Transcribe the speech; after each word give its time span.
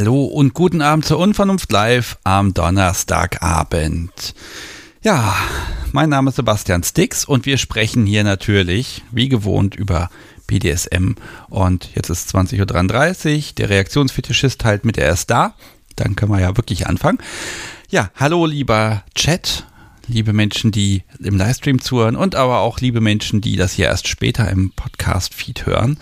Hallo 0.00 0.24
und 0.24 0.54
guten 0.54 0.80
Abend 0.80 1.04
zur 1.04 1.18
Unvernunft 1.18 1.70
Live 1.70 2.16
am 2.24 2.54
Donnerstagabend. 2.54 4.34
Ja, 5.02 5.36
mein 5.92 6.08
Name 6.08 6.30
ist 6.30 6.36
Sebastian 6.36 6.82
Stix 6.82 7.26
und 7.26 7.44
wir 7.44 7.58
sprechen 7.58 8.06
hier 8.06 8.24
natürlich, 8.24 9.02
wie 9.10 9.28
gewohnt, 9.28 9.74
über 9.74 10.08
BDSM. 10.46 11.16
Und 11.50 11.94
jetzt 11.94 12.08
ist 12.08 12.34
20.33 12.34 13.36
Uhr, 13.36 13.54
der 13.58 13.68
Reaktionsfetischist 13.68 14.64
halt 14.64 14.86
mit, 14.86 14.96
er 14.96 15.12
ist 15.12 15.28
da. 15.28 15.52
Dann 15.96 16.16
können 16.16 16.32
wir 16.32 16.40
ja 16.40 16.56
wirklich 16.56 16.86
anfangen. 16.86 17.18
Ja, 17.90 18.10
hallo 18.16 18.46
lieber 18.46 19.04
Chat, 19.14 19.66
liebe 20.06 20.32
Menschen, 20.32 20.72
die 20.72 21.02
im 21.18 21.36
Livestream 21.36 21.78
zuhören 21.78 22.16
und 22.16 22.36
aber 22.36 22.60
auch 22.60 22.80
liebe 22.80 23.02
Menschen, 23.02 23.42
die 23.42 23.56
das 23.56 23.74
hier 23.74 23.88
erst 23.88 24.08
später 24.08 24.50
im 24.50 24.70
Podcast-Feed 24.70 25.66
hören. 25.66 25.98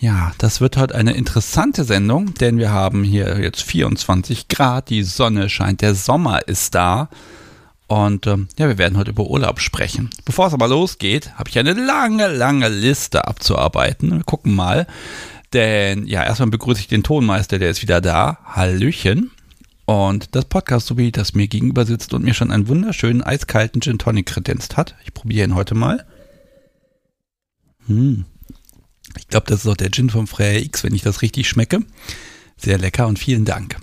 Ja, 0.00 0.32
das 0.38 0.60
wird 0.60 0.76
heute 0.76 0.94
eine 0.94 1.14
interessante 1.14 1.82
Sendung, 1.82 2.34
denn 2.34 2.58
wir 2.58 2.70
haben 2.70 3.02
hier 3.02 3.40
jetzt 3.40 3.62
24 3.62 4.46
Grad, 4.46 4.90
die 4.90 5.02
Sonne 5.02 5.48
scheint, 5.48 5.80
der 5.80 5.96
Sommer 5.96 6.46
ist 6.46 6.76
da. 6.76 7.08
Und 7.88 8.26
ähm, 8.28 8.46
ja, 8.58 8.68
wir 8.68 8.78
werden 8.78 8.96
heute 8.96 9.10
über 9.10 9.24
Urlaub 9.24 9.60
sprechen. 9.60 10.10
Bevor 10.24 10.46
es 10.46 10.52
aber 10.52 10.68
losgeht, 10.68 11.32
habe 11.34 11.48
ich 11.48 11.58
eine 11.58 11.72
lange, 11.72 12.28
lange 12.28 12.68
Liste 12.68 13.26
abzuarbeiten. 13.26 14.12
Wir 14.12 14.24
gucken 14.24 14.54
mal. 14.54 14.86
Denn 15.52 16.06
ja, 16.06 16.22
erstmal 16.22 16.50
begrüße 16.50 16.80
ich 16.80 16.88
den 16.88 17.02
Tonmeister, 17.02 17.58
der 17.58 17.70
ist 17.70 17.82
wieder 17.82 18.00
da. 18.00 18.38
Hallöchen. 18.44 19.32
Und 19.86 20.36
das 20.36 20.44
Podcast, 20.44 20.86
so 20.86 20.98
wie 20.98 21.10
das 21.10 21.34
mir 21.34 21.48
gegenüber 21.48 21.86
sitzt 21.86 22.12
und 22.12 22.22
mir 22.22 22.34
schon 22.34 22.52
einen 22.52 22.68
wunderschönen 22.68 23.22
eiskalten 23.22 23.80
Gin 23.80 23.98
Tonic 23.98 24.26
kredenzt 24.26 24.76
hat. 24.76 24.94
Ich 25.04 25.14
probiere 25.14 25.48
ihn 25.48 25.54
heute 25.54 25.74
mal. 25.74 26.04
Hm, 27.86 28.26
ich 29.16 29.28
glaube, 29.28 29.46
das 29.46 29.64
ist 29.64 29.70
auch 29.70 29.76
der 29.76 29.90
Gin 29.90 30.10
vom 30.10 30.26
Freya 30.26 30.60
X, 30.60 30.84
wenn 30.84 30.94
ich 30.94 31.02
das 31.02 31.22
richtig 31.22 31.48
schmecke. 31.48 31.80
Sehr 32.56 32.78
lecker 32.78 33.06
und 33.06 33.18
vielen 33.18 33.44
Dank. 33.44 33.76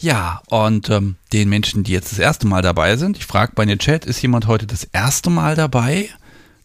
Ja, 0.00 0.40
und 0.48 0.88
ähm, 0.88 1.16
den 1.32 1.48
Menschen, 1.48 1.84
die 1.84 1.92
jetzt 1.92 2.10
das 2.10 2.18
erste 2.18 2.46
Mal 2.46 2.62
dabei 2.62 2.96
sind, 2.96 3.18
ich 3.18 3.26
frage 3.26 3.52
bei 3.54 3.66
den 3.66 3.78
Chat, 3.78 4.06
ist 4.06 4.22
jemand 4.22 4.46
heute 4.46 4.66
das 4.66 4.84
erste 4.84 5.28
Mal 5.28 5.56
dabei? 5.56 6.08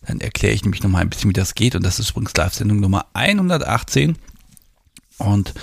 Dann 0.07 0.21
erkläre 0.21 0.53
ich 0.53 0.63
nämlich 0.63 0.83
nochmal 0.83 1.01
ein 1.01 1.09
bisschen, 1.09 1.29
wie 1.29 1.33
das 1.33 1.55
geht. 1.55 1.75
Und 1.75 1.83
das 1.83 1.99
ist 1.99 2.11
übrigens 2.11 2.35
Live-Sendung 2.35 2.79
Nummer 2.79 3.07
118. 3.13 4.17
Und 5.17 5.53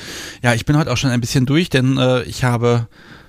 ja, 0.42 0.54
ich 0.54 0.66
bin 0.66 0.76
heute 0.76 0.92
auch 0.92 0.96
schon 0.96 1.10
ein 1.10 1.20
bisschen 1.20 1.46
durch, 1.46 1.70
denn 1.70 1.96
äh, 1.98 2.22
ich 2.24 2.44
habe 2.44 2.88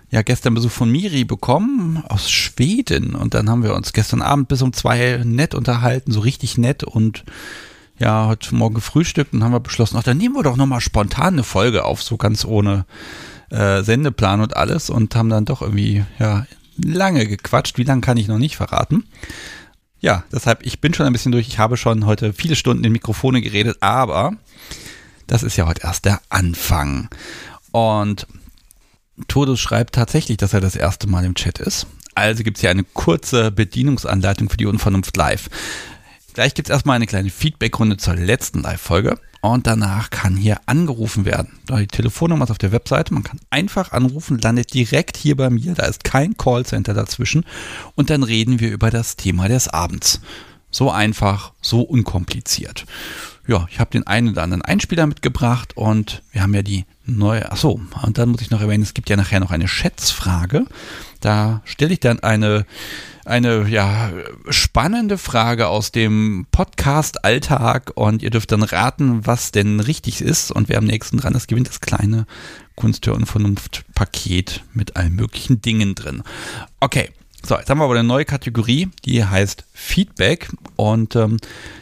ja 0.10 0.22
gestern 0.22 0.54
Besuch 0.54 0.72
von 0.72 0.92
Miri 0.92 1.24
bekommen 1.24 2.04
aus 2.08 2.30
Schweden. 2.30 3.16
Und 3.16 3.34
dann 3.34 3.50
haben 3.50 3.64
wir 3.64 3.76
uns 3.76 3.94
gestern 3.94 4.22
Abend 4.22 4.48
bis 4.48 4.62
um 4.62 4.74
zwei 4.74 5.22
nett 5.24 5.56
unterhalten, 5.56 6.12
so 6.12 6.20
richtig 6.20 6.58
nett 6.58 6.84
und 6.84 7.24
ja, 7.98 8.28
heute 8.28 8.56
Morgen 8.56 8.76
gefrühstückt 8.76 9.34
und 9.34 9.44
haben 9.44 9.52
wir 9.52 9.60
beschlossen, 9.60 9.98
ach, 9.98 10.04
dann 10.04 10.18
nehmen 10.18 10.36
wir 10.36 10.44
doch 10.44 10.56
nochmal 10.56 10.82
spontan 10.82 11.34
eine 11.34 11.44
Folge 11.44 11.86
auf, 11.86 12.02
so 12.02 12.18
ganz 12.18 12.46
ohne 12.46 12.86
äh, 13.50 13.84
Sendeplan 13.84 14.42
und 14.42 14.56
alles 14.58 14.90
und 14.90 15.16
haben 15.16 15.30
dann 15.30 15.46
doch 15.46 15.62
irgendwie, 15.62 16.04
ja, 16.20 16.46
lange 16.78 17.28
gequatscht. 17.28 17.78
Wie 17.78 17.84
lange 17.84 18.02
kann 18.02 18.18
ich 18.18 18.28
noch 18.28 18.40
nicht 18.40 18.58
verraten. 18.58 19.06
Ja, 20.00 20.24
deshalb, 20.32 20.66
ich 20.66 20.82
bin 20.82 20.94
schon 20.94 21.06
ein 21.06 21.14
bisschen 21.14 21.32
durch. 21.32 21.48
Ich 21.48 21.60
habe 21.60 21.78
schon 21.78 22.06
heute 22.06 22.34
viele 22.34 22.56
Stunden 22.56 22.84
in 22.84 22.92
Mikrofone 22.92 23.42
geredet, 23.42 23.78
aber 23.80 24.34
das 25.28 25.44
ist 25.44 25.56
ja 25.56 25.68
heute 25.68 25.84
erst 25.84 26.06
der 26.06 26.20
Anfang. 26.30 27.10
Und 27.72 28.28
Todus 29.28 29.60
schreibt 29.60 29.96
tatsächlich, 29.96 30.38
dass 30.38 30.54
er 30.54 30.62
das 30.62 30.76
erste 30.76 31.08
Mal 31.08 31.26
im 31.26 31.36
Chat 31.36 31.60
ist. 31.60 31.88
Also 32.16 32.44
gibt 32.44 32.58
es 32.58 32.62
hier 32.62 32.70
eine 32.70 32.84
kurze 32.84 33.52
Bedienungsanleitung 33.52 34.50
für 34.50 34.58
die 34.58 34.66
Unvernunft 34.66 35.16
live. 35.18 35.50
Gleich 36.34 36.56
gibt 36.56 36.68
es 36.68 36.74
erstmal 36.74 36.96
eine 36.96 37.06
kleine 37.06 37.30
Feedbackrunde 37.30 37.98
zur 37.98 38.16
letzten 38.16 38.64
Live-Folge 38.64 39.20
und 39.42 39.68
danach 39.68 40.10
kann 40.10 40.36
hier 40.36 40.58
angerufen 40.66 41.26
werden. 41.26 41.60
Die 41.70 41.86
Telefonnummer 41.86 42.46
ist 42.46 42.52
auf 42.52 42.58
der 42.58 42.72
Webseite, 42.72 43.14
man 43.14 43.24
kann 43.24 43.40
einfach 43.52 43.92
anrufen, 43.92 44.40
landet 44.40 44.74
direkt 44.74 45.16
hier 45.16 45.38
bei 45.38 45.52
mir, 45.52 45.76
da 45.76 45.86
ist 45.86 46.04
kein 46.04 46.36
Callcenter 46.36 46.96
dazwischen 46.96 47.46
und 47.94 48.10
dann 48.10 48.24
reden 48.24 48.60
wir 48.60 48.72
über 48.72 48.90
das 48.90 49.16
Thema 49.16 49.48
des 49.48 49.68
Abends. 49.68 50.22
So 50.74 50.92
einfach, 50.92 51.54
so 51.62 51.82
unkompliziert. 51.82 52.86
Ja, 53.48 53.68
ich 53.70 53.80
habe 53.80 53.92
den 53.92 54.08
einen 54.08 54.30
oder 54.30 54.44
anderen 54.44 54.62
Einspieler 54.62 55.06
mitgebracht 55.06 55.76
und 55.76 56.24
wir 56.32 56.42
haben 56.42 56.54
ja 56.54 56.62
die 56.62 56.86
neue, 57.06 57.52
ach 57.52 57.58
so, 57.58 57.80
und 58.02 58.18
dann 58.18 58.30
muss 58.30 58.42
ich 58.42 58.52
noch 58.52 58.62
erwähnen, 58.62 58.84
es 58.84 58.94
gibt 58.94 59.10
ja 59.10 59.18
nachher 59.18 59.40
noch 59.40 59.52
eine 59.52 59.68
Schätzfrage. 59.68 60.66
Da 61.20 61.62
stelle 61.66 61.94
ich 61.94 62.00
dann 62.00 62.22
eine 62.22 62.66
eine 63.26 63.68
ja, 63.70 64.12
spannende 64.50 65.18
Frage 65.18 65.68
aus 65.68 65.92
dem 65.92 66.46
Podcast-Alltag 66.52 67.92
und 67.96 68.22
ihr 68.22 68.30
dürft 68.30 68.52
dann 68.52 68.64
raten, 68.64 69.26
was 69.26 69.52
denn 69.52 69.80
richtig 69.80 70.22
ist. 70.22 70.52
Und 70.52 70.68
wer 70.70 70.78
am 70.78 70.86
nächsten 70.86 71.18
dran 71.18 71.36
ist, 71.36 71.48
gewinnt 71.48 71.70
das 71.70 71.80
kleine 71.80 72.26
Kunsthör- 72.76 73.16
und 73.16 73.26
Vernunft-Paket 73.26 74.64
mit 74.74 74.98
allen 74.98 75.16
möglichen 75.16 75.62
Dingen 75.62 75.96
drin. 75.96 76.24
Okay, 76.80 77.12
so, 77.46 77.58
jetzt 77.58 77.70
haben 77.70 77.80
wir 77.80 77.84
aber 77.84 77.96
eine 77.96 78.08
neue 78.08 78.24
Kategorie, 78.24 78.90
die 79.04 79.26
heißt 79.26 79.66
Feedback. 79.74 80.50
Und 80.78 81.18
ähm, 81.18 81.38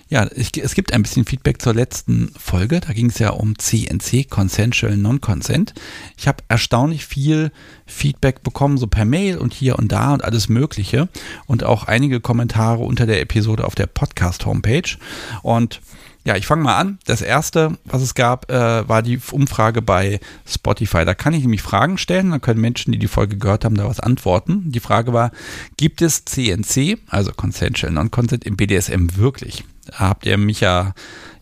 ja, 0.09 0.27
ich, 0.35 0.51
es 0.57 0.73
gibt 0.73 0.91
ein 0.91 1.03
bisschen 1.03 1.23
Feedback 1.23 1.61
zur 1.61 1.75
letzten 1.75 2.33
Folge. 2.35 2.79
Da 2.79 2.93
ging 2.93 3.11
es 3.11 3.19
ja 3.19 3.29
um 3.29 3.57
CNC, 3.57 4.27
Consensual 4.27 4.97
Non-Consent. 4.97 5.75
Ich 6.17 6.27
habe 6.27 6.43
erstaunlich 6.47 7.05
viel 7.05 7.51
Feedback 7.85 8.41
bekommen, 8.41 8.79
so 8.79 8.87
per 8.87 9.05
Mail 9.05 9.37
und 9.37 9.53
hier 9.53 9.77
und 9.77 9.91
da 9.91 10.13
und 10.13 10.23
alles 10.23 10.49
Mögliche. 10.49 11.09
Und 11.45 11.63
auch 11.63 11.83
einige 11.83 12.21
Kommentare 12.21 12.83
unter 12.83 13.05
der 13.05 13.21
Episode 13.21 13.63
auf 13.63 13.75
der 13.75 13.85
Podcast-Homepage. 13.85 14.97
Und 15.43 15.79
ja, 16.23 16.35
ich 16.35 16.45
fange 16.45 16.63
mal 16.63 16.77
an. 16.77 16.99
Das 17.05 17.21
erste, 17.21 17.77
was 17.83 18.01
es 18.01 18.13
gab, 18.13 18.51
äh, 18.51 18.87
war 18.87 19.01
die 19.01 19.19
Umfrage 19.31 19.81
bei 19.81 20.19
Spotify. 20.47 21.03
Da 21.03 21.15
kann 21.15 21.33
ich 21.33 21.41
nämlich 21.41 21.63
Fragen 21.63 21.97
stellen, 21.97 22.29
da 22.29 22.39
können 22.39 22.61
Menschen, 22.61 22.91
die 22.91 22.99
die 22.99 23.07
Folge 23.07 23.37
gehört 23.37 23.65
haben, 23.65 23.75
da 23.75 23.87
was 23.87 23.99
antworten. 23.99 24.71
Die 24.71 24.79
Frage 24.79 25.13
war, 25.13 25.31
gibt 25.77 26.01
es 26.01 26.25
CNC, 26.25 26.99
also 27.07 27.31
Consensual 27.31 27.91
Non-Consent 27.91 28.45
im 28.45 28.55
BDSM 28.55 29.15
wirklich? 29.15 29.63
Da 29.87 29.99
habt 29.99 30.27
ihr 30.27 30.37
mich 30.37 30.61
ja, 30.61 30.93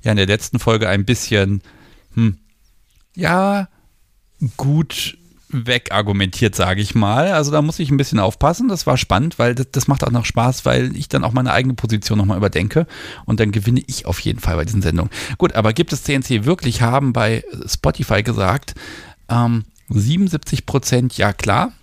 ja 0.02 0.12
in 0.12 0.18
der 0.18 0.28
letzten 0.28 0.60
Folge 0.60 0.88
ein 0.88 1.04
bisschen, 1.04 1.62
hm, 2.14 2.38
ja, 3.16 3.68
gut 4.56 5.18
wegargumentiert, 5.50 6.56
sage 6.56 6.82
ich 6.82 6.96
mal. 6.96 7.32
Also 7.32 7.52
da 7.52 7.62
muss 7.62 7.80
ich 7.80 7.90
ein 7.90 7.98
bisschen 7.98 8.20
aufpassen. 8.20 8.68
Das 8.68 8.86
war 8.88 8.98
spannend, 8.98 9.40
weil 9.40 9.56
das, 9.56 9.68
das 9.72 9.88
macht 9.88 10.04
auch 10.04 10.12
noch 10.12 10.26
Spaß, 10.26 10.66
weil 10.66 10.96
ich 10.96 11.10
dann 11.10 11.24
auch 11.24 11.34
meine 11.34 11.52
eigene 11.52 11.74
Position 11.74 12.18
nochmal 12.18 12.38
überdenke 12.38 12.88
und 13.26 13.40
dann 13.40 13.52
gewinne 13.52 13.82
ich 13.88 14.06
auf 14.06 14.20
jeden 14.20 14.40
Fall 14.40 14.56
bei 14.56 14.66
diesen 14.66 14.82
Sendungen. 14.82 15.12
Gut, 15.38 15.54
aber 15.56 15.74
gibt 15.74 15.92
es 15.94 16.04
CNC 16.04 16.46
wirklich? 16.46 16.82
Haben 16.82 17.14
bei 17.14 17.44
Spotify 17.66 18.24
gesagt, 18.24 18.76
ähm, 19.28 19.66
77 19.90 20.66
Prozent, 20.66 21.18
ja 21.18 21.34
klar. 21.34 21.74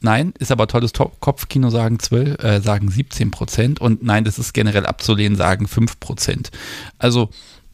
Nein, 0.00 0.32
ist 0.38 0.52
aber 0.52 0.68
tolles 0.68 0.92
Kopfkino, 0.92 1.70
sagen 1.70 1.98
12, 1.98 2.42
äh, 2.42 2.60
sagen 2.60 2.88
17 2.88 3.30
Prozent. 3.30 3.80
Und 3.80 4.02
nein, 4.02 4.24
das 4.24 4.38
ist 4.38 4.52
generell 4.52 4.86
abzulehnen, 4.86 5.36
sagen 5.36 5.66
5 5.66 5.98
Prozent. 5.98 6.50
Also 6.98 7.30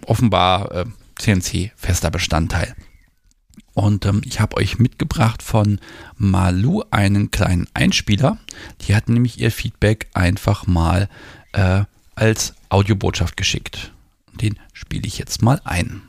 offenbar 0.07 0.73
äh, 0.73 0.85
CNC 1.17 1.73
fester 1.77 2.11
Bestandteil. 2.11 2.75
Und 3.75 4.07
ähm, 4.07 4.23
ich 4.25 4.41
habe 4.41 4.57
euch 4.57 4.79
mitgebracht 4.79 5.43
von 5.43 5.81
Malu 6.17 6.83
einen 6.91 7.31
kleinen 7.31 7.67
Einspieler. 7.75 8.39
Die 8.83 8.95
hat 8.95 9.09
nämlich 9.09 9.41
ihr 9.41 9.51
Feedback 9.51 10.09
einfach 10.15 10.67
mal 10.67 11.09
äh, 11.53 11.83
als 12.15 12.55
Audiobotschaft 12.69 13.37
geschickt. 13.37 13.93
Den 14.41 14.59
spiele 14.73 15.07
ich 15.07 15.19
jetzt 15.19 15.43
mal 15.43 15.61
ein. 15.65 16.03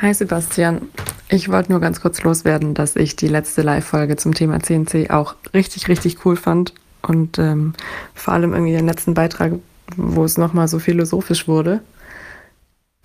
Hi 0.00 0.12
Sebastian, 0.12 0.82
ich 1.28 1.48
wollte 1.48 1.70
nur 1.70 1.80
ganz 1.80 2.00
kurz 2.00 2.22
loswerden, 2.22 2.74
dass 2.74 2.96
ich 2.96 3.14
die 3.14 3.28
letzte 3.28 3.62
Live-Folge 3.62 4.16
zum 4.16 4.34
Thema 4.34 4.60
CNC 4.60 5.10
auch 5.10 5.36
richtig, 5.52 5.88
richtig 5.88 6.24
cool 6.24 6.36
fand. 6.36 6.74
Und 7.02 7.38
ähm, 7.38 7.74
vor 8.14 8.34
allem 8.34 8.54
irgendwie 8.54 8.72
den 8.72 8.86
letzten 8.86 9.14
Beitrag, 9.14 9.52
wo 9.96 10.24
es 10.24 10.38
nochmal 10.38 10.68
so 10.68 10.78
philosophisch 10.78 11.46
wurde. 11.46 11.80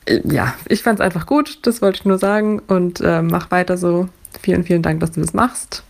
Äh, 0.10 0.22
ja, 0.26 0.56
ich 0.68 0.84
fand 0.84 1.00
es 1.00 1.06
einfach 1.06 1.26
gut, 1.26 1.60
das 1.64 1.82
wollte 1.82 2.00
ich 2.00 2.06
nur 2.06 2.18
sagen 2.18 2.60
und 2.60 3.00
äh, 3.02 3.22
mach 3.22 3.52
weiter 3.52 3.78
so. 3.78 4.10
Vielen, 4.42 4.64
vielen 4.64 4.82
Dank, 4.82 5.00
dass 5.00 5.12
du 5.12 5.22
das 5.22 5.34
machst 5.34 5.84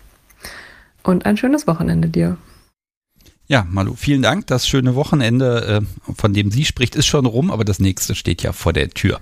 und 1.04 1.26
ein 1.26 1.38
schönes 1.38 1.68
Wochenende 1.68 2.08
dir. 2.08 2.38
Ja, 3.48 3.66
Malu, 3.70 3.96
vielen 3.96 4.22
Dank. 4.22 4.46
Das 4.48 4.68
schöne 4.68 4.94
Wochenende, 4.94 5.82
äh, 5.82 6.14
von 6.14 6.34
dem 6.34 6.52
sie 6.52 6.66
spricht, 6.66 6.96
ist 6.96 7.08
schon 7.08 7.26
rum, 7.26 7.50
aber 7.50 7.66
das 7.66 7.80
nächste 7.80 8.14
steht 8.14 8.44
ja 8.44 8.54
vor 8.54 8.74
der 8.74 8.92
Tür. 8.92 9.20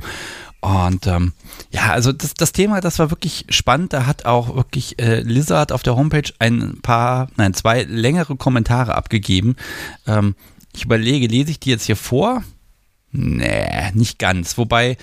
Und 0.60 1.08
ähm, 1.08 1.34
ja, 1.72 1.92
also 1.92 2.12
das, 2.12 2.34
das 2.34 2.52
Thema, 2.52 2.82
das 2.82 3.00
war 3.00 3.10
wirklich 3.10 3.46
spannend. 3.50 3.94
Da 3.94 4.06
hat 4.06 4.26
auch 4.26 4.56
wirklich 4.56 5.00
äh, 5.00 5.22
Lizard 5.22 5.72
auf 5.72 5.82
der 5.82 5.96
Homepage 5.96 6.30
ein 6.40 6.80
paar, 6.82 7.30
nein, 7.38 7.54
zwei 7.54 7.84
längere 7.84 8.36
Kommentare 8.36 8.96
abgegeben. 8.96 9.56
Ähm, 10.06 10.36
ich 10.74 10.84
überlege, 10.84 11.28
lese 11.28 11.52
ich 11.52 11.60
die 11.60 11.70
jetzt 11.70 11.86
hier 11.86 11.96
vor? 11.96 12.44
Nee, 13.18 13.92
nicht 13.94 14.19
ganz. 14.19 14.58
Wobei, 14.60 14.96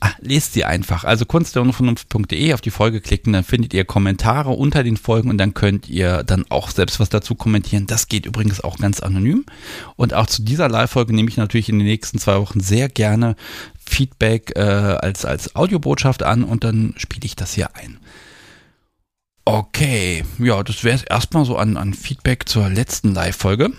ach, 0.00 0.14
lest 0.20 0.54
sie 0.54 0.64
einfach. 0.64 1.04
Also 1.04 1.26
kunstderunvernunft.de 1.26 2.54
auf 2.54 2.62
die 2.62 2.70
Folge 2.70 3.02
klicken, 3.02 3.34
dann 3.34 3.44
findet 3.44 3.74
ihr 3.74 3.84
Kommentare 3.84 4.50
unter 4.50 4.82
den 4.82 4.96
Folgen 4.96 5.28
und 5.28 5.36
dann 5.36 5.52
könnt 5.52 5.88
ihr 5.88 6.22
dann 6.22 6.46
auch 6.48 6.70
selbst 6.70 7.00
was 7.00 7.10
dazu 7.10 7.34
kommentieren. 7.34 7.86
Das 7.86 8.08
geht 8.08 8.24
übrigens 8.24 8.62
auch 8.62 8.78
ganz 8.78 9.00
anonym. 9.00 9.44
Und 9.96 10.14
auch 10.14 10.26
zu 10.26 10.42
dieser 10.42 10.70
Live-Folge 10.70 11.14
nehme 11.14 11.28
ich 11.28 11.36
natürlich 11.36 11.68
in 11.68 11.78
den 11.78 11.86
nächsten 11.86 12.18
zwei 12.18 12.40
Wochen 12.40 12.60
sehr 12.60 12.88
gerne 12.88 13.36
Feedback 13.84 14.52
äh, 14.56 14.60
als, 14.60 15.26
als 15.26 15.54
Audiobotschaft 15.54 16.22
an 16.22 16.44
und 16.44 16.64
dann 16.64 16.94
spiele 16.96 17.26
ich 17.26 17.36
das 17.36 17.52
hier 17.52 17.76
ein. 17.76 17.98
Okay, 19.44 20.24
ja, 20.38 20.62
das 20.62 20.84
wäre 20.84 20.96
es 20.96 21.02
erstmal 21.02 21.44
so 21.44 21.58
an, 21.58 21.76
an 21.76 21.92
Feedback 21.92 22.48
zur 22.48 22.70
letzten 22.70 23.12
Live-Folge. 23.12 23.72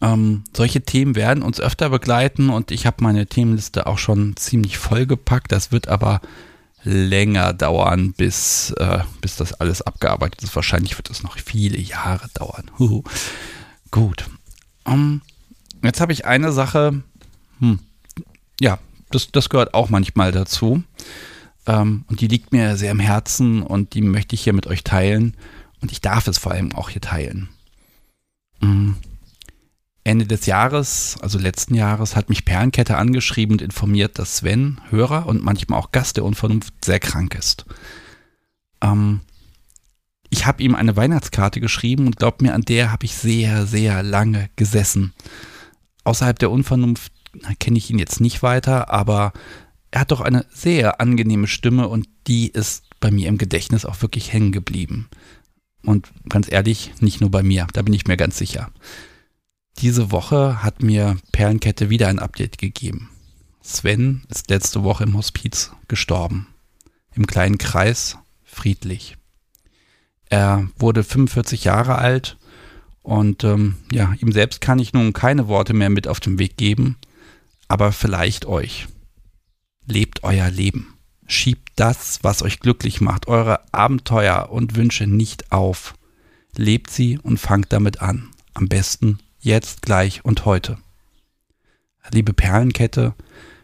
Ähm, 0.00 0.44
solche 0.54 0.82
Themen 0.82 1.16
werden 1.16 1.42
uns 1.42 1.60
öfter 1.60 1.90
begleiten 1.90 2.50
und 2.50 2.70
ich 2.70 2.86
habe 2.86 3.02
meine 3.02 3.26
Themenliste 3.26 3.86
auch 3.86 3.98
schon 3.98 4.36
ziemlich 4.36 4.78
vollgepackt. 4.78 5.50
Das 5.50 5.72
wird 5.72 5.88
aber 5.88 6.20
länger 6.84 7.52
dauern, 7.52 8.12
bis, 8.12 8.70
äh, 8.78 9.00
bis 9.20 9.36
das 9.36 9.52
alles 9.54 9.82
abgearbeitet 9.82 10.42
ist. 10.42 10.54
Wahrscheinlich 10.54 10.96
wird 10.96 11.10
es 11.10 11.22
noch 11.22 11.36
viele 11.38 11.78
Jahre 11.78 12.28
dauern. 12.34 12.70
Huhu. 12.78 13.02
Gut. 13.90 14.28
Um, 14.84 14.94
ähm, 14.94 15.22
jetzt 15.82 16.00
habe 16.00 16.12
ich 16.12 16.24
eine 16.24 16.52
Sache. 16.52 17.02
Hm, 17.58 17.80
ja, 18.60 18.78
das, 19.10 19.30
das 19.32 19.48
gehört 19.48 19.74
auch 19.74 19.90
manchmal 19.90 20.32
dazu. 20.32 20.82
Ähm, 21.66 22.04
und 22.08 22.20
die 22.20 22.28
liegt 22.28 22.52
mir 22.52 22.76
sehr 22.76 22.92
im 22.92 23.00
Herzen 23.00 23.62
und 23.62 23.94
die 23.94 24.02
möchte 24.02 24.34
ich 24.34 24.42
hier 24.42 24.52
mit 24.52 24.66
euch 24.66 24.84
teilen. 24.84 25.36
Und 25.80 25.92
ich 25.92 26.00
darf 26.00 26.26
es 26.26 26.38
vor 26.38 26.52
allem 26.52 26.74
auch 26.74 26.90
hier 26.90 27.02
teilen. 27.02 27.48
Mhm. 28.60 28.96
Ende 30.08 30.26
des 30.26 30.46
Jahres, 30.46 31.18
also 31.20 31.38
letzten 31.38 31.74
Jahres, 31.74 32.16
hat 32.16 32.30
mich 32.30 32.46
Perlenkette 32.46 32.96
angeschrieben 32.96 33.52
und 33.52 33.62
informiert, 33.62 34.18
dass 34.18 34.38
Sven, 34.38 34.80
Hörer 34.88 35.26
und 35.26 35.44
manchmal 35.44 35.78
auch 35.78 35.92
Gast 35.92 36.16
der 36.16 36.24
Unvernunft, 36.24 36.72
sehr 36.82 36.98
krank 36.98 37.34
ist. 37.34 37.66
Ähm, 38.80 39.20
ich 40.30 40.46
habe 40.46 40.62
ihm 40.62 40.74
eine 40.74 40.96
Weihnachtskarte 40.96 41.60
geschrieben 41.60 42.06
und 42.06 42.16
glaubt 42.16 42.40
mir, 42.40 42.54
an 42.54 42.62
der 42.62 42.90
habe 42.90 43.04
ich 43.04 43.14
sehr, 43.14 43.66
sehr 43.66 44.02
lange 44.02 44.48
gesessen. 44.56 45.12
Außerhalb 46.04 46.38
der 46.38 46.50
Unvernunft 46.50 47.12
kenne 47.60 47.76
ich 47.76 47.90
ihn 47.90 47.98
jetzt 47.98 48.20
nicht 48.20 48.42
weiter, 48.42 48.90
aber 48.90 49.34
er 49.90 50.00
hat 50.00 50.10
doch 50.10 50.22
eine 50.22 50.46
sehr 50.50 51.02
angenehme 51.02 51.46
Stimme 51.46 51.86
und 51.86 52.08
die 52.26 52.48
ist 52.48 52.84
bei 53.00 53.10
mir 53.10 53.28
im 53.28 53.36
Gedächtnis 53.36 53.84
auch 53.84 54.00
wirklich 54.00 54.32
hängen 54.32 54.52
geblieben. 54.52 55.08
Und 55.82 56.08
ganz 56.30 56.50
ehrlich, 56.50 56.92
nicht 57.00 57.20
nur 57.20 57.30
bei 57.30 57.42
mir, 57.42 57.66
da 57.74 57.82
bin 57.82 57.92
ich 57.92 58.06
mir 58.06 58.16
ganz 58.16 58.38
sicher. 58.38 58.70
Diese 59.80 60.10
Woche 60.10 60.64
hat 60.64 60.82
mir 60.82 61.18
Perlenkette 61.30 61.88
wieder 61.88 62.08
ein 62.08 62.18
Update 62.18 62.58
gegeben. 62.58 63.10
Sven 63.62 64.24
ist 64.28 64.50
letzte 64.50 64.82
Woche 64.82 65.04
im 65.04 65.16
Hospiz 65.16 65.70
gestorben. 65.86 66.48
Im 67.14 67.28
kleinen 67.28 67.58
Kreis, 67.58 68.18
friedlich. 68.42 69.16
Er 70.28 70.68
wurde 70.78 71.04
45 71.04 71.62
Jahre 71.62 71.96
alt 71.96 72.38
und 73.02 73.44
ähm, 73.44 73.76
ja, 73.92 74.14
ihm 74.20 74.32
selbst 74.32 74.60
kann 74.60 74.80
ich 74.80 74.92
nun 74.92 75.12
keine 75.12 75.46
Worte 75.46 75.74
mehr 75.74 75.90
mit 75.90 76.08
auf 76.08 76.18
den 76.18 76.40
Weg 76.40 76.56
geben, 76.56 76.96
aber 77.68 77.92
vielleicht 77.92 78.46
euch. 78.46 78.88
Lebt 79.86 80.24
euer 80.24 80.50
Leben. 80.50 80.94
Schiebt 81.28 81.70
das, 81.76 82.18
was 82.22 82.42
euch 82.42 82.58
glücklich 82.58 83.00
macht, 83.00 83.28
eure 83.28 83.60
Abenteuer 83.72 84.48
und 84.50 84.74
Wünsche 84.74 85.06
nicht 85.06 85.52
auf. 85.52 85.94
Lebt 86.56 86.90
sie 86.90 87.18
und 87.18 87.38
fangt 87.38 87.72
damit 87.72 88.02
an. 88.02 88.30
Am 88.54 88.68
besten 88.68 89.20
jetzt, 89.40 89.82
gleich 89.82 90.24
und 90.24 90.44
heute. 90.44 90.78
Liebe 92.10 92.32
Perlenkette, 92.32 93.14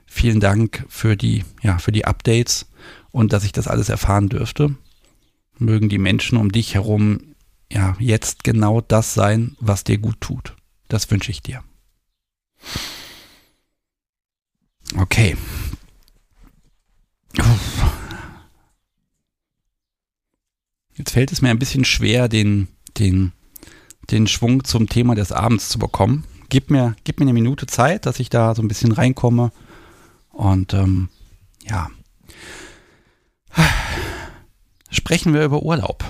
vielen 0.06 0.41
Dank 0.41 0.85
für 0.88 1.17
die, 1.17 1.44
ja, 1.62 1.79
für 1.79 1.93
die 1.93 2.05
Updates 2.05 2.67
und 3.11 3.32
dass 3.32 3.44
ich 3.44 3.53
das 3.53 3.69
alles 3.69 3.88
erfahren 3.88 4.29
dürfte. 4.29 4.76
Mögen 5.59 5.88
die 5.88 5.99
Menschen 5.99 6.37
um 6.37 6.53
dich 6.53 6.75
herum 6.75 7.35
ja 7.73 7.97
jetzt 7.99 8.44
genau 8.44 8.81
das 8.81 9.15
sein, 9.15 9.56
was 9.61 9.85
dir 9.85 9.99
gut 9.99 10.21
tut. 10.21 10.55
Das 10.88 11.11
wünsche 11.11 11.31
ich 11.31 11.43
dir. 11.43 11.62
Okay. 14.97 15.37
Jetzt 20.97 21.11
fällt 21.11 21.32
es 21.32 21.43
mir 21.43 21.50
ein 21.50 21.59
bisschen 21.59 21.85
schwer, 21.85 22.29
den, 22.29 22.69
den 22.99 23.32
den 24.11 24.27
Schwung 24.27 24.65
zum 24.65 24.89
Thema 24.89 25.15
des 25.15 25.33
Abends 25.33 25.69
zu 25.69 25.79
bekommen. 25.79 26.25
Gib 26.49 26.71
mir, 26.71 26.95
gib 27.05 27.19
mir 27.19 27.25
eine 27.25 27.33
Minute 27.33 27.67
Zeit, 27.67 28.06
dass 28.06 28.21
ich 28.21 28.31
da 28.31 28.55
so 28.55 28.62
ein 28.62 28.69
bisschen 28.69 28.93
reinkomme. 28.93 29.53
Und 30.31 30.75
ähm, 30.75 31.09
ja. 31.65 31.91
Sprechen 34.91 35.35
wir 35.35 35.45
über 35.45 35.62
Urlaub. 35.62 36.05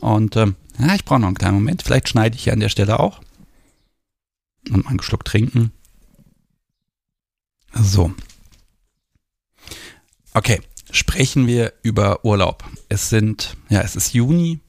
Und 0.00 0.36
ähm, 0.36 0.56
ja, 0.78 0.94
ich 0.94 1.04
brauche 1.04 1.20
noch 1.20 1.28
einen 1.28 1.36
kleinen 1.36 1.54
Moment. 1.54 1.82
Vielleicht 1.82 2.08
schneide 2.08 2.36
ich 2.36 2.44
hier 2.44 2.52
an 2.52 2.60
der 2.60 2.68
Stelle 2.68 2.98
auch. 3.00 3.20
Und 4.70 4.86
einen 4.86 5.02
Schluck 5.02 5.24
trinken. 5.24 5.72
So. 7.74 8.12
Okay, 10.34 10.60
sprechen 10.90 11.46
wir 11.46 11.72
über 11.82 12.24
Urlaub. 12.24 12.64
Es 12.88 13.08
sind, 13.08 13.56
ja, 13.68 13.80
es 13.80 13.96
ist 13.96 14.12
Juni. 14.14 14.60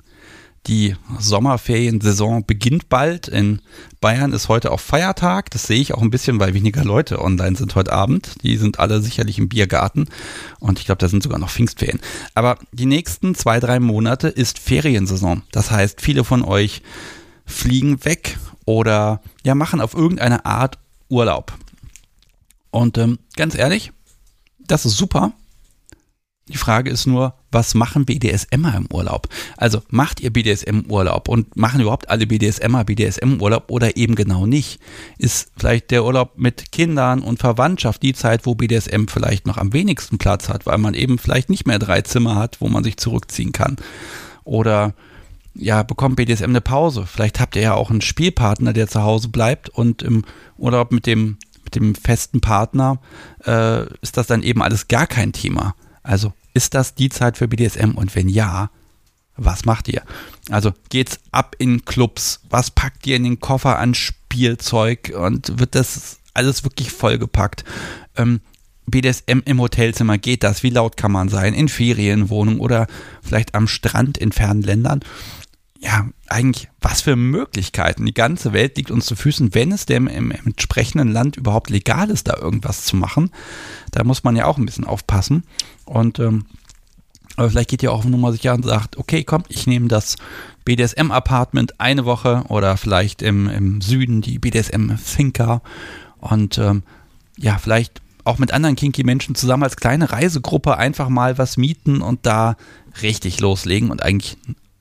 Die 0.67 0.95
Sommerferiensaison 1.19 2.45
beginnt 2.45 2.87
bald. 2.87 3.27
In 3.27 3.61
Bayern 3.99 4.31
ist 4.31 4.47
heute 4.47 4.71
auch 4.71 4.79
Feiertag. 4.79 5.51
Das 5.51 5.63
sehe 5.63 5.81
ich 5.81 5.93
auch 5.93 6.01
ein 6.01 6.09
bisschen, 6.09 6.39
weil 6.39 6.53
weniger 6.53 6.85
Leute 6.85 7.21
online 7.21 7.57
sind 7.57 7.75
heute 7.75 7.91
Abend. 7.91 8.41
Die 8.43 8.55
sind 8.55 8.79
alle 8.79 9.01
sicherlich 9.01 9.39
im 9.39 9.49
Biergarten. 9.49 10.07
Und 10.59 10.79
ich 10.79 10.85
glaube, 10.85 10.99
da 10.99 11.09
sind 11.09 11.21
sogar 11.21 11.39
noch 11.39 11.49
Pfingstferien. 11.49 11.99
Aber 12.33 12.57
die 12.71 12.85
nächsten 12.85 13.35
zwei, 13.35 13.59
drei 13.59 13.81
Monate 13.81 14.29
ist 14.29 14.57
Feriensaison. 14.57 15.43
Das 15.51 15.69
heißt, 15.69 15.99
viele 15.99 16.23
von 16.23 16.43
euch 16.43 16.81
fliegen 17.45 18.05
weg 18.05 18.37
oder 18.63 19.21
ja, 19.43 19.55
machen 19.55 19.81
auf 19.81 19.93
irgendeine 19.93 20.45
Art 20.45 20.79
Urlaub. 21.09 21.53
Und 22.71 22.97
ähm, 22.97 23.19
ganz 23.35 23.53
ehrlich, 23.55 23.91
das 24.65 24.85
ist 24.85 24.95
super. 24.95 25.33
Die 26.49 26.57
Frage 26.57 26.89
ist 26.89 27.05
nur, 27.05 27.35
was 27.53 27.73
machen 27.73 28.03
BDSMer 28.03 28.75
im 28.75 28.87
Urlaub? 28.91 29.29
Also 29.55 29.81
macht 29.89 30.19
ihr 30.19 30.33
BDSM-Urlaub 30.33 31.29
und 31.29 31.55
machen 31.55 31.79
überhaupt 31.79 32.09
alle 32.09 32.27
BDSMer 32.27 32.83
BDSM-Urlaub 32.83 33.71
oder 33.71 33.95
eben 33.95 34.15
genau 34.15 34.45
nicht? 34.45 34.81
Ist 35.17 35.51
vielleicht 35.55 35.89
der 35.91 36.03
Urlaub 36.03 36.37
mit 36.37 36.73
Kindern 36.73 37.21
und 37.21 37.39
Verwandtschaft 37.39 38.03
die 38.03 38.13
Zeit, 38.13 38.45
wo 38.45 38.55
BDSM 38.55 39.07
vielleicht 39.07 39.47
noch 39.47 39.57
am 39.57 39.71
wenigsten 39.71 40.17
Platz 40.17 40.49
hat, 40.49 40.65
weil 40.65 40.79
man 40.79 40.95
eben 40.95 41.17
vielleicht 41.17 41.49
nicht 41.49 41.65
mehr 41.65 41.79
drei 41.79 42.01
Zimmer 42.01 42.35
hat, 42.35 42.59
wo 42.59 42.67
man 42.67 42.83
sich 42.83 42.97
zurückziehen 42.97 43.53
kann? 43.53 43.77
Oder 44.43 44.95
ja, 45.55 45.83
bekommt 45.83 46.17
BDSM 46.17 46.49
eine 46.49 46.59
Pause? 46.59 47.05
Vielleicht 47.05 47.39
habt 47.39 47.55
ihr 47.55 47.61
ja 47.61 47.73
auch 47.73 47.89
einen 47.89 48.01
Spielpartner, 48.01 48.73
der 48.73 48.89
zu 48.89 49.01
Hause 49.01 49.29
bleibt 49.29 49.69
und 49.69 50.01
im 50.01 50.25
Urlaub 50.57 50.91
mit 50.91 51.05
dem, 51.05 51.37
mit 51.63 51.75
dem 51.75 51.95
festen 51.95 52.41
Partner 52.41 52.99
äh, 53.45 53.83
ist 54.01 54.17
das 54.17 54.27
dann 54.27 54.43
eben 54.43 54.61
alles 54.61 54.89
gar 54.89 55.07
kein 55.07 55.31
Thema. 55.31 55.73
Also 56.03 56.33
ist 56.53 56.73
das 56.73 56.95
die 56.95 57.09
Zeit 57.09 57.37
für 57.37 57.47
BDSM 57.47 57.91
und 57.91 58.15
wenn 58.15 58.29
ja, 58.29 58.69
was 59.35 59.65
macht 59.65 59.87
ihr? 59.87 60.03
Also 60.49 60.73
geht's 60.89 61.19
ab 61.31 61.55
in 61.57 61.85
Clubs? 61.85 62.41
Was 62.49 62.69
packt 62.69 63.07
ihr 63.07 63.15
in 63.15 63.23
den 63.23 63.39
Koffer 63.39 63.79
an 63.79 63.95
Spielzeug 63.95 65.13
und 65.17 65.59
wird 65.59 65.75
das 65.75 66.19
alles 66.33 66.63
wirklich 66.63 66.91
vollgepackt? 66.91 67.63
Ähm, 68.15 68.41
BDSM 68.85 69.39
im 69.45 69.61
Hotelzimmer, 69.61 70.17
geht 70.17 70.43
das? 70.43 70.61
Wie 70.61 70.69
laut 70.69 70.97
kann 70.97 71.11
man 71.11 71.29
sein? 71.29 71.53
In 71.53 71.69
Ferienwohnungen 71.69 72.59
oder 72.59 72.87
vielleicht 73.21 73.55
am 73.55 73.67
Strand 73.67 74.17
in 74.17 74.31
fernen 74.31 74.61
Ländern? 74.61 74.99
Ja, 75.83 76.07
eigentlich, 76.29 76.69
was 76.79 77.01
für 77.01 77.17
Möglichkeiten. 77.17 78.05
Die 78.05 78.13
ganze 78.13 78.53
Welt 78.53 78.77
liegt 78.77 78.89
uns 78.89 79.05
zu 79.05 79.17
Füßen, 79.17 79.53
wenn 79.53 79.73
es 79.73 79.85
dem 79.85 80.07
im, 80.07 80.31
im, 80.31 80.47
entsprechenden 80.47 81.09
Land 81.09 81.35
überhaupt 81.35 81.69
legal 81.69 82.09
ist, 82.09 82.29
da 82.29 82.37
irgendwas 82.37 82.85
zu 82.85 82.95
machen. 82.95 83.31
Da 83.91 84.05
muss 84.05 84.23
man 84.23 84.37
ja 84.37 84.45
auch 84.45 84.57
ein 84.57 84.65
bisschen 84.65 84.85
aufpassen. 84.85 85.43
Und 85.83 86.19
ähm, 86.19 86.45
aber 87.35 87.49
vielleicht 87.49 87.71
geht 87.71 87.83
ihr 87.83 87.91
auch 87.91 87.99
auf 87.99 88.05
Nummer 88.05 88.31
sicher 88.31 88.53
und 88.53 88.63
sagt, 88.63 88.97
okay, 88.97 89.23
komm, 89.23 89.43
ich 89.49 89.67
nehme 89.67 89.87
das 89.87 90.15
BDSM-Apartment 90.65 91.79
eine 91.79 92.05
Woche 92.05 92.43
oder 92.47 92.77
vielleicht 92.77 93.21
im, 93.21 93.49
im 93.49 93.81
Süden 93.81 94.21
die 94.21 94.37
BDSM-Finca 94.37 95.61
und 96.19 96.59
ähm, 96.59 96.83
ja, 97.37 97.57
vielleicht 97.57 98.01
auch 98.23 98.37
mit 98.37 98.53
anderen 98.53 98.75
kinky 98.75 99.03
Menschen 99.03 99.35
zusammen 99.35 99.63
als 99.63 99.77
kleine 99.77 100.11
Reisegruppe 100.11 100.77
einfach 100.77 101.09
mal 101.09 101.39
was 101.39 101.57
mieten 101.57 102.01
und 102.01 102.25
da 102.25 102.55
richtig 103.01 103.39
loslegen 103.39 103.89
und 103.89 104.03
eigentlich 104.03 104.37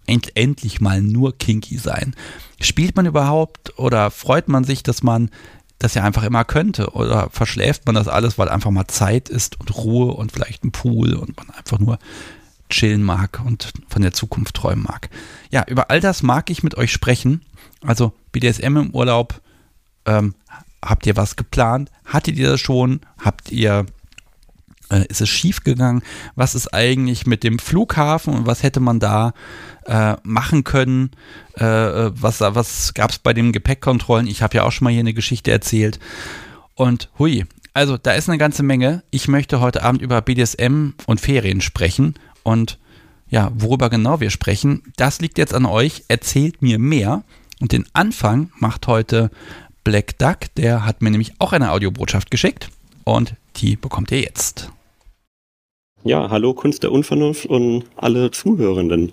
end 0.07 0.37
endlich 0.37 0.81
mal 0.81 1.03
nur 1.03 1.37
kinky 1.37 1.79
sein. 1.79 2.15
Spielt 2.61 2.97
man 2.97 3.07
überhaupt 3.07 3.79
oder 3.79 4.11
freut 4.11 4.49
man 4.49 4.65
sich, 4.65 4.83
dass 4.83 5.03
man 5.03 5.31
das 5.79 5.95
ja 5.95 6.05
einfach 6.05 6.23
immer 6.23 6.45
könnte? 6.45 6.91
Oder 6.93 7.29
verschläft 7.31 7.87
man 7.87 7.95
das 7.95 8.09
alles, 8.09 8.39
weil 8.39 8.49
einfach 8.49 8.71
mal 8.71 8.87
Zeit 8.87 9.29
ist 9.29 9.59
und 9.61 9.75
Ruhe 9.75 10.13
und 10.13 10.33
vielleicht 10.33 10.65
ein 10.65 10.73
Pool 10.73 11.15
und 11.15 11.37
man 11.37 11.51
einfach 11.51 11.79
nur 11.79 11.99
chillen 12.71 13.03
mag 13.03 13.43
und 13.45 13.73
von 13.89 14.03
der 14.03 14.13
Zukunft 14.13 14.55
träumen 14.55 14.85
mag? 14.85 15.11
Ja, 15.51 15.65
über 15.69 15.91
all 15.91 16.01
das 16.01 16.23
mag 16.23 16.51
ich 16.51 16.63
mit 16.63 16.77
euch 16.77 16.93
sprechen. 16.93 17.43
Also 17.83 18.13
BDSM 18.31 18.77
im 18.77 18.91
Urlaub. 18.95 19.41
Ähm, 20.05 20.35
habt 20.85 21.07
ihr 21.07 21.17
was 21.17 21.37
geplant? 21.37 21.91
Hattet 22.05 22.37
ihr 22.37 22.51
das 22.51 22.61
schon? 22.61 23.01
Habt 23.19 23.51
ihr 23.51 23.87
äh, 24.93 25.07
ist 25.09 25.21
es 25.21 25.29
schief 25.29 25.65
gegangen? 25.65 26.03
Was 26.35 26.55
ist 26.55 26.73
eigentlich 26.73 27.27
mit 27.27 27.43
dem 27.43 27.59
Flughafen 27.59 28.35
und 28.35 28.47
was 28.47 28.63
hätte 28.63 28.81
man 28.81 29.01
da 29.01 29.33
äh, 29.87 30.17
machen 30.23 30.65
können? 30.65 31.11
Äh, 31.55 31.65
was 31.65 32.41
was 32.41 32.95
gab 32.95 33.11
es 33.11 33.19
bei 33.19 33.33
den 33.33 33.53
Gepäckkontrollen? 33.53 34.27
Ich 34.27 34.43
habe 34.43 34.57
ja 34.57 34.65
auch 34.65 34.73
schon 34.73 34.85
mal 34.85 34.91
hier 34.91 35.01
eine 35.01 35.15
Geschichte 35.15 35.51
erzählt. 35.51 35.99
Und 36.75 37.11
hui, 37.19 37.45
Also, 37.75 37.97
da 37.97 38.13
ist 38.13 38.29
eine 38.29 38.39
ganze 38.39 38.63
Menge. 38.63 39.03
Ich 39.11 39.29
möchte 39.29 39.61
heute 39.61 39.83
Abend 39.83 40.03
über 40.03 40.21
BDSM 40.21 40.91
und 41.07 41.21
Ferien 41.21 41.61
sprechen. 41.61 42.15
Und 42.43 42.79
ja, 43.29 43.51
worüber 43.55 43.89
genau 43.89 44.21
wir 44.21 44.31
sprechen, 44.31 44.83
das 44.97 45.21
liegt 45.21 45.39
jetzt 45.39 45.55
an 45.55 45.65
euch. 45.65 46.05
Erzählt 46.09 46.61
mir 46.61 46.79
mehr. 46.79 47.25
Und 47.61 47.73
den 47.73 47.87
Anfang 47.95 48.51
macht 48.59 48.87
heute 48.89 49.31
Black 49.85 50.19
Duck. 50.19 50.55
Der 50.57 50.85
hat 50.85 51.01
mir 51.01 51.11
nämlich 51.11 51.33
auch 51.39 51.53
eine 51.53 51.71
Audiobotschaft 51.71 52.31
geschickt. 52.31 52.69
Und 53.05 53.35
die 53.57 53.77
bekommt 53.77 54.11
ihr 54.11 54.21
jetzt. 54.21 54.71
Ja, 56.05 56.31
hallo 56.31 56.53
Kunst 56.53 56.83
der 56.83 56.91
Unvernunft 56.91 57.47
und 57.47 57.85
alle 57.95 58.33
Zuhörenden. 58.33 59.13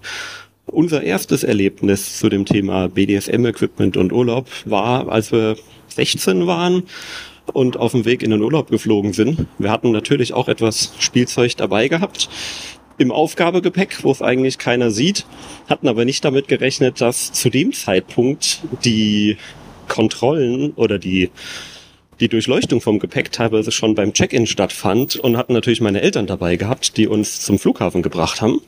Unser 0.65 1.03
erstes 1.03 1.43
Erlebnis 1.43 2.17
zu 2.17 2.29
dem 2.29 2.45
Thema 2.45 2.87
BDSM-Equipment 2.89 3.95
und 3.95 4.11
Urlaub 4.11 4.47
war, 4.65 5.07
als 5.07 5.31
wir 5.31 5.55
16 5.89 6.47
waren 6.47 6.81
und 7.53 7.77
auf 7.77 7.91
dem 7.91 8.05
Weg 8.05 8.23
in 8.23 8.31
den 8.31 8.41
Urlaub 8.41 8.71
geflogen 8.71 9.13
sind. 9.13 9.45
Wir 9.59 9.69
hatten 9.69 9.91
natürlich 9.91 10.33
auch 10.33 10.47
etwas 10.47 10.91
Spielzeug 10.97 11.55
dabei 11.57 11.89
gehabt 11.89 12.27
im 12.97 13.11
Aufgabegepäck, 13.11 14.03
wo 14.03 14.09
es 14.09 14.23
eigentlich 14.23 14.57
keiner 14.57 14.89
sieht, 14.89 15.27
hatten 15.69 15.87
aber 15.87 16.05
nicht 16.05 16.25
damit 16.25 16.47
gerechnet, 16.47 17.01
dass 17.01 17.31
zu 17.31 17.51
dem 17.51 17.71
Zeitpunkt 17.71 18.61
die 18.83 19.37
Kontrollen 19.87 20.71
oder 20.71 20.97
die 20.97 21.29
die 22.19 22.27
Durchleuchtung 22.27 22.81
vom 22.81 22.99
Gepäck 22.99 23.31
teilweise 23.31 23.71
schon 23.71 23.95
beim 23.95 24.13
Check-in 24.13 24.47
stattfand 24.47 25.15
und 25.15 25.37
hatten 25.37 25.53
natürlich 25.53 25.81
meine 25.81 26.01
Eltern 26.01 26.27
dabei 26.27 26.55
gehabt, 26.55 26.97
die 26.97 27.07
uns 27.07 27.41
zum 27.41 27.59
Flughafen 27.59 28.01
gebracht 28.01 28.41
haben. 28.41 28.61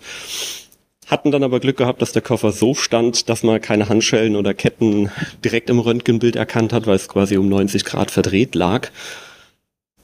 Hatten 1.08 1.32
dann 1.32 1.44
aber 1.44 1.60
Glück 1.60 1.78
gehabt, 1.78 2.02
dass 2.02 2.14
der 2.14 2.22
Koffer 2.22 2.54
so 2.54 2.74
stand, 2.74 3.28
dass 3.28 3.44
man 3.44 3.60
keine 3.60 3.90
Handschellen 3.90 4.38
oder 4.38 4.54
Ketten 4.54 5.12
direkt 5.44 5.70
im 5.70 5.80
Röntgenbild 5.80 6.38
erkannt 6.38 6.72
hat, 6.72 6.88
weil 6.88 6.96
es 6.96 7.10
quasi 7.10 7.36
um 7.36 7.50
90 7.50 7.84
Grad 7.84 8.12
verdreht 8.12 8.56
lag. 8.56 8.90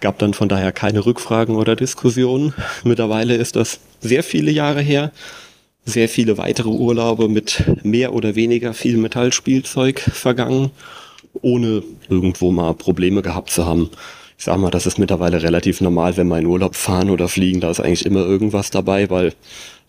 Gab 0.01 0.19
dann 0.19 0.33
von 0.33 0.49
daher 0.49 0.73
keine 0.73 1.05
Rückfragen 1.05 1.55
oder 1.55 1.75
Diskussionen. 1.75 2.53
Mittlerweile 2.83 3.35
ist 3.35 3.55
das 3.55 3.79
sehr 4.01 4.21
viele 4.21 4.51
Jahre 4.51 4.81
her. 4.81 5.11
Sehr 5.85 6.09
viele 6.09 6.37
weitere 6.37 6.69
Urlaube 6.69 7.29
mit 7.29 7.63
mehr 7.83 8.13
oder 8.13 8.35
weniger 8.35 8.73
viel 8.73 8.97
Metallspielzeug 8.97 10.01
vergangen, 10.01 10.71
ohne 11.41 11.83
irgendwo 12.09 12.51
mal 12.51 12.73
Probleme 12.73 13.21
gehabt 13.21 13.49
zu 13.49 13.65
haben. 13.65 13.89
Ich 14.37 14.45
sag 14.45 14.57
mal, 14.57 14.69
das 14.69 14.85
ist 14.85 14.99
mittlerweile 14.99 15.41
relativ 15.41 15.81
normal, 15.81 16.15
wenn 16.17 16.27
wir 16.27 16.37
in 16.37 16.45
Urlaub 16.45 16.75
fahren 16.75 17.09
oder 17.09 17.27
fliegen, 17.27 17.59
da 17.59 17.71
ist 17.71 17.79
eigentlich 17.79 18.05
immer 18.05 18.19
irgendwas 18.19 18.69
dabei, 18.69 19.09
weil 19.09 19.33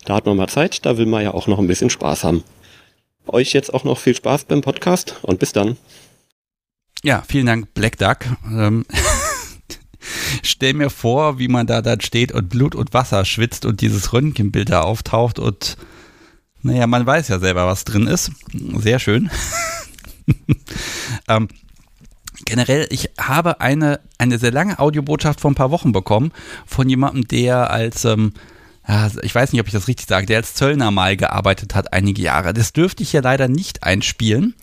da 0.04 0.14
hat 0.14 0.26
man 0.26 0.36
mal 0.36 0.48
Zeit, 0.48 0.86
da 0.86 0.96
will 0.96 1.06
man 1.06 1.22
ja 1.22 1.34
auch 1.34 1.46
noch 1.46 1.58
ein 1.58 1.66
bisschen 1.66 1.90
Spaß 1.90 2.24
haben. 2.24 2.44
Euch 3.26 3.52
jetzt 3.52 3.74
auch 3.74 3.84
noch 3.84 3.98
viel 3.98 4.14
Spaß 4.14 4.44
beim 4.44 4.62
Podcast 4.62 5.16
und 5.22 5.38
bis 5.38 5.52
dann. 5.52 5.76
Ja, 7.04 7.22
vielen 7.28 7.46
Dank, 7.46 7.74
Black 7.74 7.98
Duck. 7.98 8.18
Ähm, 8.50 8.86
stell 10.42 10.72
mir 10.72 10.88
vor, 10.88 11.38
wie 11.38 11.48
man 11.48 11.66
da 11.66 11.82
dann 11.82 12.00
steht 12.00 12.32
und 12.32 12.48
Blut 12.48 12.74
und 12.74 12.94
Wasser 12.94 13.26
schwitzt 13.26 13.66
und 13.66 13.82
dieses 13.82 14.12
Röntgenbild 14.12 14.70
da 14.70 14.80
auftaucht 14.80 15.38
und 15.38 15.76
naja, 16.62 16.86
man 16.86 17.06
weiß 17.06 17.28
ja 17.28 17.38
selber, 17.38 17.66
was 17.66 17.84
drin 17.84 18.06
ist. 18.06 18.32
Sehr 18.78 18.98
schön. 18.98 19.30
ähm, 21.28 21.48
generell, 22.44 22.86
ich 22.90 23.10
habe 23.18 23.60
eine, 23.60 24.00
eine 24.18 24.38
sehr 24.38 24.52
lange 24.52 24.78
Audiobotschaft 24.78 25.40
vor 25.40 25.50
ein 25.50 25.56
paar 25.56 25.70
Wochen 25.70 25.92
bekommen 25.92 26.32
von 26.66 26.88
jemandem, 26.88 27.26
der 27.28 27.70
als 27.70 28.04
ähm, 28.04 28.32
ich 29.20 29.34
weiß 29.34 29.52
nicht, 29.52 29.60
ob 29.60 29.66
ich 29.66 29.74
das 29.74 29.86
richtig 29.86 30.08
sage, 30.08 30.24
der 30.24 30.38
als 30.38 30.54
Zöllner 30.54 30.90
mal 30.90 31.14
gearbeitet 31.14 31.74
hat 31.74 31.92
einige 31.92 32.22
Jahre. 32.22 32.54
Das 32.54 32.72
dürfte 32.72 33.02
ich 33.02 33.12
ja 33.12 33.20
leider 33.20 33.46
nicht 33.46 33.82
einspielen, 33.82 34.54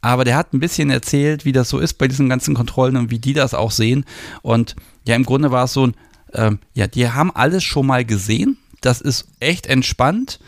aber 0.00 0.22
der 0.22 0.36
hat 0.36 0.52
ein 0.52 0.60
bisschen 0.60 0.90
erzählt, 0.90 1.44
wie 1.44 1.50
das 1.50 1.70
so 1.70 1.80
ist 1.80 1.94
bei 1.94 2.06
diesen 2.06 2.28
ganzen 2.28 2.54
Kontrollen 2.54 2.96
und 2.96 3.10
wie 3.10 3.18
die 3.18 3.32
das 3.32 3.52
auch 3.52 3.72
sehen. 3.72 4.04
Und 4.42 4.76
ja, 5.08 5.16
im 5.16 5.24
Grunde 5.24 5.50
war 5.50 5.64
es 5.64 5.72
so 5.72 5.90
ähm, 6.34 6.58
ja, 6.74 6.86
die 6.86 7.08
haben 7.08 7.34
alles 7.34 7.64
schon 7.64 7.86
mal 7.86 8.04
gesehen. 8.04 8.58
Das 8.80 9.00
ist 9.00 9.28
echt 9.40 9.66
entspannt 9.66 10.40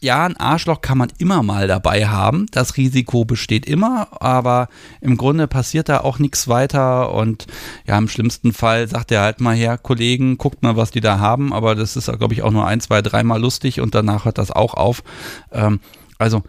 ja, 0.00 0.24
ein 0.24 0.36
Arschloch 0.36 0.80
kann 0.80 0.98
man 0.98 1.12
immer 1.18 1.42
mal 1.42 1.66
dabei 1.66 2.06
haben. 2.06 2.46
Das 2.50 2.76
Risiko 2.76 3.24
besteht 3.24 3.66
immer, 3.66 4.08
aber 4.22 4.68
im 5.00 5.16
Grunde 5.16 5.48
passiert 5.48 5.88
da 5.88 6.00
auch 6.00 6.18
nichts 6.18 6.48
weiter. 6.48 7.12
Und 7.12 7.46
ja, 7.86 7.98
im 7.98 8.08
schlimmsten 8.08 8.52
Fall 8.52 8.88
sagt 8.88 9.10
er 9.10 9.22
halt 9.22 9.40
mal 9.40 9.56
her, 9.56 9.78
Kollegen, 9.78 10.38
guckt 10.38 10.62
mal, 10.62 10.76
was 10.76 10.90
die 10.90 11.00
da 11.00 11.18
haben. 11.18 11.52
Aber 11.52 11.74
das 11.74 11.96
ist, 11.96 12.06
glaube 12.18 12.34
ich, 12.34 12.42
auch 12.42 12.52
nur 12.52 12.66
ein, 12.66 12.80
zwei, 12.80 13.02
dreimal 13.02 13.40
lustig 13.40 13.80
und 13.80 13.94
danach 13.94 14.24
hört 14.24 14.38
das 14.38 14.50
auch 14.50 14.74
auf. 14.74 15.02
Ähm, 15.52 15.80
also 16.18 16.42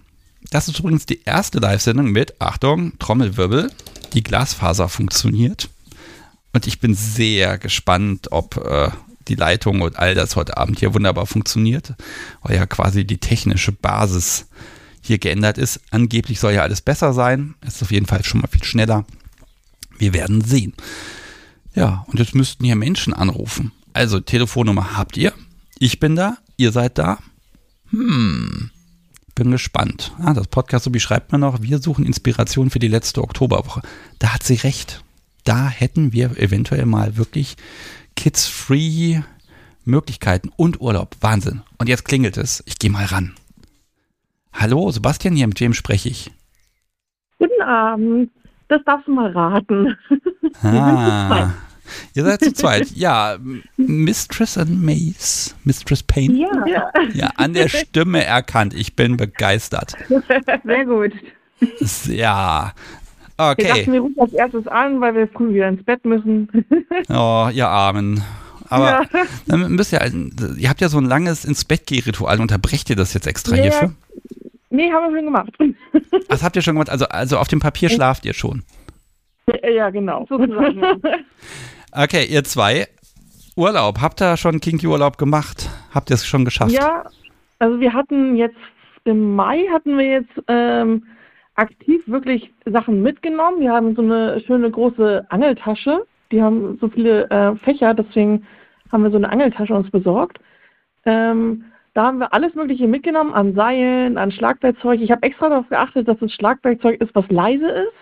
das 0.49 0.67
ist 0.67 0.79
übrigens 0.79 1.05
die 1.05 1.21
erste 1.23 1.59
Live-Sendung 1.59 2.09
mit, 2.09 2.41
Achtung, 2.41 2.97
Trommelwirbel, 2.97 3.71
die 4.13 4.23
Glasfaser 4.23 4.89
funktioniert. 4.89 5.69
Und 6.51 6.65
ich 6.65 6.79
bin 6.79 6.95
sehr 6.95 7.59
gespannt, 7.59 8.31
ob 8.31 8.57
äh, 8.57 8.89
die 9.27 9.35
Leitung 9.35 9.81
und 9.81 9.99
all 9.99 10.15
das 10.15 10.35
heute 10.35 10.57
Abend 10.57 10.79
hier 10.79 10.95
wunderbar 10.95 11.27
funktioniert, 11.27 11.93
weil 12.41 12.55
ja 12.55 12.65
quasi 12.65 13.05
die 13.05 13.19
technische 13.19 13.71
Basis 13.71 14.47
hier 15.01 15.19
geändert 15.19 15.59
ist. 15.59 15.79
Angeblich 15.91 16.39
soll 16.39 16.53
ja 16.53 16.63
alles 16.63 16.81
besser 16.81 17.13
sein. 17.13 17.53
Ist 17.63 17.83
auf 17.83 17.91
jeden 17.91 18.07
Fall 18.07 18.23
schon 18.23 18.41
mal 18.41 18.47
viel 18.47 18.63
schneller. 18.63 19.05
Wir 19.99 20.13
werden 20.13 20.41
sehen. 20.41 20.73
Ja, 21.77 22.05
und 22.07 22.17
jetzt 22.17 22.33
müssten 22.33 22.65
hier 22.65 22.75
Menschen 22.75 23.13
anrufen. 23.13 23.71
Also, 23.93 24.19
Telefonnummer 24.19 24.97
habt 24.97 25.15
ihr. 25.15 25.31
Ich 25.77 25.99
bin 25.99 26.15
da. 26.15 26.37
Ihr 26.57 26.71
seid 26.71 26.97
da. 26.97 27.19
Hm. 27.91 28.71
Bin 29.35 29.51
gespannt. 29.51 30.11
Ah, 30.17 30.33
das 30.33 30.47
Podcast 30.47 30.85
so 30.85 30.89
beschreibt 30.89 31.31
man 31.31 31.41
noch, 31.41 31.61
wir 31.61 31.77
suchen 31.77 32.03
Inspiration 32.03 32.71
für 32.71 32.79
die 32.79 32.87
letzte 32.87 33.21
Oktoberwoche. 33.21 33.83
Da 34.17 34.33
hat 34.33 34.41
sie 34.41 34.55
recht. 34.55 35.03
Da 35.43 35.69
hätten 35.69 36.13
wir 36.13 36.35
eventuell 36.39 36.87
mal 36.87 37.15
wirklich 37.15 37.57
kids-free 38.15 39.21
Möglichkeiten 39.85 40.49
und 40.55 40.81
Urlaub. 40.81 41.15
Wahnsinn. 41.21 41.61
Und 41.77 41.89
jetzt 41.89 42.05
klingelt 42.05 42.37
es. 42.37 42.63
Ich 42.65 42.79
gehe 42.79 42.89
mal 42.89 43.05
ran. 43.05 43.35
Hallo, 44.51 44.89
Sebastian 44.89 45.35
hier, 45.35 45.45
mit 45.45 45.59
wem 45.59 45.75
spreche 45.75 46.09
ich? 46.09 46.31
Guten 47.37 47.61
Abend. 47.61 48.31
Das 48.67 48.81
darfst 48.83 49.07
du 49.07 49.13
mal 49.13 49.31
raten. 49.31 49.95
Ah. 50.63 51.53
Ihr 52.13 52.23
seid 52.23 52.41
zu 52.41 52.53
zweit. 52.53 52.87
Ja, 52.95 53.37
Mistress 53.77 54.57
and 54.57 54.83
Mace. 54.83 55.55
Mistress 55.63 56.03
Payne. 56.03 56.33
Ja. 56.39 56.91
Ja, 57.13 57.29
an 57.35 57.53
der 57.53 57.69
Stimme 57.69 58.23
erkannt. 58.23 58.73
Ich 58.73 58.95
bin 58.95 59.17
begeistert. 59.17 59.93
Sehr 60.63 60.85
gut. 60.85 61.13
Ja. 62.05 62.73
Okay. 63.37 63.63
Wir 63.63 63.75
dachten, 63.75 63.93
wir 63.93 63.99
rufen 63.99 64.19
als 64.19 64.33
erstes 64.33 64.67
an, 64.67 64.99
weil 64.99 65.15
wir 65.15 65.27
früh 65.27 65.53
wieder 65.53 65.69
ins 65.69 65.83
Bett 65.83 66.03
müssen. 66.05 66.49
Oh, 67.09 67.49
ihr 67.53 67.67
Armen. 67.67 68.23
Aber 68.69 68.85
ja. 68.85 69.25
dann 69.45 69.71
müsst 69.73 69.93
ihr, 69.93 70.01
ihr 70.57 70.69
habt 70.69 70.81
ja 70.81 70.89
so 70.89 70.97
ein 70.97 71.05
langes 71.05 71.45
ins 71.45 71.63
Bett 71.63 71.83
geh 71.85 71.99
Ritual. 71.99 72.41
Unterbrecht 72.41 72.89
ihr 72.89 72.95
das 72.95 73.13
jetzt 73.13 73.27
extra 73.27 73.55
nee, 73.55 73.63
hierfür? 73.63 73.93
Nee, 74.69 74.91
haben 74.91 75.13
wir 75.13 75.17
schon 75.17 75.25
gemacht. 75.25 75.53
Das 76.27 76.43
habt 76.43 76.55
ihr 76.55 76.61
schon 76.61 76.75
gemacht? 76.75 76.89
Also, 76.89 77.05
also 77.05 77.37
auf 77.37 77.47
dem 77.47 77.59
Papier 77.59 77.89
schlaft 77.89 78.25
ihr 78.25 78.33
schon? 78.33 78.63
Ja, 79.63 79.89
genau. 79.89 80.27
Okay, 81.99 82.25
ihr 82.29 82.43
zwei. 82.43 82.85
Urlaub. 83.55 84.01
Habt 84.01 84.21
ihr 84.21 84.37
schon 84.37 84.59
Kinky-Urlaub 84.59 85.17
gemacht? 85.17 85.67
Habt 85.91 86.11
ihr 86.11 86.13
es 86.13 86.27
schon 86.27 86.45
geschafft? 86.45 86.71
Ja, 86.71 87.03
also 87.57 87.79
wir 87.79 87.91
hatten 87.91 88.35
jetzt 88.35 88.55
im 89.05 89.35
Mai 89.35 89.65
hatten 89.71 89.97
wir 89.97 90.05
jetzt 90.05 90.43
ähm, 90.47 91.07
aktiv 91.55 92.03
wirklich 92.05 92.53
Sachen 92.65 93.01
mitgenommen. 93.01 93.61
Wir 93.61 93.71
haben 93.71 93.95
so 93.95 94.03
eine 94.03 94.39
schöne 94.45 94.69
große 94.69 95.25
Angeltasche. 95.29 96.05
Die 96.31 96.39
haben 96.39 96.77
so 96.79 96.87
viele 96.87 97.27
äh, 97.31 97.55
Fächer, 97.63 97.95
deswegen 97.95 98.45
haben 98.91 99.01
wir 99.01 99.09
so 99.09 99.17
eine 99.17 99.31
Angeltasche 99.31 99.73
uns 99.73 99.89
besorgt. 99.89 100.39
Ähm, 101.05 101.65
da 101.95 102.03
haben 102.03 102.19
wir 102.19 102.31
alles 102.31 102.53
Mögliche 102.53 102.87
mitgenommen 102.87 103.33
an 103.33 103.55
Seilen, 103.55 104.19
an 104.19 104.31
Schlagwerkzeug. 104.31 105.01
Ich 105.01 105.09
habe 105.09 105.23
extra 105.23 105.49
darauf 105.49 105.67
geachtet, 105.69 106.07
dass 106.07 106.21
es 106.21 106.31
Schlagwerkzeug 106.33 107.01
ist, 107.01 107.15
was 107.15 107.25
leise 107.29 107.67
ist 107.67 107.93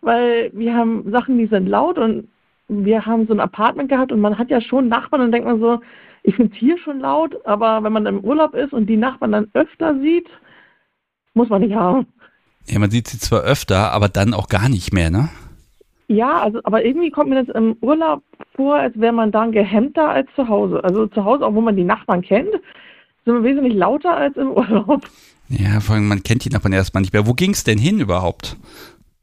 weil 0.00 0.50
wir 0.54 0.74
haben 0.74 1.10
Sachen, 1.10 1.38
die 1.38 1.46
sind 1.46 1.66
laut 1.66 1.98
und 1.98 2.28
wir 2.68 3.06
haben 3.06 3.26
so 3.26 3.32
ein 3.32 3.40
Apartment 3.40 3.88
gehabt 3.88 4.12
und 4.12 4.20
man 4.20 4.38
hat 4.38 4.50
ja 4.50 4.60
schon 4.60 4.88
Nachbarn 4.88 5.22
und 5.22 5.32
denkt 5.32 5.48
man 5.48 5.60
so, 5.60 5.80
ich 6.22 6.34
finde 6.34 6.52
es 6.52 6.58
hier 6.58 6.78
schon 6.78 7.00
laut, 7.00 7.34
aber 7.46 7.82
wenn 7.82 7.92
man 7.92 8.06
im 8.06 8.20
Urlaub 8.20 8.54
ist 8.54 8.72
und 8.72 8.86
die 8.86 8.96
Nachbarn 8.96 9.32
dann 9.32 9.50
öfter 9.54 9.98
sieht, 10.00 10.28
muss 11.34 11.48
man 11.48 11.62
nicht 11.62 11.74
haben. 11.74 12.06
Ja, 12.66 12.78
man 12.78 12.90
sieht 12.90 13.08
sie 13.08 13.18
zwar 13.18 13.42
öfter, 13.42 13.92
aber 13.92 14.08
dann 14.08 14.34
auch 14.34 14.48
gar 14.48 14.68
nicht 14.68 14.92
mehr, 14.92 15.10
ne? 15.10 15.30
Ja, 16.08 16.40
also, 16.40 16.60
aber 16.64 16.84
irgendwie 16.84 17.10
kommt 17.10 17.30
mir 17.30 17.44
das 17.44 17.54
im 17.54 17.76
Urlaub 17.80 18.22
vor, 18.56 18.76
als 18.76 18.98
wäre 18.98 19.12
man 19.12 19.30
dann 19.30 19.52
gehemmter 19.52 20.08
als 20.08 20.28
zu 20.34 20.48
Hause. 20.48 20.82
Also 20.82 21.06
zu 21.06 21.24
Hause, 21.24 21.46
auch 21.46 21.54
wo 21.54 21.60
man 21.60 21.76
die 21.76 21.84
Nachbarn 21.84 22.22
kennt, 22.22 22.50
sind 23.24 23.34
wir 23.34 23.42
wesentlich 23.42 23.74
lauter 23.74 24.16
als 24.16 24.36
im 24.36 24.50
Urlaub. 24.56 25.02
Ja, 25.48 25.80
vor 25.80 25.94
allem, 25.94 26.08
man 26.08 26.22
kennt 26.22 26.44
die 26.44 26.50
Nachbarn 26.50 26.72
erstmal 26.72 27.02
nicht 27.02 27.12
mehr. 27.12 27.26
Wo 27.26 27.34
ging 27.34 27.52
es 27.52 27.64
denn 27.64 27.78
hin 27.78 28.00
überhaupt? 28.00 28.56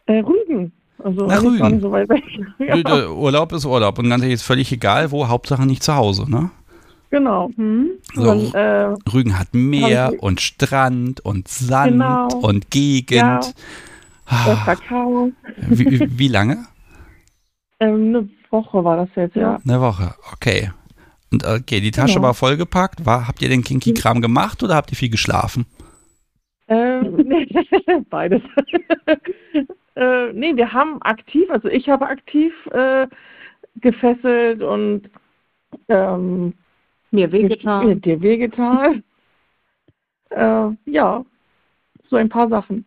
Äh, 0.06 0.20
Rügen. 0.20 0.72
Also 1.04 1.26
Nach 1.26 1.44
Rügen. 1.44 1.82
so 1.82 1.92
weit 1.92 2.10
weg. 2.10 2.24
ja, 2.88 3.10
Urlaub 3.10 3.52
ist 3.54 3.66
Urlaub 3.66 4.00
und 4.00 4.10
ganz 4.10 4.24
ehrlich, 4.24 4.36
ist 4.36 4.44
völlig 4.44 4.72
egal, 4.72 5.12
wo, 5.12 5.28
Hauptsache 5.28 5.66
nicht 5.66 5.84
zu 5.84 5.96
Hause, 5.96 6.30
ne? 6.30 6.50
genau. 7.12 7.50
Hm. 7.56 7.92
So. 8.14 8.32
Und, 8.32 8.54
äh, 8.56 8.94
Rügen 9.14 9.38
hat 9.40 9.54
Meer 9.54 10.14
und 10.20 10.42
Strand 10.42 11.22
und 11.24 11.48
Sand 11.48 11.94
Genau. 11.94 12.28
und 12.42 12.72
Gegend. 12.72 13.54
Ja. 14.30 14.52
Äh, 14.52 14.56
Kakao. 14.66 15.32
wie, 15.70 16.08
wie- 16.18 16.28
lange? 16.28 16.66
Ähm, 17.82 17.94
eine 18.16 18.30
Woche 18.52 18.84
war 18.86 18.96
das 18.96 19.10
jetzt, 19.18 19.36
ja. 19.36 19.60
Eine 19.68 19.82
Woche, 19.82 20.16
okay. 20.32 20.72
Und 21.30 21.44
äh, 21.44 21.58
okay, 21.60 21.82
die 21.82 21.92
Tasche 21.92 22.14
Genau. 22.16 22.28
war 22.28 22.34
vollgepackt. 22.34 23.06
War, 23.06 23.28
habt 23.28 23.42
ihr 23.42 23.50
den 23.50 23.66
Kinky-Kram 23.66 24.22
gemacht 24.22 24.64
oder 24.64 24.76
habt 24.76 24.92
ihr 24.94 24.98
viel 24.98 25.10
geschlafen? 25.10 25.66
Ähm, 26.70 27.28
beides. 28.10 28.42
Äh, 29.96 30.34
nee, 30.34 30.56
wir 30.56 30.72
haben 30.74 31.02
aktiv, 31.02 31.50
also 31.50 31.68
ich 31.68 31.90
habe 31.90 32.08
aktiv 32.08 32.54
äh, 32.68 33.08
gefesselt 33.82 34.62
und 34.62 35.10
ähm, 35.88 36.54
Mir 37.12 37.32
wehgetan. 37.32 37.88
Mir 37.88 37.96
dir 37.96 38.22
wehgetan. 38.22 39.04
äh, 40.30 40.70
ja, 40.86 41.26
so 42.10 42.16
ein 42.16 42.30
paar 42.30 42.50
Sachen. 42.50 42.86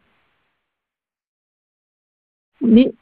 Nee. 2.60 2.92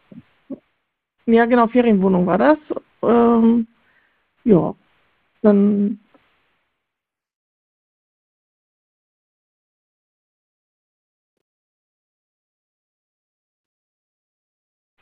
Ja, 1.27 1.47
genau, 1.47 1.67
Ferienwohnung 1.67 2.27
war 2.27 2.39
das. 2.39 2.59
Ähm, 3.03 3.67
ja, 4.45 4.75
dann 5.43 5.99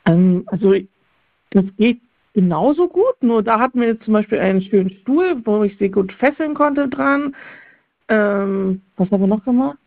Ähm, 0.05 0.43
also 0.47 0.73
das 1.51 1.65
geht 1.77 2.01
genauso 2.33 2.87
gut, 2.87 3.15
nur 3.21 3.41
da 3.43 3.59
hatten 3.59 3.79
wir 3.79 3.87
jetzt 3.87 4.03
zum 4.03 4.13
Beispiel 4.13 4.39
einen 4.39 4.61
schönen 4.61 4.89
Stuhl, 5.01 5.41
wo 5.45 5.63
ich 5.63 5.77
sie 5.77 5.89
gut 5.89 6.11
fesseln 6.13 6.53
konnte 6.53 6.87
dran. 6.89 7.35
Ähm, 8.09 8.81
was 8.97 9.09
haben 9.09 9.21
wir 9.21 9.27
noch 9.27 9.43
gemacht? 9.45 9.77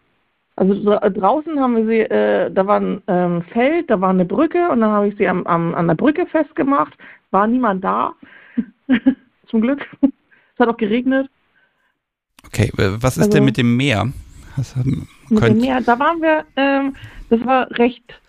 Also 0.57 0.75
so, 0.75 0.93
äh, 0.93 1.11
draußen 1.11 1.61
haben 1.61 1.77
wir 1.77 1.87
sie, 1.87 2.01
äh, 2.01 2.51
da 2.51 2.67
war 2.67 2.81
ein 2.81 3.01
ähm, 3.07 3.43
Feld, 3.53 3.89
da 3.91 4.01
war 4.01 4.11
eine 4.11 4.25
Brücke 4.25 4.69
und 4.71 4.81
dann 4.81 4.91
habe 4.91 5.09
ich 5.09 5.17
sie 5.17 5.29
am, 5.29 5.47
am, 5.47 5.75
an 5.75 5.87
der 5.87 5.95
Brücke 5.95 6.27
festgemacht. 6.27 6.95
War 7.31 7.47
niemand 7.47 7.85
da, 7.85 8.15
zum 9.47 9.61
Glück. 9.61 9.87
es 10.01 10.59
hat 10.59 10.69
auch 10.69 10.77
geregnet. 10.77 11.29
Okay, 12.47 12.71
was 12.75 13.17
ist 13.19 13.25
Also- 13.25 13.31
denn 13.37 13.45
mit 13.45 13.57
dem 13.57 13.77
Meer? 13.77 14.11
Was, 14.57 14.75
Mit 15.29 15.45
dem 15.45 15.59
Meer, 15.59 15.81
da 15.83 15.97
waren 16.01 16.21
wir, 16.21 16.45
ähm, 16.57 16.97
das 17.31 17.45
war 17.47 17.71
recht 17.79 18.21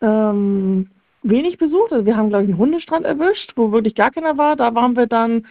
ähm, 0.00 0.88
wenig 1.22 1.58
besucht. 1.58 1.92
Also 1.92 2.06
wir 2.06 2.16
haben, 2.16 2.28
glaube 2.28 2.44
ich, 2.44 2.50
einen 2.50 2.58
Hundestrand 2.58 3.04
erwischt, 3.04 3.52
wo 3.56 3.72
wirklich 3.72 3.94
gar 3.94 4.10
keiner 4.10 4.36
war. 4.38 4.56
Da 4.56 4.74
waren 4.74 4.96
wir 4.96 5.06
dann 5.06 5.46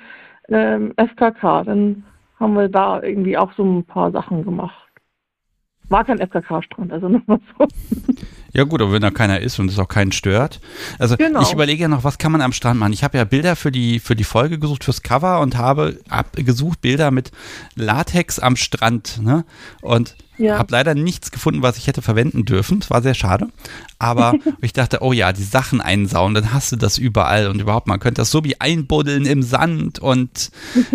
ähm, 0.49 0.93
FKK. 0.97 1.63
Dann 1.63 2.03
haben 2.39 2.53
wir 2.55 2.69
da 2.69 3.01
irgendwie 3.01 3.37
auch 3.37 3.51
so 3.53 3.63
ein 3.63 3.83
paar 3.83 4.11
Sachen 4.11 4.43
gemacht. 4.43 4.87
War 5.89 6.03
kein 6.03 6.19
FKK-Strand, 6.19 6.91
also 6.91 7.07
nochmal 7.09 7.39
so. 7.57 7.65
ja 8.53 8.65
gut, 8.65 8.81
aber 8.81 8.91
wenn 8.91 9.01
da 9.01 9.09
keiner 9.09 9.39
ist 9.39 9.57
und 9.57 9.69
es 9.71 9.79
auch 9.79 9.87
keinen 9.87 10.11
stört. 10.11 10.59
Also 10.99 11.15
Genau. 11.15 11.41
ich 11.41 11.53
überlege 11.53 11.83
ja 11.83 11.87
noch, 11.87 12.03
was 12.03 12.17
kann 12.17 12.33
man 12.33 12.41
am 12.41 12.51
Strand 12.51 12.77
machen? 12.77 12.91
Ich 12.91 13.05
habe 13.05 13.17
ja 13.17 13.23
Bilder 13.23 13.55
für 13.55 13.71
die, 13.71 13.99
für 13.99 14.15
die 14.15 14.25
Folge 14.25 14.59
gesucht, 14.59 14.83
fürs 14.83 15.01
Cover 15.01 15.39
und 15.39 15.57
habe 15.57 15.97
hab 16.09 16.33
gesucht 16.35 16.81
Bilder 16.81 17.09
mit 17.11 17.31
Latex 17.75 18.37
am 18.37 18.57
Strand. 18.57 19.21
Ne? 19.23 19.45
Und 19.81 20.17
Ja. 20.37 20.57
habe 20.57 20.71
leider 20.71 20.93
nichts 20.93 21.31
gefunden, 21.31 21.61
was 21.61 21.77
ich 21.77 21.87
hätte 21.87 22.01
verwenden 22.01 22.45
dürfen. 22.45 22.79
Es 22.81 22.89
war 22.89 23.01
sehr 23.01 23.13
schade. 23.13 23.47
Aber 23.99 24.33
ich 24.61 24.73
dachte, 24.73 24.99
oh 25.01 25.13
ja, 25.13 25.33
die 25.33 25.43
Sachen 25.43 25.81
einsauen, 25.81 26.33
dann 26.33 26.53
hast 26.53 26.71
du 26.71 26.75
das 26.75 26.97
überall 26.97 27.47
und 27.47 27.59
überhaupt, 27.59 27.87
man 27.87 27.99
könnte 27.99 28.21
das 28.21 28.31
so 28.31 28.43
wie 28.43 28.59
einbuddeln 28.59 29.25
im 29.25 29.43
Sand 29.43 29.99
und 29.99 30.51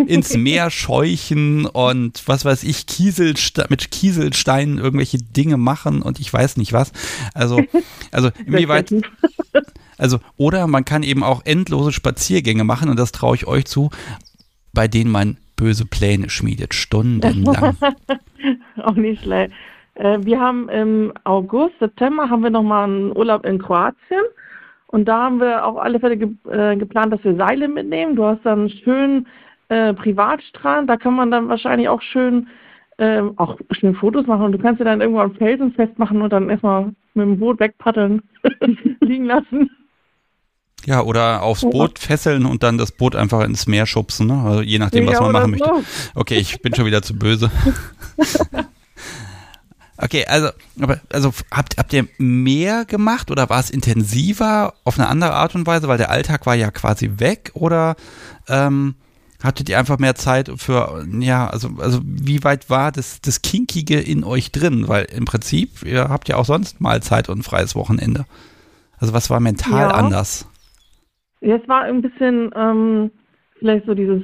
ins 0.07 0.33
Meer 0.37 0.69
scheuchen 0.69 1.65
und 1.65 2.23
was 2.25 2.45
weiß 2.45 2.63
ich, 2.63 2.85
Kieselste 2.85 3.65
mit 3.69 3.91
Kieselsteinen 3.91 4.77
irgendwelche 4.77 5.17
Dinge 5.17 5.57
machen 5.57 6.01
und 6.01 6.19
ich 6.19 6.31
weiß 6.31 6.57
nicht 6.57 6.73
was. 6.73 6.91
Also, 7.33 7.61
also 8.11 8.29
inwieweit, 8.45 8.93
also, 9.97 10.19
oder 10.37 10.67
man 10.67 10.85
kann 10.85 11.03
eben 11.03 11.23
auch 11.23 11.41
endlose 11.45 11.91
Spaziergänge 11.91 12.63
machen 12.63 12.89
und 12.89 12.97
das 12.97 13.11
traue 13.11 13.35
ich 13.35 13.47
euch 13.47 13.65
zu, 13.65 13.89
bei 14.73 14.87
denen 14.87 15.11
man 15.11 15.37
böse 15.63 15.85
Pläne 15.85 16.29
schmiedet, 16.29 16.73
stundenlang. 16.73 17.77
auch 18.83 18.95
nicht 18.95 19.23
schlecht. 19.23 19.53
Äh, 19.95 20.19
wir 20.21 20.39
haben 20.39 20.67
im 20.69 21.13
August, 21.23 21.79
September 21.79 22.29
haben 22.29 22.43
wir 22.43 22.49
nochmal 22.49 22.83
einen 22.85 23.15
Urlaub 23.15 23.45
in 23.45 23.59
Kroatien. 23.59 24.25
Und 24.87 25.05
da 25.05 25.23
haben 25.23 25.39
wir 25.39 25.65
auf 25.65 25.77
alle 25.77 25.99
Fälle 25.99 26.17
ge 26.17 26.29
äh, 26.51 26.75
geplant, 26.75 27.13
dass 27.13 27.23
wir 27.23 27.35
Seile 27.35 27.67
mitnehmen. 27.67 28.15
Du 28.15 28.25
hast 28.25 28.41
dann 28.43 28.59
einen 28.59 28.69
schönen 28.69 29.27
äh, 29.69 29.93
Privatstrand, 29.93 30.89
da 30.89 30.97
kann 30.97 31.15
man 31.15 31.31
dann 31.31 31.47
wahrscheinlich 31.47 31.87
auch 31.87 32.01
schön 32.01 32.47
ähm, 32.99 33.33
auch 33.37 33.57
schön 33.71 33.95
Fotos 33.95 34.27
machen 34.27 34.45
und 34.45 34.51
du 34.51 34.59
kannst 34.59 34.79
dir 34.79 34.85
dann 34.85 35.01
irgendwo 35.01 35.21
am 35.21 35.33
Felsen 35.35 35.73
festmachen 35.73 36.21
und 36.21 36.31
dann 36.31 36.49
erstmal 36.49 36.93
mit 37.15 37.25
dem 37.25 37.39
Boot 37.39 37.59
wegpaddeln, 37.59 38.21
liegen 38.99 39.25
lassen. 39.25 39.71
Ja, 40.85 41.01
oder 41.01 41.41
aufs 41.43 41.61
Boot 41.61 41.97
fesseln 41.99 42.45
und 42.45 42.61
dann 42.63 42.77
das 42.77 42.91
Boot 42.91 43.15
einfach 43.15 43.41
ins 43.41 43.67
Meer 43.67 43.85
schubsen, 43.85 44.27
ne? 44.27 44.41
also 44.43 44.61
je 44.61 44.79
nachdem, 44.79 45.07
was 45.07 45.19
man 45.19 45.31
machen 45.31 45.51
möchte. 45.51 45.71
Okay, 46.13 46.35
ich 46.35 46.61
bin 46.61 46.75
schon 46.75 46.85
wieder 46.85 47.01
zu 47.01 47.15
böse. 47.15 47.49
Okay, 49.95 50.25
also, 50.25 50.49
aber, 50.81 50.99
also 51.11 51.31
habt, 51.51 51.77
habt 51.77 51.93
ihr 51.93 52.07
mehr 52.17 52.83
gemacht 52.83 53.29
oder 53.31 53.49
war 53.49 53.59
es 53.59 53.69
intensiver 53.69 54.73
auf 54.83 54.99
eine 54.99 55.07
andere 55.07 55.33
Art 55.33 55.55
und 55.55 55.67
Weise, 55.67 55.87
weil 55.87 55.99
der 55.99 56.09
Alltag 56.09 56.45
war 56.45 56.55
ja 56.55 56.71
quasi 56.71 57.11
weg 57.17 57.51
oder 57.53 57.95
ähm, 58.49 58.95
hattet 59.41 59.69
ihr 59.69 59.77
einfach 59.77 59.99
mehr 59.99 60.15
Zeit 60.15 60.51
für, 60.57 61.05
ja, 61.19 61.47
also, 61.47 61.69
also 61.77 62.01
wie 62.03 62.43
weit 62.43 62.69
war 62.69 62.91
das, 62.91 63.21
das 63.21 63.43
Kinkige 63.43 63.99
in 63.99 64.23
euch 64.23 64.51
drin? 64.51 64.87
Weil 64.87 65.05
im 65.05 65.25
Prinzip, 65.25 65.83
ihr 65.83 66.09
habt 66.09 66.27
ja 66.27 66.37
auch 66.37 66.45
sonst 66.45 66.81
mal 66.81 67.03
Zeit 67.03 67.29
und 67.29 67.39
ein 67.39 67.43
freies 67.43 67.75
Wochenende. 67.75 68.25
Also 68.97 69.13
was 69.13 69.29
war 69.29 69.39
mental 69.39 69.79
Ja. 69.79 69.91
anders? 69.91 70.47
Es 71.43 71.67
war 71.67 71.81
ein 71.81 72.01
bisschen 72.01 72.51
ähm, 72.55 73.11
vielleicht 73.59 73.85
so 73.85 73.93
dieses, 73.93 74.23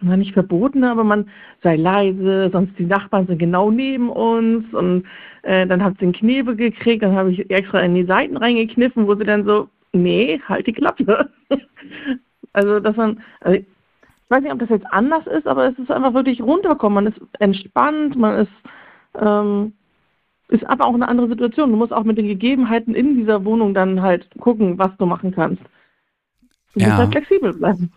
na 0.00 0.16
nicht 0.16 0.32
verbotene, 0.32 0.90
aber 0.90 1.04
man 1.04 1.28
sei 1.62 1.76
leise, 1.76 2.48
sonst 2.52 2.78
die 2.78 2.86
Nachbarn 2.86 3.26
sind 3.26 3.38
genau 3.38 3.70
neben 3.70 4.08
uns 4.10 4.72
und 4.72 5.04
äh, 5.42 5.66
dann 5.66 5.82
hat 5.82 5.94
sie 5.98 6.04
einen 6.04 6.12
Knebel 6.12 6.56
gekriegt, 6.56 7.02
dann 7.02 7.14
habe 7.14 7.32
ich 7.32 7.50
extra 7.50 7.80
in 7.80 7.94
die 7.94 8.04
Seiten 8.04 8.36
reingekniffen, 8.36 9.06
wo 9.06 9.14
sie 9.14 9.24
dann 9.24 9.44
so, 9.44 9.68
nee, 9.92 10.40
halt 10.48 10.66
die 10.66 10.72
Klappe. 10.72 11.30
also 12.52 12.80
dass 12.80 12.96
man, 12.96 13.20
also 13.40 13.58
ich 13.58 13.66
weiß 14.30 14.42
nicht, 14.42 14.52
ob 14.52 14.58
das 14.58 14.70
jetzt 14.70 14.86
anders 14.90 15.26
ist, 15.26 15.46
aber 15.46 15.68
es 15.68 15.78
ist 15.78 15.90
einfach 15.90 16.14
wirklich 16.14 16.40
runterkommen, 16.40 17.04
man 17.04 17.12
ist 17.12 17.20
entspannt, 17.40 18.16
man 18.16 18.40
ist 18.40 18.52
ähm, 19.20 19.72
ist 20.48 20.64
aber 20.66 20.86
auch 20.86 20.94
eine 20.94 21.08
andere 21.08 21.28
Situation. 21.28 21.70
Du 21.70 21.76
musst 21.76 21.92
auch 21.92 22.04
mit 22.04 22.16
den 22.16 22.26
Gegebenheiten 22.26 22.94
in 22.94 23.16
dieser 23.16 23.44
Wohnung 23.44 23.74
dann 23.74 24.00
halt 24.00 24.26
gucken, 24.40 24.78
was 24.78 24.96
du 24.96 25.04
machen 25.04 25.32
kannst. 25.32 25.62
Ja. 26.80 26.96
halt 26.96 27.12
flexibel 27.12 27.52
bleiben. 27.52 27.92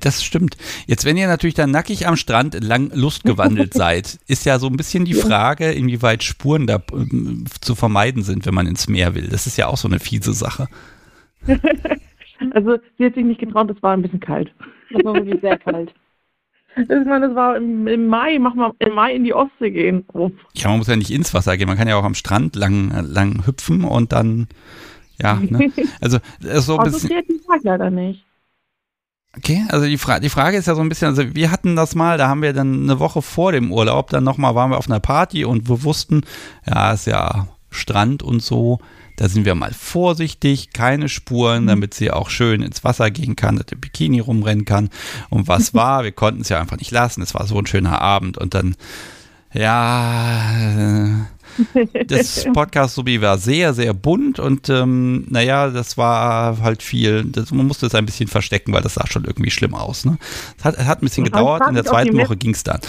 Das 0.00 0.24
stimmt. 0.24 0.56
Jetzt, 0.86 1.04
wenn 1.04 1.16
ihr 1.16 1.28
natürlich 1.28 1.54
dann 1.54 1.70
nackig 1.70 2.06
am 2.06 2.16
Strand 2.16 2.54
entlang 2.54 2.90
lustgewandelt 2.92 3.74
seid, 3.74 4.18
ist 4.26 4.44
ja 4.44 4.58
so 4.58 4.66
ein 4.66 4.76
bisschen 4.76 5.04
die. 5.04 5.20
Frage, 5.20 5.70
inwieweit 5.70 6.22
Spuren 6.22 6.66
da 6.66 6.82
ähm, 6.92 7.44
zu 7.60 7.74
vermeiden 7.74 8.22
sind, 8.22 8.46
wenn 8.46 8.54
man 8.54 8.66
ins 8.66 8.88
Meer 8.88 9.14
will. 9.14 9.28
Das 9.28 9.46
ist 9.46 9.56
ja 9.56 9.66
auch 9.68 9.76
so 9.76 9.88
eine 9.88 9.98
fiese 9.98 10.32
Sache. 10.32 10.66
Also 12.54 12.78
sie 12.96 13.04
hat 13.04 13.14
sich 13.16 13.24
nicht 13.24 13.38
getraut, 13.38 13.70
es 13.70 13.82
war 13.82 13.92
ein 13.92 14.00
bisschen 14.00 14.18
kalt. 14.18 14.50
Das 14.90 15.04
war 15.04 15.12
wirklich 15.12 15.42
sehr 15.42 15.58
kalt. 15.58 15.92
Ich 16.76 16.88
meine, 16.88 17.26
das 17.26 17.36
war 17.36 17.56
im, 17.56 17.86
im 17.86 18.06
Mai, 18.06 18.38
mach 18.38 18.54
mal 18.54 18.72
im 18.78 18.94
Mai 18.94 19.14
in 19.14 19.24
die 19.24 19.34
Ostsee 19.34 19.70
gehen. 19.72 20.06
Oh. 20.14 20.30
Ja, 20.54 20.68
man 20.68 20.78
muss 20.78 20.86
ja 20.86 20.96
nicht 20.96 21.10
ins 21.10 21.34
Wasser 21.34 21.58
gehen, 21.58 21.66
man 21.68 21.76
kann 21.76 21.88
ja 21.88 21.96
auch 21.96 22.04
am 22.04 22.14
Strand 22.14 22.56
lang, 22.56 22.92
lang 23.06 23.44
hüpfen 23.44 23.84
und 23.84 24.12
dann, 24.12 24.46
ja, 25.20 25.34
ne? 25.34 25.72
Also, 26.00 26.18
ist 26.40 26.66
so 26.66 26.78
ein 26.78 26.90
bisschen, 26.90 27.10
kreativ 27.10 27.48
war 27.48 27.56
ich 27.56 27.62
leider 27.62 27.90
nicht. 27.90 28.24
okay, 29.36 29.64
also 29.68 29.86
die, 29.86 29.98
Fra 29.98 30.20
die 30.20 30.28
Frage 30.28 30.56
ist 30.56 30.66
ja 30.66 30.74
so 30.74 30.80
ein 30.80 30.88
bisschen, 30.88 31.08
also 31.08 31.34
wir 31.34 31.50
hatten 31.50 31.76
das 31.76 31.94
mal, 31.94 32.18
da 32.18 32.28
haben 32.28 32.42
wir 32.42 32.52
dann 32.52 32.82
eine 32.82 32.98
Woche 32.98 33.22
vor 33.22 33.52
dem 33.52 33.72
Urlaub, 33.72 34.10
dann 34.10 34.24
nochmal 34.24 34.54
waren 34.54 34.70
wir 34.70 34.78
auf 34.78 34.88
einer 34.88 35.00
Party 35.00 35.44
und 35.44 35.68
wir 35.68 35.82
wussten, 35.82 36.22
ja, 36.66 36.92
ist 36.92 37.06
ja 37.06 37.48
Strand 37.70 38.22
und 38.22 38.42
so. 38.42 38.80
Da 39.16 39.28
sind 39.28 39.44
wir 39.44 39.54
mal 39.54 39.72
vorsichtig, 39.74 40.72
keine 40.72 41.10
Spuren, 41.10 41.66
damit 41.66 41.92
sie 41.92 42.10
auch 42.10 42.30
schön 42.30 42.62
ins 42.62 42.84
Wasser 42.84 43.10
gehen 43.10 43.36
kann, 43.36 43.56
dass 43.56 43.66
der 43.66 43.76
Bikini 43.76 44.18
rumrennen 44.20 44.64
kann. 44.64 44.88
Und 45.28 45.46
was 45.46 45.74
war? 45.74 46.04
Wir 46.04 46.12
konnten 46.12 46.40
es 46.40 46.48
ja 46.48 46.58
einfach 46.58 46.78
nicht 46.78 46.90
lassen. 46.90 47.20
Es 47.20 47.34
war 47.34 47.46
so 47.46 47.58
ein 47.58 47.66
schöner 47.66 48.00
Abend 48.00 48.38
und 48.38 48.54
dann, 48.54 48.76
ja, 49.52 50.52
äh, 50.56 51.08
das 52.06 52.46
Podcast 52.52 52.94
Subi 52.94 53.20
war 53.20 53.38
sehr, 53.38 53.72
sehr 53.74 53.94
bunt 53.94 54.38
und 54.38 54.68
ähm, 54.68 55.26
naja, 55.30 55.70
das 55.70 55.98
war 55.98 56.60
halt 56.62 56.82
viel, 56.82 57.24
das, 57.24 57.52
man 57.52 57.66
musste 57.66 57.86
es 57.86 57.94
ein 57.94 58.06
bisschen 58.06 58.28
verstecken, 58.28 58.72
weil 58.72 58.82
das 58.82 58.94
sah 58.94 59.06
schon 59.06 59.24
irgendwie 59.24 59.50
schlimm 59.50 59.74
aus. 59.74 60.04
Ne? 60.04 60.18
Es 60.58 60.64
hat, 60.64 60.78
hat 60.78 61.02
ein 61.02 61.06
bisschen 61.06 61.24
gedauert, 61.24 61.62
in 61.68 61.74
der 61.74 61.84
zweiten 61.84 62.16
Woche 62.16 62.36
ging 62.36 62.52
es 62.52 62.62
dann. 62.62 62.80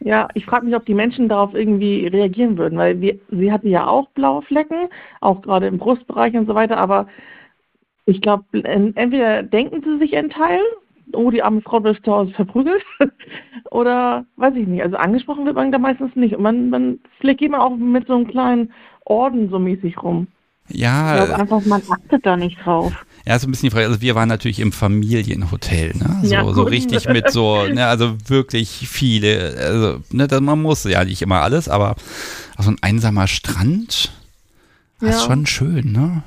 Ja, 0.00 0.28
ich 0.34 0.44
frage 0.44 0.66
mich, 0.66 0.76
ob 0.76 0.84
die 0.86 0.94
Menschen 0.94 1.28
darauf 1.28 1.54
irgendwie 1.54 2.06
reagieren 2.06 2.58
würden, 2.58 2.78
weil 2.78 3.00
wir, 3.00 3.18
sie 3.30 3.50
hatte 3.50 3.68
ja 3.68 3.86
auch 3.86 4.08
blaue 4.10 4.42
Flecken, 4.42 4.88
auch 5.20 5.42
gerade 5.42 5.66
im 5.66 5.78
Brustbereich 5.78 6.34
und 6.34 6.46
so 6.46 6.54
weiter, 6.54 6.76
aber 6.76 7.08
ich 8.04 8.20
glaube, 8.20 8.44
entweder 8.52 9.42
denken 9.42 9.82
sie 9.82 9.98
sich 9.98 10.16
einen 10.16 10.30
Teil, 10.30 10.60
oh, 11.12 11.30
die 11.30 11.42
arme 11.42 11.60
Frau 11.62 11.82
wird 11.82 12.04
zu 12.04 12.12
Hause 12.12 12.32
verprügelt, 12.32 12.82
oder 13.70 14.24
weiß 14.36 14.54
ich 14.56 14.66
nicht. 14.66 14.82
Also 14.82 14.96
angesprochen 14.96 15.44
wird 15.44 15.56
man 15.56 15.72
da 15.72 15.78
meistens 15.78 16.14
nicht. 16.16 16.34
Und 16.34 16.42
man, 16.42 16.70
man 16.70 16.98
vielleicht 17.20 17.40
geht 17.40 17.50
man 17.50 17.60
auch 17.60 17.76
mit 17.76 18.06
so 18.06 18.14
einem 18.14 18.26
kleinen 18.26 18.72
Orden 19.04 19.50
so 19.50 19.58
mäßig 19.58 20.02
rum. 20.02 20.28
Ja. 20.68 21.14
Ich 21.18 21.24
glaube 21.26 21.40
einfach, 21.40 21.64
man 21.66 21.82
achtet 21.90 22.26
da 22.26 22.36
nicht 22.36 22.58
drauf. 22.64 22.92
Ja, 23.24 23.38
so 23.38 23.46
ein 23.46 23.50
bisschen 23.50 23.68
die 23.68 23.74
Frage. 23.74 23.86
Also 23.86 24.00
wir 24.00 24.14
waren 24.14 24.28
natürlich 24.28 24.60
im 24.60 24.72
Familienhotel, 24.72 25.92
ne? 25.96 26.18
So, 26.22 26.34
Ja, 26.34 26.52
so 26.52 26.62
richtig 26.62 27.08
mit 27.08 27.30
so, 27.30 27.66
ne, 27.66 27.86
also 27.86 28.14
wirklich 28.28 28.88
viele, 28.88 29.54
also, 29.58 29.98
ne, 30.12 30.28
man 30.40 30.62
muss 30.62 30.84
ja 30.84 31.04
nicht 31.04 31.22
immer 31.22 31.42
alles, 31.42 31.68
aber 31.68 31.96
so 32.58 32.70
ein 32.70 32.78
einsamer 32.82 33.26
Strand, 33.26 34.12
das 35.00 35.10
ist 35.10 35.20
Ja. 35.22 35.26
schon 35.26 35.46
schön, 35.46 35.92
ne? 35.92 36.22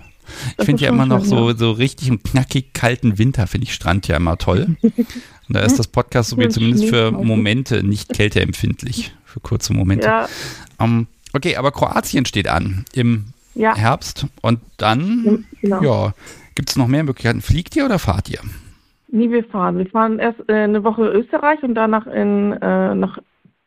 Ich 0.57 0.65
finde 0.65 0.83
ja 0.83 0.89
immer 0.89 1.05
noch 1.05 1.21
schön, 1.21 1.29
so, 1.29 1.49
ja. 1.49 1.55
so 1.55 1.71
richtig 1.71 2.09
im 2.09 2.21
knackig 2.23 2.73
kalten 2.73 3.17
Winter 3.17 3.47
finde 3.47 3.65
ich 3.65 3.73
Strand 3.73 4.07
ja 4.07 4.17
immer 4.17 4.37
toll. 4.37 4.77
Und 4.81 5.55
da 5.55 5.61
ist 5.61 5.79
das 5.79 5.87
Podcast 5.87 6.29
so 6.29 6.37
wie 6.37 6.47
zumindest 6.47 6.85
für. 6.85 7.11
Momente 7.11 7.83
nicht 7.83 8.13
kälteempfindlich, 8.13 9.13
für 9.25 9.39
kurze 9.39 9.73
Momente. 9.73 10.05
Ja, 10.05 10.27
Ähm, 10.79 11.07
okay, 11.33 11.55
aber 11.55 11.71
Kroatien 11.71 12.25
steht 12.25 12.47
an 12.47 12.85
im 12.93 13.25
ja, 13.55 13.75
Herbst 13.75 14.27
und 14.41 14.59
dann, 14.77 15.45
genau. 15.61 15.81
ja, 15.81 16.13
gibt 16.55 16.69
es 16.69 16.75
noch 16.75 16.87
mehr 16.87 17.03
Möglichkeiten. 17.03 17.41
Fliegt 17.41 17.75
ihr 17.75 17.85
oder 17.85 17.99
fahrt 17.99 18.29
ihr? 18.29 18.39
Nie 19.11 19.29
wir 19.31 19.43
fahren. 19.43 19.77
Wir 19.77 19.87
fahren 19.87 20.19
erst 20.19 20.39
äh, 20.47 20.53
eine 20.53 20.83
Woche 20.83 21.03
Österreich 21.03 21.61
und 21.63 21.73
danach 21.75 22.05
in, 22.07 22.53
äh, 22.53 22.95
nach 22.95 23.17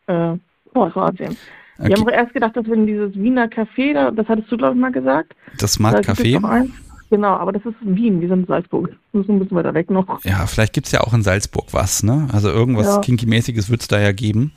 äh, 0.06 0.36
Kroatien. 0.72 1.36
Wir 1.78 1.86
Okay. 1.86 1.94
haben 1.94 2.08
auch 2.08 2.12
erst 2.12 2.34
gedacht, 2.34 2.56
dass 2.56 2.66
wir 2.66 2.74
in 2.74 2.86
dieses 2.86 3.14
Wiener 3.14 3.46
Café, 3.46 3.94
da, 3.94 4.10
das 4.10 4.28
hattest 4.28 4.50
du, 4.52 4.56
glaube 4.56 4.74
ich, 4.74 4.80
mal 4.80 4.92
gesagt. 4.92 5.34
Das 5.52 5.60
Da 5.60 5.68
Smart 5.68 6.06
Café. 6.06 6.68
Genau, 7.10 7.28
aber 7.34 7.52
das 7.52 7.64
ist 7.66 7.74
Wien, 7.82 8.20
wir 8.22 8.28
sind 8.28 8.40
in 8.40 8.46
Salzburg. 8.46 8.88
Das 9.12 9.22
ist 9.22 9.28
ein 9.28 9.38
bisschen 9.38 9.56
weiter 9.56 9.74
weg 9.74 9.90
noch. 9.90 10.24
Ja, 10.24 10.46
vielleicht 10.46 10.72
gibt 10.72 10.86
es 10.86 10.92
ja 10.92 11.00
auch 11.02 11.12
in 11.12 11.22
Salzburg 11.22 11.66
was, 11.72 12.02
ne? 12.02 12.28
Also 12.32 12.48
irgendwas 12.48 12.86
Ja. 12.86 13.00
Kinky-mäßiges 13.00 13.68
wird 13.70 13.82
es 13.82 13.88
da 13.88 14.00
ja 14.00 14.12
geben. 14.12 14.52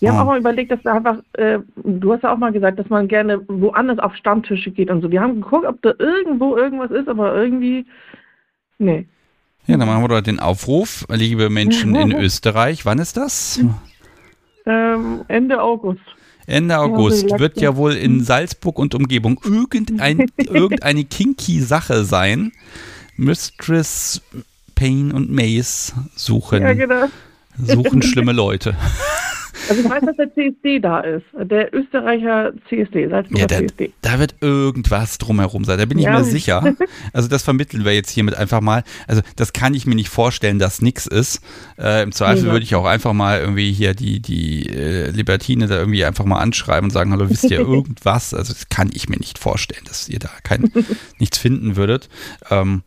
Wir 0.00 0.10
haben 0.10 0.18
Ah. 0.18 0.22
auch 0.22 0.26
mal 0.26 0.40
überlegt, 0.40 0.72
dass 0.72 0.84
wir 0.84 0.92
einfach, 0.92 1.18
äh, 1.34 1.60
du 1.84 2.12
hast 2.12 2.24
ja 2.24 2.32
auch 2.32 2.38
mal 2.38 2.50
gesagt, 2.52 2.78
dass 2.80 2.88
man 2.88 3.06
gerne 3.06 3.40
woanders 3.46 4.00
auf 4.00 4.16
Stammtische 4.16 4.72
geht 4.72 4.90
und 4.90 5.00
so. 5.02 5.10
Wir 5.12 5.20
haben 5.20 5.40
geguckt, 5.40 5.64
ob 5.64 5.80
da 5.82 5.92
irgendwo 5.98 6.56
irgendwas 6.56 6.90
ist, 6.90 7.08
aber 7.08 7.34
irgendwie, 7.36 7.86
nee. 8.78 9.06
Ja, 9.66 9.76
dann 9.76 9.86
machen 9.88 10.02
wir 10.02 10.08
doch 10.08 10.20
den 10.20 10.40
Aufruf, 10.40 11.06
liebe 11.08 11.48
Menschen 11.50 11.94
in 11.94 12.10
Österreich. 12.12 12.84
Wann 12.84 12.98
ist 12.98 13.16
das? 13.16 13.60
Ähm, 14.66 15.24
Ende 15.28 15.60
August. 15.62 16.00
Ende 16.46 16.78
August 16.78 17.22
letzte. 17.22 17.38
wird 17.38 17.60
ja 17.60 17.76
wohl 17.76 17.92
in 17.94 18.22
Salzburg 18.22 18.78
und 18.78 18.94
Umgebung 18.94 19.40
irgendein, 19.44 20.26
irgendeine 20.36 21.04
kinky 21.04 21.60
Sache 21.60 22.04
sein. 22.04 22.52
Mistress 23.16 24.20
Payne 24.74 25.14
und 25.14 25.30
Mace 25.30 25.94
suchen, 26.16 26.62
Ja, 26.62 26.74
genau. 26.74 27.06
suchen 27.58 28.02
schlimme 28.02 28.32
Leute. 28.32 28.74
Also 29.68 29.82
ich 29.82 29.88
weiß, 29.88 30.02
dass 30.04 30.16
der 30.16 30.34
CSD 30.34 30.78
da 30.80 31.00
ist. 31.00 31.24
Der 31.38 31.72
Österreicher 31.74 32.52
CSD, 32.68 33.08
Salzburger 33.08 33.40
Ja, 33.40 33.46
da, 33.46 33.58
CSD. 33.58 33.92
da 34.02 34.18
wird 34.18 34.34
irgendwas 34.40 35.18
drumherum 35.18 35.64
sein, 35.64 35.78
da 35.78 35.84
bin 35.86 35.98
ich 35.98 36.04
Ja. 36.04 36.12
mir 36.18 36.24
sicher. 36.24 36.74
Also 37.12 37.28
das 37.28 37.42
vermitteln 37.42 37.84
wir 37.84 37.94
jetzt 37.94 38.10
hiermit 38.10 38.34
einfach 38.36 38.60
mal. 38.60 38.84
Also 39.06 39.22
das 39.36 39.52
kann 39.52 39.74
ich 39.74 39.86
mir 39.86 39.94
nicht 39.94 40.08
vorstellen, 40.08 40.58
dass 40.58 40.82
nix 40.82 41.06
ist. 41.06 41.40
Äh, 41.78 42.02
Im 42.02 42.12
Zweifel 42.12 42.46
Ja. 42.46 42.52
würde 42.52 42.64
ich 42.64 42.74
auch 42.74 42.84
einfach 42.86 43.12
mal 43.12 43.40
irgendwie 43.40 43.72
hier 43.72 43.94
die, 43.94 44.20
die 44.20 44.68
äh, 44.68 45.10
Libertine 45.10 45.66
da 45.66 45.76
irgendwie 45.78 46.04
einfach 46.04 46.24
mal 46.24 46.38
anschreiben 46.40 46.84
und 46.84 46.90
sagen, 46.90 47.12
hallo, 47.12 47.30
wisst 47.30 47.50
ihr 47.50 47.58
irgendwas? 47.60 48.34
Also 48.34 48.52
das 48.52 48.68
kann 48.68 48.90
ich 48.92 49.08
mir 49.08 49.16
nicht 49.18 49.38
vorstellen, 49.38 49.84
dass 49.86 50.08
ihr 50.08 50.18
da 50.18 50.30
kein, 50.42 50.70
nichts 51.18 51.38
finden 51.38 51.76
würdet. 51.76 52.08
Ähm, 52.50 52.82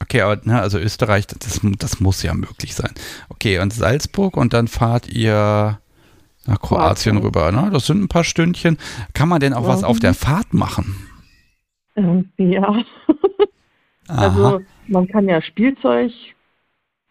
Okay, 0.00 0.20
aber 0.20 0.38
ne, 0.44 0.60
also 0.60 0.78
Österreich, 0.78 1.26
das, 1.28 1.60
das 1.78 2.00
muss 2.00 2.22
ja 2.22 2.34
möglich 2.34 2.74
sein. 2.74 2.90
Okay, 3.30 3.60
und 3.60 3.72
Salzburg 3.72 4.36
und 4.36 4.52
dann 4.52 4.68
fahrt 4.68 5.08
ihr 5.08 5.78
nach 6.46 6.60
Kroatien 6.60 7.14
Kroatien. 7.14 7.18
rüber, 7.18 7.52
ne? 7.52 7.70
Das 7.72 7.86
sind 7.86 8.02
ein 8.02 8.08
paar 8.08 8.24
Stündchen. 8.24 8.78
Kann 9.14 9.28
man 9.28 9.40
denn 9.40 9.52
auch 9.54 9.66
was 9.66 9.80
Mhm. 9.82 9.86
auf 9.88 9.98
der 10.00 10.14
Fahrt 10.14 10.52
machen? 10.54 10.96
Ähm, 11.96 12.30
ja, 12.38 12.74
also 14.08 14.60
man 14.88 15.06
kann 15.08 15.28
ja 15.28 15.40
Spielzeug 15.42 16.12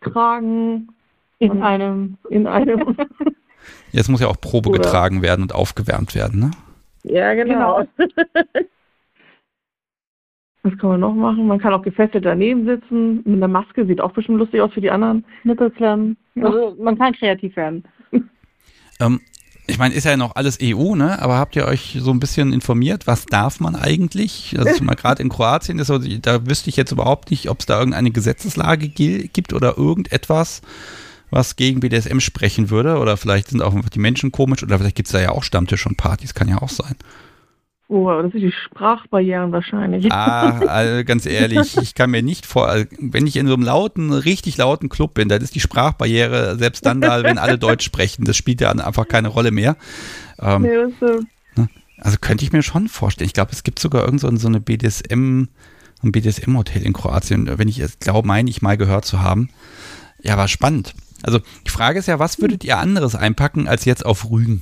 tragen 0.02 0.89
In 1.39 1.52
Und- 1.52 1.62
einem 1.63 2.17
in 2.30 2.48
einem. 2.48 2.96
Jetzt 3.91 4.10
muss 4.10 4.19
ja 4.22 4.28
auch 4.28 4.39
Probe 4.39 4.69
Oder- 4.69 4.80
getragen 4.80 5.22
werden 5.22 5.41
und 5.43 5.54
aufgewärmt 5.56 6.15
werden, 6.15 6.39
ne? 6.39 6.52
ja, 7.04 7.34
genau. 7.34 7.84
Was 10.65 10.78
kann 10.78 10.89
man 10.91 11.00
noch 11.02 11.13
machen? 11.13 11.46
Man 11.48 11.60
kann 11.60 11.74
auch 11.74 11.82
gefesselt 11.82 12.24
daneben 12.24 12.65
sitzen, 12.65 13.17
mit 13.17 13.36
einer 13.36 13.50
Maske, 13.50 13.86
sieht 13.86 14.00
auch 14.00 14.13
bestimmt 14.13 14.38
lustig 14.39 14.62
aus 14.62 14.72
für 14.74 14.80
die 14.80 14.91
anderen. 14.91 15.26
Nippelklemmen. 15.43 16.15
Ja. 16.36 16.46
Also 16.46 16.76
man 16.82 16.98
kann 16.98 17.12
kreativ 17.13 17.56
werden. 17.58 17.84
Ähm, 19.00 19.22
ich 19.66 19.78
meine, 19.78 19.94
ist 19.94 20.04
ja 20.04 20.18
noch 20.18 20.36
alles 20.36 20.58
EU, 20.62 20.96
ne? 20.96 21.22
Aber 21.22 21.38
habt 21.38 21.56
ihr 21.56 21.66
euch 21.66 21.98
so 22.00 22.12
ein 22.12 22.20
bisschen 22.20 22.52
informiert, 22.52 23.08
was 23.08 23.26
darf 23.26 23.62
man 23.62 23.76
eigentlich? 23.76 24.56
Also 24.58 24.84
mal 24.84 24.96
gerade 24.96 25.24
in 25.24 25.30
Kroatien 25.30 25.80
ist 25.80 25.90
da 25.90 26.46
wüsste 26.46 26.70
ich 26.70 26.76
jetzt 26.76 26.92
überhaupt 26.92 27.32
nicht, 27.32 27.50
ob 27.50 27.62
es 27.62 27.66
da 27.66 27.80
irgendeine 27.80 28.12
Gesetzeslage 28.12 28.90
gibt 28.90 29.54
oder 29.54 29.78
irgendetwas, 29.78 30.62
was 31.30 31.56
gegen 31.56 31.80
BDSM 31.80 32.20
sprechen 32.20 32.70
würde. 32.72 32.98
Oder 32.98 33.16
vielleicht 33.16 33.50
sind 33.50 33.62
auch 33.62 33.74
einfach 33.74 33.90
die 33.90 34.00
Menschen 34.00 34.34
komisch 34.34 34.64
oder 34.64 34.78
vielleicht 34.80 34.98
gibt 34.98 35.08
es 35.08 35.14
da 35.14 35.22
ja 35.22 35.30
auch 35.30 35.44
Stammtisch 35.44 35.86
und 35.86 35.96
Partys, 35.96 36.34
kann 36.34 36.50
ja 36.50 36.62
auch 36.62 36.70
sein. 36.70 36.96
Oh, 37.89 38.10
aber 38.10 38.24
das 38.24 38.32
sind 38.32 38.41
die 38.41 38.52
Sprachbarrieren 38.52 39.52
wahrscheinlich. 39.52 40.12
Ah, 40.12 40.60
also 40.60 41.04
ganz 41.04 41.26
ehrlich, 41.26 41.78
ich 41.78 41.96
kann 41.96 42.12
mir 42.12 42.24
nicht 42.24 42.46
vor, 42.46 42.67
also 42.67 42.86
wenn 42.98 43.28
ich 43.28 43.36
in 43.36 43.46
so 43.46 43.54
einem 43.54 43.63
lauten, 43.63 44.12
richtig 44.13 44.58
lauten 44.58 44.89
Club 44.89 45.13
bin, 45.13 45.30
dann 45.30 45.41
ist 45.41 45.54
die 45.54 45.60
Sprachbarriere 45.60 46.58
selbst 46.58 46.86
dann 46.86 47.02
da, 47.02 47.24
wenn 47.24 47.38
alle 47.38 47.60
Deutsch 47.60 47.86
sprechen. 47.86 48.26
Das 48.26 48.38
spielt 48.38 48.62
ja 48.62 48.72
einfach 48.72 49.08
keine 49.08 49.28
Rolle 49.28 49.52
mehr. 49.52 49.76
Ähm, 50.39 50.62
Nee, 50.63 50.69
das, 51.00 51.10
äh, 51.10 51.24
also 52.00 52.17
könnte 52.19 52.43
ich 52.43 52.52
mir 52.52 52.63
schon 52.63 52.88
vorstellen. 52.88 53.28
Ich 53.28 53.34
glaube, 53.34 53.52
es 53.52 53.63
gibt 53.63 53.80
sogar 53.80 54.04
irgend 54.06 54.22
so, 54.22 54.36
so 54.36 54.48
eine 54.48 54.60
BDSM, 54.60 55.43
ein 56.04 56.12
BDSM-Hotel 56.12 56.82
in 56.82 56.93
Kroatien, 56.93 57.58
wenn 57.58 57.67
ich 57.67 57.80
es 57.80 58.00
glaube, 58.00 58.28
meine 58.28 58.50
ich 58.50 58.62
mal 58.62 58.78
gehört 58.78 59.06
zu 59.06 59.22
haben. 59.22 59.50
Ja, 60.22 60.38
war 60.38 60.48
spannend. 60.48 60.96
Also 61.22 61.39
die 61.65 61.72
Frage 61.72 62.00
ist 62.00 62.08
ja, 62.08 62.19
was 62.19 62.41
würdet 62.41 62.63
ihr 62.63 62.78
anderes 62.78 63.15
einpacken 63.15 63.67
als 63.67 63.86
jetzt 63.86 64.06
auf 64.06 64.30
Rügen? 64.30 64.62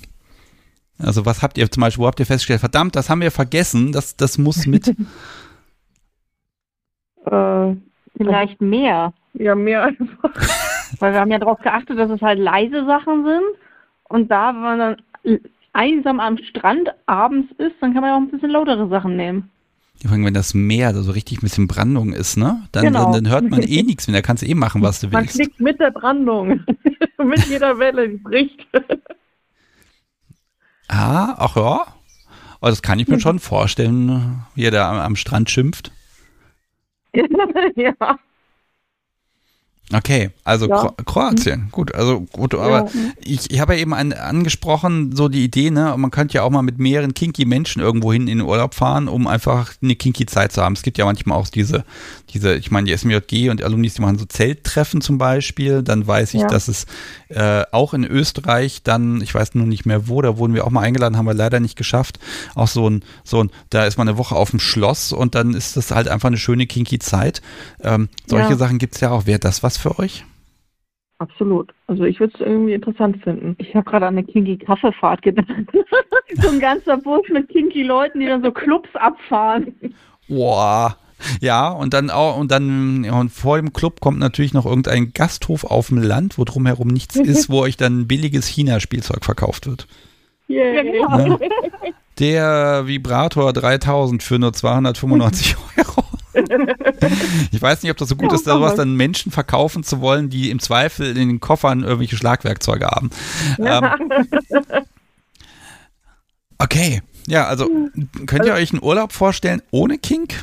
Also 1.04 1.26
was 1.26 1.42
habt 1.42 1.58
ihr 1.58 1.70
zum 1.72 1.82
Beispiel, 1.82 2.04
wo 2.04 2.08
habt 2.08 2.20
ihr 2.20 2.26
festgestellt, 2.26 2.60
verdammt, 2.60 2.96
das 2.96 3.10
haben 3.10 3.22
wir 3.22 3.32
vergessen, 3.32 3.92
das, 3.92 4.16
das 4.16 4.38
muss 4.38 4.66
mit. 4.68 4.88
äh, 7.26 7.76
Vielleicht 8.18 8.62
mehr. 8.62 9.14
ja, 9.34 9.56
mehr 9.56 9.84
einfach. 9.84 10.32
Weil 11.00 11.14
wir 11.14 11.20
haben 11.22 11.32
ja 11.32 11.40
darauf 11.40 11.60
geachtet, 11.62 11.98
dass 11.98 12.12
es 12.12 12.22
halt 12.22 12.38
leise 12.40 12.86
Sachen 12.86 13.24
sind. 13.26 13.44
Und 14.10 14.30
da, 14.30 14.54
wenn 14.54 14.62
man 14.62 14.80
dann 14.80 14.98
einsam 15.74 16.20
am 16.20 16.38
Strand 16.38 16.90
abends 17.06 17.52
ist, 17.58 17.76
dann 17.80 17.94
kann 17.94 18.02
man 18.02 18.10
ja 18.12 18.16
auch 18.18 18.22
ein 18.22 18.30
bisschen 18.30 18.50
lautere 18.52 18.88
Sachen 18.90 19.16
nehmen. 19.16 19.50
Vor 20.04 20.12
allem, 20.12 20.26
wenn 20.26 20.34
das 20.34 20.54
Meer 20.54 20.92
da 20.94 21.02
so 21.02 21.12
richtig 21.12 21.38
ein 21.38 21.42
bisschen 21.42 21.68
Brandung 21.68 22.12
ist, 22.12 22.36
ne? 22.36 22.64
Dann, 22.72 22.86
Genau. 22.86 23.12
dann, 23.14 23.24
dann 23.24 23.32
hört 23.32 23.50
man 23.50 23.62
eh 23.62 23.84
nichts 23.84 24.08
mehr, 24.08 24.18
da 24.18 24.22
kannst 24.22 24.44
du 24.44 24.48
eh 24.48 24.56
machen, 24.56 24.82
was 24.82 25.00
du 25.00 25.08
Man 25.08 25.22
willst. 25.24 25.36
klickt 25.36 25.60
mit 25.62 25.80
der 25.80 25.92
Brandung. 25.92 26.62
mit 27.24 27.46
jeder 27.48 27.78
Welle, 27.80 28.10
die 28.10 28.18
bricht. 28.18 28.68
Ah, 30.92 31.36
ach 31.38 31.56
ja. 31.56 31.86
Aber 32.60 32.70
das 32.70 32.82
kann 32.82 33.00
ich 33.00 33.08
mir 33.08 33.20
schon 33.20 33.40
vorstellen, 33.40 34.44
wie 34.56 34.66
er 34.66 34.72
da 34.72 34.92
am, 34.92 34.98
am 35.00 35.16
Strand 35.16 35.50
schimpft. 35.50 35.92
ja. 37.76 37.96
Okay, 39.94 40.32
also 40.44 40.68
Ja. 40.68 40.78
Kro 40.78 40.92
Kroatien, 41.06 41.70
gut, 41.72 41.94
also 41.94 42.22
gut, 42.32 42.56
aber 42.56 42.90
ich, 43.24 43.52
ich 43.52 43.60
habe 43.60 43.76
ja 43.76 43.82
eben 43.82 43.94
an, 43.94 44.14
angesprochen, 44.14 45.16
so 45.16 45.28
die 45.28 45.44
Idee, 45.44 45.70
ne, 45.72 45.94
man 45.98 46.12
könnte 46.12 46.36
ja 46.36 46.44
auch 46.44 46.50
mal 46.50 46.62
mit 46.62 46.80
mehreren 46.80 47.14
kinky 47.14 47.46
Menschen 47.46 47.82
irgendwo 47.82 48.14
hin 48.14 48.28
in 48.28 48.38
den 48.40 48.48
Urlaub 48.48 48.74
fahren, 48.74 49.08
um 49.08 49.28
einfach 49.28 49.74
eine 49.82 49.96
kinky 49.96 50.26
Zeit 50.26 50.52
zu 50.52 50.62
haben. 50.62 50.74
Es 50.74 50.82
gibt 50.82 50.98
ja 50.98 51.06
manchmal 51.06 51.38
auch 51.38 51.48
diese, 51.50 51.84
diese, 52.34 52.56
ich 52.56 52.72
meine, 52.72 52.86
die 52.88 52.98
SMJG 52.98 53.50
und 53.50 53.60
die 53.60 53.64
Alumnis, 53.64 53.96
die 53.96 54.02
machen 54.02 54.18
so 54.18 54.26
Zelttreffen 54.26 55.02
zum 55.02 55.18
Beispiel, 55.18 55.84
dann 55.84 56.08
weiß 56.08 56.34
ich, 56.34 56.42
Ja. 56.42 56.48
dass 56.48 56.68
es 56.68 56.86
äh, 57.30 57.64
auch 57.72 57.94
in 57.94 58.04
Österreich 58.06 58.84
dann, 58.84 59.22
ich 59.22 59.34
weiß 59.34 59.56
nur 59.56 59.68
nicht 59.68 59.86
mehr 59.86 60.08
wo, 60.08 60.22
da 60.22 60.38
wurden 60.38 60.54
wir 60.54 60.66
auch 60.66 60.72
mal 60.72 60.82
eingeladen, 60.82 61.18
haben 61.18 61.26
wir 61.26 61.34
leider 61.34 61.60
nicht 61.60 61.76
geschafft, 61.78 62.20
auch 62.56 62.68
so 62.68 62.90
ein, 62.90 63.04
so 63.24 63.44
ein, 63.44 63.50
da 63.70 63.86
ist 63.86 63.98
man 63.98 64.08
eine 64.08 64.18
Woche 64.18 64.36
auf 64.36 64.52
dem 64.52 64.60
Schloss 64.60 65.12
und 65.14 65.36
dann 65.36 65.54
ist 65.54 65.76
das 65.78 65.92
halt 65.92 66.08
einfach 66.08 66.28
eine 66.28 66.38
schöne 66.38 66.66
kinky 66.66 67.00
Zeit. 67.00 67.42
Ähm, 67.82 68.10
solche 68.26 68.52
Ja. 68.52 68.56
Sachen 68.58 68.78
gibt 68.78 68.96
es 68.96 69.02
ja 69.02 69.12
auch. 69.12 69.26
Wäre 69.26 69.40
das 69.40 69.64
was 69.64 69.78
für 69.82 70.00
euch? 70.00 70.26
Absolut. 71.22 71.72
Also 71.86 72.04
ich 72.04 72.20
würde 72.20 72.34
es 72.34 72.42
irgendwie 72.42 72.74
interessant 72.74 73.22
finden. 73.24 73.56
Ich 73.60 73.76
habe 73.76 73.88
gerade 73.88 74.08
an 74.08 74.18
eine 74.18 74.26
kinky 74.26 74.58
Kaffeefahrt 74.58 75.22
gedacht. 75.22 75.48
so 76.42 76.50
ein 76.50 76.60
ganzer 76.60 76.98
Bus 76.98 77.22
mit 77.30 77.48
kinky 77.50 77.84
Leuten, 77.84 78.20
die 78.20 78.26
dann 78.26 78.42
so 78.42 78.52
Clubs 78.52 78.90
abfahren. 78.96 79.94
Boah. 80.28 80.98
Ja, 81.40 81.70
und 81.70 81.94
dann 81.94 82.10
auch, 82.10 82.38
und 82.38 82.52
dann 82.52 83.08
und 83.08 83.30
vor 83.30 83.58
dem 83.58 83.74
Club 83.74 84.00
kommt 84.00 84.18
natürlich 84.18 84.54
noch 84.54 84.66
irgendein 84.66 85.14
Gasthof 85.14 85.64
auf 85.64 85.90
dem 85.90 86.02
Land, 86.02 86.40
wo 86.40 86.44
drumherum 86.44 86.88
nichts 86.88 87.16
ist, 87.18 87.50
wo 87.50 87.62
euch 87.62 87.78
dann 87.78 88.08
billiges 88.08 88.48
China-Spielzeug 88.48 89.24
verkauft 89.24 89.68
wird. 89.68 89.88
Ja, 90.48 90.82
genau. 90.82 91.18
Ne? 91.18 91.40
Der 92.20 92.88
Vibrator 92.88 93.54
3000 93.54 94.22
für 94.24 94.40
nur 94.40 94.54
295 94.54 95.56
Euro. 95.78 96.04
Ich 97.52 97.62
weiß 97.62 97.84
nicht, 97.84 97.92
ob 97.92 97.98
das 97.98 98.10
so 98.10 98.16
gut 98.16 98.32
Ja, 98.32 98.36
ist, 98.36 98.46
sowas 98.46 98.76
dann 98.76 98.96
Menschen 98.96 99.32
verkaufen 99.32 99.84
zu 99.84 100.02
wollen, 100.02 100.30
die 100.30 100.50
im 100.50 100.60
Zweifel 100.60 101.08
in 101.18 101.30
den 101.30 101.40
Koffern 101.40 101.84
irgendwelche 101.84 102.16
Schlagwerkzeuge 102.16 102.88
haben. 102.88 103.10
Ähm, 103.60 103.86
okay, 106.58 107.02
ja, 107.28 107.48
also 107.48 107.70
könnt 108.26 108.46
ihr 108.46 108.54
euch 108.54 108.72
einen 108.72 108.84
Urlaub 108.84 109.12
vorstellen 109.12 109.62
ohne 109.72 109.98
Kink? 109.98 110.36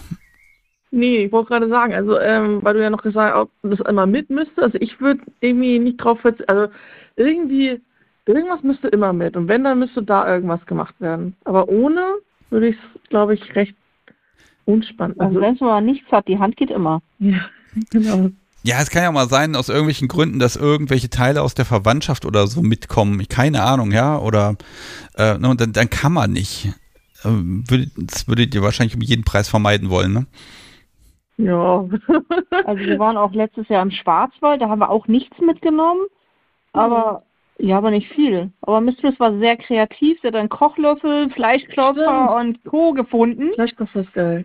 Nee, 0.90 1.26
ich 1.26 1.32
wollte 1.32 1.48
gerade 1.48 1.68
sagen, 1.68 1.94
also 1.94 2.18
ähm, 2.18 2.60
weil 2.62 2.74
du 2.74 2.82
ja 2.82 2.90
noch 2.90 3.02
gesagt 3.02 3.34
hast, 3.34 3.42
ob 3.42 3.50
das 3.62 3.86
immer 3.86 4.06
mit 4.06 4.30
müsste. 4.30 4.62
Also 4.62 4.78
ich 4.80 5.00
würde 5.00 5.20
irgendwie 5.40 5.78
nicht 5.78 5.98
drauf 5.98 6.20
verzichten. 6.20 6.50
Also 6.50 6.72
irgendwie, 7.16 7.80
irgendwas 8.26 8.62
müsste 8.62 8.88
immer 8.88 9.12
mit. 9.12 9.36
Und 9.36 9.48
wenn, 9.48 9.64
dann 9.64 9.80
müsste 9.80 10.02
da 10.02 10.26
irgendwas 10.32 10.64
gemacht 10.66 10.94
werden. 10.98 11.36
Aber 11.44 11.68
ohne 11.68 12.14
würde 12.50 12.68
ich 12.68 12.76
es, 12.76 13.08
glaube 13.10 13.34
ich, 13.34 13.54
recht 13.54 13.74
unspannend. 14.68 15.20
Also 15.20 15.40
Also, 15.40 15.60
wenn 15.60 15.66
man 15.66 15.84
nichts 15.86 16.10
hat, 16.12 16.28
die 16.28 16.38
Hand 16.38 16.56
geht 16.56 16.70
immer. 16.70 17.00
ja, 17.18 17.40
genau. 17.90 18.30
Ja, 18.64 18.80
es 18.80 18.90
kann 18.90 19.02
ja 19.02 19.12
mal 19.12 19.28
sein, 19.28 19.54
aus 19.54 19.68
irgendwelchen 19.68 20.08
Gründen, 20.08 20.40
dass 20.40 20.56
irgendwelche 20.56 21.08
Teile 21.08 21.42
aus 21.42 21.54
der 21.54 21.64
Verwandtschaft 21.64 22.26
oder 22.26 22.46
so 22.48 22.60
mitkommen. 22.60 23.26
Keine 23.28 23.62
Ahnung, 23.62 23.92
ja, 23.92 24.18
oder 24.18 24.56
äh, 25.16 25.38
ne, 25.38 25.48
und 25.48 25.60
dann, 25.60 25.72
dann 25.72 25.88
kann 25.88 26.12
man 26.12 26.32
nicht. 26.32 26.68
Ähm, 27.24 27.64
das 27.96 28.28
würdet 28.28 28.54
ihr 28.54 28.62
wahrscheinlich 28.62 28.96
um 28.96 29.00
jeden 29.00 29.24
Preis 29.24 29.48
vermeiden 29.48 29.90
wollen, 29.90 30.12
ne? 30.12 30.26
Ja. 31.38 31.88
Also 32.66 32.84
wir 32.84 32.98
waren 32.98 33.16
auch 33.16 33.32
letztes 33.32 33.68
Jahr 33.68 33.82
im 33.82 33.90
Schwarzwald, 33.90 34.60
da 34.60 34.68
haben 34.68 34.80
wir 34.80 34.90
auch 34.90 35.06
nichts 35.06 35.38
mitgenommen. 35.40 36.02
Aber 36.72 37.22
ja, 37.58 37.78
aber 37.78 37.90
nicht 37.90 38.12
viel. 38.12 38.50
Aber 38.62 38.80
Mistress 38.80 39.18
war 39.18 39.36
sehr 39.38 39.56
kreativ. 39.56 40.18
Sie 40.20 40.28
hat 40.28 40.34
einen 40.34 40.48
Kochlöffel, 40.48 41.30
Fleischklopfer 41.30 42.36
und 42.36 42.62
Co. 42.64 42.92
gefunden. 42.92 43.50
Fleischkoffer 43.54 44.00
ist 44.00 44.12
geil. 44.12 44.44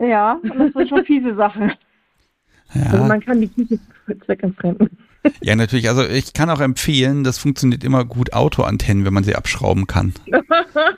Ja, 0.00 0.38
und 0.42 0.58
das 0.58 0.72
sind 0.72 0.88
schon 0.88 1.04
fiese 1.04 1.34
Sachen. 1.34 1.72
Also 2.72 2.96
Ja, 2.98 3.04
man 3.04 3.20
kann 3.20 3.40
die 3.40 3.48
Küche 3.48 3.78
zweckentfremden. 4.24 4.90
ja, 5.42 5.56
natürlich. 5.56 5.88
Also 5.88 6.04
ich 6.04 6.32
kann 6.32 6.48
auch 6.50 6.60
empfehlen, 6.60 7.24
das 7.24 7.38
funktioniert 7.38 7.82
immer 7.82 8.04
gut, 8.04 8.32
Autoantennen, 8.32 9.04
wenn 9.04 9.12
man 9.12 9.24
sie 9.24 9.34
abschrauben 9.34 9.86
kann. 9.86 10.14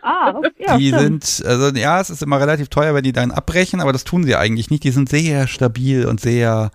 Ah, 0.05 0.40
ja, 0.59 0.76
die 0.76 0.88
stimmt. 0.88 1.24
sind, 1.24 1.46
also 1.46 1.74
ja, 1.76 2.00
es 2.00 2.11
ist 2.11 2.22
immer 2.22 2.38
relativ 2.40 2.68
teuer, 2.68 2.94
wenn 2.94 3.02
die 3.05 3.12
dann 3.12 3.31
abbrechen, 3.31 3.81
aber 3.81 3.92
das 3.92 4.05
tun 4.05 4.24
sie 4.24 4.37
eigentlich 4.37 4.68
nicht. 4.70 4.85
Die 4.85 4.90
sind 4.90 5.09
sehr 5.09 5.46
stabil 5.46 6.07
und 6.07 6.20
sehr, 6.20 6.70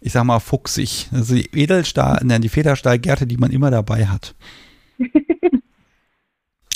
ich 0.00 0.12
sag 0.12 0.24
mal, 0.24 0.40
fuchsig. 0.40 1.08
Also 1.12 1.34
die 1.34 1.48
Edelstahl, 1.54 2.20
nein, 2.24 2.42
die 2.42 2.48
Federstahlgärte, 2.48 3.26
die 3.26 3.36
man 3.36 3.50
immer 3.50 3.70
dabei 3.70 4.06
hat. 4.06 4.34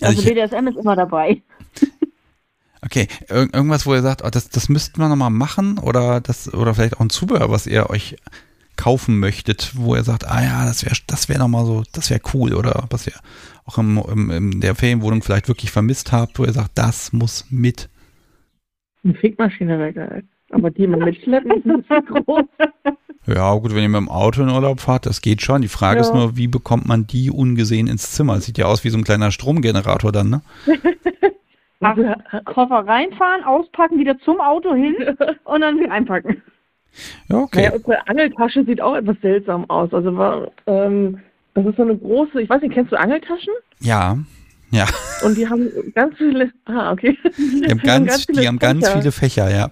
Also 0.00 0.22
ich, 0.22 0.28
BDSM 0.28 0.68
ist 0.68 0.76
immer 0.76 0.94
dabei. 0.94 1.42
Okay, 2.90 3.06
ir 3.28 3.48
irgendwas, 3.52 3.86
wo 3.86 3.94
ihr 3.94 4.02
sagt, 4.02 4.22
oh, 4.24 4.30
das, 4.30 4.48
das 4.48 4.68
müssten 4.68 5.00
wir 5.00 5.08
nochmal 5.08 5.30
machen 5.30 5.78
oder 5.78 6.20
das, 6.20 6.52
oder 6.52 6.74
vielleicht 6.74 6.96
auch 6.96 7.00
ein 7.00 7.10
Zubehör, 7.10 7.50
was 7.50 7.66
ihr 7.66 7.90
euch 7.90 8.16
kaufen 8.76 9.18
möchtet, 9.18 9.72
wo 9.74 9.94
ihr 9.96 10.04
sagt, 10.04 10.26
ah 10.28 10.42
ja, 10.42 10.64
das 10.64 10.84
wäre 10.84 10.94
das 11.06 11.28
wäre 11.28 11.40
nochmal 11.40 11.66
so, 11.66 11.82
das 11.92 12.10
wäre 12.10 12.20
cool 12.32 12.54
oder 12.54 12.86
was 12.90 13.06
ihr 13.06 13.14
auch 13.64 13.76
im, 13.78 13.98
im, 14.10 14.30
in 14.30 14.60
der 14.60 14.74
Ferienwohnung 14.74 15.22
vielleicht 15.22 15.48
wirklich 15.48 15.70
vermisst 15.70 16.12
habt, 16.12 16.38
wo 16.38 16.44
ihr 16.44 16.52
sagt, 16.52 16.70
das 16.76 17.12
muss 17.12 17.44
mit. 17.50 17.88
Eine 19.04 19.14
Fickmaschine 19.14 19.78
wäre 19.78 19.92
geil. 19.92 20.24
Aber 20.50 20.70
die 20.70 20.86
mal 20.86 20.98
mitschleppen, 21.04 21.50
ist 21.52 21.66
ein 21.66 21.82
bisschen 21.82 22.24
groß. 22.24 22.44
Ja, 23.26 23.52
gut, 23.56 23.74
wenn 23.74 23.82
ihr 23.82 23.90
mit 23.90 24.00
dem 24.00 24.08
Auto 24.08 24.40
in 24.40 24.48
Urlaub 24.48 24.80
fahrt, 24.80 25.04
das 25.04 25.20
geht 25.20 25.42
schon. 25.42 25.60
Die 25.60 25.68
Frage 25.68 25.96
Ja. 25.96 26.06
ist 26.06 26.14
nur, 26.14 26.38
wie 26.38 26.48
bekommt 26.48 26.88
man 26.88 27.06
die 27.06 27.30
ungesehen 27.30 27.86
ins 27.86 28.12
Zimmer? 28.12 28.36
Das 28.36 28.46
sieht 28.46 28.56
ja 28.56 28.64
aus 28.64 28.84
wie 28.84 28.88
so 28.88 28.96
ein 28.96 29.04
kleiner 29.04 29.30
Stromgenerator 29.32 30.12
dann, 30.12 30.30
ne? 30.30 30.40
Ach, 31.80 31.96
Koffer 32.44 32.86
reinfahren, 32.86 33.44
auspacken, 33.44 33.98
wieder 33.98 34.18
zum 34.20 34.40
Auto 34.40 34.74
hin 34.74 34.96
und 35.44 35.60
dann 35.60 35.78
wieder 35.78 35.92
einpacken. 35.92 36.42
Ja, 37.28 37.38
okay. 37.38 37.64
Ja, 37.64 37.72
unsere 37.72 38.08
Angeltasche 38.08 38.64
sieht 38.64 38.80
auch 38.80 38.96
etwas 38.96 39.16
seltsam 39.22 39.68
aus. 39.70 39.92
Also 39.92 40.16
war, 40.16 40.50
ähm, 40.66 41.20
das 41.54 41.66
ist 41.66 41.76
so 41.76 41.82
eine 41.82 41.96
große, 41.96 42.40
ich 42.40 42.50
weiß 42.50 42.62
nicht, 42.62 42.74
kennst 42.74 42.92
du 42.92 42.96
Angeltaschen? 42.98 43.52
Ja, 43.80 44.18
ja. 44.70 44.86
Und 45.24 45.36
die 45.36 45.48
haben 45.48 45.70
ganz 45.94 46.16
viele, 46.16 46.52
ah, 46.66 46.92
okay. 46.92 47.16
Die 47.36 47.70
haben 47.70 47.80
ganz, 47.80 48.26
die 48.26 48.46
haben 48.46 48.58
ganz 48.58 48.86
Fächer. 48.86 48.98
viele 49.00 49.12
Fächer, 49.12 49.50
ja. 49.50 49.70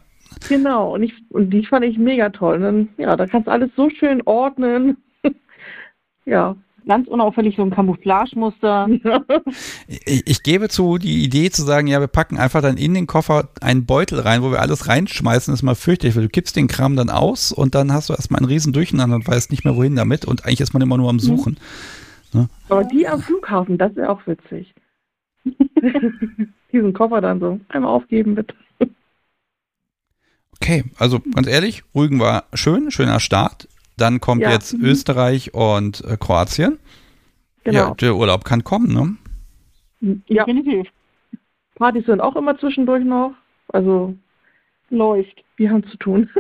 Genau, 0.49 0.95
und, 0.95 1.03
ich, 1.03 1.15
und 1.31 1.51
die 1.51 1.65
fand 1.65 1.85
ich 1.85 1.99
mega 1.99 2.29
toll. 2.31 2.57
Und 2.57 2.63
dann, 2.63 2.89
ja, 2.99 3.17
da 3.17 3.27
kannst 3.27 3.47
du 3.47 3.53
alles 3.53 3.71
so 3.77 3.91
schön 3.91 4.23
ordnen. 4.27 4.97
ja. 6.25 6.57
Ganz 6.87 7.09
unauffällig 7.09 7.57
so 7.57 7.63
ein 7.63 7.71
Camouflagemuster. 7.71 8.89
Ich, 9.89 10.23
ich 10.27 10.43
gebe 10.43 10.69
zu, 10.69 10.99
die 10.99 11.25
Idee 11.25 11.51
zu 11.51 11.63
sagen, 11.63 11.87
ja, 11.87 12.01
wir 12.01 12.07
packen 12.07 12.39
einfach 12.39 12.63
dann 12.63 12.77
in 12.77 12.95
den 12.95 13.07
Koffer 13.07 13.49
einen 13.61 13.87
Beutel 13.87 14.21
rein, 14.21 14.43
wo 14.43 14.51
wir 14.51 14.61
alles 14.61 14.89
reinschmeißen, 14.89 15.53
ist 15.53 15.63
mal 15.63 15.75
fürchterlich, 15.75 16.17
weil 16.17 16.25
du 16.25 16.29
kippst 16.29 16.57
den 16.57 16.69
Kram 16.69 16.97
dann 16.97 17.11
aus 17.11 17.53
und 17.53 17.75
dann 17.75 17.93
hast 17.93 18.09
du 18.09 18.13
erstmal 18.13 18.39
einen 18.41 18.49
riesen 18.49 18.73
Durcheinander 18.73 19.17
und 19.17 19.27
weißt 19.27 19.51
nicht 19.51 19.65
mehr 19.65 19.77
wohin 19.77 19.97
damit 19.97 20.25
und 20.25 20.45
eigentlich 20.45 20.61
ist 20.61 20.73
man 20.73 20.83
immer 20.83 20.97
nur 20.97 21.11
am 21.11 21.19
Suchen. 21.19 21.59
Aber 22.69 22.85
die 22.85 23.07
am 23.07 23.21
Flughafen, 23.21 23.79
das 23.79 23.95
wäre 23.97 24.11
auch 24.11 24.27
witzig. 24.27 24.75
Diesen 26.73 26.93
Koffer 26.93 27.21
dann 27.21 27.41
so 27.41 27.61
einmal 27.69 27.91
aufgeben, 27.91 28.35
bitte. 28.35 28.55
Okay, 30.61 30.85
also 30.99 31.21
ganz 31.21 31.47
ehrlich, 31.47 31.85
Rügen 31.95 32.19
war 32.19 32.45
schön, 32.55 32.91
schöner 32.91 33.21
Start. 33.21 33.69
Dann 33.97 34.21
kommt 34.21 34.43
Ja. 34.43 34.51
jetzt 34.53 34.75
Österreich 34.75 35.55
und 35.55 36.03
äh, 36.05 36.17
Kroatien. 36.19 36.79
Ja, 37.65 37.71
Genau. 37.73 37.95
der 37.95 38.15
Urlaub 38.17 38.45
kann 38.45 38.63
kommen, 38.65 38.93
ne? 38.93 39.17
Ja, 40.29 40.45
Definitiv. 40.45 40.87
Partys 41.77 42.07
sind 42.07 42.21
auch 42.21 42.37
immer 42.37 42.59
zwischendurch 42.59 43.05
noch. 43.05 43.33
Also, 43.69 44.15
Läuft. 44.91 45.43
wir 45.57 45.71
haben 45.71 45.85
zu 45.91 45.97
tun. 45.97 46.29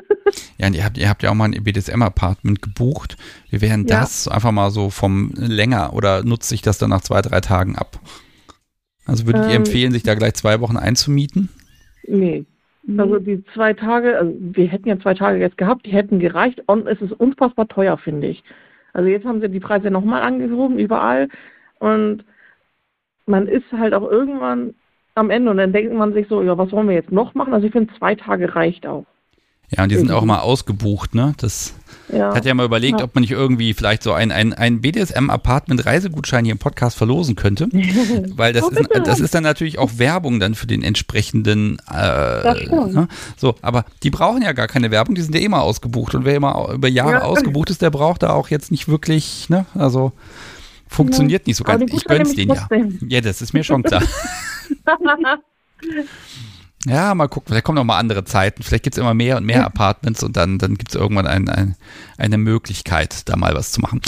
Ja, 0.58 0.66
und 0.66 0.74
ihr 0.74 0.84
habt, 0.84 0.98
ihr 0.98 1.08
habt 1.08 1.22
ja 1.22 1.30
auch 1.30 1.34
mal 1.34 1.44
ein 1.44 1.62
BDSM-Apartment 1.62 2.60
gebucht. 2.60 3.16
Wie 3.50 3.60
wäre 3.60 3.72
denn 3.72 3.86
Ja. 3.86 4.00
das 4.00 4.26
einfach 4.26 4.50
mal 4.50 4.70
so 4.70 4.90
vom 4.90 5.30
länger 5.36 5.92
oder 5.92 6.24
nutzt 6.24 6.48
sich 6.48 6.62
das 6.62 6.78
dann 6.78 6.90
nach 6.90 7.00
zwei, 7.02 7.22
drei 7.22 7.40
Tagen 7.40 7.76
ab? 7.76 8.00
Also 9.04 9.26
würdet 9.26 9.44
ihr 9.46 9.50
Ähm, 9.52 9.56
empfehlen, 9.58 9.92
sich 9.92 10.02
da 10.02 10.14
gleich 10.14 10.34
zwei 10.34 10.60
Wochen 10.60 10.76
einzumieten? 10.76 11.48
nee. 12.08 12.44
Also 12.88 13.18
die 13.18 13.44
zwei 13.52 13.72
Tage, 13.72 14.16
also 14.16 14.32
wir 14.38 14.68
hätten 14.68 14.88
ja 14.88 14.98
zwei 15.00 15.14
Tage 15.14 15.40
jetzt 15.40 15.58
gehabt, 15.58 15.86
die 15.86 15.90
hätten 15.90 16.20
gereicht 16.20 16.62
und 16.66 16.86
es 16.86 17.00
ist 17.00 17.12
unfassbar 17.12 17.66
teuer, 17.66 17.98
finde 17.98 18.28
ich. 18.28 18.44
Also 18.92 19.08
jetzt 19.08 19.26
haben 19.26 19.40
sie 19.40 19.48
die 19.48 19.60
Preise 19.60 19.90
nochmal 19.90 20.22
angehoben, 20.22 20.78
überall. 20.78 21.28
Und 21.80 22.24
man 23.26 23.48
ist 23.48 23.70
halt 23.72 23.92
auch 23.92 24.08
irgendwann 24.08 24.74
am 25.16 25.30
Ende 25.30 25.50
und 25.50 25.56
dann 25.56 25.72
denkt 25.72 25.92
man 25.92 26.12
sich 26.12 26.28
so, 26.28 26.42
ja, 26.42 26.56
was 26.56 26.70
wollen 26.72 26.88
wir 26.88 26.94
jetzt 26.94 27.12
noch 27.12 27.34
machen? 27.34 27.54
Also 27.54 27.66
ich 27.66 27.72
finde, 27.72 27.92
zwei 27.98 28.14
Tage 28.14 28.54
reicht 28.54 28.86
auch. 28.86 29.04
Ja, 29.70 29.82
und 29.82 29.90
die 29.90 29.96
sind 29.96 30.12
auch 30.12 30.24
mal 30.24 30.38
ausgebucht, 30.38 31.14
ne? 31.14 31.34
Das 31.38 31.74
Ja. 32.12 32.30
Ich 32.30 32.36
hatte 32.36 32.48
ja 32.48 32.54
mal 32.54 32.64
überlegt, 32.66 33.00
Ja. 33.00 33.04
ob 33.06 33.14
man 33.14 33.22
nicht 33.22 33.32
irgendwie 33.32 33.74
vielleicht 33.74 34.02
so 34.02 34.12
ein, 34.12 34.30
ein, 34.30 34.52
ein 34.52 34.80
BDSM-Apartment-Reisegutschein 34.80 36.44
hier 36.44 36.52
im 36.52 36.58
Podcast 36.58 36.96
verlosen 36.96 37.34
könnte. 37.36 37.68
Weil 38.36 38.52
das, 38.52 38.62
Oh, 38.64 38.68
ist, 38.70 38.88
das 39.04 39.20
ist 39.20 39.34
dann 39.34 39.42
natürlich 39.42 39.78
auch 39.78 39.90
Werbung 39.98 40.38
dann 40.40 40.54
für 40.54 40.66
den 40.66 40.82
entsprechenden. 40.82 41.78
Äh, 41.92 42.66
ne? 42.68 43.08
So, 43.36 43.54
aber 43.62 43.84
die 44.02 44.10
brauchen 44.10 44.42
ja 44.42 44.52
gar 44.52 44.68
keine 44.68 44.90
Werbung, 44.90 45.14
die 45.14 45.22
sind 45.22 45.34
ja 45.34 45.40
immer 45.40 45.62
ausgebucht. 45.62 46.14
Und 46.14 46.24
wer 46.24 46.36
immer 46.36 46.70
über 46.72 46.88
Jahre 46.88 47.12
Ja. 47.12 47.22
ausgebucht 47.22 47.70
ist, 47.70 47.82
der 47.82 47.90
braucht 47.90 48.22
da 48.22 48.30
auch 48.30 48.48
jetzt 48.50 48.70
nicht 48.70 48.88
wirklich, 48.88 49.48
ne? 49.48 49.66
Also 49.74 50.12
funktioniert 50.88 51.46
nicht 51.48 51.56
so 51.56 51.64
ganz. 51.64 51.92
Ich 51.92 52.04
gönn's 52.04 52.34
denen 52.34 52.54
ja. 52.54 52.68
Ja, 53.08 53.20
das 53.20 53.42
ist 53.42 53.52
mir 53.52 53.64
schon 53.64 53.82
klar. 53.82 54.02
Ja, 56.88 57.14
mal 57.16 57.26
gucken, 57.26 57.48
vielleicht 57.48 57.64
kommen 57.64 57.76
noch 57.76 57.84
mal 57.84 57.98
andere 57.98 58.24
Zeiten. 58.24 58.62
Vielleicht 58.62 58.84
gibt 58.84 58.96
es 58.96 59.00
immer 59.00 59.12
mehr 59.12 59.36
und 59.36 59.44
mehr 59.44 59.58
ja. 59.58 59.66
Apartments 59.66 60.22
und 60.22 60.36
dann, 60.36 60.58
dann 60.58 60.76
gibt 60.76 60.90
es 60.90 60.94
irgendwann 60.94 61.26
ein, 61.26 61.48
ein, 61.48 61.74
eine 62.16 62.38
Möglichkeit, 62.38 63.28
da 63.28 63.36
mal 63.36 63.54
was 63.54 63.72
zu 63.72 63.80
machen. 63.80 64.00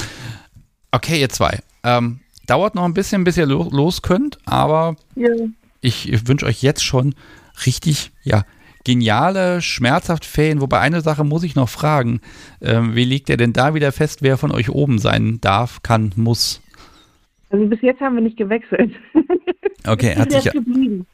Okay, 0.92 1.20
ihr 1.20 1.28
zwei. 1.28 1.58
Ähm, 1.82 2.20
dauert 2.46 2.76
noch 2.76 2.84
ein 2.84 2.94
bisschen, 2.94 3.24
bis 3.24 3.36
ihr 3.36 3.46
los, 3.46 3.72
los 3.72 4.02
könnt, 4.02 4.38
aber 4.44 4.94
ja. 5.16 5.28
ich 5.80 6.28
wünsche 6.28 6.46
euch 6.46 6.62
jetzt 6.62 6.84
schon 6.84 7.16
richtig, 7.66 8.12
ja, 8.22 8.44
geniale, 8.84 9.60
schmerzhaft 9.60 10.24
Ferien. 10.24 10.60
Wobei 10.60 10.78
eine 10.78 11.00
Sache 11.00 11.24
muss 11.24 11.42
ich 11.42 11.56
noch 11.56 11.68
fragen. 11.68 12.20
Ähm, 12.62 12.94
wie 12.94 13.04
legt 13.04 13.28
ihr 13.28 13.36
denn 13.36 13.52
da 13.52 13.74
wieder 13.74 13.90
fest, 13.90 14.22
wer 14.22 14.38
von 14.38 14.52
euch 14.52 14.70
oben 14.70 15.00
sein 15.00 15.40
darf, 15.40 15.82
kann, 15.82 16.12
muss? 16.14 16.62
Also 17.50 17.66
bis 17.66 17.82
jetzt 17.82 18.00
haben 18.00 18.14
wir 18.14 18.22
nicht 18.22 18.36
gewechselt. 18.36 18.92
Okay, 19.84 20.14
hat 20.16 20.30
sich, 20.30 20.52
geblieben. 20.52 21.06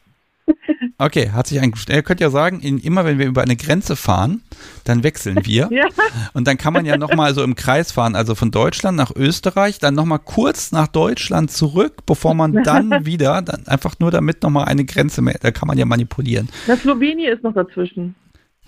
Okay, 0.99 1.31
hat 1.31 1.49
sich 1.49 1.61
eigentlich. 1.61 1.89
Ihr 1.89 2.03
könnt 2.03 2.21
ja 2.21 2.31
sagen, 2.31 2.61
in, 2.61 2.79
immer 2.79 3.05
wenn 3.05 3.19
wir 3.19 3.27
über 3.27 3.43
eine 3.43 3.57
Grenze 3.57 3.97
fahren, 3.97 4.43
dann 4.85 5.03
wechseln 5.03 5.45
wir. 5.45 5.69
ja. 5.73 5.87
Und 6.35 6.47
dann 6.47 6.57
kann 6.57 6.73
man 6.73 6.87
ja 6.87 6.97
nochmal 6.97 7.35
so 7.35 7.43
im 7.43 7.57
Kreis 7.57 7.93
fahren, 7.93 8.15
also 8.15 8.35
von 8.35 8.51
Deutschland 8.51 8.97
nach 8.97 9.11
Österreich, 9.15 9.79
dann 9.79 9.95
nochmal 9.95 10.21
kurz 10.21 10.73
nach 10.73 10.87
Deutschland 10.87 11.51
zurück, 11.51 12.07
bevor 12.07 12.35
man 12.35 12.63
dann 12.63 12.91
wieder, 13.07 13.43
dann 13.43 13.67
einfach 13.67 13.99
nur 13.99 14.11
damit 14.11 14.43
nochmal 14.43 14.67
eine 14.67 14.85
Grenze 14.85 15.21
mehr, 15.21 15.37
da 15.41 15.51
kann 15.51 15.67
man 15.67 15.79
ja 15.79 15.85
manipulieren. 15.85 16.49
Das 16.67 16.81
Slowenien 16.81 17.33
ist 17.33 17.43
noch 17.43 17.55
dazwischen. 17.55 18.15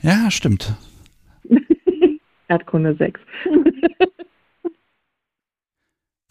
Ja, 0.03 0.31
stimmt. 0.31 0.75
Erdkunde 2.49 2.97
6. 2.97 3.21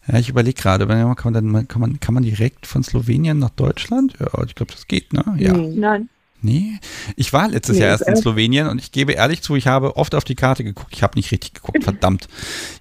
Ja, 0.08 0.18
ich 0.18 0.28
überlege 0.28 0.60
gerade, 0.60 0.86
kann 0.86 1.16
man, 1.24 1.34
dann, 1.34 1.68
kann, 1.68 1.80
man, 1.80 2.00
kann 2.00 2.14
man 2.14 2.22
direkt 2.22 2.66
von 2.66 2.82
Slowenien 2.82 3.38
nach 3.38 3.50
Deutschland? 3.50 4.14
Ja, 4.20 4.26
ich 4.44 4.54
glaube, 4.54 4.72
das 4.72 4.86
geht, 4.86 5.12
ne? 5.12 5.24
Ja. 5.38 5.52
Nein. 5.52 6.08
Nee, 6.42 6.78
ich 7.16 7.32
war 7.32 7.48
letztes 7.48 7.76
nee, 7.76 7.82
Jahr 7.82 7.90
erst 7.90 8.06
in 8.06 8.16
Slowenien 8.16 8.68
und 8.68 8.78
ich 8.78 8.92
gebe 8.92 9.12
ehrlich 9.12 9.42
zu, 9.42 9.56
ich 9.56 9.66
habe 9.66 9.96
oft 9.96 10.14
auf 10.14 10.22
die 10.22 10.34
Karte 10.34 10.64
geguckt. 10.64 10.92
Ich 10.94 11.02
habe 11.02 11.18
nicht 11.18 11.32
richtig 11.32 11.54
geguckt, 11.54 11.82
verdammt. 11.84 12.28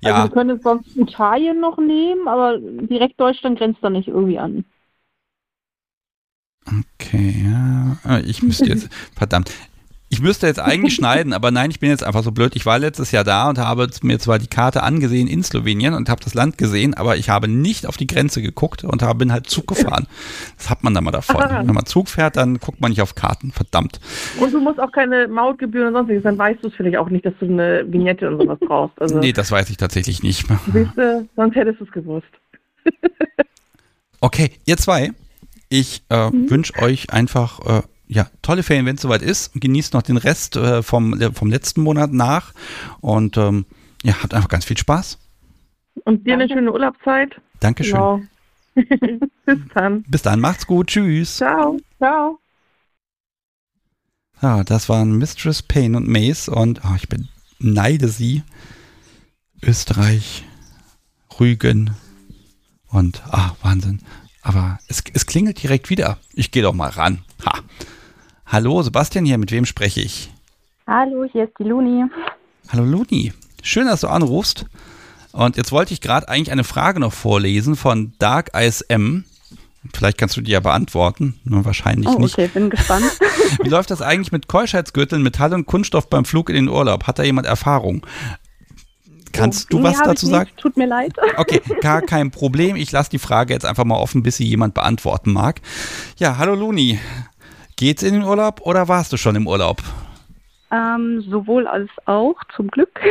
Ja. 0.01 0.15
Also 0.15 0.29
wir 0.29 0.33
können 0.33 0.59
sonst 0.61 0.95
Italien 0.95 1.61
noch 1.61 1.77
nehmen, 1.77 2.27
aber 2.27 2.59
direkt 2.59 3.19
Deutschland 3.19 3.57
grenzt 3.57 3.79
da 3.81 3.89
nicht 3.89 4.07
irgendwie 4.07 4.37
an. 4.37 4.65
Okay, 6.99 7.43
ja. 7.45 7.97
Ah, 8.03 8.19
ich 8.19 8.43
müsste 8.43 8.65
jetzt, 8.65 8.89
verdammt. 9.15 9.51
Ich 10.15 10.21
müsste 10.21 10.47
jetzt 10.47 10.61
eigentlich 10.61 10.95
schneiden, 10.95 11.33
aber 11.33 11.51
nein, 11.51 11.71
ich 11.71 11.81
bin 11.81 11.89
jetzt 11.89 12.01
einfach 12.01 12.23
so 12.23 12.31
blöd. 12.31 12.55
Ich 12.55 12.65
war 12.65 12.79
letztes 12.79 13.11
Jahr 13.11 13.25
da 13.25 13.49
und 13.49 13.57
habe 13.57 13.89
mir 14.01 14.17
zwar 14.17 14.39
die 14.39 14.47
Karte 14.47 14.81
angesehen 14.81 15.27
in 15.27 15.43
Slowenien 15.43 15.93
und 15.93 16.07
habe 16.07 16.23
das 16.23 16.33
Land 16.33 16.57
gesehen, 16.57 16.93
aber 16.93 17.17
ich 17.17 17.29
habe 17.29 17.49
nicht 17.49 17.85
auf 17.85 17.97
die 17.97 18.07
Grenze 18.07 18.41
geguckt 18.41 18.85
und 18.85 19.03
habe, 19.03 19.19
bin 19.19 19.33
halt 19.33 19.47
Zug 19.47 19.67
gefahren. 19.67 20.07
Das 20.57 20.69
hat 20.69 20.85
man 20.85 20.93
da 20.93 21.01
mal 21.01 21.11
davon. 21.11 21.43
Wenn 21.43 21.75
man 21.75 21.85
Zug 21.85 22.07
fährt, 22.07 22.37
dann 22.37 22.59
guckt 22.59 22.79
man 22.79 22.91
nicht 22.91 23.01
auf 23.01 23.15
Karten. 23.15 23.51
Verdammt. 23.51 23.99
Und 24.39 24.53
du 24.53 24.61
musst 24.61 24.79
auch 24.79 24.93
keine 24.93 25.27
Mautgebühren 25.27 25.89
und 25.89 25.95
sonstiges, 25.95 26.23
dann 26.23 26.37
weißt 26.37 26.63
du 26.63 26.69
es 26.69 26.73
vielleicht 26.75 26.95
auch 26.95 27.09
nicht, 27.09 27.25
dass 27.25 27.33
du 27.41 27.47
eine 27.47 27.83
Vignette 27.85 28.29
und 28.29 28.41
sowas 28.41 28.59
brauchst. 28.65 29.01
Also, 29.01 29.19
nee, 29.19 29.33
das 29.33 29.51
weiß 29.51 29.69
ich 29.69 29.75
tatsächlich 29.75 30.23
nicht. 30.23 30.47
Siehst 30.73 30.95
du, 30.95 31.27
sonst 31.35 31.55
hättest 31.55 31.81
du 31.81 31.83
es 31.83 31.91
gewusst. 31.91 32.27
okay, 34.21 34.51
ihr 34.63 34.77
zwei, 34.77 35.11
ich 35.67 36.03
äh, 36.09 36.29
mhm. 36.29 36.49
wünsche 36.49 36.81
euch 36.81 37.11
einfach 37.11 37.59
äh, 37.59 37.81
ja, 38.07 38.27
tolle 38.41 38.63
Ferien, 38.63 38.85
wenn 38.85 38.95
es 38.95 39.01
soweit 39.01 39.21
ist. 39.21 39.51
Genießt 39.53 39.93
noch 39.93 40.01
den 40.01 40.17
Rest 40.17 40.55
äh, 40.55 40.83
vom, 40.83 41.19
vom 41.33 41.49
letzten 41.49 41.81
Monat 41.81 42.13
nach 42.13 42.53
und 43.01 43.37
ähm, 43.37 43.65
ja, 44.03 44.21
habt 44.21 44.33
einfach 44.33 44.49
ganz 44.49 44.65
viel 44.65 44.77
Spaß. 44.77 45.17
Und 46.03 46.25
dir 46.27 46.33
eine 46.33 46.47
schöne 46.47 46.71
Urlaubszeit. 46.71 47.39
Dankeschön. 47.59 47.93
Genau. 47.93 48.21
Bis 49.45 49.59
dann. 49.73 50.03
Bis 50.03 50.21
dann, 50.21 50.39
macht's 50.39 50.67
gut. 50.67 50.87
Tschüss. 50.87 51.37
Ciao. 51.37 51.79
Ciao. 51.97 52.39
Ja, 54.41 54.63
das 54.63 54.89
waren 54.89 55.17
Mistress 55.17 55.61
Payne 55.63 55.97
und 55.97 56.07
Mace 56.07 56.49
und 56.49 56.81
oh, 56.83 56.95
ich 56.95 57.07
beneide 57.59 58.09
sie. 58.09 58.43
Österreich, 59.61 60.43
Rügen 61.39 61.91
und 62.89 63.23
ah, 63.31 63.55
Wahnsinn. 63.61 64.01
Aber 64.41 64.79
es, 64.87 65.03
es 65.13 65.25
klingelt 65.25 65.63
direkt 65.63 65.89
wieder. 65.89 66.19
Ich 66.33 66.51
gehe 66.51 66.61
doch 66.61 66.73
mal 66.73 66.89
ran. 66.89 67.23
Ha. 67.45 67.61
Hallo, 68.55 68.81
Sebastian 68.81 69.25
hier, 69.25 69.37
mit 69.37 69.51
wem 69.51 69.65
spreche 69.65 69.99
ich? 69.99 70.31
Hallo, 70.87 71.25
hier 71.29 71.43
ist 71.43 71.51
die 71.59 71.65
Luni. 71.65 72.05
Hallo 72.69 72.85
Luni, 72.85 73.33
schön, 73.61 73.85
dass 73.85 73.99
du 73.99 74.07
anrufst. 74.07 74.65
Und 75.33 75.57
jetzt 75.57 75.73
wollte 75.73 75.93
ich 75.93 75.99
gerade 75.99 76.29
eigentlich 76.29 76.53
eine 76.53 76.63
Frage 76.63 77.01
noch 77.01 77.11
vorlesen 77.11 77.75
von 77.75 78.13
Dark 78.17 78.51
ISM. 78.57 79.25
Vielleicht 79.93 80.17
kannst 80.17 80.37
du 80.37 80.41
die 80.41 80.51
ja 80.51 80.61
beantworten, 80.61 81.37
nur 81.43 81.65
wahrscheinlich 81.65 82.07
oh, 82.07 82.17
nicht. 82.17 82.35
Okay, 82.35 82.47
bin 82.47 82.69
gespannt. 82.69 83.03
Wie 83.61 83.67
läuft 83.67 83.91
das 83.91 84.01
eigentlich 84.01 84.31
mit 84.31 84.47
Keuschheitsgürteln, 84.47 85.21
Metall 85.21 85.53
und 85.53 85.65
Kunststoff 85.65 86.09
beim 86.09 86.23
Flug 86.23 86.47
in 86.47 86.55
den 86.55 86.69
Urlaub? 86.69 87.07
Hat 87.07 87.19
da 87.19 87.23
jemand 87.23 87.47
Erfahrung? 87.47 88.07
Kannst 89.33 89.65
oh, 89.73 89.79
du 89.79 89.83
was 89.83 90.01
dazu 90.01 90.27
sagen? 90.27 90.49
Tut 90.55 90.77
mir 90.77 90.87
leid. 90.87 91.13
Okay, 91.37 91.61
gar 91.81 92.01
kein 92.01 92.31
Problem. 92.31 92.77
Ich 92.77 92.93
lasse 92.93 93.09
die 93.09 93.19
Frage 93.19 93.53
jetzt 93.53 93.65
einfach 93.65 93.83
mal 93.83 93.97
offen, 93.97 94.23
bis 94.23 94.37
sie 94.37 94.45
jemand 94.45 94.73
beantworten 94.75 95.33
mag. 95.33 95.59
Ja, 96.17 96.37
hallo 96.37 96.55
Luni. 96.55 96.97
Geht's 97.77 98.03
in 98.03 98.13
den 98.13 98.23
Urlaub 98.23 98.61
oder 98.61 98.87
warst 98.87 99.11
du 99.11 99.17
schon 99.17 99.35
im 99.35 99.47
Urlaub? 99.47 99.81
Ähm, 100.71 101.21
sowohl 101.21 101.67
als 101.67 101.89
auch, 102.05 102.35
zum 102.55 102.69
Glück. 102.69 103.01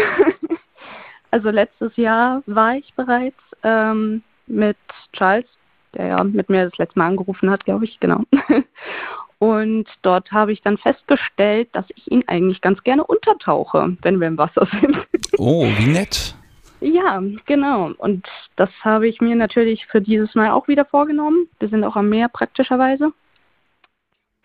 also 1.31 1.51
letztes 1.51 1.95
Jahr 1.97 2.43
war 2.47 2.77
ich 2.77 2.95
bereits 2.95 3.37
ähm, 3.63 4.23
mit 4.47 4.79
Charles, 5.13 5.45
der 5.95 6.07
ja 6.07 6.25
mit 6.25 6.49
mir 6.49 6.65
das 6.65 6.79
letzte 6.79 6.99
Mal 6.99 7.09
angerufen 7.09 7.51
hat, 7.51 7.65
glaube 7.67 7.85
ich, 7.85 8.01
genau. 8.01 8.23
Und 9.39 9.87
dort 10.01 10.33
habe 10.33 10.53
ich 10.53 10.63
dann 10.63 10.79
festgestellt, 10.79 11.69
dass 11.73 11.85
ich 11.95 12.11
ihn 12.11 12.25
eigentlich 12.29 12.63
ganz 12.63 12.83
gerne 12.83 13.05
untertauche, 13.05 13.95
wenn 14.01 14.19
wir 14.19 14.29
im 14.29 14.39
Wasser 14.39 14.67
sind. 14.81 14.97
Oh, 15.37 15.67
wie 15.79 15.89
nett. 15.89 16.37
Ja, 16.81 17.21
genau. 17.47 17.91
Und 17.99 18.25
das 18.55 18.71
habe 18.83 19.09
ich 19.09 19.21
mir 19.21 19.35
natürlich 19.35 19.85
für 19.87 20.01
dieses 20.01 20.37
Mal 20.37 20.53
auch 20.53 20.69
wieder 20.69 20.85
vorgenommen. 20.85 21.49
Wir 21.59 21.69
sind 21.69 21.83
auch 21.83 21.97
am 21.97 22.09
Meer 22.09 22.29
praktischerweise. 22.29 23.13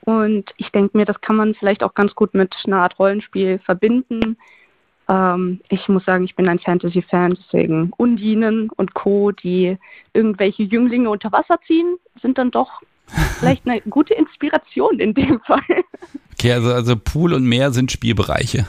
Und 0.09 0.45
ich 0.57 0.71
denke 0.71 0.97
mir, 0.97 1.05
das 1.05 1.21
kann 1.21 1.35
man 1.35 1.53
vielleicht 1.53 1.83
auch 1.83 1.93
ganz 1.93 2.15
gut 2.15 2.33
mit 2.33 2.55
einer 2.65 2.77
Art 2.77 2.97
Rollenspiel 2.97 3.59
verbinden. 3.59 4.37
Ähm, 5.07 5.61
ich 5.69 5.87
muss 5.87 6.03
sagen, 6.03 6.23
ich 6.23 6.35
bin 6.35 6.49
ein 6.49 6.57
Fantasy-Fan, 6.57 7.37
deswegen 7.39 7.91
Undinen 7.95 8.71
und 8.71 8.95
Co., 8.95 9.31
die 9.31 9.77
irgendwelche 10.13 10.63
Jünglinge 10.63 11.11
unter 11.11 11.31
Wasser 11.31 11.59
ziehen, 11.67 11.97
sind 12.23 12.39
dann 12.39 12.49
doch 12.49 12.81
vielleicht 13.39 13.67
eine 13.67 13.81
gute 13.81 14.15
Inspiration 14.15 14.99
in 14.99 15.13
dem 15.13 15.39
Fall. 15.41 15.83
Okay, 16.33 16.53
also, 16.53 16.73
also 16.73 16.95
Pool 16.95 17.33
und 17.35 17.45
Meer 17.45 17.69
sind 17.69 17.91
Spielbereiche. 17.91 18.65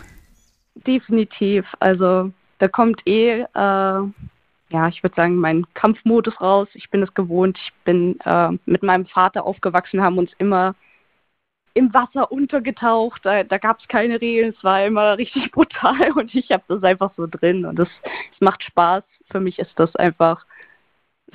Definitiv. 0.87 1.65
Also 1.79 2.33
da 2.59 2.69
kommt 2.69 3.01
eh, 3.07 3.41
äh, 3.41 3.47
ja, 3.55 4.89
ich 4.89 5.03
würde 5.03 5.17
sagen, 5.17 5.37
mein 5.37 5.65
Kampfmodus 5.73 6.39
raus. 6.39 6.69
Ich 6.75 6.91
bin 6.91 7.03
es 7.03 7.15
gewohnt. 7.15 7.59
Ich 7.63 7.73
bin 7.85 8.21
äh, 8.27 8.51
mit 8.67 8.83
meinem 8.83 9.07
Vater 9.07 9.47
aufgewachsen, 9.47 10.03
haben 10.03 10.19
uns 10.19 10.33
immer 10.37 10.75
im 11.75 11.93
Wasser 11.95 12.31
untergetaucht. 12.31 13.21
Da, 13.25 13.45
da 13.45 13.59
gab 13.59 13.81
es 13.81 13.89
keine 13.89 14.21
Regeln. 14.21 14.55
Es 14.57 14.65
war 14.65 14.85
immer 14.85 15.19
richtig 15.19 15.51
brutal 15.53 16.13
und 16.15 16.35
ich 16.35 16.51
habe 16.51 16.65
das 16.69 16.83
einfach 16.83 17.13
so 17.17 17.27
drin 17.27 17.65
und 17.65 17.79
es 17.79 17.89
macht 18.41 18.63
Spaß. 18.63 19.05
Für 19.31 19.41
mich 19.41 19.59
ist 19.59 19.73
das 19.77 19.95
einfach 19.97 20.45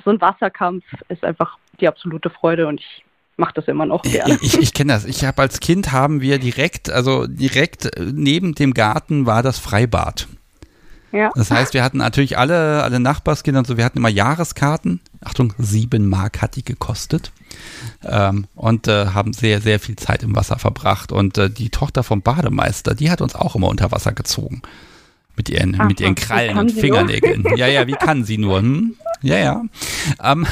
so 0.04 0.10
ein 0.10 0.20
Wasserkampf 0.20 0.84
ist 1.08 1.24
einfach 1.24 1.58
die 1.80 1.88
absolute 1.88 2.30
Freude 2.30 2.66
und 2.66 2.80
ich 2.80 3.04
mache 3.36 3.54
das 3.54 3.68
immer 3.68 3.86
noch 3.86 4.02
gerne. 4.02 4.38
Ich, 4.40 4.58
ich 4.58 4.72
kenne 4.72 4.92
das. 4.92 5.04
Ich 5.04 5.24
habe 5.24 5.42
als 5.42 5.60
Kind 5.60 5.92
haben 5.92 6.20
wir 6.20 6.38
direkt, 6.38 6.90
also 6.90 7.26
direkt 7.26 7.90
neben 8.00 8.54
dem 8.54 8.74
Garten 8.74 9.26
war 9.26 9.42
das 9.42 9.58
Freibad. 9.58 10.28
Ja. 11.16 11.30
Das 11.34 11.50
heißt, 11.50 11.74
wir 11.74 11.82
hatten 11.82 11.98
natürlich 11.98 12.38
alle, 12.38 12.82
alle 12.82 13.00
Nachbarskinder 13.00 13.60
und 13.60 13.66
so, 13.66 13.76
wir 13.76 13.84
hatten 13.84 13.98
immer 13.98 14.08
Jahreskarten. 14.08 15.00
Achtung, 15.24 15.54
sieben 15.58 16.08
Mark 16.08 16.42
hat 16.42 16.56
die 16.56 16.64
gekostet. 16.64 17.32
Ähm, 18.04 18.46
und 18.54 18.86
äh, 18.88 19.06
haben 19.06 19.32
sehr, 19.32 19.60
sehr 19.60 19.80
viel 19.80 19.96
Zeit 19.96 20.22
im 20.22 20.36
Wasser 20.36 20.58
verbracht. 20.58 21.12
Und 21.12 21.38
äh, 21.38 21.50
die 21.50 21.70
Tochter 21.70 22.02
vom 22.02 22.22
Bademeister, 22.22 22.94
die 22.94 23.10
hat 23.10 23.20
uns 23.20 23.34
auch 23.34 23.56
immer 23.56 23.68
unter 23.68 23.90
Wasser 23.92 24.12
gezogen. 24.12 24.62
Mit 25.36 25.48
ihren, 25.48 25.76
Ach, 25.78 25.86
mit 25.86 26.00
ihren 26.00 26.14
Krallen 26.14 26.56
und 26.56 26.72
Fingernägeln. 26.72 27.44
Ja, 27.56 27.66
ja, 27.66 27.86
wie 27.86 27.92
kann 27.92 28.24
sie 28.24 28.38
nur? 28.38 28.60
Hm? 28.60 28.94
Ja, 29.22 29.38
ja. 29.38 29.62
Ähm, 30.22 30.46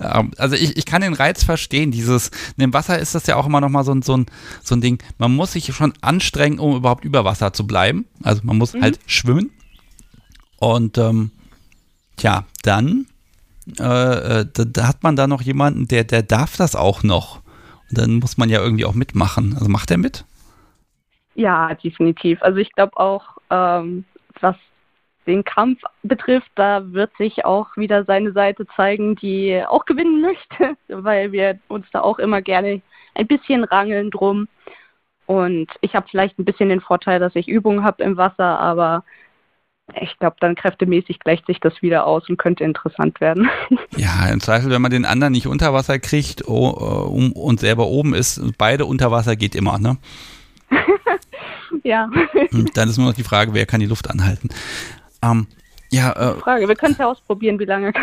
also 0.00 0.56
ich, 0.56 0.76
ich 0.76 0.86
kann 0.86 1.02
den 1.02 1.14
Reiz 1.14 1.44
verstehen, 1.44 1.90
dieses, 1.90 2.30
im 2.56 2.72
Wasser 2.72 2.98
ist 2.98 3.14
das 3.14 3.26
ja 3.26 3.36
auch 3.36 3.46
immer 3.46 3.60
noch 3.60 3.68
mal 3.68 3.84
so 3.84 3.92
ein, 3.92 4.02
so, 4.02 4.16
ein, 4.16 4.26
so 4.62 4.74
ein 4.74 4.80
Ding, 4.80 5.02
man 5.18 5.34
muss 5.34 5.52
sich 5.52 5.74
schon 5.74 5.92
anstrengen, 6.00 6.58
um 6.58 6.76
überhaupt 6.76 7.04
über 7.04 7.24
Wasser 7.24 7.52
zu 7.52 7.66
bleiben. 7.66 8.06
Also 8.22 8.42
man 8.44 8.58
muss 8.58 8.74
mhm. 8.74 8.82
halt 8.82 8.98
schwimmen. 9.06 9.50
Und 10.58 10.98
ähm, 10.98 11.32
tja, 12.16 12.44
dann 12.62 13.06
äh, 13.78 14.40
äh, 14.40 14.46
da, 14.52 14.64
da, 14.64 14.88
hat 14.88 15.02
man 15.02 15.16
da 15.16 15.26
noch 15.26 15.42
jemanden, 15.42 15.86
der, 15.88 16.04
der 16.04 16.22
darf 16.22 16.56
das 16.56 16.74
auch 16.74 17.02
noch. 17.02 17.42
Und 17.90 17.98
dann 17.98 18.14
muss 18.14 18.36
man 18.36 18.48
ja 18.48 18.60
irgendwie 18.60 18.84
auch 18.84 18.94
mitmachen. 18.94 19.54
Also 19.54 19.68
macht 19.68 19.90
er 19.90 19.98
mit? 19.98 20.24
Ja, 21.34 21.74
definitiv. 21.74 22.42
Also 22.42 22.58
ich 22.58 22.72
glaube 22.72 22.96
auch, 22.96 23.38
ähm, 23.50 24.04
was 24.40 24.56
den 25.26 25.44
Kampf 25.44 25.80
betrifft, 26.02 26.50
da 26.54 26.92
wird 26.92 27.16
sich 27.16 27.44
auch 27.44 27.68
wieder 27.76 28.04
seine 28.04 28.32
Seite 28.32 28.66
zeigen, 28.76 29.16
die 29.16 29.62
auch 29.68 29.84
gewinnen 29.84 30.20
möchte, 30.20 30.76
weil 30.88 31.32
wir 31.32 31.58
uns 31.68 31.86
da 31.92 32.00
auch 32.00 32.18
immer 32.18 32.42
gerne 32.42 32.82
ein 33.14 33.26
bisschen 33.26 33.64
rangeln 33.64 34.10
drum. 34.10 34.48
Und 35.26 35.68
ich 35.80 35.94
habe 35.94 36.06
vielleicht 36.10 36.38
ein 36.38 36.44
bisschen 36.44 36.68
den 36.68 36.80
Vorteil, 36.80 37.20
dass 37.20 37.36
ich 37.36 37.48
Übungen 37.48 37.84
habe 37.84 38.02
im 38.02 38.16
Wasser, 38.16 38.58
aber 38.58 39.04
ich 40.00 40.18
glaube, 40.18 40.36
dann 40.40 40.54
kräftemäßig 40.54 41.18
gleicht 41.20 41.46
sich 41.46 41.60
das 41.60 41.82
wieder 41.82 42.06
aus 42.06 42.28
und 42.28 42.38
könnte 42.38 42.64
interessant 42.64 43.20
werden. 43.20 43.48
Ja, 43.96 44.26
im 44.28 44.40
Zweifel, 44.40 44.70
wenn 44.70 44.80
man 44.80 44.90
den 44.90 45.04
anderen 45.04 45.32
nicht 45.32 45.46
unter 45.46 45.74
Wasser 45.74 45.98
kriegt 45.98 46.48
oh, 46.48 46.68
um, 47.12 47.32
und 47.32 47.60
selber 47.60 47.88
oben 47.88 48.14
ist, 48.14 48.40
beide 48.56 48.86
unter 48.86 49.10
Wasser 49.10 49.36
geht 49.36 49.54
immer, 49.54 49.78
ne? 49.78 49.98
ja. 51.82 52.10
Dann 52.74 52.88
ist 52.88 52.96
nur 52.96 53.08
noch 53.08 53.14
die 53.14 53.22
Frage, 53.22 53.52
wer 53.52 53.66
kann 53.66 53.80
die 53.80 53.86
Luft 53.86 54.08
anhalten. 54.08 54.48
Ähm, 55.22 55.46
ja, 55.90 56.12
äh, 56.12 56.40
Frage, 56.40 56.68
wir 56.68 56.76
können 56.76 56.92
es 56.92 56.98
ja 56.98 57.06
ausprobieren, 57.06 57.58
wie 57.58 57.64
lange. 57.64 57.92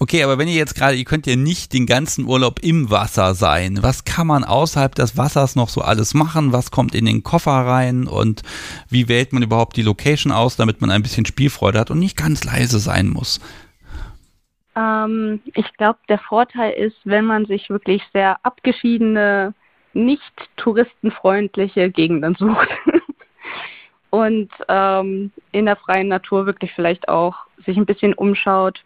Okay, 0.00 0.22
aber 0.22 0.38
wenn 0.38 0.46
ihr 0.46 0.54
jetzt 0.54 0.76
gerade, 0.76 0.94
ihr 0.94 1.04
könnt 1.04 1.26
ja 1.26 1.34
nicht 1.34 1.72
den 1.72 1.84
ganzen 1.84 2.24
Urlaub 2.24 2.60
im 2.62 2.88
Wasser 2.88 3.34
sein. 3.34 3.78
Was 3.82 4.04
kann 4.04 4.28
man 4.28 4.44
außerhalb 4.44 4.94
des 4.94 5.16
Wassers 5.16 5.56
noch 5.56 5.68
so 5.68 5.80
alles 5.80 6.14
machen? 6.14 6.52
Was 6.52 6.70
kommt 6.70 6.94
in 6.94 7.04
den 7.04 7.24
Koffer 7.24 7.50
rein? 7.50 8.06
Und 8.06 8.42
wie 8.88 9.08
wählt 9.08 9.32
man 9.32 9.42
überhaupt 9.42 9.76
die 9.76 9.82
Location 9.82 10.32
aus, 10.32 10.56
damit 10.56 10.80
man 10.80 10.90
ein 10.92 11.02
bisschen 11.02 11.26
Spielfreude 11.26 11.80
hat 11.80 11.90
und 11.90 11.98
nicht 11.98 12.16
ganz 12.16 12.44
leise 12.44 12.78
sein 12.78 13.08
muss? 13.08 13.40
Ähm, 14.76 15.40
ich 15.54 15.72
glaube, 15.76 15.98
der 16.08 16.20
Vorteil 16.20 16.74
ist, 16.74 16.98
wenn 17.02 17.24
man 17.24 17.46
sich 17.46 17.68
wirklich 17.68 18.02
sehr 18.12 18.38
abgeschiedene, 18.44 19.52
nicht 19.94 20.22
touristenfreundliche 20.58 21.90
Gegenden 21.90 22.36
sucht. 22.38 22.68
und 24.10 24.50
ähm, 24.68 25.32
in 25.52 25.66
der 25.66 25.76
freien 25.76 26.08
Natur 26.08 26.46
wirklich 26.46 26.72
vielleicht 26.72 27.08
auch 27.08 27.36
sich 27.64 27.76
ein 27.76 27.86
bisschen 27.86 28.14
umschaut, 28.14 28.82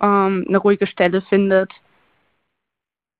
ähm, 0.00 0.44
eine 0.48 0.58
ruhige 0.58 0.86
Stelle 0.86 1.22
findet. 1.22 1.72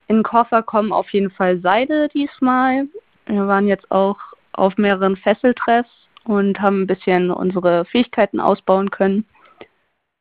In 0.07 0.17
den 0.17 0.23
Koffer 0.23 0.63
kommen 0.63 0.93
auf 0.93 1.11
jeden 1.11 1.31
Fall 1.31 1.61
Seide 1.61 2.09
diesmal. 2.09 2.87
Wir 3.27 3.47
waren 3.47 3.67
jetzt 3.67 3.91
auch 3.91 4.19
auf 4.53 4.77
mehreren 4.77 5.17
Fesseltreffs 5.17 5.91
und 6.25 6.61
haben 6.61 6.83
ein 6.83 6.87
bisschen 6.87 7.31
unsere 7.31 7.85
Fähigkeiten 7.87 8.41
ausbauen 8.41 8.91
können. 8.91 9.25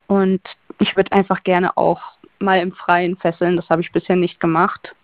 Und 0.07 0.41
ich 0.79 0.95
würde 0.95 1.11
einfach 1.11 1.43
gerne 1.43 1.77
auch 1.77 2.01
mal 2.39 2.59
im 2.59 2.71
Freien 2.73 3.17
fesseln. 3.17 3.55
Das 3.55 3.69
habe 3.69 3.81
ich 3.81 3.91
bisher 3.91 4.15
nicht 4.15 4.39
gemacht. 4.39 4.95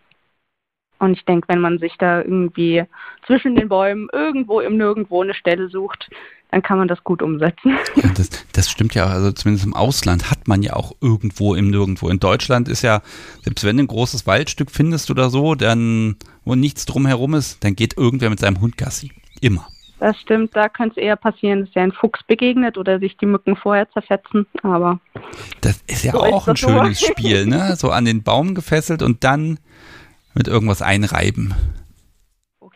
Und 1.00 1.14
ich 1.14 1.26
denke, 1.26 1.48
wenn 1.48 1.62
man 1.62 1.80
sich 1.80 1.96
da 1.98 2.22
irgendwie 2.22 2.84
zwischen 3.26 3.56
den 3.56 3.70
Bäumen 3.70 4.10
irgendwo 4.12 4.60
im 4.60 4.78
Nirgendwo 4.78 5.22
eine 5.22 5.34
Stelle 5.34 5.70
sucht, 5.70 6.10
dann 6.52 6.62
kann 6.62 6.78
man 6.78 6.88
das 6.88 7.04
gut 7.04 7.22
umsetzen. 7.22 7.78
Ja, 7.96 8.10
das, 8.16 8.30
das 8.54 8.70
stimmt 8.70 8.96
ja. 8.96 9.06
Also 9.06 9.32
zumindest 9.32 9.66
im 9.66 9.74
Ausland 9.74 10.32
hat 10.32 10.48
man 10.48 10.64
ja 10.64 10.74
auch 10.74 10.94
irgendwo 11.02 11.56
im 11.56 11.70
Nirgendwo. 11.70 12.10
In 12.10 12.20
Deutschland 12.20 12.68
ist 12.68 12.82
ja, 12.82 13.02
selbst 13.44 13.66
wenn 13.66 13.78
du 13.78 13.84
ein 13.84 13.88
großes 13.88 14.26
Waldstück 14.26 14.72
findest 14.72 15.12
oder 15.12 15.30
so, 15.30 15.56
dann, 15.56 16.16
wo 16.46 16.56
nichts 16.56 16.86
drumherum 16.86 17.36
ist, 17.36 17.64
dann 17.64 17.76
geht 17.76 17.98
irgendwer 17.98 18.30
mit 18.30 18.40
seinem 18.40 18.62
Hund 18.62 18.78
Gassi. 18.78 19.12
Immer. 19.42 19.68
Das 20.00 20.18
stimmt, 20.18 20.56
da 20.56 20.70
könnte 20.70 21.00
es 21.00 21.04
eher 21.06 21.18
passieren, 21.18 21.66
dass 21.66 21.74
ja 21.74 21.84
ein 21.84 21.92
Fuchs 21.92 22.24
begegnet 22.24 22.78
oder 22.78 23.00
sich 23.00 23.18
die 23.18 23.26
Mücken 23.26 23.58
vorher 23.58 23.90
zerfetzen, 23.92 24.46
aber. 24.64 25.00
Das 25.60 25.84
ist 25.88 26.06
ja 26.06 26.14
so 26.14 26.20
auch 26.20 26.48
ist 26.48 26.50
ein 26.50 26.56
schönes 26.56 27.00
so. 27.00 27.08
Spiel, 27.08 27.46
ne? 27.46 27.76
So 27.76 27.90
an 27.92 28.06
den 28.06 28.24
Baum 28.24 28.56
gefesselt 28.56 29.02
und 29.02 29.26
dann 29.26 29.60
mit 30.34 30.48
irgendwas 30.48 30.82
einreiben. 30.82 31.54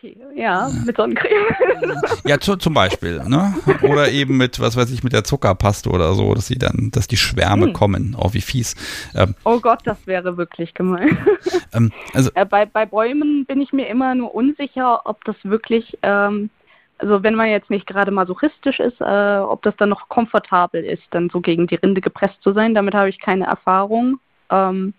Okay, 0.04 0.18
ja, 0.36 0.70
mit 0.86 0.98
Sonnencreme. 0.98 1.56
Ja, 2.26 2.40
zu, 2.40 2.56
zum 2.56 2.74
Beispiel, 2.74 3.22
ne? 3.26 3.54
Oder 3.84 4.10
eben 4.12 4.38
mit, 4.38 4.60
was 4.60 4.76
weiß 4.76 4.92
ich, 4.92 5.04
mit 5.04 5.14
der 5.14 5.24
Zuckerpaste 5.24 5.90
oder 5.90 6.14
so, 6.14 6.34
dass 6.34 6.48
sie 6.48 6.58
dann, 6.58 6.90
dass 6.92 7.08
die 7.08 7.18
Schwärme 7.18 7.68
hm. 7.68 7.74
kommen. 7.74 8.16
Oh, 8.18 8.30
wie 8.34 8.42
fies. 8.42 8.76
Ähm, 9.16 9.36
oh 9.46 9.60
Gott, 9.60 9.80
das 9.86 10.06
wäre 10.06 10.38
wirklich 10.38 10.74
gemein. 10.74 11.18
Ähm, 11.76 11.92
also, 12.14 12.30
äh, 12.36 12.46
bei, 12.46 12.68
bei 12.68 12.86
Bäumen 12.86 13.46
bin 13.46 13.60
ich 13.60 13.74
mir 13.74 13.88
immer 13.88 14.14
nur 14.14 14.36
unsicher, 14.36 15.08
ob 15.08 15.24
das 15.26 15.36
wirklich, 15.42 15.98
ähm, 16.04 16.52
also 17.00 17.24
wenn 17.24 17.34
man 17.34 17.50
jetzt 17.50 17.72
nicht 17.72 17.88
gerade 17.88 18.12
masochistisch 18.12 18.80
ist, 18.80 19.02
äh, 19.02 19.38
ob 19.40 19.64
das 19.64 19.76
dann 19.78 19.90
noch 19.90 20.08
komfortabel 20.08 20.84
ist, 20.84 21.02
dann 21.10 21.32
so 21.32 21.42
gegen 21.42 21.66
die 21.66 21.76
Rinde 21.76 22.00
gepresst 22.00 22.42
zu 22.44 22.54
sein. 22.54 22.76
Damit 22.76 22.94
habe 22.94 23.10
ich 23.10 23.20
keine 23.20 23.46
Erfahrung. 23.46 24.20
Ähm, 24.52 24.94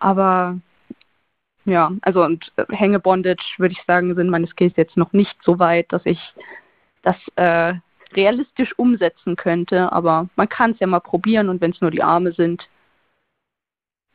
aber 0.00 0.58
ja, 1.64 1.92
also 2.02 2.24
und 2.24 2.52
äh, 2.56 2.64
Hängebondage 2.70 3.42
würde 3.58 3.72
ich 3.72 3.84
sagen, 3.86 4.14
sind 4.14 4.30
meine 4.30 4.46
Skills 4.46 4.74
jetzt 4.76 4.96
noch 4.96 5.12
nicht 5.12 5.36
so 5.44 5.58
weit, 5.58 5.92
dass 5.92 6.02
ich 6.04 6.18
das 7.02 7.16
äh, 7.36 7.74
realistisch 8.14 8.76
umsetzen 8.78 9.36
könnte, 9.36 9.92
aber 9.92 10.28
man 10.36 10.48
kann 10.48 10.72
es 10.72 10.80
ja 10.80 10.86
mal 10.86 11.00
probieren 11.00 11.48
und 11.48 11.60
wenn 11.60 11.72
es 11.72 11.80
nur 11.80 11.90
die 11.90 12.02
Arme 12.02 12.32
sind, 12.32 12.66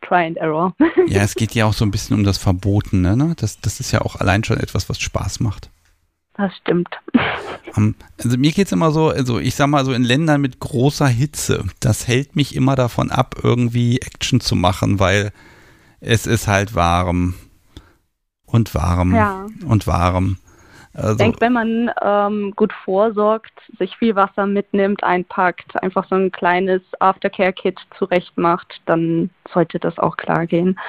try 0.01 0.25
and 0.25 0.37
error. 0.37 0.73
ja, 1.07 1.21
es 1.21 1.35
geht 1.35 1.53
ja 1.55 1.65
auch 1.65 1.73
so 1.73 1.85
ein 1.85 1.91
bisschen 1.91 2.17
um 2.17 2.23
das 2.23 2.37
Verbotene, 2.37 3.15
ne? 3.15 3.33
Das, 3.37 3.59
das 3.59 3.79
ist 3.79 3.91
ja 3.91 4.01
auch 4.01 4.17
allein 4.17 4.43
schon 4.43 4.57
etwas, 4.57 4.89
was 4.89 4.99
Spaß 4.99 5.39
macht. 5.39 5.69
Das 6.37 6.53
stimmt. 6.57 6.89
Also 7.73 8.37
mir 8.37 8.51
geht 8.51 8.67
es 8.67 8.71
immer 8.73 8.91
so, 8.91 9.09
also 9.09 9.39
ich 9.39 9.55
sag 9.55 9.67
mal 9.67 9.85
so 9.85 9.93
in 9.93 10.03
Ländern 10.03 10.41
mit 10.41 10.59
großer 10.59 11.07
Hitze, 11.07 11.63
das 11.79 12.07
hält 12.07 12.35
mich 12.35 12.55
immer 12.55 12.75
davon 12.75 13.09
ab, 13.09 13.35
irgendwie 13.41 13.99
Action 13.99 14.41
zu 14.41 14.55
machen, 14.55 14.99
weil 14.99 15.31
es 16.05 16.27
ist 16.27 16.47
halt 16.47 16.75
warm 16.75 17.33
und 18.45 18.75
warm 18.75 19.15
ja. 19.15 19.47
und 19.67 19.87
warm. 19.87 20.37
Also, 20.93 21.11
ich 21.11 21.17
denke, 21.17 21.41
wenn 21.41 21.53
man 21.53 21.91
ähm, 22.01 22.53
gut 22.55 22.71
vorsorgt, 22.71 23.51
sich 23.77 23.97
viel 23.97 24.15
Wasser 24.15 24.47
mitnimmt, 24.47 25.03
einpackt, 25.03 25.81
einfach 25.83 26.07
so 26.07 26.15
ein 26.15 26.31
kleines 26.31 26.81
Aftercare-Kit 26.99 27.79
zurecht 27.97 28.37
macht, 28.37 28.81
dann 28.85 29.29
sollte 29.51 29.79
das 29.79 29.97
auch 29.97 30.15
klar 30.15 30.45
gehen. 30.45 30.79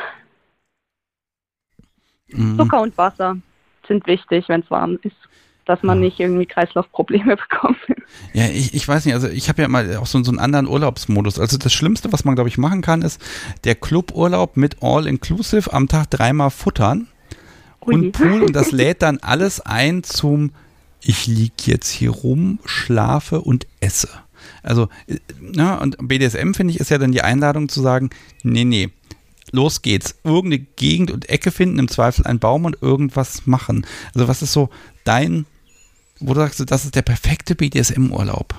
Mhm. 2.28 2.56
Zucker 2.56 2.82
und 2.82 2.96
Wasser 2.96 3.36
sind 3.88 4.06
wichtig, 4.06 4.48
wenn 4.48 4.60
es 4.60 4.70
warm 4.70 4.98
ist 5.02 5.16
dass 5.66 5.82
man 5.82 6.00
nicht 6.00 6.18
irgendwie 6.18 6.46
Kreislaufprobleme 6.46 7.36
bekommt. 7.50 7.78
Ja, 8.32 8.46
ich, 8.46 8.72
ich 8.72 8.86
weiß 8.86 9.04
nicht, 9.04 9.14
also 9.14 9.28
ich 9.28 9.48
habe 9.48 9.62
ja 9.62 9.68
mal 9.68 9.96
auch 9.96 10.06
so, 10.06 10.22
so 10.22 10.30
einen 10.30 10.38
anderen 10.38 10.66
Urlaubsmodus. 10.66 11.38
Also 11.38 11.58
das 11.58 11.72
Schlimmste, 11.72 12.12
was 12.12 12.24
man, 12.24 12.34
glaube 12.34 12.48
ich, 12.48 12.56
machen 12.56 12.80
kann, 12.80 13.02
ist 13.02 13.20
der 13.64 13.74
Cluburlaub 13.74 14.56
mit 14.56 14.82
All-Inclusive 14.82 15.72
am 15.72 15.88
Tag 15.88 16.10
dreimal 16.10 16.50
futtern 16.50 17.08
Ui. 17.84 17.94
und 17.94 18.12
Pool 18.12 18.42
und 18.42 18.56
das 18.56 18.72
lädt 18.72 19.02
dann 19.02 19.18
alles 19.18 19.60
ein 19.60 20.02
zum 20.02 20.52
ich 21.02 21.26
liege 21.26 21.52
jetzt 21.66 21.90
hier 21.90 22.10
rum, 22.10 22.58
schlafe 22.64 23.40
und 23.40 23.66
esse. 23.80 24.08
Also, 24.62 24.88
ja, 25.54 25.78
äh, 25.78 25.82
und 25.82 25.96
BDSM, 26.00 26.52
finde 26.52 26.72
ich, 26.72 26.80
ist 26.80 26.90
ja 26.90 26.98
dann 26.98 27.12
die 27.12 27.22
Einladung 27.22 27.68
zu 27.68 27.80
sagen, 27.80 28.10
nee, 28.42 28.64
nee, 28.64 28.90
los 29.52 29.82
geht's. 29.82 30.16
Irgendeine 30.24 30.66
Gegend 30.76 31.10
und 31.10 31.28
Ecke 31.28 31.50
finden, 31.52 31.78
im 31.78 31.88
Zweifel 31.88 32.26
einen 32.26 32.40
Baum 32.40 32.64
und 32.64 32.82
irgendwas 32.82 33.46
machen. 33.46 33.86
Also 34.14 34.26
was 34.26 34.42
ist 34.42 34.52
so 34.52 34.68
dein 35.04 35.46
wo 36.20 36.34
du 36.34 36.40
sagst, 36.40 36.70
das 36.70 36.84
ist 36.84 36.94
der 36.94 37.02
perfekte 37.02 37.54
BDSM-Urlaub? 37.54 38.54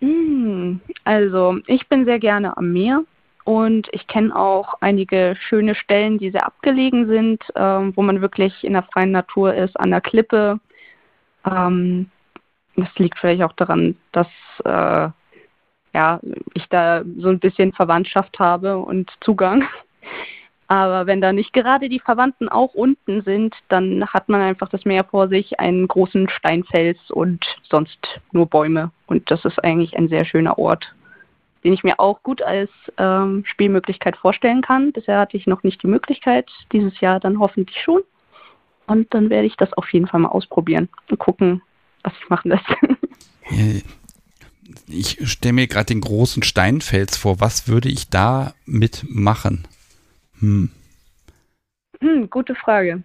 Hm, 0.00 0.80
also, 1.04 1.58
ich 1.66 1.88
bin 1.88 2.04
sehr 2.04 2.18
gerne 2.18 2.56
am 2.56 2.72
Meer 2.72 3.02
und 3.44 3.88
ich 3.92 4.06
kenne 4.06 4.34
auch 4.34 4.74
einige 4.80 5.36
schöne 5.48 5.74
Stellen, 5.74 6.18
die 6.18 6.30
sehr 6.30 6.46
abgelegen 6.46 7.06
sind, 7.06 7.42
ähm, 7.56 7.92
wo 7.96 8.02
man 8.02 8.20
wirklich 8.20 8.62
in 8.62 8.74
der 8.74 8.82
freien 8.82 9.10
Natur 9.10 9.54
ist, 9.54 9.78
an 9.80 9.90
der 9.90 10.00
Klippe. 10.00 10.60
Ähm, 11.44 12.10
das 12.76 12.88
liegt 12.96 13.18
vielleicht 13.18 13.42
auch 13.42 13.54
daran, 13.54 13.96
dass 14.12 14.28
äh, 14.64 15.08
ja, 15.94 16.20
ich 16.54 16.68
da 16.68 17.02
so 17.18 17.28
ein 17.28 17.40
bisschen 17.40 17.72
Verwandtschaft 17.72 18.38
habe 18.38 18.78
und 18.78 19.10
Zugang. 19.20 19.64
Aber 20.68 21.06
wenn 21.06 21.22
da 21.22 21.32
nicht 21.32 21.54
gerade 21.54 21.88
die 21.88 21.98
Verwandten 21.98 22.50
auch 22.50 22.74
unten 22.74 23.22
sind, 23.22 23.54
dann 23.68 24.06
hat 24.06 24.28
man 24.28 24.42
einfach 24.42 24.68
das 24.68 24.84
Meer 24.84 25.02
vor 25.02 25.28
sich, 25.28 25.58
einen 25.58 25.88
großen 25.88 26.28
Steinfels 26.28 26.98
und 27.10 27.42
sonst 27.68 27.98
nur 28.32 28.46
Bäume. 28.46 28.90
Und 29.06 29.30
das 29.30 29.46
ist 29.46 29.64
eigentlich 29.64 29.96
ein 29.96 30.08
sehr 30.08 30.26
schöner 30.26 30.58
Ort, 30.58 30.94
den 31.64 31.72
ich 31.72 31.84
mir 31.84 31.98
auch 31.98 32.22
gut 32.22 32.42
als 32.42 32.70
ähm, 32.98 33.44
Spielmöglichkeit 33.46 34.18
vorstellen 34.18 34.60
kann. 34.60 34.92
Bisher 34.92 35.18
hatte 35.18 35.38
ich 35.38 35.46
noch 35.46 35.62
nicht 35.62 35.82
die 35.82 35.86
Möglichkeit, 35.86 36.50
dieses 36.70 37.00
Jahr 37.00 37.18
dann 37.18 37.38
hoffentlich 37.38 37.82
schon. 37.82 38.02
Und 38.86 39.12
dann 39.14 39.30
werde 39.30 39.46
ich 39.46 39.56
das 39.56 39.72
auf 39.72 39.90
jeden 39.90 40.06
Fall 40.06 40.20
mal 40.20 40.28
ausprobieren 40.28 40.90
und 41.10 41.18
gucken, 41.18 41.62
was 42.02 42.12
ich 42.20 42.28
machen 42.28 42.50
lässt. 42.50 42.66
Ich 44.86 45.18
stelle 45.30 45.54
mir 45.54 45.66
gerade 45.66 45.86
den 45.86 46.02
großen 46.02 46.42
Steinfels 46.42 47.16
vor. 47.16 47.40
Was 47.40 47.68
würde 47.68 47.88
ich 47.88 48.10
da 48.10 48.52
mitmachen? 48.66 49.66
Hm. 50.40 50.70
Hm, 52.00 52.30
gute 52.30 52.54
Frage. 52.54 53.02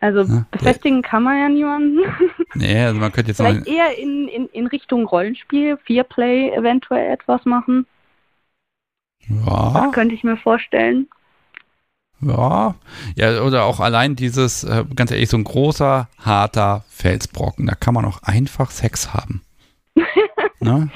Also 0.00 0.22
ja, 0.22 0.44
befestigen 0.50 1.02
ja. 1.02 1.08
kann 1.08 1.22
man 1.22 1.38
ja 1.38 1.48
niemanden. 1.48 2.00
Nee, 2.54 2.84
also 2.84 3.00
man 3.00 3.12
könnte 3.12 3.30
jetzt 3.30 3.38
Vielleicht 3.38 3.66
eher 3.66 3.96
in, 3.96 4.28
in, 4.28 4.46
in 4.48 4.66
Richtung 4.66 5.06
Rollenspiel, 5.06 5.78
Fearplay 5.86 6.50
eventuell 6.50 7.10
etwas 7.10 7.46
machen. 7.46 7.86
Ja. 9.26 9.70
Das 9.72 9.92
könnte 9.92 10.14
ich 10.14 10.22
mir 10.22 10.36
vorstellen. 10.36 11.08
Ja, 12.20 12.74
ja, 13.16 13.40
oder 13.40 13.64
auch 13.64 13.80
allein 13.80 14.14
dieses, 14.16 14.64
äh, 14.64 14.84
ganz 14.94 15.10
ehrlich, 15.10 15.30
so 15.30 15.38
ein 15.38 15.44
großer, 15.44 16.08
harter 16.18 16.84
Felsbrocken, 16.88 17.66
da 17.66 17.74
kann 17.74 17.94
man 17.94 18.04
auch 18.04 18.22
einfach 18.22 18.70
Sex 18.70 19.14
haben. 19.14 19.42
Ne? 20.60 20.90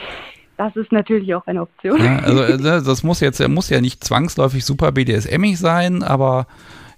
Das 0.57 0.75
ist 0.77 0.91
natürlich 0.93 1.35
auch 1.35 1.47
eine 1.47 1.63
Option. 1.63 2.03
Ja, 2.03 2.19
also 2.21 2.43
äh, 2.43 2.59
das 2.59 3.03
muss 3.03 3.21
jetzt 3.21 3.47
muss 3.49 3.69
ja 3.69 3.81
nicht 3.81 4.03
zwangsläufig 4.05 4.65
super 4.65 4.93
BDSMig 4.93 5.59
sein, 5.59 6.03
aber 6.03 6.47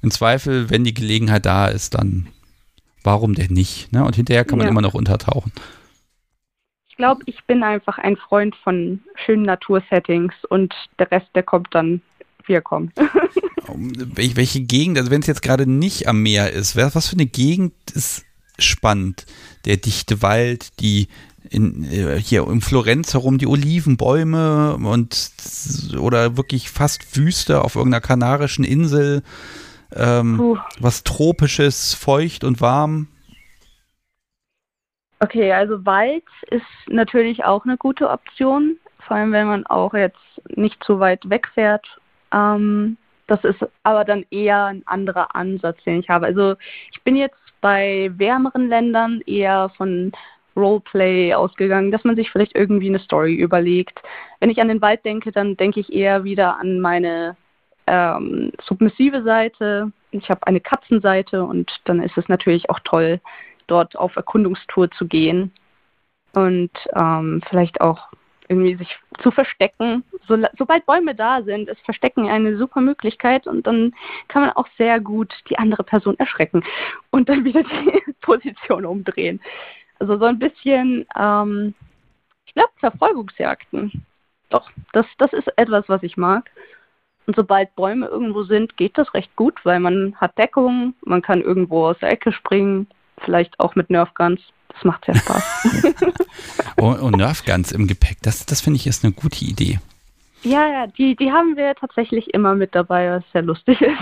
im 0.02 0.10
Zweifel, 0.10 0.70
wenn 0.70 0.84
die 0.84 0.94
Gelegenheit 0.94 1.44
da 1.46 1.66
ist, 1.66 1.94
dann 1.94 2.28
warum 3.02 3.34
denn 3.34 3.52
nicht? 3.52 3.92
Ne? 3.92 4.04
Und 4.04 4.16
hinterher 4.16 4.44
kann 4.44 4.58
man 4.58 4.66
Ja. 4.66 4.70
immer 4.70 4.80
noch 4.82 4.94
untertauchen. 4.94 5.52
Ich 6.88 6.96
glaube, 6.96 7.22
ich 7.26 7.44
bin 7.46 7.62
einfach 7.62 7.98
ein 7.98 8.16
Freund 8.16 8.54
von 8.56 9.00
schönen 9.24 9.42
Natursettings 9.44 10.34
und 10.48 10.74
der 10.98 11.10
Rest, 11.10 11.28
der 11.34 11.42
kommt 11.44 11.68
dann, 11.72 12.02
wie 12.46 12.54
er 12.54 12.62
kommt. 12.62 12.92
Wel- 12.96 14.36
Welche 14.36 14.60
Gegend, 14.62 14.98
also 14.98 15.10
wenn 15.10 15.20
es 15.20 15.26
jetzt 15.26 15.42
gerade 15.42 15.68
nicht 15.68 16.08
am 16.08 16.22
Meer 16.22 16.52
ist, 16.52 16.76
was 16.76 17.08
für 17.08 17.14
eine 17.16 17.26
Gegend 17.26 17.72
ist 17.94 18.24
spannend? 18.58 19.26
Der 19.64 19.76
dichte 19.76 20.22
Wald, 20.22 20.80
die 20.80 21.08
in, 21.50 21.84
äh, 21.84 22.18
hier 22.20 22.46
um 22.46 22.60
Florenz 22.60 23.14
herum 23.14 23.38
die 23.38 23.46
Olivenbäume 23.46 24.76
und 24.76 25.30
oder 25.98 26.36
wirklich 26.36 26.70
fast 26.70 27.16
Wüste 27.16 27.62
auf 27.62 27.76
irgendeiner 27.76 28.00
kanarischen 28.00 28.64
Insel, 28.64 29.22
ähm, 29.94 30.58
was 30.78 31.04
tropisches, 31.04 31.94
feucht 31.94 32.44
und 32.44 32.60
warm. 32.60 33.08
Okay, 35.20 35.52
also 35.52 35.84
Wald 35.84 36.24
ist 36.50 36.62
natürlich 36.86 37.44
auch 37.44 37.64
eine 37.64 37.76
gute 37.76 38.08
Option, 38.08 38.76
vor 39.00 39.16
allem 39.16 39.32
wenn 39.32 39.48
man 39.48 39.66
auch 39.66 39.94
jetzt 39.94 40.16
nicht 40.54 40.82
zu 40.84 41.00
weit 41.00 41.28
wegfährt. 41.28 41.86
Ähm, 42.32 42.96
das 43.26 43.42
ist 43.44 43.58
aber 43.82 44.04
dann 44.04 44.24
eher 44.30 44.66
ein 44.66 44.82
anderer 44.86 45.34
Ansatz, 45.34 45.78
den 45.84 46.00
ich 46.00 46.08
habe. 46.08 46.26
Also 46.26 46.54
ich 46.92 47.02
bin 47.02 47.16
jetzt 47.16 47.36
bei 47.60 48.10
wärmeren 48.16 48.68
Ländern 48.68 49.20
eher 49.26 49.70
von 49.76 50.12
Roleplay 50.58 51.34
ausgegangen, 51.34 51.90
dass 51.90 52.04
man 52.04 52.16
sich 52.16 52.30
vielleicht 52.30 52.54
irgendwie 52.54 52.88
eine 52.88 52.98
Story 52.98 53.34
überlegt. 53.34 54.00
Wenn 54.40 54.50
ich 54.50 54.60
an 54.60 54.68
den 54.68 54.82
Wald 54.82 55.04
denke, 55.04 55.32
dann 55.32 55.56
denke 55.56 55.80
ich 55.80 55.92
eher 55.92 56.24
wieder 56.24 56.58
an 56.58 56.80
meine 56.80 57.36
ähm, 57.86 58.52
submissive 58.62 59.22
Seite. 59.22 59.92
Ich 60.10 60.28
habe 60.28 60.46
eine 60.46 60.60
Katzenseite 60.60 61.44
und 61.44 61.70
dann 61.84 62.02
ist 62.02 62.16
es 62.16 62.28
natürlich 62.28 62.68
auch 62.70 62.80
toll, 62.80 63.20
dort 63.66 63.96
auf 63.96 64.16
Erkundungstour 64.16 64.90
zu 64.90 65.06
gehen 65.06 65.52
und 66.34 66.70
ähm, 66.94 67.42
vielleicht 67.48 67.80
auch 67.80 68.08
irgendwie 68.48 68.76
sich 68.76 68.98
zu 69.22 69.30
verstecken. 69.30 70.04
So, 70.26 70.36
sobald 70.56 70.86
Bäume 70.86 71.14
da 71.14 71.42
sind, 71.42 71.68
ist 71.68 71.84
Verstecken 71.84 72.28
eine 72.28 72.56
super 72.56 72.80
Möglichkeit 72.80 73.46
und 73.46 73.66
dann 73.66 73.94
kann 74.28 74.42
man 74.42 74.52
auch 74.52 74.66
sehr 74.78 75.00
gut 75.00 75.32
die 75.50 75.58
andere 75.58 75.84
Person 75.84 76.18
erschrecken 76.18 76.64
und 77.10 77.28
dann 77.28 77.44
wieder 77.44 77.62
die 77.62 78.12
Position 78.20 78.84
umdrehen. 78.86 79.40
Also 79.98 80.18
so 80.18 80.24
ein 80.24 80.38
bisschen, 80.38 81.06
ähm, 81.18 81.74
ich 82.46 82.54
glaube, 82.54 82.70
Verfolgungsjagden. 82.76 84.04
Doch, 84.50 84.70
das, 84.92 85.06
das 85.18 85.32
ist 85.32 85.48
etwas, 85.56 85.88
was 85.88 86.02
ich 86.02 86.16
mag. 86.16 86.50
Und 87.26 87.36
sobald 87.36 87.74
Bäume 87.74 88.06
irgendwo 88.06 88.42
sind, 88.44 88.76
geht 88.76 88.96
das 88.96 89.12
recht 89.12 89.34
gut, 89.36 89.54
weil 89.64 89.80
man 89.80 90.14
hat 90.16 90.38
Deckung, 90.38 90.94
man 91.04 91.20
kann 91.20 91.42
irgendwo 91.42 91.86
aus 91.86 91.98
der 91.98 92.10
Ecke 92.10 92.32
springen, 92.32 92.86
vielleicht 93.18 93.58
auch 93.60 93.74
mit 93.74 93.90
Nerfguns. 93.90 94.40
Das 94.68 94.84
macht 94.84 95.04
sehr 95.04 95.16
Spaß. 95.16 95.84
Und, 96.76 97.00
und 97.00 97.16
Nerfguns 97.16 97.72
im 97.72 97.88
Gepäck, 97.88 98.18
das, 98.22 98.46
das 98.46 98.60
finde 98.60 98.76
ich 98.76 98.86
ist 98.86 99.04
eine 99.04 99.12
gute 99.12 99.44
Idee. 99.44 99.80
ja, 100.44 100.68
ja, 100.68 100.86
die, 100.86 101.16
die 101.16 101.32
haben 101.32 101.56
wir 101.56 101.74
tatsächlich 101.74 102.32
immer 102.32 102.54
mit 102.54 102.72
dabei, 102.74 103.10
was 103.10 103.24
sehr 103.32 103.42
lustig 103.42 103.80
ist. 103.80 103.98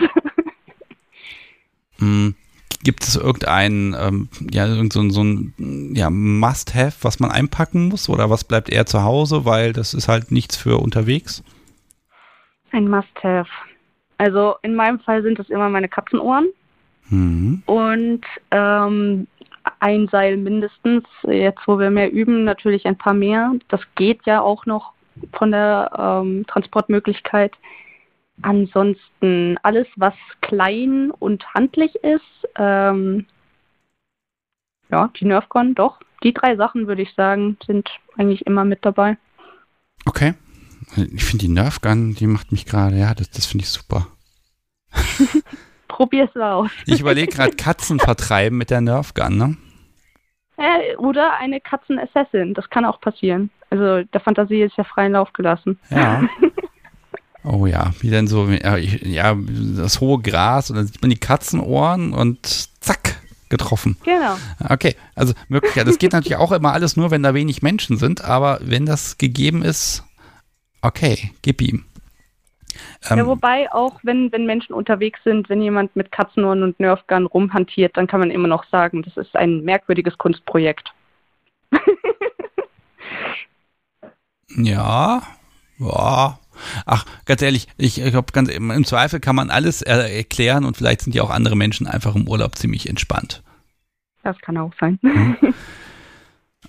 Hm, 1.98 2.34
Gibt 2.82 3.02
es 3.04 3.16
irgendein, 3.16 3.96
ähm, 3.98 4.28
ja, 4.50 4.66
irgend 4.66 4.92
so, 4.92 5.00
ein- 5.00 5.10
so 5.10 5.22
ein 5.22 5.92
ja, 5.94 6.08
Must-Have, 6.10 6.96
was 7.02 7.18
man 7.20 7.30
einpacken 7.30 7.88
muss 7.88 8.08
oder 8.08 8.30
was 8.30 8.44
bleibt 8.44 8.68
eher 8.68 8.86
zu 8.86 9.02
Hause, 9.02 9.44
weil 9.44 9.72
das 9.72 9.94
ist 9.94 10.08
halt 10.08 10.30
nichts 10.30 10.56
für 10.56 10.78
unterwegs? 10.78 11.42
Ein 12.72 12.88
Must-Have. 12.88 13.48
Also 14.18 14.54
in 14.62 14.74
meinem 14.74 15.00
Fall 15.00 15.22
sind 15.22 15.38
es 15.38 15.48
immer 15.50 15.68
meine 15.68 15.88
Katzenohren 15.88 16.46
Mhm. 17.08 17.62
und 17.66 18.22
ähm, 18.50 19.26
ein 19.80 20.08
Seil 20.08 20.36
mindestens. 20.36 21.04
Jetzt, 21.22 21.60
wo 21.66 21.78
wir 21.78 21.90
mehr 21.90 22.12
üben, 22.12 22.44
natürlich 22.44 22.86
ein 22.86 22.96
paar 22.98 23.14
mehr. 23.14 23.52
Das 23.68 23.80
geht 23.94 24.20
ja 24.26 24.40
auch 24.40 24.66
noch 24.66 24.92
von 25.32 25.50
der 25.50 25.90
ähm, 26.24 26.44
Transportmöglichkeit. 26.46 27.52
Ansonsten 28.42 29.58
alles, 29.62 29.86
was 29.96 30.14
klein 30.42 31.10
und 31.10 31.54
handlich 31.54 31.94
ist, 31.96 32.48
ähm, 32.56 33.26
ja, 34.90 35.10
die 35.18 35.24
Nerfcon, 35.24 35.74
doch. 35.74 36.00
Die 36.22 36.32
drei 36.32 36.56
Sachen, 36.56 36.86
würde 36.86 37.02
ich 37.02 37.14
sagen, 37.14 37.56
sind 37.66 37.88
eigentlich 38.16 38.46
immer 38.46 38.64
mit 38.64 38.84
dabei. 38.84 39.16
Okay. 40.04 40.34
Ich 40.96 41.24
finde 41.24 41.46
die 41.46 41.52
Nerfgun, 41.52 42.14
die 42.14 42.26
macht 42.26 42.52
mich 42.52 42.64
gerade, 42.64 42.96
ja, 42.96 43.14
das, 43.14 43.30
das 43.30 43.46
finde 43.46 43.64
ich 43.64 43.70
super. 43.70 44.06
Probier's 45.88 46.34
aus. 46.36 46.70
Ich 46.86 47.00
überlege 47.00 47.34
gerade 47.34 47.56
Katzen 47.56 47.98
vertreiben 47.98 48.56
mit 48.56 48.70
der 48.70 48.80
Nerfgun, 48.80 49.36
ne? 49.36 49.56
Äh, 50.56 50.96
oder 50.96 51.36
eine 51.38 51.60
Katzen-Assassin, 51.60 52.54
das 52.54 52.70
kann 52.70 52.84
auch 52.84 53.00
passieren. 53.00 53.50
Also 53.70 54.04
der 54.04 54.20
Fantasie 54.20 54.62
ist 54.62 54.76
ja 54.76 54.84
freien 54.84 55.12
Lauf 55.12 55.32
gelassen. 55.32 55.78
Ja. 55.90 56.22
Oh 57.48 57.66
ja, 57.66 57.92
wie 58.00 58.10
denn 58.10 58.26
so, 58.26 58.48
ja, 58.48 59.36
das 59.76 60.00
hohe 60.00 60.20
Gras 60.20 60.70
und 60.70 60.76
dann 60.76 60.86
sieht 60.86 61.00
man 61.00 61.10
die 61.10 61.16
Katzenohren 61.16 62.12
und 62.12 62.44
zack, 62.80 63.20
getroffen. 63.48 63.96
Genau. 64.04 64.36
Okay, 64.68 64.96
also 65.14 65.32
möglich, 65.48 65.76
ja, 65.76 65.84
das 65.84 65.98
geht 65.98 66.12
natürlich 66.12 66.38
auch 66.38 66.50
immer 66.50 66.72
alles 66.72 66.96
nur, 66.96 67.12
wenn 67.12 67.22
da 67.22 67.34
wenig 67.34 67.62
Menschen 67.62 67.98
sind, 67.98 68.24
aber 68.24 68.58
wenn 68.62 68.84
das 68.84 69.16
gegeben 69.16 69.62
ist, 69.62 70.02
okay, 70.82 71.30
gib 71.42 71.62
ihm. 71.62 71.84
Ähm, 73.08 73.18
ja, 73.18 73.26
wobei 73.26 73.72
auch, 73.72 74.00
wenn, 74.02 74.32
wenn 74.32 74.44
Menschen 74.44 74.74
unterwegs 74.74 75.20
sind, 75.22 75.48
wenn 75.48 75.62
jemand 75.62 75.94
mit 75.94 76.10
Katzenohren 76.10 76.64
und 76.64 76.80
Nerfgun 76.80 77.26
rumhantiert, 77.26 77.96
dann 77.96 78.08
kann 78.08 78.18
man 78.20 78.32
immer 78.32 78.48
noch 78.48 78.64
sagen, 78.70 79.04
das 79.04 79.16
ist 79.16 79.36
ein 79.36 79.62
merkwürdiges 79.62 80.18
Kunstprojekt. 80.18 80.92
Ja, 84.56 85.22
ja. 85.78 86.38
Ach, 86.84 87.04
ganz 87.24 87.42
ehrlich, 87.42 87.68
ich, 87.76 88.00
ich 88.00 88.10
glaube, 88.10 88.32
ganz 88.32 88.48
im 88.48 88.84
Zweifel 88.84 89.20
kann 89.20 89.36
man 89.36 89.50
alles 89.50 89.82
äh, 89.82 90.16
erklären 90.18 90.64
und 90.64 90.76
vielleicht 90.76 91.02
sind 91.02 91.14
ja 91.14 91.22
auch 91.22 91.30
andere 91.30 91.56
Menschen 91.56 91.86
einfach 91.86 92.14
im 92.14 92.28
Urlaub 92.28 92.56
ziemlich 92.56 92.88
entspannt. 92.88 93.42
Das 94.22 94.38
kann 94.40 94.56
auch 94.56 94.72
sein. 94.80 94.98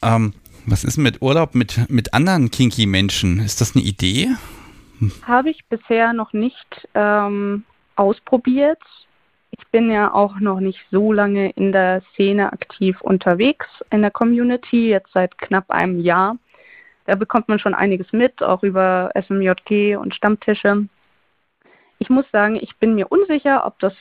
Ähm, 0.01 0.33
was 0.65 0.83
ist 0.83 0.97
mit 0.97 1.21
Urlaub 1.21 1.55
mit, 1.55 1.89
mit 1.89 2.13
anderen 2.13 2.51
kinky 2.51 2.85
Menschen? 2.85 3.39
Ist 3.39 3.61
das 3.61 3.75
eine 3.75 3.85
Idee? 3.85 4.29
Habe 5.23 5.49
ich 5.49 5.65
bisher 5.69 6.13
noch 6.13 6.33
nicht 6.33 6.87
ähm, 6.93 7.63
ausprobiert. 7.95 8.81
Ich 9.51 9.65
bin 9.71 9.89
ja 9.89 10.13
auch 10.13 10.39
noch 10.39 10.59
nicht 10.59 10.79
so 10.91 11.13
lange 11.13 11.51
in 11.51 11.71
der 11.71 12.01
Szene 12.13 12.51
aktiv 12.51 12.99
unterwegs, 13.01 13.65
in 13.91 14.01
der 14.01 14.11
Community, 14.11 14.89
jetzt 14.89 15.11
seit 15.13 15.37
knapp 15.37 15.69
einem 15.69 16.01
Jahr. 16.01 16.37
Da 17.07 17.15
bekommt 17.15 17.47
man 17.47 17.57
schon 17.57 17.73
einiges 17.73 18.11
mit, 18.11 18.43
auch 18.43 18.63
über 18.63 19.11
SMJG 19.15 19.95
und 19.95 20.13
Stammtische. 20.13 20.87
Ich 21.99 22.09
muss 22.09 22.29
sagen, 22.31 22.57
ich 22.57 22.75
bin 22.75 22.95
mir 22.95 23.07
unsicher, 23.07 23.65
ob 23.65 23.79
das 23.79 23.93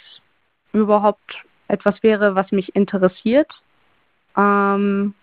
überhaupt 0.73 1.45
etwas 1.69 2.03
wäre, 2.03 2.35
was 2.35 2.51
mich 2.51 2.75
interessiert. 2.75 3.49
Ähm, 4.37 5.15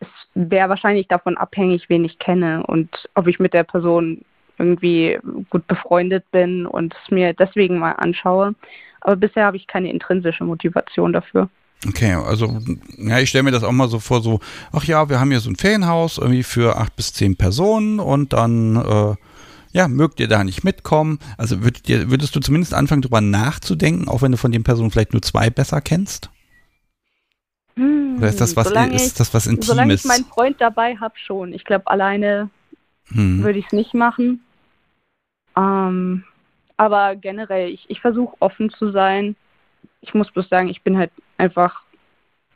es 0.00 0.08
wäre 0.34 0.70
wahrscheinlich 0.70 1.06
davon 1.06 1.36
abhängig, 1.36 1.90
wen 1.90 2.06
ich 2.06 2.18
kenne 2.18 2.64
und 2.66 3.08
ob 3.14 3.26
ich 3.26 3.38
mit 3.38 3.52
der 3.52 3.64
Person 3.64 4.24
irgendwie 4.56 5.18
gut 5.50 5.66
befreundet 5.66 6.24
bin 6.30 6.66
und 6.66 6.96
es 7.04 7.10
mir 7.10 7.34
deswegen 7.34 7.78
mal 7.78 7.92
anschaue. 7.92 8.54
Aber 9.02 9.16
bisher 9.16 9.44
habe 9.44 9.58
ich 9.58 9.66
keine 9.66 9.90
intrinsische 9.90 10.44
Motivation 10.44 11.12
dafür. 11.12 11.50
Okay, 11.86 12.14
also 12.14 12.58
ja, 12.96 13.18
ich 13.18 13.28
stelle 13.28 13.42
mir 13.42 13.50
das 13.50 13.62
auch 13.62 13.72
mal 13.72 13.88
so 13.88 13.98
vor, 13.98 14.22
so, 14.22 14.40
ach 14.72 14.84
ja, 14.84 15.08
wir 15.08 15.20
haben 15.20 15.30
hier 15.30 15.40
so 15.40 15.50
ein 15.50 15.56
Ferienhaus 15.56 16.18
irgendwie 16.18 16.42
für 16.42 16.76
acht 16.76 16.96
bis 16.96 17.12
zehn 17.12 17.36
Personen 17.36 18.00
und 18.00 18.32
dann, 18.32 18.76
äh, 18.76 19.14
ja, 19.72 19.88
mögt 19.88 20.20
ihr 20.20 20.28
da 20.28 20.44
nicht 20.44 20.64
mitkommen? 20.64 21.18
Also 21.36 21.62
würdet 21.62 21.88
ihr, 21.88 22.10
würdest 22.10 22.34
du 22.34 22.40
zumindest 22.40 22.72
anfangen, 22.74 23.02
drüber 23.02 23.20
nachzudenken, 23.20 24.08
auch 24.08 24.22
wenn 24.22 24.32
du 24.32 24.38
von 24.38 24.52
den 24.52 24.64
Personen 24.64 24.90
vielleicht 24.90 25.12
nur 25.12 25.22
zwei 25.22 25.50
besser 25.50 25.80
kennst? 25.80 26.30
Oder 27.76 28.28
ist 28.28 28.40
das 28.40 28.56
was, 28.56 28.68
solange 28.68 28.94
ist 28.94 29.18
das 29.20 29.34
was 29.34 29.46
ich, 29.46 29.64
solange 29.64 29.94
ich 29.94 30.04
Intimes? 30.04 30.18
meinen 30.18 30.24
Freund 30.26 30.60
dabei 30.60 30.96
habe, 30.96 31.14
schon. 31.18 31.52
Ich 31.52 31.64
glaube, 31.64 31.88
alleine 31.88 32.48
Hm. 33.08 33.42
würde 33.42 33.58
ich 33.58 33.66
es 33.66 33.72
nicht 33.72 33.94
machen. 33.94 34.40
Ähm, 35.56 36.24
aber 36.76 37.16
generell, 37.16 37.70
ich, 37.70 37.84
ich 37.88 38.00
versuche 38.00 38.36
offen 38.40 38.70
zu 38.70 38.90
sein. 38.92 39.36
Ich 40.00 40.14
muss 40.14 40.30
bloß 40.30 40.48
sagen, 40.48 40.68
ich 40.68 40.82
bin 40.82 40.96
halt 40.96 41.10
einfach 41.38 41.82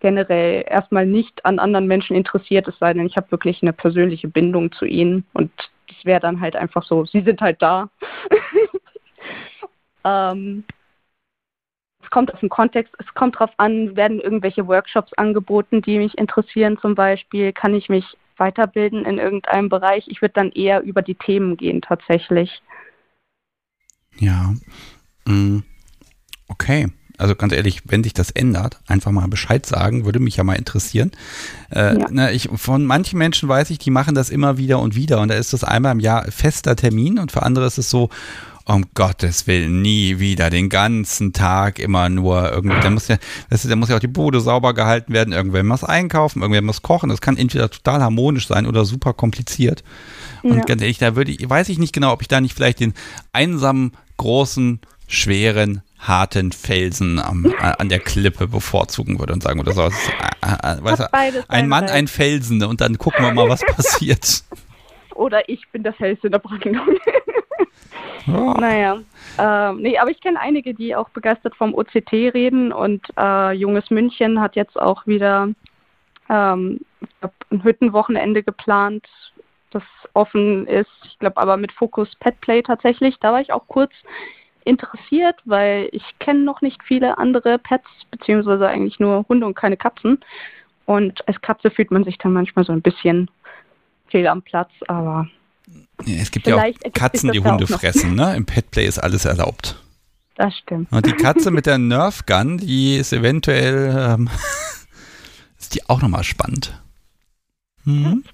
generell 0.01 0.65
erstmal 0.69 1.07
nicht 1.07 1.45
an 1.45 1.59
anderen 1.59 1.87
Menschen 1.87 2.15
interessiert, 2.15 2.69
es 2.69 2.79
sei 2.79 2.95
denn, 2.95 3.07
ich 3.07 3.17
habe 3.17 3.31
wirklich 3.31 3.63
eine 3.63 3.73
persönliche 3.73 4.29
Bindung 4.29 4.73
zu 4.73 4.85
ihnen 4.85 5.25
und 5.33 5.51
das 5.89 6.05
wäre 6.05 6.21
dann 6.21 6.41
halt 6.41 6.55
einfach 6.55 6.85
so, 6.85 7.05
sie 7.05 7.23
sind 7.23 7.41
halt 7.41 7.61
da. 7.61 7.89
ähm, 10.05 10.65
es 12.03 12.11
kommt 12.11 12.33
auf 12.33 12.41
den 12.41 12.49
Kontext, 12.49 12.95
es 12.99 13.15
kommt 13.15 13.39
drauf 13.39 13.51
an, 13.57 13.97
werden 13.97 14.21
irgendwelche 14.21 14.67
Workshops 14.67 15.13
angeboten, 15.15 15.83
die 15.83 15.99
mich 15.99 16.17
interessieren 16.17 16.79
zum 16.81 16.95
Beispiel, 16.95 17.53
kann 17.53 17.75
ich 17.75 17.89
mich 17.89 18.05
weiterbilden 18.37 19.05
in 19.05 19.19
irgendeinem 19.19 19.69
Bereich. 19.69 20.07
Ich 20.09 20.23
würde 20.23 20.35
dann 20.35 20.53
eher 20.53 20.83
über 20.83 21.03
die 21.03 21.17
Themen 21.17 21.57
gehen 21.57 21.83
tatsächlich. 21.83 22.63
Ja. 24.19 24.55
Mm. 25.27 25.61
Okay. 26.49 26.87
Also 27.19 27.35
ganz 27.35 27.53
ehrlich, 27.53 27.83
wenn 27.85 28.05
sich 28.05 28.15
das 28.15 28.31
ändert, 28.31 28.79
einfach 28.87 29.11
mal 29.11 29.27
Bescheid 29.27 29.67
sagen, 29.67 30.05
würde 30.05 30.21
mich 30.21 30.37
ja 30.37 30.45
mal 30.45 30.55
interessieren. 30.55 31.11
Äh, 31.71 31.99
ja. 31.99 32.07
na, 32.11 32.33
ich, 32.33 32.49
von 32.55 32.87
manchen 32.87 33.19
Menschen 33.19 33.49
weiß 33.49 33.71
ich, 33.71 33.79
die 33.79 33.91
machen 33.91 34.15
das 34.15 34.31
immer 34.31 34.57
wieder 34.57 34.79
und 34.79 34.95
wieder 34.95 35.21
und 35.21 35.29
da 35.29 35.35
ist 35.35 35.53
das 35.53 35.65
einmal 35.65 35.93
im 35.93 36.01
Jahr 36.01 36.31
fester 36.31 36.77
Termin 36.77 37.19
und 37.19 37.33
für 37.33 37.43
andere 37.43 37.67
ist 37.67 37.79
es 37.79 37.91
so, 37.91 38.09
um 38.69 38.85
Gottes 38.95 39.47
Willen, 39.47 39.81
nie 39.81 40.19
wieder, 40.19 40.51
den 40.51 40.69
ganzen 40.69 41.33
Tag 41.33 41.79
immer 41.79 42.11
nur 42.11 42.53
irgendwie, 42.53 42.79
da 42.81 42.91
muss 42.91 43.09
ja, 43.09 43.17
weißt 43.49 43.65
du, 43.65 43.69
da 43.69 43.77
muss 43.77 43.89
ja 43.89 43.97
auch 43.97 44.01
die 44.01 44.09
Bude 44.09 44.41
sauber 44.41 44.75
gehalten 44.75 45.15
werden, 45.15 45.33
irgendwer 45.33 45.65
muss 45.65 45.85
einkaufen, 45.85 46.43
irgendwer 46.43 46.63
muss 46.63 46.83
kochen, 46.83 47.09
das 47.09 47.23
kann 47.23 47.39
entweder 47.39 47.71
total 47.71 48.03
harmonisch 48.03 48.47
sein 48.47 48.67
oder 48.67 48.85
super 48.85 49.15
kompliziert. 49.15 49.83
Und 50.43 50.57
ja. 50.57 50.65
ganz 50.65 50.83
ehrlich, 50.83 50.99
da 50.99 51.17
würde 51.17 51.33
ich, 51.33 51.49
weiß 51.49 51.71
ich 51.71 51.79
nicht 51.79 51.95
genau, 51.95 52.13
ob 52.13 52.21
ich 52.21 52.29
da 52.29 52.43
nicht 52.43 52.55
vielleicht 52.55 52.81
den 52.81 52.93
einsamen, 53.33 53.93
großen, 54.19 54.81
schweren, 55.07 55.81
harten 55.99 56.53
Felsen 56.53 57.19
am, 57.19 57.53
an 57.61 57.89
der 57.89 57.99
Klippe 57.99 58.47
bevorzugen 58.47 59.19
würde 59.19 59.33
und 59.33 59.43
sagen 59.43 59.59
würde, 59.59 59.73
so, 59.73 59.83
äh, 59.83 59.89
äh, 59.89 60.83
weißt 60.83 61.01
du, 61.01 61.45
ein 61.49 61.69
Mann, 61.69 61.85
ein 61.85 62.07
Felsen 62.07 62.63
und 62.63 62.81
dann 62.81 62.99
gucken 62.99 63.25
wir 63.25 63.33
mal, 63.33 63.49
was 63.49 63.61
passiert. 63.67 64.45
Oder 65.15 65.49
ich 65.49 65.69
bin 65.73 65.83
der 65.83 65.93
Fels 65.93 66.23
in 66.23 66.33
der 66.33 66.39
Brandung. 66.39 66.81
Ja. 68.27 68.55
Naja. 68.61 68.99
Ähm, 69.39 69.81
nee, 69.81 69.97
aber 69.97 70.11
ich 70.11 70.21
kenne 70.21 70.39
einige, 70.39 70.75
die 70.75 70.95
auch 70.95 71.09
begeistert 71.11 71.57
vom 71.57 71.75
OCT 71.75 72.13
reden 72.13 72.73
und 72.73 73.07
äh, 73.17 73.53
Junges 73.53 73.91
München 73.91 74.39
hat 74.41 74.55
jetzt 74.55 74.79
auch 74.79 75.07
wieder 75.07 75.49
ähm, 76.29 76.81
ein 77.51 77.65
Hüttenwochenende 77.65 78.43
geplant, 78.43 79.07
das 79.71 79.83
offen 80.13 80.67
ist. 80.67 80.91
Ich 81.05 81.19
glaube 81.19 81.39
aber 81.39 81.57
mit 81.57 81.73
Fokus 81.73 82.15
Petplay 82.17 82.63
tatsächlich. 82.63 83.17
Da 83.21 83.33
war 83.33 83.41
ich 83.41 83.53
auch 83.53 83.67
kurz 83.67 83.93
interessiert, 84.69 85.37
weil 85.45 85.89
ich 85.93 86.05
kenne 86.19 86.41
noch 86.41 86.61
nicht 86.61 86.83
viele 86.85 87.19
andere 87.19 87.59
Pets, 87.59 87.89
beziehungsweise 88.11 88.69
eigentlich 88.69 89.01
nur 89.01 89.25
Hunde 89.29 89.47
und 89.47 89.55
keine 89.55 89.77
Katzen. 89.77 90.21
Und 90.85 91.27
als 91.27 91.41
Katze 91.41 91.71
fühlt 91.71 91.91
man 91.91 92.05
sich 92.05 92.19
dann 92.19 92.33
manchmal 92.33 92.65
so 92.65 92.73
ein 92.73 92.83
bisschen 92.83 93.31
fehl 94.09 94.27
am 94.27 94.43
Platz, 94.43 94.71
aber 94.87 95.29
ja, 96.05 96.17
es 96.23 96.31
gibt 96.31 96.47
ja 96.47 96.57
auch 96.57 96.93
Katzen, 96.95 97.33
die 97.33 97.41
Hunde 97.41 97.67
fressen, 97.67 98.15
ne? 98.15 98.35
Im 98.37 98.47
Petplay 98.47 98.87
ist 98.87 98.99
alles 98.99 99.25
erlaubt. 99.25 99.83
Das 100.37 100.57
stimmt. 100.57 100.91
Und 100.93 101.05
die 101.05 101.13
Katze 101.13 101.51
mit 101.51 101.67
der 101.67 101.79
Nerf 101.79 102.25
Gun, 102.25 102.59
die 102.59 102.97
ist 102.97 103.13
eventuell, 103.13 104.15
ähm, 104.17 104.31
ist 105.59 105.75
die 105.75 105.89
auch 105.89 106.01
nochmal 106.01 106.25
spannend. 106.25 106.81
Hm? 107.85 108.25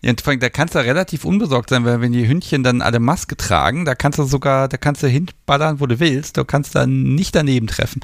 Ja, 0.00 0.12
da 0.12 0.48
kannst 0.48 0.76
du 0.76 0.78
relativ 0.78 1.24
unbesorgt 1.24 1.70
sein, 1.70 1.84
weil 1.84 2.00
wenn 2.00 2.12
die 2.12 2.28
Hündchen 2.28 2.62
dann 2.62 2.82
alle 2.82 3.00
Maske 3.00 3.36
tragen, 3.36 3.84
da 3.84 3.96
kannst 3.96 4.18
du 4.18 4.24
sogar, 4.24 4.68
da 4.68 4.76
kannst 4.76 5.02
du 5.02 5.08
hinballern, 5.08 5.80
wo 5.80 5.86
du 5.86 5.98
willst, 5.98 6.36
du 6.36 6.44
kannst 6.44 6.76
da 6.76 6.86
nicht 6.86 7.34
daneben 7.34 7.66
treffen. 7.66 8.00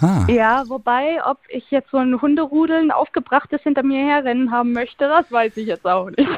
Ah. 0.00 0.26
Ja, 0.28 0.64
wobei, 0.68 1.24
ob 1.24 1.38
ich 1.48 1.70
jetzt 1.70 1.90
so 1.90 1.96
ein 1.96 2.20
Hunderudeln 2.20 2.90
aufgebrachtes 2.90 3.62
hinter 3.62 3.82
mir 3.82 4.06
herrennen 4.06 4.50
haben 4.50 4.72
möchte, 4.72 5.08
das 5.08 5.24
weiß 5.30 5.56
ich 5.56 5.68
jetzt 5.68 5.86
auch 5.86 6.10
nicht. 6.10 6.28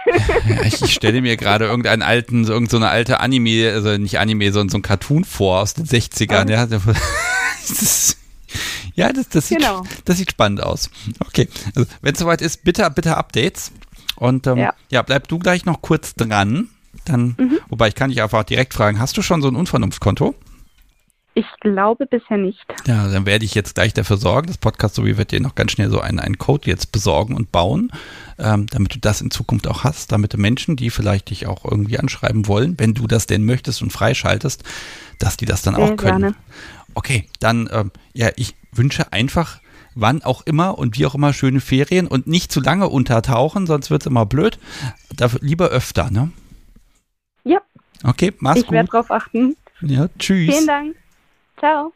Ja, 0.48 0.62
ich, 0.64 0.80
ich 0.80 0.94
stelle 0.94 1.20
mir 1.20 1.36
gerade 1.36 1.64
irgendeinen 1.64 2.02
alten, 2.02 2.44
so 2.44 2.52
irgendeine 2.52 2.88
alte 2.88 3.18
Anime, 3.18 3.72
also 3.74 3.98
nicht 3.98 4.20
Anime, 4.20 4.52
sondern 4.52 4.68
so 4.68 4.78
ein 4.78 4.82
Cartoon 4.82 5.24
vor 5.24 5.62
aus 5.62 5.74
den 5.74 5.86
60ern. 5.86 6.46
Oh. 6.46 6.50
Ja, 6.50 6.66
das, 7.68 8.16
ja, 8.94 9.12
das, 9.12 9.28
das, 9.28 9.48
sieht, 9.48 9.58
genau. 9.58 9.82
das 10.04 10.18
sieht 10.18 10.30
spannend 10.30 10.62
aus. 10.62 10.88
Okay, 11.26 11.48
also 11.74 11.88
wenn 12.00 12.12
es 12.12 12.20
soweit 12.20 12.40
ist, 12.42 12.62
bitte, 12.62 12.88
bitte 12.94 13.16
Updates. 13.16 13.72
Und 14.18 14.46
ähm, 14.46 14.58
ja. 14.58 14.74
ja, 14.90 15.02
bleib 15.02 15.28
du 15.28 15.38
gleich 15.38 15.64
noch 15.64 15.82
kurz 15.82 16.14
dran. 16.14 16.68
Dann, 17.04 17.36
mhm. 17.38 17.58
wobei 17.68 17.88
ich 17.88 17.94
kann 17.94 18.10
dich 18.10 18.22
einfach 18.22 18.44
direkt 18.44 18.74
fragen, 18.74 18.98
hast 18.98 19.16
du 19.16 19.22
schon 19.22 19.42
so 19.42 19.48
ein 19.48 19.56
Unvernunftkonto? 19.56 20.34
Ich 21.34 21.46
glaube 21.60 22.06
bisher 22.06 22.36
nicht. 22.36 22.64
Ja, 22.88 23.06
dann 23.06 23.24
werde 23.24 23.44
ich 23.44 23.54
jetzt 23.54 23.76
gleich 23.76 23.94
dafür 23.94 24.16
sorgen. 24.16 24.48
Das 24.48 24.58
Podcast 24.58 24.96
so 24.96 25.06
wie 25.06 25.16
wird 25.16 25.30
dir 25.30 25.40
noch 25.40 25.54
ganz 25.54 25.70
schnell 25.70 25.88
so 25.88 26.00
einen, 26.00 26.18
einen 26.18 26.36
Code 26.36 26.68
jetzt 26.68 26.90
besorgen 26.90 27.36
und 27.36 27.52
bauen, 27.52 27.92
ähm, 28.40 28.66
damit 28.66 28.96
du 28.96 28.98
das 28.98 29.20
in 29.20 29.30
Zukunft 29.30 29.68
auch 29.68 29.84
hast, 29.84 30.10
damit 30.10 30.36
Menschen, 30.36 30.74
die 30.74 30.90
vielleicht 30.90 31.30
dich 31.30 31.46
auch 31.46 31.64
irgendwie 31.64 32.00
anschreiben 32.00 32.48
wollen, 32.48 32.74
wenn 32.78 32.94
du 32.94 33.06
das 33.06 33.26
denn 33.26 33.44
möchtest 33.44 33.82
und 33.82 33.92
freischaltest, 33.92 34.64
dass 35.20 35.36
die 35.36 35.46
das 35.46 35.62
dann 35.62 35.76
Sehr 35.76 35.84
auch 35.84 35.96
können. 35.96 36.20
Gerne. 36.20 36.34
Okay, 36.94 37.28
dann 37.38 37.68
ähm, 37.72 37.92
ja, 38.14 38.30
ich 38.34 38.56
wünsche 38.72 39.12
einfach 39.12 39.60
wann 39.94 40.22
auch 40.22 40.42
immer 40.42 40.78
und 40.78 40.98
wie 40.98 41.06
auch 41.06 41.14
immer 41.14 41.32
schöne 41.32 41.60
Ferien 41.60 42.06
und 42.06 42.26
nicht 42.26 42.52
zu 42.52 42.60
lange 42.60 42.88
untertauchen, 42.88 43.66
sonst 43.66 43.90
wird 43.90 44.02
es 44.02 44.06
immer 44.06 44.26
blöd. 44.26 44.58
Dafür 45.14 45.40
lieber 45.42 45.68
öfter, 45.68 46.10
ne? 46.10 46.30
Ja. 47.44 47.60
Okay, 48.04 48.32
mach's 48.38 48.60
ich 48.60 48.66
gut. 48.66 48.72
Ich 48.72 48.76
werde 48.76 48.90
drauf 48.90 49.10
achten. 49.10 49.56
Ja, 49.80 50.08
tschüss. 50.18 50.54
Vielen 50.54 50.66
Dank. 50.66 50.96
Ciao. 51.58 51.92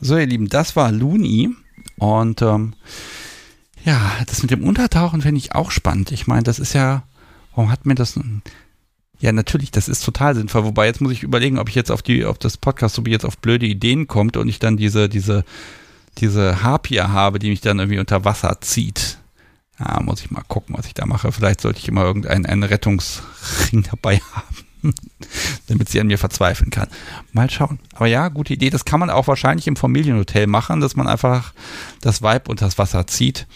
So, 0.00 0.16
ihr 0.16 0.26
Lieben, 0.26 0.48
das 0.48 0.74
war 0.74 0.90
Looney. 0.90 1.54
Und 1.98 2.42
ähm, 2.42 2.74
ja, 3.84 4.12
das 4.26 4.42
mit 4.42 4.50
dem 4.50 4.64
Untertauchen 4.64 5.22
finde 5.22 5.38
ich 5.38 5.54
auch 5.54 5.70
spannend. 5.70 6.12
Ich 6.12 6.26
meine, 6.26 6.42
das 6.42 6.58
ist 6.58 6.72
ja, 6.72 7.04
warum 7.54 7.70
hat 7.70 7.86
mir 7.86 7.94
das. 7.94 8.18
Ja, 9.22 9.30
natürlich, 9.30 9.70
das 9.70 9.88
ist 9.88 10.04
total 10.04 10.34
sinnvoll. 10.34 10.64
Wobei 10.64 10.86
jetzt 10.86 11.00
muss 11.00 11.12
ich 11.12 11.22
überlegen, 11.22 11.60
ob 11.60 11.68
ich 11.68 11.76
jetzt 11.76 11.92
auf 11.92 12.02
die, 12.02 12.24
auf 12.24 12.38
das 12.38 12.56
Podcast, 12.56 12.96
so 12.96 13.06
wie 13.06 13.12
jetzt 13.12 13.24
auf 13.24 13.38
blöde 13.38 13.66
Ideen 13.66 14.08
kommt 14.08 14.36
und 14.36 14.48
ich 14.48 14.58
dann 14.58 14.76
diese, 14.76 15.08
diese, 15.08 15.44
diese 16.18 16.64
Harpie 16.64 17.00
habe, 17.00 17.38
die 17.38 17.48
mich 17.48 17.60
dann 17.60 17.78
irgendwie 17.78 18.00
unter 18.00 18.24
Wasser 18.24 18.60
zieht. 18.60 19.18
Ja, 19.78 20.00
muss 20.02 20.22
ich 20.22 20.32
mal 20.32 20.42
gucken, 20.48 20.76
was 20.76 20.86
ich 20.86 20.94
da 20.94 21.06
mache. 21.06 21.30
Vielleicht 21.30 21.60
sollte 21.60 21.78
ich 21.78 21.86
immer 21.86 22.02
irgendeinen 22.02 22.64
Rettungsring 22.64 23.84
dabei 23.90 24.20
haben. 24.34 24.92
damit 25.68 25.88
sie 25.88 26.00
an 26.00 26.08
mir 26.08 26.18
verzweifeln 26.18 26.70
kann. 26.70 26.88
Mal 27.32 27.48
schauen. 27.48 27.78
Aber 27.94 28.06
ja, 28.06 28.26
gute 28.26 28.54
Idee. 28.54 28.70
Das 28.70 28.84
kann 28.84 28.98
man 28.98 29.10
auch 29.10 29.28
wahrscheinlich 29.28 29.68
im 29.68 29.76
Familienhotel 29.76 30.48
machen, 30.48 30.80
dass 30.80 30.96
man 30.96 31.06
einfach 31.06 31.52
das 32.00 32.22
Weib 32.22 32.48
unter 32.48 32.64
das 32.64 32.78
Wasser 32.78 33.06
zieht. 33.06 33.46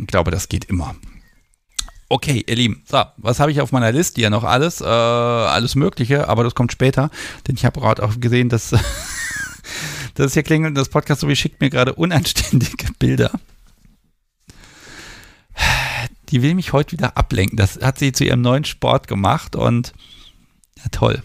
Ich 0.00 0.08
glaube, 0.08 0.32
das 0.32 0.48
geht 0.48 0.64
immer. 0.64 0.96
Okay, 2.14 2.44
ihr 2.46 2.54
Lieben, 2.54 2.80
so, 2.88 3.02
was 3.16 3.40
habe 3.40 3.50
ich 3.50 3.60
auf 3.60 3.72
meiner 3.72 3.90
Liste? 3.90 4.20
Ja, 4.20 4.30
noch 4.30 4.44
alles, 4.44 4.80
äh, 4.80 4.84
alles 4.84 5.74
Mögliche, 5.74 6.28
aber 6.28 6.44
das 6.44 6.54
kommt 6.54 6.70
später, 6.70 7.10
denn 7.48 7.56
ich 7.56 7.64
habe 7.64 7.80
gerade 7.80 8.04
auch 8.04 8.20
gesehen, 8.20 8.48
dass 8.48 8.72
das 10.14 10.32
hier 10.32 10.44
klingelt, 10.44 10.76
das 10.76 10.90
Podcast 10.90 11.22
so 11.22 11.28
wie 11.28 11.34
schickt 11.34 11.60
mir 11.60 11.70
gerade 11.70 11.92
unanständige 11.92 12.86
Bilder. 13.00 13.32
Die 16.28 16.40
will 16.40 16.54
mich 16.54 16.72
heute 16.72 16.92
wieder 16.92 17.16
ablenken. 17.16 17.56
Das 17.56 17.80
hat 17.80 17.98
sie 17.98 18.12
zu 18.12 18.22
ihrem 18.22 18.42
neuen 18.42 18.64
Sport 18.64 19.08
gemacht 19.08 19.56
und 19.56 19.92
ja, 20.78 20.84
toll. 20.92 21.20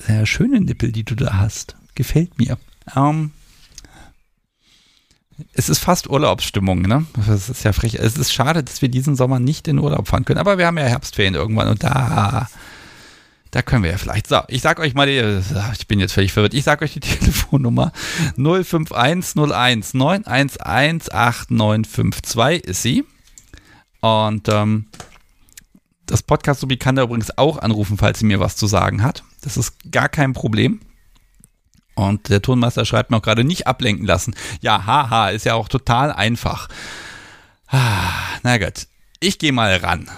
Sehr 0.00 0.26
schöne 0.26 0.60
Nippel, 0.60 0.92
die 0.92 1.04
du 1.04 1.14
da 1.14 1.38
hast. 1.38 1.76
Gefällt 1.94 2.38
mir. 2.38 2.58
Ähm, 2.94 3.30
es 5.52 5.68
ist 5.68 5.78
fast 5.78 6.08
Urlaubsstimmung, 6.08 6.82
ne? 6.82 7.06
Das 7.26 7.48
ist 7.48 7.64
ja 7.64 7.72
frech. 7.72 7.94
Es 7.94 8.16
ist 8.16 8.32
schade, 8.32 8.62
dass 8.62 8.82
wir 8.82 8.88
diesen 8.88 9.16
Sommer 9.16 9.40
nicht 9.40 9.68
in 9.68 9.78
Urlaub 9.78 10.08
fahren 10.08 10.24
können, 10.24 10.38
aber 10.38 10.58
wir 10.58 10.66
haben 10.66 10.78
ja 10.78 10.84
Herbstferien 10.84 11.34
irgendwann 11.34 11.68
und 11.68 11.82
da, 11.82 12.48
da 13.50 13.62
können 13.62 13.82
wir 13.82 13.90
ja 13.90 13.98
vielleicht. 13.98 14.26
So, 14.26 14.40
ich 14.48 14.62
sag 14.62 14.80
euch 14.80 14.94
mal, 14.94 15.06
die, 15.06 15.40
ich 15.78 15.86
bin 15.86 16.00
jetzt 16.00 16.12
völlig 16.12 16.32
verwirrt. 16.32 16.54
Ich 16.54 16.64
sag 16.64 16.82
euch 16.82 16.92
die 16.92 17.00
Telefonnummer 17.00 17.92
05101 18.36 19.94
911 19.94 20.60
8952 20.60 22.64
ist 22.64 22.82
sie. 22.82 23.04
Und 24.00 24.48
ähm, 24.48 24.86
das 26.06 26.22
Podcast 26.22 26.60
Subi 26.60 26.76
kann 26.76 26.96
da 26.96 27.04
übrigens 27.04 27.36
auch 27.38 27.58
anrufen, 27.58 27.96
falls 27.96 28.18
sie 28.18 28.26
mir 28.26 28.40
was 28.40 28.56
zu 28.56 28.66
sagen 28.66 29.02
hat. 29.02 29.22
Das 29.42 29.56
ist 29.56 29.90
gar 29.90 30.08
kein 30.08 30.32
Problem. 30.32 30.80
Und 31.94 32.28
der 32.30 32.42
Tonmeister 32.42 32.84
schreibt 32.84 33.10
mir 33.10 33.18
auch 33.18 33.22
gerade 33.22 33.44
nicht 33.44 33.66
ablenken 33.66 34.06
lassen. 34.06 34.34
Ja, 34.60 34.86
haha, 34.86 35.30
ist 35.30 35.44
ja 35.44 35.54
auch 35.54 35.68
total 35.68 36.12
einfach. 36.12 36.68
Ah, 37.68 38.38
na 38.42 38.58
gut, 38.58 38.86
ich 39.20 39.38
gehe 39.38 39.52
mal 39.52 39.76
ran. 39.76 40.08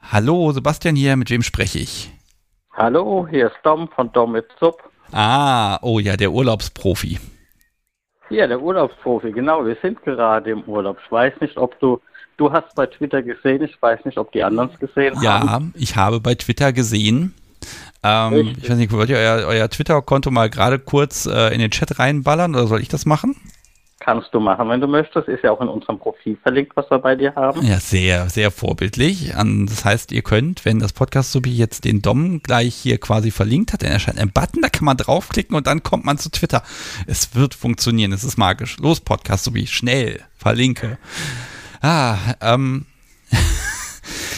Hallo, 0.00 0.52
Sebastian 0.52 0.96
hier, 0.96 1.16
mit 1.16 1.30
wem 1.30 1.42
spreche 1.42 1.78
ich? 1.78 2.12
Hallo, 2.72 3.26
hier 3.28 3.46
ist 3.46 3.56
Dom 3.64 3.88
von 3.88 4.12
Dom 4.12 4.32
mit 4.32 4.46
Sub. 4.60 4.82
Ah, 5.12 5.78
oh 5.82 5.98
ja, 5.98 6.16
der 6.16 6.30
Urlaubsprofi. 6.30 7.18
Ja, 8.28 8.46
der 8.46 8.60
Urlaubsprofi, 8.60 9.32
genau. 9.32 9.64
Wir 9.64 9.76
sind 9.82 10.02
gerade 10.02 10.50
im 10.50 10.62
Urlaub. 10.64 10.98
Ich 11.04 11.10
weiß 11.10 11.40
nicht, 11.40 11.56
ob 11.56 11.78
du 11.80 12.00
Du 12.36 12.52
hast 12.52 12.74
bei 12.74 12.86
Twitter 12.86 13.22
gesehen, 13.22 13.62
ich 13.62 13.80
weiß 13.80 14.04
nicht, 14.04 14.18
ob 14.18 14.30
die 14.32 14.44
anderen 14.44 14.70
es 14.72 14.78
gesehen 14.78 15.16
ja, 15.22 15.48
haben. 15.48 15.72
Ja, 15.74 15.82
ich 15.82 15.96
habe 15.96 16.20
bei 16.20 16.34
Twitter 16.34 16.72
gesehen. 16.72 17.34
Ähm, 18.06 18.54
ich 18.56 18.68
weiß 18.68 18.76
nicht, 18.76 18.92
wollt 18.92 19.10
ihr 19.10 19.16
euer, 19.16 19.46
euer 19.46 19.68
Twitter-Konto 19.68 20.30
mal 20.30 20.48
gerade 20.48 20.78
kurz 20.78 21.26
äh, 21.26 21.52
in 21.52 21.60
den 21.60 21.70
Chat 21.70 21.98
reinballern 21.98 22.54
oder 22.54 22.66
soll 22.66 22.80
ich 22.80 22.88
das 22.88 23.06
machen? 23.06 23.36
Kannst 23.98 24.32
du 24.32 24.40
machen, 24.40 24.68
wenn 24.68 24.80
du 24.80 24.86
möchtest. 24.86 25.26
Ist 25.26 25.42
ja 25.42 25.50
auch 25.50 25.60
in 25.60 25.68
unserem 25.68 25.98
Profil 25.98 26.36
verlinkt, 26.40 26.76
was 26.76 26.88
wir 26.90 26.98
bei 26.98 27.16
dir 27.16 27.34
haben. 27.34 27.66
Ja, 27.66 27.80
sehr, 27.80 28.28
sehr 28.28 28.50
vorbildlich. 28.50 29.32
Das 29.34 29.84
heißt, 29.84 30.12
ihr 30.12 30.22
könnt, 30.22 30.64
wenn 30.64 30.78
das 30.78 30.92
Podcast 30.92 31.44
wie 31.44 31.56
jetzt 31.56 31.84
den 31.84 32.02
Dom 32.02 32.40
gleich 32.42 32.74
hier 32.74 32.98
quasi 32.98 33.30
verlinkt 33.30 33.72
hat, 33.72 33.82
dann 33.82 33.90
erscheint 33.90 34.18
ein 34.18 34.30
Button, 34.30 34.62
da 34.62 34.68
kann 34.68 34.84
man 34.84 34.96
draufklicken 34.96 35.56
und 35.56 35.66
dann 35.66 35.82
kommt 35.82 36.04
man 36.04 36.18
zu 36.18 36.30
Twitter. 36.30 36.62
Es 37.06 37.34
wird 37.34 37.54
funktionieren, 37.54 38.12
es 38.12 38.22
ist 38.22 38.36
magisch. 38.36 38.76
Los, 38.78 39.00
Podcast 39.00 39.52
wie 39.54 39.66
schnell, 39.66 40.20
verlinke. 40.36 40.98
Ah, 41.80 42.16
ähm. 42.42 42.86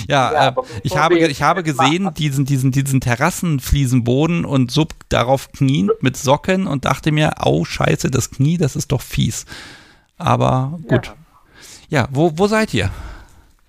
Ja, 0.06 0.32
ja 0.32 0.48
äh, 0.48 0.52
ich 0.82 0.96
habe, 0.96 1.18
ich 1.18 1.42
habe 1.42 1.62
gesehen 1.62 2.12
diesen, 2.14 2.44
diesen, 2.44 2.70
diesen 2.70 3.00
Terrassenfliesenboden 3.00 4.44
und 4.44 4.70
Sub 4.70 4.92
darauf 5.08 5.50
kniend 5.52 5.92
mit 6.00 6.16
Socken 6.16 6.66
und 6.66 6.84
dachte 6.84 7.12
mir, 7.12 7.46
au, 7.46 7.64
scheiße, 7.64 8.10
das 8.10 8.30
Knie, 8.30 8.58
das 8.58 8.76
ist 8.76 8.92
doch 8.92 9.00
fies. 9.00 9.46
Aber 10.18 10.78
gut. 10.88 11.14
Ja, 11.88 12.02
ja 12.02 12.08
wo, 12.10 12.32
wo 12.36 12.46
seid 12.46 12.74
ihr? 12.74 12.90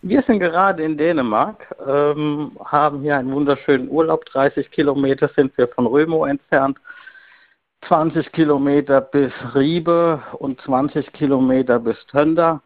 Wir 0.02 0.24
sind 0.24 0.40
gerade 0.40 0.84
in 0.84 0.98
Dänemark, 0.98 1.76
ähm, 1.86 2.52
haben 2.64 3.02
hier 3.02 3.18
einen 3.18 3.34
wunderschönen 3.34 3.90
Urlaub. 3.90 4.26
30 4.26 4.72
Kilometer 4.72 5.30
sind 5.36 5.58
wir 5.58 5.68
von 5.68 5.86
Römo 5.86 6.26
entfernt. 6.26 6.78
20 7.88 8.32
Kilometer 8.32 9.02
bis 9.02 9.32
Riebe 9.56 10.22
und 10.34 10.62
20 10.62 11.12
Kilometer 11.12 11.80
bis 11.80 11.98
Tönder 12.08 12.62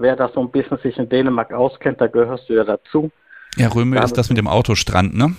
wer 0.00 0.16
da 0.16 0.30
so 0.34 0.40
ein 0.40 0.50
bisschen 0.50 0.78
sich 0.78 0.96
in 0.96 1.08
Dänemark 1.08 1.52
auskennt, 1.52 2.00
da 2.00 2.06
gehörst 2.06 2.48
du 2.48 2.54
ja 2.54 2.64
dazu. 2.64 3.10
Ja, 3.56 3.68
Röme 3.68 3.96
da 3.96 4.02
ist 4.02 4.16
das 4.16 4.28
mit 4.28 4.38
dem 4.38 4.48
Autostrand, 4.48 5.14
ne? 5.14 5.34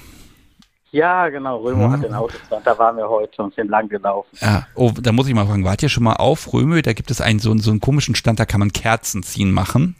Ja, 0.91 1.30
genau, 1.30 1.59
Röme 1.59 1.84
ja. 1.84 1.91
hat 1.91 2.03
den 2.03 2.14
Autostrand, 2.14 2.68
da 2.68 2.78
waren 2.78 2.97
wir 2.97 3.07
heute 3.07 3.41
und 3.41 3.55
sind 3.55 3.70
lang 3.70 3.88
gelaufen. 3.88 4.30
Ja, 4.41 4.68
oh, 4.76 4.91
da 5.01 5.14
muss 5.14 5.28
ich 5.28 5.34
mal 5.34 5.45
fragen, 5.45 5.64
wart 5.64 5.82
ihr 5.82 5.89
schon 5.89 6.03
mal 6.03 6.16
auf 6.16 6.51
Röme? 6.53 6.82
Da 6.82 6.93
gibt 6.93 7.12
es 7.12 7.22
einen 7.22 7.39
so, 7.39 7.55
so 7.57 7.72
einen 7.72 7.80
komischen 7.80 8.14
Stand, 8.14 8.39
da 8.39 8.45
kann 8.45 8.59
man 8.59 8.74
Kerzen 8.74 9.24
ziehen 9.24 9.51
machen. 9.51 9.95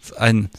Das 0.00 0.10
ist 0.10 0.18
ein, 0.18 0.50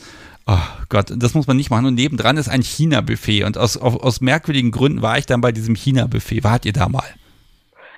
oh 0.48 0.58
Gott, 0.88 1.14
das 1.14 1.34
muss 1.34 1.48
man 1.48 1.58
nicht 1.58 1.70
machen. 1.70 1.86
Und 1.86 1.96
nebendran 1.96 2.38
ist 2.38 2.48
ein 2.48 2.62
China-Buffet 2.62 3.44
und 3.44 3.58
aus, 3.58 3.76
aus, 3.76 4.00
aus 4.00 4.22
merkwürdigen 4.22 4.72
Gründen 4.72 5.02
war 5.02 5.18
ich 5.18 5.26
dann 5.26 5.42
bei 5.42 5.52
diesem 5.52 5.76
China-Buffet. 5.76 6.46
Wart 6.46 6.66
ihr 6.66 6.74
da 6.74 6.88
mal? 6.88 7.04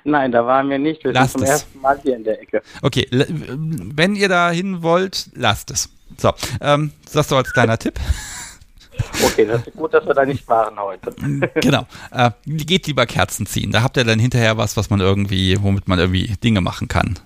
Nein, 0.06 0.30
da 0.30 0.46
waren 0.46 0.70
wir 0.70 0.78
nicht. 0.78 1.02
Wir 1.02 1.12
lasst 1.12 1.32
sind 1.32 1.40
zum 1.40 1.44
es. 1.44 1.50
ersten 1.50 1.80
Mal 1.80 1.98
hier 2.00 2.16
in 2.16 2.24
der 2.24 2.40
Ecke. 2.40 2.62
Okay, 2.80 3.08
wenn 3.10 4.14
ihr 4.14 4.28
da 4.28 4.50
hin 4.50 4.82
wollt, 4.82 5.30
lasst 5.34 5.70
es. 5.72 5.90
So, 6.16 6.32
ähm, 6.60 6.92
das 7.12 7.28
so 7.28 7.36
als 7.36 7.52
kleiner 7.52 7.76
Tipp. 7.76 7.98
Okay, 9.24 9.46
das 9.46 9.66
ist 9.66 9.76
gut, 9.76 9.92
dass 9.92 10.06
wir 10.06 10.14
da 10.14 10.24
nicht 10.24 10.46
waren 10.48 10.78
heute. 10.78 11.12
genau. 11.60 11.86
Äh, 12.12 12.30
geht 12.46 12.86
lieber 12.86 13.04
Kerzen 13.04 13.46
ziehen. 13.46 13.72
Da 13.72 13.82
habt 13.82 13.96
ihr 13.96 14.04
dann 14.04 14.20
hinterher 14.20 14.56
was, 14.56 14.76
was 14.76 14.90
man 14.90 15.00
irgendwie, 15.00 15.60
womit 15.60 15.88
man 15.88 15.98
irgendwie 15.98 16.34
Dinge 16.42 16.60
machen 16.60 16.86
kann. 16.86 17.18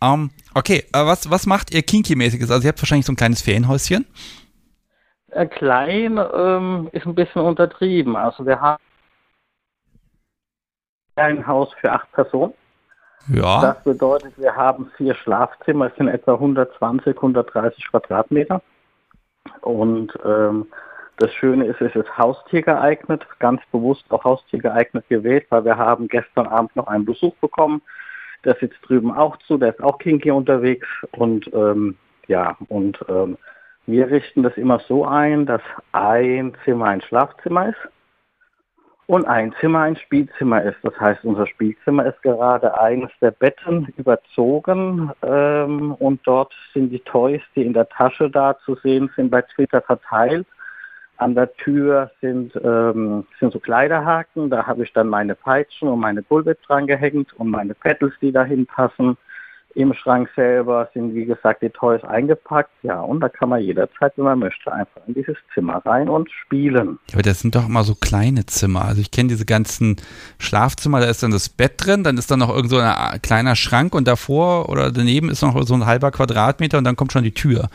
Ähm, 0.00 0.30
okay, 0.54 0.84
äh, 0.92 1.04
was, 1.04 1.28
was 1.28 1.46
macht 1.46 1.74
ihr 1.74 1.82
Kinky-mäßiges? 1.82 2.50
Also 2.50 2.64
ihr 2.64 2.68
habt 2.68 2.80
wahrscheinlich 2.80 3.06
so 3.06 3.12
ein 3.12 3.16
kleines 3.16 3.42
Ferienhäuschen. 3.42 4.06
Äh, 5.32 5.46
klein 5.46 6.18
ähm, 6.34 6.88
ist 6.92 7.04
ein 7.04 7.16
bisschen 7.16 7.42
untertrieben. 7.42 8.14
Also 8.14 8.46
wir 8.46 8.60
haben 8.60 8.82
ein 11.16 11.46
Haus 11.46 11.72
für 11.80 11.92
acht 11.92 12.10
Personen. 12.12 12.54
Ja. 13.28 13.60
Das 13.60 13.82
bedeutet, 13.82 14.34
wir 14.36 14.54
haben 14.54 14.90
vier 14.96 15.14
Schlafzimmer, 15.14 15.86
es 15.86 15.96
sind 15.96 16.08
etwa 16.08 16.34
120, 16.34 17.16
130 17.16 17.90
Quadratmeter. 17.90 18.62
Und 19.62 20.16
ähm, 20.24 20.66
das 21.16 21.32
Schöne 21.32 21.66
ist, 21.66 21.80
es 21.80 21.94
ist 21.96 22.16
Haustier 22.16 22.62
geeignet, 22.62 23.26
ganz 23.38 23.60
bewusst 23.72 24.04
auch 24.10 24.22
Haustier 24.22 24.60
geeignet 24.60 25.08
gewählt, 25.08 25.46
weil 25.48 25.64
wir 25.64 25.76
haben 25.76 26.08
gestern 26.08 26.46
Abend 26.46 26.76
noch 26.76 26.86
einen 26.86 27.04
Besuch 27.04 27.34
bekommen. 27.36 27.82
Der 28.44 28.54
sitzt 28.60 28.78
drüben 28.82 29.12
auch 29.12 29.36
zu, 29.38 29.58
der 29.58 29.70
ist 29.70 29.82
auch 29.82 29.98
kinky 29.98 30.30
unterwegs. 30.30 30.86
Und 31.12 31.52
ähm, 31.52 31.96
ja, 32.28 32.56
und 32.68 32.98
ähm, 33.08 33.38
wir 33.86 34.10
richten 34.10 34.42
das 34.42 34.56
immer 34.56 34.78
so 34.80 35.04
ein, 35.04 35.46
dass 35.46 35.62
ein 35.92 36.54
Zimmer 36.64 36.86
ein 36.86 37.00
Schlafzimmer 37.00 37.70
ist 37.70 37.88
und 39.06 39.24
ein 39.24 39.54
Zimmer 39.60 39.82
ein 39.82 39.96
Spielzimmer 39.96 40.62
ist. 40.62 40.78
Das 40.82 40.98
heißt, 40.98 41.24
unser 41.24 41.46
Spielzimmer 41.46 42.06
ist 42.06 42.20
gerade 42.22 42.78
eines 42.78 43.10
der 43.20 43.30
Betten 43.30 43.92
überzogen 43.96 45.10
ähm, 45.22 45.94
und 45.94 46.20
dort 46.24 46.52
sind 46.74 46.90
die 46.90 47.00
Toys, 47.00 47.42
die 47.54 47.62
in 47.62 47.72
der 47.72 47.88
Tasche 47.88 48.28
da 48.30 48.58
zu 48.64 48.74
sehen 48.76 49.10
sind, 49.14 49.30
bei 49.30 49.42
Twitter 49.42 49.80
verteilt. 49.80 50.46
An 51.18 51.34
der 51.34 51.54
Tür 51.54 52.10
sind, 52.20 52.54
ähm, 52.62 53.26
sind 53.40 53.52
so 53.52 53.58
Kleiderhaken, 53.58 54.50
da 54.50 54.66
habe 54.66 54.82
ich 54.82 54.92
dann 54.92 55.08
meine 55.08 55.34
Peitschen 55.34 55.88
und 55.88 56.00
meine 56.00 56.22
Bullwhip 56.22 56.60
dran 56.64 56.86
gehängt 56.86 57.32
und 57.34 57.48
meine 57.48 57.74
Pedals, 57.74 58.12
die 58.20 58.32
dahin 58.32 58.66
passen. 58.66 59.16
Im 59.76 59.92
Schrank 59.92 60.30
selber 60.34 60.88
sind, 60.94 61.14
wie 61.14 61.26
gesagt, 61.26 61.60
die 61.60 61.68
Toys 61.68 62.02
eingepackt. 62.02 62.70
Ja, 62.82 63.02
und 63.02 63.20
da 63.20 63.28
kann 63.28 63.50
man 63.50 63.60
jederzeit, 63.60 64.14
wenn 64.16 64.24
man 64.24 64.38
möchte, 64.38 64.72
einfach 64.72 65.02
in 65.06 65.12
dieses 65.12 65.36
Zimmer 65.52 65.82
rein 65.84 66.08
und 66.08 66.30
spielen. 66.30 66.98
Ja, 67.10 67.16
aber 67.16 67.22
das 67.22 67.40
sind 67.40 67.54
doch 67.54 67.66
immer 67.68 67.84
so 67.84 67.94
kleine 67.94 68.46
Zimmer. 68.46 68.86
Also 68.86 69.02
ich 69.02 69.10
kenne 69.10 69.28
diese 69.28 69.44
ganzen 69.44 69.96
Schlafzimmer, 70.38 71.00
da 71.00 71.10
ist 71.10 71.22
dann 71.22 71.30
das 71.30 71.50
Bett 71.50 71.74
drin, 71.76 72.04
dann 72.04 72.16
ist 72.16 72.30
da 72.30 72.38
noch 72.38 72.48
irgend 72.48 72.70
so 72.70 72.78
ein 72.78 73.20
kleiner 73.20 73.54
Schrank 73.54 73.94
und 73.94 74.08
davor 74.08 74.70
oder 74.70 74.90
daneben 74.90 75.28
ist 75.28 75.42
noch 75.42 75.62
so 75.62 75.74
ein 75.74 75.84
halber 75.84 76.10
Quadratmeter 76.10 76.78
und 76.78 76.84
dann 76.84 76.96
kommt 76.96 77.12
schon 77.12 77.24
die 77.24 77.34
Tür. 77.34 77.68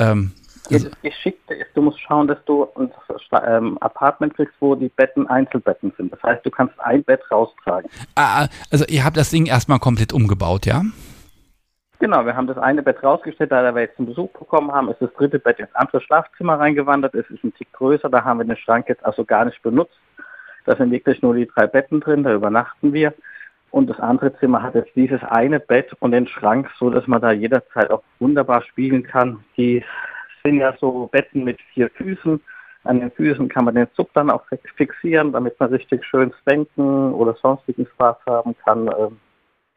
Ähm, 0.00 0.32
also 0.70 0.88
das 0.88 1.00
Geschickte 1.02 1.54
ist, 1.54 1.68
du 1.74 1.82
musst 1.82 2.00
schauen, 2.00 2.26
dass 2.26 2.38
du 2.44 2.66
ein 2.74 2.90
ähm, 3.46 3.78
Apartment 3.78 4.34
kriegst, 4.34 4.54
wo 4.60 4.74
die 4.74 4.88
Betten 4.88 5.26
Einzelbetten 5.28 5.92
sind. 5.96 6.12
Das 6.12 6.22
heißt, 6.22 6.44
du 6.44 6.50
kannst 6.50 6.74
ein 6.80 7.04
Bett 7.04 7.20
raustragen. 7.30 7.88
Ah, 8.16 8.48
also 8.70 8.84
ihr 8.88 9.04
habt 9.04 9.16
das 9.16 9.30
Ding 9.30 9.46
erstmal 9.46 9.78
komplett 9.78 10.12
umgebaut, 10.12 10.66
ja? 10.66 10.82
Genau, 11.98 12.26
wir 12.26 12.36
haben 12.36 12.46
das 12.46 12.58
eine 12.58 12.82
Bett 12.82 13.02
rausgestellt, 13.02 13.52
da 13.52 13.74
wir 13.74 13.82
jetzt 13.82 13.98
einen 13.98 14.08
Besuch 14.08 14.30
bekommen 14.32 14.70
haben, 14.70 14.90
ist 14.90 15.00
das 15.00 15.12
dritte 15.14 15.38
Bett 15.38 15.58
ins 15.58 15.74
andere 15.74 16.02
Schlafzimmer 16.02 16.58
reingewandert. 16.58 17.14
Es 17.14 17.28
ist 17.30 17.42
ein 17.42 17.54
Tick 17.54 17.72
größer, 17.72 18.10
da 18.10 18.22
haben 18.22 18.38
wir 18.38 18.44
den 18.44 18.56
Schrank 18.56 18.88
jetzt 18.88 19.04
also 19.04 19.24
gar 19.24 19.46
nicht 19.46 19.62
benutzt. 19.62 19.98
Da 20.66 20.76
sind 20.76 20.90
wirklich 20.90 21.22
nur 21.22 21.34
die 21.34 21.46
drei 21.46 21.66
Betten 21.66 22.00
drin, 22.00 22.22
da 22.22 22.34
übernachten 22.34 22.92
wir. 22.92 23.14
Und 23.70 23.88
das 23.88 23.98
andere 23.98 24.36
Zimmer 24.38 24.62
hat 24.62 24.74
jetzt 24.74 24.94
dieses 24.94 25.22
eine 25.22 25.58
Bett 25.58 25.94
und 26.00 26.10
den 26.12 26.26
Schrank, 26.26 26.68
so 26.78 26.90
dass 26.90 27.06
man 27.06 27.22
da 27.22 27.32
jederzeit 27.32 27.90
auch 27.90 28.02
wunderbar 28.18 28.62
spielen 28.62 29.02
kann. 29.02 29.44
Die 29.56 29.82
sind 30.44 30.56
ja 30.56 30.74
so 30.78 31.06
Betten 31.06 31.44
mit 31.44 31.60
vier 31.72 31.88
Füßen. 31.90 32.40
An 32.84 33.00
den 33.00 33.10
Füßen 33.10 33.48
kann 33.48 33.64
man 33.64 33.74
den 33.74 33.90
Zug 33.94 34.12
dann 34.12 34.30
auch 34.30 34.44
fixieren, 34.76 35.32
damit 35.32 35.58
man 35.58 35.70
richtig 35.70 36.04
schön 36.04 36.32
spanken 36.40 37.14
oder 37.14 37.34
sonstigen 37.34 37.86
Spaß 37.86 38.16
haben 38.26 38.54
kann. 38.64 38.88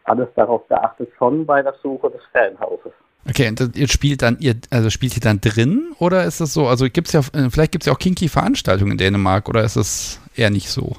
Alles 0.05 0.27
darauf 0.35 0.67
geachtet 0.67 1.09
schon 1.17 1.45
bei 1.45 1.61
der 1.61 1.75
Suche 1.81 2.09
des 2.09 2.21
Ferienhauses. 2.31 2.91
Okay, 3.27 3.49
und 3.49 3.75
ihr 3.75 3.87
spielt 3.87 4.21
dann, 4.21 4.37
ihr, 4.39 4.55
also 4.71 4.89
spielt 4.89 5.15
ihr 5.15 5.21
dann 5.21 5.41
drin 5.41 5.91
oder 5.99 6.23
ist 6.23 6.41
das 6.41 6.53
so? 6.53 6.67
Also 6.67 6.87
gibt's 6.89 7.13
ja, 7.13 7.19
äh, 7.19 7.49
vielleicht 7.49 7.71
gibt 7.71 7.83
es 7.83 7.87
ja 7.87 7.93
auch 7.93 7.99
kinky 7.99 8.29
Veranstaltungen 8.29 8.93
in 8.93 8.97
Dänemark 8.97 9.49
oder 9.49 9.63
ist 9.63 9.75
das 9.75 10.21
eher 10.35 10.49
nicht 10.49 10.69
so? 10.69 10.93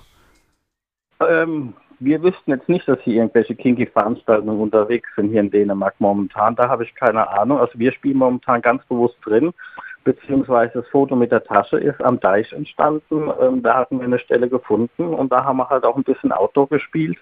Ähm, 1.20 1.74
wir 1.98 2.22
wüssten 2.22 2.50
jetzt 2.50 2.68
nicht, 2.68 2.86
dass 2.88 3.00
hier 3.02 3.16
irgendwelche 3.16 3.54
kinky 3.54 3.86
Veranstaltungen 3.86 4.60
unterwegs 4.60 5.08
sind 5.16 5.30
hier 5.30 5.40
in 5.40 5.50
Dänemark 5.50 5.94
momentan. 5.98 6.56
Da 6.56 6.68
habe 6.68 6.84
ich 6.84 6.94
keine 6.94 7.28
Ahnung. 7.28 7.58
Also 7.58 7.78
wir 7.78 7.92
spielen 7.92 8.18
momentan 8.18 8.62
ganz 8.62 8.84
bewusst 8.86 9.16
drin, 9.24 9.52
beziehungsweise 10.04 10.80
das 10.80 10.88
Foto 10.88 11.16
mit 11.16 11.32
der 11.32 11.44
Tasche 11.44 11.78
ist 11.78 12.00
am 12.02 12.20
Deich 12.20 12.52
entstanden. 12.52 13.30
Ähm, 13.40 13.62
da 13.62 13.76
hatten 13.76 13.98
wir 13.98 14.04
eine 14.04 14.18
Stelle 14.18 14.48
gefunden 14.48 15.14
und 15.14 15.32
da 15.32 15.44
haben 15.44 15.58
wir 15.58 15.68
halt 15.68 15.84
auch 15.84 15.96
ein 15.96 16.04
bisschen 16.04 16.32
Outdoor 16.32 16.68
gespielt 16.68 17.18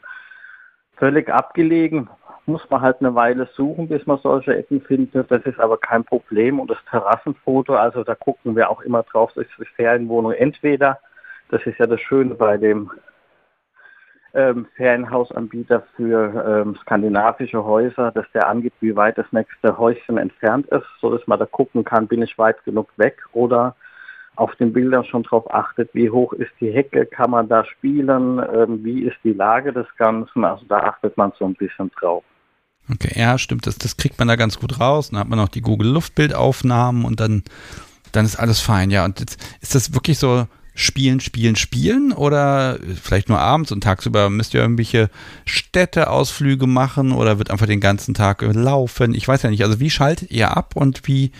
völlig 0.99 1.29
abgelegen. 1.29 2.09
Muss 2.47 2.69
man 2.71 2.81
halt 2.81 3.01
eine 3.01 3.15
Weile 3.15 3.47
suchen, 3.55 3.89
bis 3.89 4.07
man 4.07 4.19
solche 4.19 4.57
Ecken 4.57 4.81
findet. 4.81 5.31
Das 5.31 5.43
ist 5.45 5.61
aber 5.61 5.77
kein 5.77 6.05
Problem. 6.05 6.61
Und 6.61 6.71
das 6.71 6.79
Terrassenfoto, 6.91 7.75
also 7.75 8.05
da 8.05 8.15
gucken 8.15 8.57
wir 8.57 8.71
auch 8.71 8.81
immer 8.81 9.03
drauf, 9.03 9.33
das 9.35 9.47
ist 9.47 9.59
die 9.59 9.65
Ferienwohnung 9.77 10.33
entweder, 10.33 10.99
das 11.51 11.65
ist 11.67 11.79
ja 11.79 11.87
das 11.87 12.01
Schöne 12.01 12.35
bei 12.35 12.57
dem 12.57 12.91
ähm, 14.35 14.67
Ferienhausanbieter 14.77 15.83
für 15.97 16.65
ähm, 16.67 16.77
skandinavische 16.83 17.65
Häuser, 17.65 18.13
dass 18.13 18.27
der 18.33 18.49
angibt, 18.49 18.77
wie 18.81 18.97
weit 18.97 19.19
das 19.19 19.31
nächste 19.33 19.77
Häuschen 19.79 20.19
entfernt 20.19 20.67
ist, 20.69 20.87
so 21.01 21.11
dass 21.11 21.27
man 21.27 21.39
da 21.39 21.47
gucken 21.47 21.85
kann, 21.85 22.09
bin 22.09 22.23
ich 22.23 22.39
weit 22.39 22.63
genug 22.65 22.89
weg 22.97 23.23
oder 23.33 23.75
auf 24.39 24.55
den 24.57 24.73
Bildern 24.73 25.05
schon 25.05 25.25
darauf 25.25 25.53
achtet, 25.53 25.91
wie 25.95 26.11
hoch 26.11 26.33
ist 26.33 26.53
die 26.61 26.71
Hecke, 26.71 27.07
kann 27.07 27.33
man 27.33 27.49
da 27.49 27.65
spielen, 27.65 28.39
ähm, 28.55 28.85
wie 28.85 29.03
ist 29.03 29.17
die 29.25 29.33
Lage 29.33 29.73
des 29.73 29.87
Ganzen. 29.97 30.45
Also 30.45 30.65
da 30.69 30.79
achtet 30.79 31.17
man 31.17 31.33
so 31.39 31.45
ein 31.45 31.55
bisschen 31.55 31.91
drauf. 31.99 32.23
Okay, 32.91 33.21
ja, 33.21 33.37
stimmt, 33.37 33.67
das, 33.67 33.77
das 33.77 33.97
kriegt 33.97 34.19
man 34.19 34.29
da 34.29 34.37
ganz 34.37 34.59
gut 34.59 34.79
raus. 34.79 35.11
Dann 35.11 35.19
hat 35.19 35.29
man 35.29 35.39
noch 35.39 35.49
die 35.49 35.61
Google 35.61 35.91
Luftbildaufnahmen 35.91 37.05
und 37.05 37.19
dann, 37.19 37.43
dann 38.13 38.25
ist 38.25 38.37
alles 38.37 38.61
fein, 38.61 38.91
ja. 38.91 39.05
Und 39.05 39.19
jetzt, 39.19 39.43
ist 39.61 39.75
das 39.75 39.93
wirklich 39.93 40.19
so 40.19 40.47
Spielen, 40.75 41.19
Spielen, 41.19 41.57
Spielen 41.57 42.13
oder 42.13 42.79
vielleicht 43.03 43.29
nur 43.29 43.41
abends 43.41 43.73
und 43.73 43.83
tagsüber 43.83 44.31
müsst 44.31 44.55
ihr 44.55 44.61
irgendwelche 44.61 45.11
Städteausflüge 45.47 46.69
machen 46.69 47.11
oder 47.11 47.39
wird 47.39 47.51
einfach 47.51 47.67
den 47.67 47.81
ganzen 47.81 48.15
Tag 48.15 48.43
laufen? 48.43 49.13
Ich 49.15 49.27
weiß 49.27 49.43
ja 49.43 49.51
nicht. 49.51 49.65
Also 49.65 49.81
wie 49.81 49.91
schaltet 49.91 50.31
ihr 50.31 50.57
ab 50.57 50.77
und 50.77 51.09
wie 51.09 51.33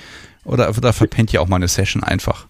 oder, 0.45 0.69
oder 0.77 0.93
verpennt 0.93 1.33
ihr 1.33 1.41
auch 1.41 1.47
mal 1.47 1.57
eine 1.57 1.69
Session 1.69 2.03
einfach? 2.03 2.49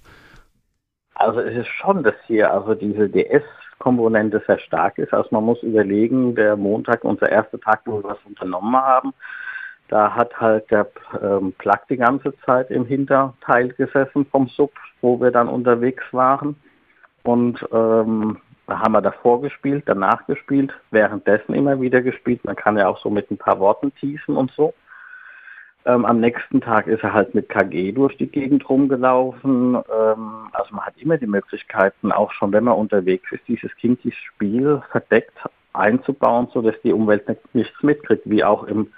Also 1.19 1.41
es 1.41 1.57
ist 1.57 1.69
schon, 1.69 2.05
dass 2.05 2.14
hier 2.27 2.53
also 2.53 2.75
diese 2.75 3.09
DS-Komponente 3.09 4.41
sehr 4.47 4.61
stark 4.61 4.99
ist. 4.99 5.12
Also 5.12 5.29
man 5.33 5.45
muss 5.45 5.62
überlegen, 5.64 6.37
der 6.37 6.57
Montag, 6.57 7.05
unser 7.05 7.29
erster 7.31 7.61
Tag, 7.61 7.81
wo 7.87 7.99
wir 7.99 8.11
was 8.11 8.19
unternommen 8.25 8.77
haben, 8.77 9.12
Da 9.89 10.14
hat 10.14 10.39
halt 10.39 10.71
der 10.71 10.87
ähm, 11.23 11.53
Plug 11.59 11.81
die 11.91 11.97
ganze 11.97 12.35
Zeit 12.45 12.71
im 12.71 12.87
Hinterteil 12.87 13.71
gesessen 13.71 14.27
vom 14.27 14.49
Sub, 14.49 14.73
wo 15.01 15.21
wir 15.21 15.31
dann 15.31 15.49
unterwegs 15.49 16.05
waren. 16.12 16.57
Und 17.25 17.66
ähm, 17.73 18.39
da 18.66 18.79
haben 18.81 18.93
wir 18.93 19.01
davor 19.03 19.41
gespielt, 19.41 19.85
danach 19.87 20.27
gespielt, 20.27 20.73
währenddessen 20.91 21.55
immer 21.55 21.81
wieder 21.81 22.03
gespielt. 22.03 22.45
Man 22.45 22.55
kann 22.55 22.79
ja 22.79 22.87
auch 22.87 22.99
so 23.01 23.11
mit 23.11 23.31
ein 23.31 23.39
paar 23.39 23.59
Worten 23.59 23.93
teasen 23.95 24.37
und 24.37 24.53
so. 24.53 24.75
Ähm, 25.89 26.05
am 26.05 26.20
nächsten 26.20 26.61
Tag 26.61 26.86
ist 26.86 27.03
er 27.03 27.14
halt 27.14 27.34
mit 27.34 27.49
KG 27.49 27.93
durch 27.93 28.14
die 28.18 28.26
Gegend 28.26 28.68
rumgelaufen. 28.68 29.74
Ähm, 29.74 30.49
also 30.53 30.74
man 30.74 30.84
hat 30.84 30.99
immer 30.99 31.16
die 31.16 31.26
Möglichkeiten, 31.26 32.12
auch 32.12 32.30
schon 32.32 32.53
wenn 32.53 32.64
man 32.64 32.74
unterwegs 32.74 33.32
ist, 33.32 33.49
dieses 33.49 33.74
Kinky-Spiel 33.76 34.82
verdeckt 34.91 35.32
einzubauen, 35.72 36.49
sodass 36.53 36.74
die 36.84 36.93
Umwelt 36.93 37.26
nichts 37.55 37.82
mitkriegt, 37.82 38.28
wie 38.28 38.45
auch 38.45 38.64
im 38.64 38.89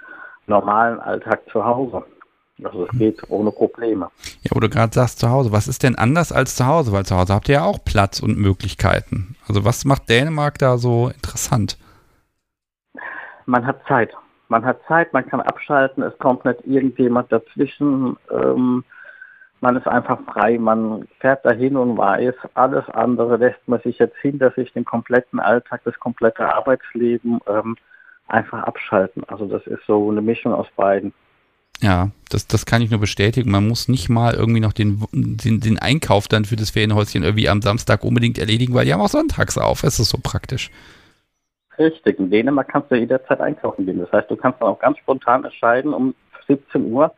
normalen 0.47 0.99
Alltag 0.99 1.43
zu 1.49 1.63
Hause. 1.63 2.03
Also 2.61 2.85
es 2.85 2.99
geht 2.99 3.21
ohne 3.29 3.51
Probleme. 3.51 4.09
Ja, 4.41 4.51
wo 4.53 4.59
du 4.59 4.67
gerade 4.67 4.93
sagst 4.93 5.19
zu 5.19 5.29
Hause, 5.29 5.53
was 5.53 5.69
ist 5.69 5.83
denn 5.83 5.95
anders 5.95 6.33
als 6.33 6.57
zu 6.57 6.67
Hause? 6.67 6.91
Weil 6.91 7.05
zu 7.05 7.15
Hause 7.15 7.33
habt 7.33 7.47
ihr 7.47 7.55
ja 7.55 7.63
auch 7.63 7.79
Platz 7.85 8.19
und 8.19 8.37
Möglichkeiten. 8.37 9.37
Also 9.47 9.63
was 9.63 9.85
macht 9.85 10.09
Dänemark 10.09 10.57
da 10.57 10.77
so 10.77 11.07
interessant? 11.07 11.77
Man 13.45 13.65
hat 13.65 13.81
Zeit. 13.87 14.13
Man 14.51 14.65
hat 14.65 14.81
Zeit, 14.85 15.13
man 15.13 15.25
kann 15.25 15.39
abschalten, 15.39 16.03
es 16.03 16.17
kommt 16.19 16.43
nicht 16.43 16.59
irgendjemand 16.65 17.31
dazwischen. 17.31 18.17
Ähm, 18.29 18.83
man 19.61 19.77
ist 19.77 19.87
einfach 19.87 20.19
frei, 20.25 20.57
man 20.57 21.07
fährt 21.21 21.45
dahin 21.45 21.77
und 21.77 21.97
weiß, 21.97 22.35
alles 22.55 22.83
andere 22.89 23.37
lässt 23.37 23.65
man 23.67 23.79
sich 23.79 23.97
jetzt 23.97 24.17
hinter 24.17 24.51
sich, 24.51 24.73
den 24.73 24.83
kompletten 24.83 25.39
Alltag, 25.39 25.79
das 25.85 25.97
komplette 26.01 26.53
Arbeitsleben 26.53 27.39
ähm, 27.47 27.77
einfach 28.27 28.63
abschalten. 28.63 29.23
Also 29.29 29.45
das 29.45 29.65
ist 29.67 29.85
so 29.87 30.11
eine 30.11 30.21
Mischung 30.21 30.53
aus 30.53 30.67
beiden. 30.75 31.13
Ja, 31.79 32.09
das, 32.29 32.45
das 32.45 32.65
kann 32.65 32.81
ich 32.81 32.91
nur 32.91 32.99
bestätigen. 32.99 33.51
Man 33.51 33.69
muss 33.69 33.87
nicht 33.87 34.09
mal 34.09 34.33
irgendwie 34.33 34.59
noch 34.59 34.73
den, 34.73 35.05
den, 35.13 35.61
den 35.61 35.79
Einkauf 35.79 36.27
dann 36.27 36.43
für 36.43 36.57
das 36.57 36.71
Ferienhäuschen 36.71 37.23
irgendwie 37.23 37.47
am 37.47 37.61
Samstag 37.61 38.03
unbedingt 38.03 38.37
erledigen, 38.37 38.73
weil 38.73 38.83
die 38.83 38.93
haben 38.93 38.99
auch 38.99 39.07
sonntags 39.07 39.57
auf. 39.57 39.85
Es 39.85 39.97
ist 39.97 40.09
so 40.09 40.17
praktisch. 40.21 40.71
Richtig. 41.81 42.19
In 42.19 42.29
Dänemark 42.29 42.67
kannst 42.67 42.91
du 42.91 42.95
jederzeit 42.95 43.41
einkaufen 43.41 43.85
gehen. 43.85 43.99
Das 43.99 44.11
heißt, 44.11 44.29
du 44.29 44.35
kannst 44.35 44.61
dann 44.61 44.69
auch 44.69 44.79
ganz 44.79 44.97
spontan 44.99 45.43
entscheiden, 45.43 45.93
um 45.93 46.13
17 46.47 46.91
Uhr, 46.91 47.11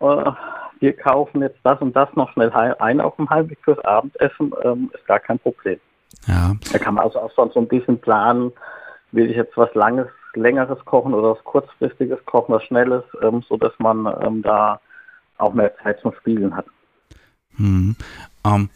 äh, 0.00 0.32
wir 0.80 0.92
kaufen 0.96 1.42
jetzt 1.42 1.58
das 1.62 1.80
und 1.80 1.94
das 1.94 2.08
noch 2.14 2.30
schnell 2.32 2.50
ein 2.50 3.00
auf 3.00 3.16
dem 3.16 3.30
Heimweg 3.30 3.58
fürs 3.62 3.78
Abendessen, 3.84 4.52
ähm, 4.62 4.90
ist 4.92 5.06
gar 5.06 5.20
kein 5.20 5.38
Problem. 5.38 5.78
Ja. 6.26 6.54
Da 6.72 6.78
kann 6.78 6.94
man 6.94 7.04
also 7.04 7.20
auch 7.20 7.30
sonst 7.32 7.54
so 7.54 7.60
ein 7.60 7.68
bisschen 7.68 8.00
planen, 8.00 8.52
will 9.12 9.30
ich 9.30 9.36
jetzt 9.36 9.56
was 9.56 9.72
Langes 9.74 10.08
längeres 10.34 10.84
Kochen 10.84 11.14
oder 11.14 11.36
was 11.36 11.44
kurzfristiges 11.44 12.18
Kochen, 12.26 12.54
was 12.54 12.64
Schnelles, 12.64 13.04
ähm, 13.22 13.44
so 13.48 13.56
dass 13.56 13.72
man 13.78 14.12
ähm, 14.20 14.42
da 14.42 14.80
auch 15.38 15.54
mehr 15.54 15.76
Zeit 15.78 16.00
zum 16.00 16.12
Spielen 16.14 16.56
hat. 16.56 16.66
Hm. 17.56 17.94
Um, 18.42 18.68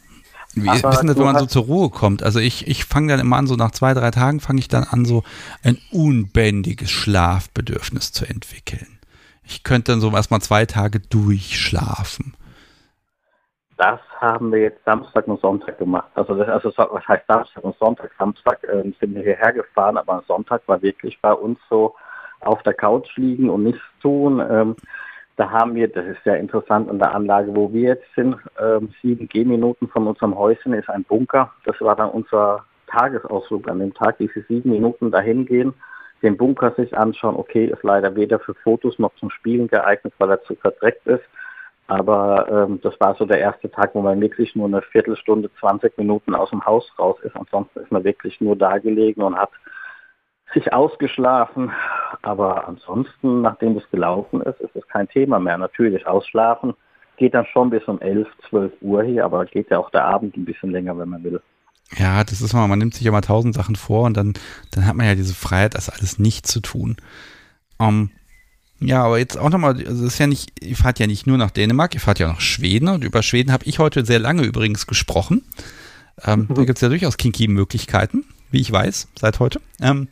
wie 0.55 0.69
ist 0.69 0.83
denn 0.83 1.07
das, 1.07 1.17
wenn 1.17 1.25
man 1.25 1.37
so 1.37 1.45
zur 1.45 1.63
Ruhe 1.63 1.89
kommt? 1.89 2.23
Also 2.23 2.39
ich, 2.39 2.67
ich 2.67 2.85
fange 2.85 3.09
dann 3.09 3.19
immer 3.19 3.37
an, 3.37 3.47
so 3.47 3.55
nach 3.55 3.71
zwei, 3.71 3.93
drei 3.93 4.11
Tagen 4.11 4.39
fange 4.39 4.59
ich 4.59 4.67
dann 4.67 4.83
an, 4.83 5.05
so 5.05 5.23
ein 5.63 5.77
unbändiges 5.91 6.89
Schlafbedürfnis 6.89 8.11
zu 8.11 8.25
entwickeln. 8.25 8.99
Ich 9.43 9.63
könnte 9.63 9.91
dann 9.91 10.01
so 10.01 10.11
erstmal 10.11 10.41
zwei 10.41 10.65
Tage 10.65 10.99
durchschlafen. 10.99 12.35
Das 13.77 13.99
haben 14.19 14.51
wir 14.51 14.59
jetzt 14.59 14.83
Samstag 14.83 15.27
und 15.27 15.39
Sonntag 15.39 15.77
gemacht. 15.77 16.09
Also, 16.15 16.35
das, 16.35 16.49
also 16.49 16.73
was 16.75 17.07
heißt 17.07 17.25
Samstag 17.27 17.63
und 17.63 17.77
Sonntag? 17.77 18.11
Samstag 18.19 18.63
äh, 18.65 18.83
sind 18.99 19.15
wir 19.15 19.23
hierher 19.23 19.53
gefahren, 19.53 19.97
aber 19.97 20.23
Sonntag 20.27 20.61
war 20.67 20.81
wirklich 20.81 21.17
bei 21.21 21.31
uns 21.31 21.57
so 21.69 21.95
auf 22.41 22.61
der 22.63 22.73
Couch 22.73 23.15
liegen 23.15 23.49
und 23.49 23.63
nichts 23.63 23.81
tun. 24.01 24.39
Ähm, 24.39 24.75
da 25.39 25.49
haben 25.49 25.73
wir, 25.73 25.87
das 25.87 26.05
ist 26.05 26.21
sehr 26.25 26.37
interessant, 26.37 26.89
an 26.89 26.99
der 26.99 27.15
Anlage, 27.15 27.55
wo 27.55 27.71
wir 27.71 27.91
jetzt 27.91 28.13
sind, 28.13 28.35
ähm, 28.61 28.89
sieben 29.01 29.29
Gehminuten 29.29 29.87
von 29.87 30.05
unserem 30.05 30.37
Häuschen 30.37 30.73
ist 30.73 30.89
ein 30.89 31.05
Bunker. 31.05 31.53
Das 31.63 31.79
war 31.79 31.95
dann 31.95 32.09
unser 32.09 32.65
Tagesausflug 32.87 33.69
an 33.69 33.79
dem 33.79 33.93
Tag, 33.93 34.17
diese 34.17 34.41
sieben 34.49 34.69
Minuten 34.71 35.11
dahin 35.11 35.45
gehen, 35.45 35.73
den 36.21 36.35
Bunker 36.35 36.71
sich 36.71 36.97
anschauen. 36.97 37.37
Okay, 37.37 37.67
ist 37.67 37.83
leider 37.83 38.17
weder 38.17 38.39
für 38.39 38.53
Fotos 38.53 38.99
noch 38.99 39.15
zum 39.15 39.29
Spielen 39.29 39.69
geeignet, 39.69 40.13
weil 40.17 40.31
er 40.31 40.43
zu 40.43 40.55
verdreckt 40.55 41.07
ist. 41.07 41.23
Aber 41.87 42.45
ähm, 42.51 42.81
das 42.81 42.99
war 42.99 43.15
so 43.15 43.25
der 43.25 43.39
erste 43.39 43.71
Tag, 43.71 43.91
wo 43.95 44.01
man 44.01 44.19
wirklich 44.19 44.53
nur 44.57 44.67
eine 44.67 44.81
Viertelstunde, 44.81 45.49
20 45.61 45.97
Minuten 45.97 46.35
aus 46.35 46.49
dem 46.49 46.65
Haus 46.65 46.91
raus 46.99 47.15
ist. 47.23 47.37
Ansonsten 47.37 47.79
ist 47.79 47.91
man 47.93 48.03
wirklich 48.03 48.41
nur 48.41 48.57
da 48.57 48.77
gelegen 48.77 49.21
und 49.21 49.37
hat 49.37 49.51
sich 50.53 50.73
ausgeschlafen. 50.73 51.71
Aber 52.21 52.67
ansonsten, 52.67 53.41
nachdem 53.41 53.77
es 53.77 53.89
gelaufen 53.91 54.41
ist, 54.41 54.59
ist 54.61 54.75
es 54.75 54.87
kein 54.87 55.07
Thema 55.09 55.39
mehr. 55.39 55.57
Natürlich, 55.57 56.07
ausschlafen 56.07 56.73
geht 57.19 57.33
dann 57.33 57.45
schon 57.45 57.69
bis 57.69 57.83
um 57.83 58.01
11, 58.01 58.27
12 58.49 58.73
Uhr 58.81 59.03
hier, 59.03 59.25
aber 59.25 59.45
geht 59.45 59.69
ja 59.69 59.77
auch 59.77 59.91
der 59.91 60.05
Abend 60.05 60.35
ein 60.35 60.45
bisschen 60.45 60.71
länger, 60.71 60.97
wenn 60.97 61.09
man 61.09 61.23
will. 61.23 61.41
Ja, 61.97 62.23
das 62.23 62.41
ist 62.41 62.53
mal, 62.53 62.67
man 62.67 62.79
nimmt 62.79 62.93
sich 62.93 63.03
ja 63.03 63.11
mal 63.11 63.21
tausend 63.21 63.53
Sachen 63.53 63.75
vor 63.75 64.05
und 64.05 64.15
dann, 64.15 64.33
dann 64.71 64.87
hat 64.87 64.95
man 64.95 65.05
ja 65.05 65.15
diese 65.15 65.35
Freiheit, 65.35 65.75
das 65.75 65.89
alles 65.89 66.17
nicht 66.17 66.47
zu 66.47 66.61
tun. 66.61 66.97
Um, 67.77 68.11
ja, 68.79 69.03
aber 69.03 69.19
jetzt 69.19 69.37
auch 69.37 69.49
nochmal, 69.49 69.75
also 69.85 70.05
ist 70.05 70.19
ja 70.19 70.27
nicht, 70.27 70.63
ihr 70.63 70.75
fahrt 70.75 70.99
ja 70.99 71.07
nicht 71.07 71.27
nur 71.27 71.37
nach 71.37 71.51
Dänemark, 71.51 71.93
ihr 71.93 71.99
fahrt 71.99 72.19
ja 72.19 72.27
nach 72.27 72.41
Schweden 72.41 72.87
und 72.87 73.03
über 73.03 73.21
Schweden 73.21 73.51
habe 73.51 73.65
ich 73.65 73.79
heute 73.79 74.05
sehr 74.05 74.19
lange 74.19 74.43
übrigens 74.43 74.87
gesprochen. 74.87 75.43
Ähm, 76.25 76.47
mhm. 76.49 76.53
Da 76.55 76.63
gibt 76.63 76.77
es 76.77 76.81
ja 76.81 76.89
durchaus 76.89 77.17
kinky 77.17 77.47
Möglichkeiten, 77.47 78.25
wie 78.51 78.61
ich 78.61 78.71
weiß, 78.71 79.07
seit 79.19 79.39
heute. 79.39 79.61
Ähm, 79.81 80.07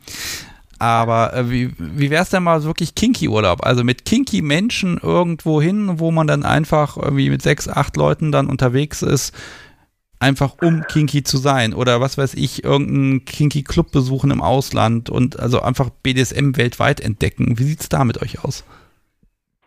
aber 0.78 1.34
äh, 1.34 1.50
wie, 1.50 1.72
wie 1.78 2.10
wäre 2.10 2.22
es 2.22 2.30
denn 2.30 2.44
mal 2.44 2.62
wirklich 2.62 2.94
Kinky-Urlaub? 2.94 3.66
Also 3.66 3.82
mit 3.82 4.04
Kinky-Menschen 4.04 4.98
irgendwo 5.02 5.60
hin, 5.60 5.98
wo 5.98 6.10
man 6.10 6.26
dann 6.26 6.44
einfach 6.44 6.96
irgendwie 6.96 7.30
mit 7.30 7.42
sechs, 7.42 7.68
acht 7.68 7.96
Leuten 7.96 8.30
dann 8.30 8.46
unterwegs 8.46 9.02
ist, 9.02 9.34
einfach 10.20 10.56
um 10.62 10.82
kinky 10.88 11.22
zu 11.22 11.38
sein 11.38 11.74
oder 11.74 12.00
was 12.00 12.18
weiß 12.18 12.34
ich, 12.34 12.64
irgendeinen 12.64 13.24
kinky 13.24 13.62
Club 13.62 13.92
besuchen 13.92 14.30
im 14.30 14.42
Ausland 14.42 15.10
und 15.10 15.38
also 15.38 15.60
einfach 15.62 15.90
BDSM 15.90 16.56
weltweit 16.56 17.00
entdecken. 17.00 17.58
Wie 17.58 17.64
sieht 17.64 17.80
es 17.80 17.88
da 17.88 18.04
mit 18.04 18.20
euch 18.22 18.44
aus? 18.44 18.64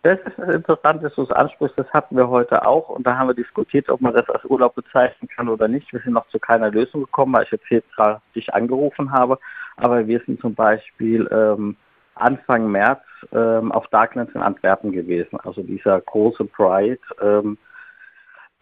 Das 0.04 0.20
ist 0.22 0.38
interessant, 0.40 1.04
dass 1.04 1.14
du 1.14 1.24
es 1.24 1.32
ansprichst. 1.32 1.78
Das 1.78 1.92
hatten 1.94 2.18
wir 2.18 2.28
heute 2.28 2.66
auch 2.66 2.90
und 2.90 3.06
da 3.06 3.18
haben 3.18 3.28
wir 3.28 3.36
diskutiert, 3.36 3.88
ob 3.90 4.02
man 4.02 4.14
das 4.14 4.28
als 4.30 4.44
Urlaub 4.46 4.74
bezeichnen 4.74 5.30
kann 5.36 5.48
oder 5.48 5.68
nicht. 5.68 5.94
Wir 5.94 6.00
sind 6.00 6.14
noch 6.14 6.28
zu 6.30 6.40
keiner 6.40 6.72
Lösung 6.72 7.02
gekommen, 7.02 7.34
weil 7.34 7.44
ich 7.44 7.52
jetzt 7.52 7.68
hier 7.68 7.84
gerade 7.96 8.20
dich 8.36 8.52
angerufen 8.54 9.12
habe. 9.12 9.38
Aber 9.78 10.08
wir 10.08 10.20
sind 10.26 10.42
zum 10.42 10.56
Beispiel 10.56 11.30
ähm, 11.32 11.76
Anfang 12.16 12.72
März 12.72 13.04
ähm, 13.32 13.72
auf 13.72 13.88
Darklands 13.90 14.34
in 14.34 14.42
Antwerpen 14.42 14.92
gewesen. 14.92 15.40
Also 15.44 15.62
dieser 15.62 16.02
große 16.02 16.46
Pride. 16.46 17.00
Ähm, 17.22 17.58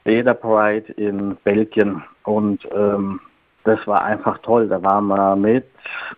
Beda 0.03 0.33
Pride 0.33 0.91
in 0.93 1.35
Belgien 1.43 2.03
und 2.23 2.67
ähm, 2.71 3.19
das 3.63 3.85
war 3.85 4.03
einfach 4.03 4.37
toll. 4.39 4.67
Da 4.67 4.81
waren 4.81 5.07
wir 5.07 5.35
mit 5.35 5.69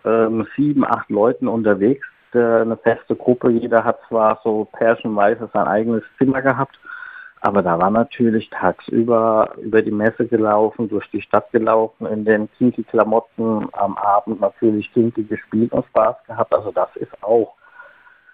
ähm, 0.06 0.48
sieben, 0.56 0.86
acht 0.86 1.10
Leuten 1.10 1.48
unterwegs, 1.48 2.08
eine 2.40 2.78
feste 2.78 3.16
Gruppe. 3.16 3.50
Jeder 3.50 3.84
hat 3.84 4.00
zwar 4.08 4.40
so 4.44 4.68
pärchenweise 4.72 5.50
sein 5.54 5.68
eigenes 5.68 6.04
Zimmer 6.18 6.42
gehabt, 6.42 6.80
aber 7.42 7.64
da 7.64 7.80
war 7.80 7.90
natürlich 7.90 8.50
tagsüber 8.50 9.54
über 9.62 9.82
die 9.82 9.92
Messe 9.92 10.28
gelaufen, 10.28 10.88
durch 10.90 11.10
die 11.10 11.22
Stadt 11.22 11.52
gelaufen, 11.52 12.06
in 12.06 12.24
den 12.24 12.50
Kinky-Klamotten, 12.58 13.68
am 13.72 13.98
Abend 13.98 14.42
natürlich 14.42 14.94
Kinky 14.94 15.24
gespielt 15.24 15.72
und 15.72 15.86
Spaß 15.88 16.18
gehabt. 16.28 16.54
Also 16.54 16.72
das 16.72 16.90
ist 16.96 17.24
auch. 17.24 17.56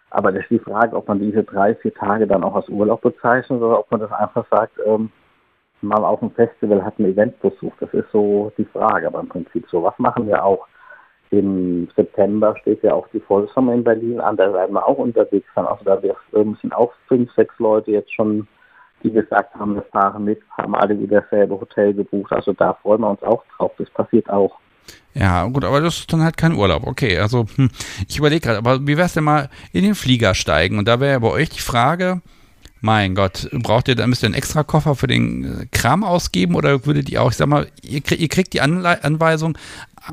Aber 0.10 0.32
das 0.32 0.44
ist 0.44 0.52
die 0.52 0.60
Frage, 0.60 0.96
ob 0.96 1.08
man 1.08 1.20
diese 1.20 1.44
drei, 1.44 1.76
vier 1.76 1.94
Tage 1.94 2.28
dann 2.28 2.44
auch 2.44 2.56
als 2.56 2.70
Urlaub 2.70 3.02
bezeichnet 3.02 3.62
oder 3.62 3.80
ob 3.80 3.92
man 3.92 4.00
das 4.00 4.12
einfach 4.12 4.46
sagt, 4.50 4.78
ähm, 4.86 5.12
mal 5.82 6.04
auf 6.04 6.20
dem 6.20 6.32
Festival 6.32 6.84
hat 6.84 7.00
ein 7.00 7.06
Event 7.06 7.40
besucht. 7.42 7.78
Das 7.80 7.94
ist 7.94 8.12
so 8.12 8.52
die 8.58 8.66
Frage, 8.66 9.08
aber 9.08 9.20
im 9.20 9.30
Prinzip 9.30 9.68
so. 9.70 9.84
Was 9.84 9.98
machen 10.00 10.28
wir 10.28 10.44
auch? 10.44 10.68
Im 11.30 11.90
September 11.96 12.56
steht 12.62 12.84
ja 12.84 12.94
auch 12.94 13.08
die 13.14 13.20
Vollsommer 13.20 13.74
in 13.74 13.84
Berlin 13.84 14.20
an, 14.20 14.38
da 14.38 14.54
werden 14.54 14.74
wir 14.74 14.88
auch 14.88 14.98
unterwegs 14.98 15.48
sein. 15.56 15.66
Also 15.66 15.84
da 15.84 16.00
sind 16.32 16.74
auch 16.74 16.94
fünf, 17.08 17.30
sechs 17.36 17.54
Leute 17.60 17.92
jetzt 17.92 18.14
schon, 18.14 18.48
die 19.04 19.12
gesagt 19.12 19.54
haben, 19.56 19.76
wir 19.76 19.84
fahren 19.84 20.24
mit, 20.24 20.40
haben 20.58 20.76
alle 20.76 20.98
wieder 21.00 21.22
dasselbe 21.22 21.60
Hotel 21.60 21.94
gebucht. 21.94 22.32
Also 22.32 22.54
da 22.54 22.74
freuen 22.76 23.02
wir 23.02 23.10
uns 23.10 23.24
auch 23.24 23.44
drauf. 23.58 23.72
Das 23.78 23.90
passiert 23.90 24.30
auch. 24.30 24.58
Ja, 25.14 25.46
gut, 25.48 25.66
aber 25.66 25.82
das 25.82 26.00
ist 26.00 26.14
dann 26.14 26.24
halt 26.24 26.38
kein 26.38 26.54
Urlaub. 26.54 26.86
Okay, 26.86 27.18
also 27.18 27.46
hm, 27.56 27.70
ich 28.08 28.18
überlege 28.18 28.42
gerade, 28.42 28.60
aber 28.60 28.82
wie 28.82 28.98
wäre 28.98 29.08
es 29.08 29.14
denn 29.14 29.24
mal 29.24 29.50
in 29.74 29.84
den 29.84 29.96
Flieger 29.96 30.34
steigen? 30.34 30.78
Und 30.78 30.88
da 30.88 31.00
wäre 31.00 31.14
ja 31.14 31.20
bei 31.20 31.30
euch 31.30 31.50
die 31.50 31.60
Frage, 31.60 32.22
mein 32.82 33.16
Gott, 33.16 33.50
braucht 33.52 33.88
ihr, 33.88 33.96
dann 33.96 34.10
müsst 34.10 34.24
ihr 34.24 34.28
einen 34.28 34.36
extra 34.36 34.64
Koffer 34.64 34.96
für 34.96 35.08
den 35.08 35.62
äh, 35.62 35.66
Kram 35.72 36.04
ausgeben 36.04 36.56
oder 36.56 36.86
würdet 36.86 37.10
ihr 37.10 37.24
auch, 37.24 37.32
ich 37.32 37.38
sag 37.38 37.48
mal, 37.48 37.68
ihr, 37.82 38.02
ihr 38.12 38.30
kriegt 38.30 38.54
die 38.54 38.62
Anle 38.62 39.04
Anweisung, 39.04 39.58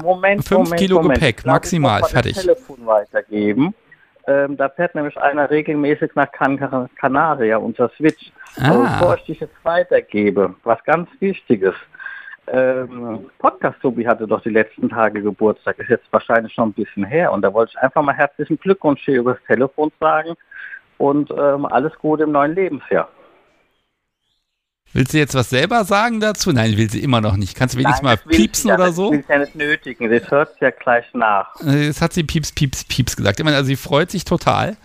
Moment, 0.03 0.45
5 0.45 0.51
Moment, 0.51 0.81
Kilo 0.81 0.97
Moment. 0.97 1.21
Gepäck, 1.21 1.47
maximal, 1.47 2.01
das 2.01 2.11
fertig. 2.11 2.37
Telefon 2.37 2.87
weitergeben. 2.87 3.75
Ähm, 4.27 4.57
da 4.57 4.69
fährt 4.71 4.95
nämlich 4.95 5.17
einer 5.19 5.51
regelmäßig 5.51 6.13
nach 6.15 6.31
Can 6.33 6.59
Canaria, 6.97 7.59
unser 7.59 7.91
Switch. 7.91 8.33
Ah. 8.59 8.71
Aber 8.71 8.83
bevor 8.85 9.15
ich 9.17 9.25
dich 9.25 9.41
jetzt 9.41 9.65
weitergebe, 9.65 10.55
was 10.65 10.83
ganz 10.85 11.09
Wichtiges. 11.21 11.75
Ähm, 12.47 13.31
Podcast 13.39 13.81
Tobi 13.81 14.07
hatte 14.07 14.27
doch 14.27 14.43
die 14.43 14.51
letzten 14.51 14.91
Tage 14.91 15.23
Geburtstag, 15.23 15.79
ist 15.79 15.89
jetzt 15.89 16.05
wahrscheinlich 16.11 16.53
schon 16.53 16.71
ein 16.71 16.73
bisschen 16.75 17.05
her 17.05 17.33
und 17.33 17.41
da 17.41 17.53
wollte 17.53 17.73
ich 17.75 17.83
einfach 17.83 18.03
mal 18.03 18.13
herzlichen 18.13 18.59
Glückwunsch 18.59 19.03
hier 19.03 19.21
übers 19.21 19.39
Telefon 19.47 19.91
sagen 19.99 20.35
und 20.99 21.31
ähm, 21.31 21.65
alles 21.65 21.97
Gute 21.99 22.25
im 22.25 22.33
neuen 22.33 22.55
Lebensjahr. 22.55 23.09
Willst 24.95 25.13
du 25.13 25.19
jetzt 25.19 25.35
was 25.35 25.51
selber 25.51 25.85
sagen 25.85 26.21
dazu? 26.21 26.53
Nein, 26.53 26.77
will 26.77 26.89
sie 26.89 27.03
immer 27.03 27.21
noch 27.21 27.37
nicht. 27.37 27.57
Kannst 27.57 27.75
du 27.75 27.79
wenigstens 27.79 28.03
Nein, 28.03 28.17
mal 28.17 28.31
will 28.31 28.39
piepsen 28.39 28.63
sie 28.63 28.69
ja 28.69 28.75
oder 28.77 28.93
so? 28.93 29.11
will 29.11 29.25
sie 29.27 29.33
ja 29.33 29.39
nicht 29.41 29.57
nötigen, 29.57 30.09
das 30.09 30.31
hört 30.31 30.61
ja 30.61 30.71
gleich 30.71 31.05
nach. 31.13 31.49
Jetzt 31.63 32.01
hat 32.01 32.13
sie 32.13 32.23
Pieps, 32.23 32.53
Pieps, 32.53 32.85
Pieps 32.85 33.17
gesagt. 33.17 33.41
Ich 33.41 33.45
meine, 33.45 33.57
also 33.57 33.67
sie 33.67 33.77
freut 33.77 34.13
sich 34.13 34.25
total. 34.25 34.77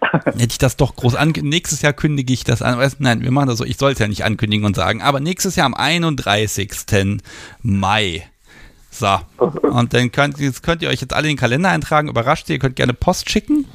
Hätte 0.24 0.46
ich 0.48 0.58
das 0.58 0.78
doch 0.78 0.96
groß 0.96 1.14
angekündigt. 1.16 1.52
Nächstes 1.52 1.82
Jahr 1.82 1.92
kündige 1.92 2.32
ich 2.32 2.44
das 2.44 2.62
an. 2.62 2.78
Nein, 2.98 3.22
wir 3.22 3.30
machen 3.30 3.48
das 3.48 3.58
so. 3.58 3.64
Ich 3.66 3.76
soll 3.76 3.92
es 3.92 3.98
ja 3.98 4.08
nicht 4.08 4.24
ankündigen 4.24 4.64
und 4.64 4.74
sagen. 4.74 5.02
Aber 5.02 5.20
nächstes 5.20 5.54
Jahr 5.54 5.66
am 5.66 5.74
31. 5.74 7.20
Mai. 7.62 8.26
So. 8.90 9.18
Und 9.62 9.92
dann 9.92 10.10
könnt, 10.10 10.36
könnt 10.62 10.82
ihr 10.82 10.88
euch 10.88 11.00
jetzt 11.00 11.12
alle 11.12 11.28
in 11.28 11.34
den 11.34 11.38
Kalender 11.38 11.68
eintragen. 11.68 12.08
Überrascht 12.08 12.48
ihr, 12.48 12.54
ihr 12.54 12.58
könnt 12.58 12.76
gerne 12.76 12.94
Post 12.94 13.30
schicken. 13.30 13.66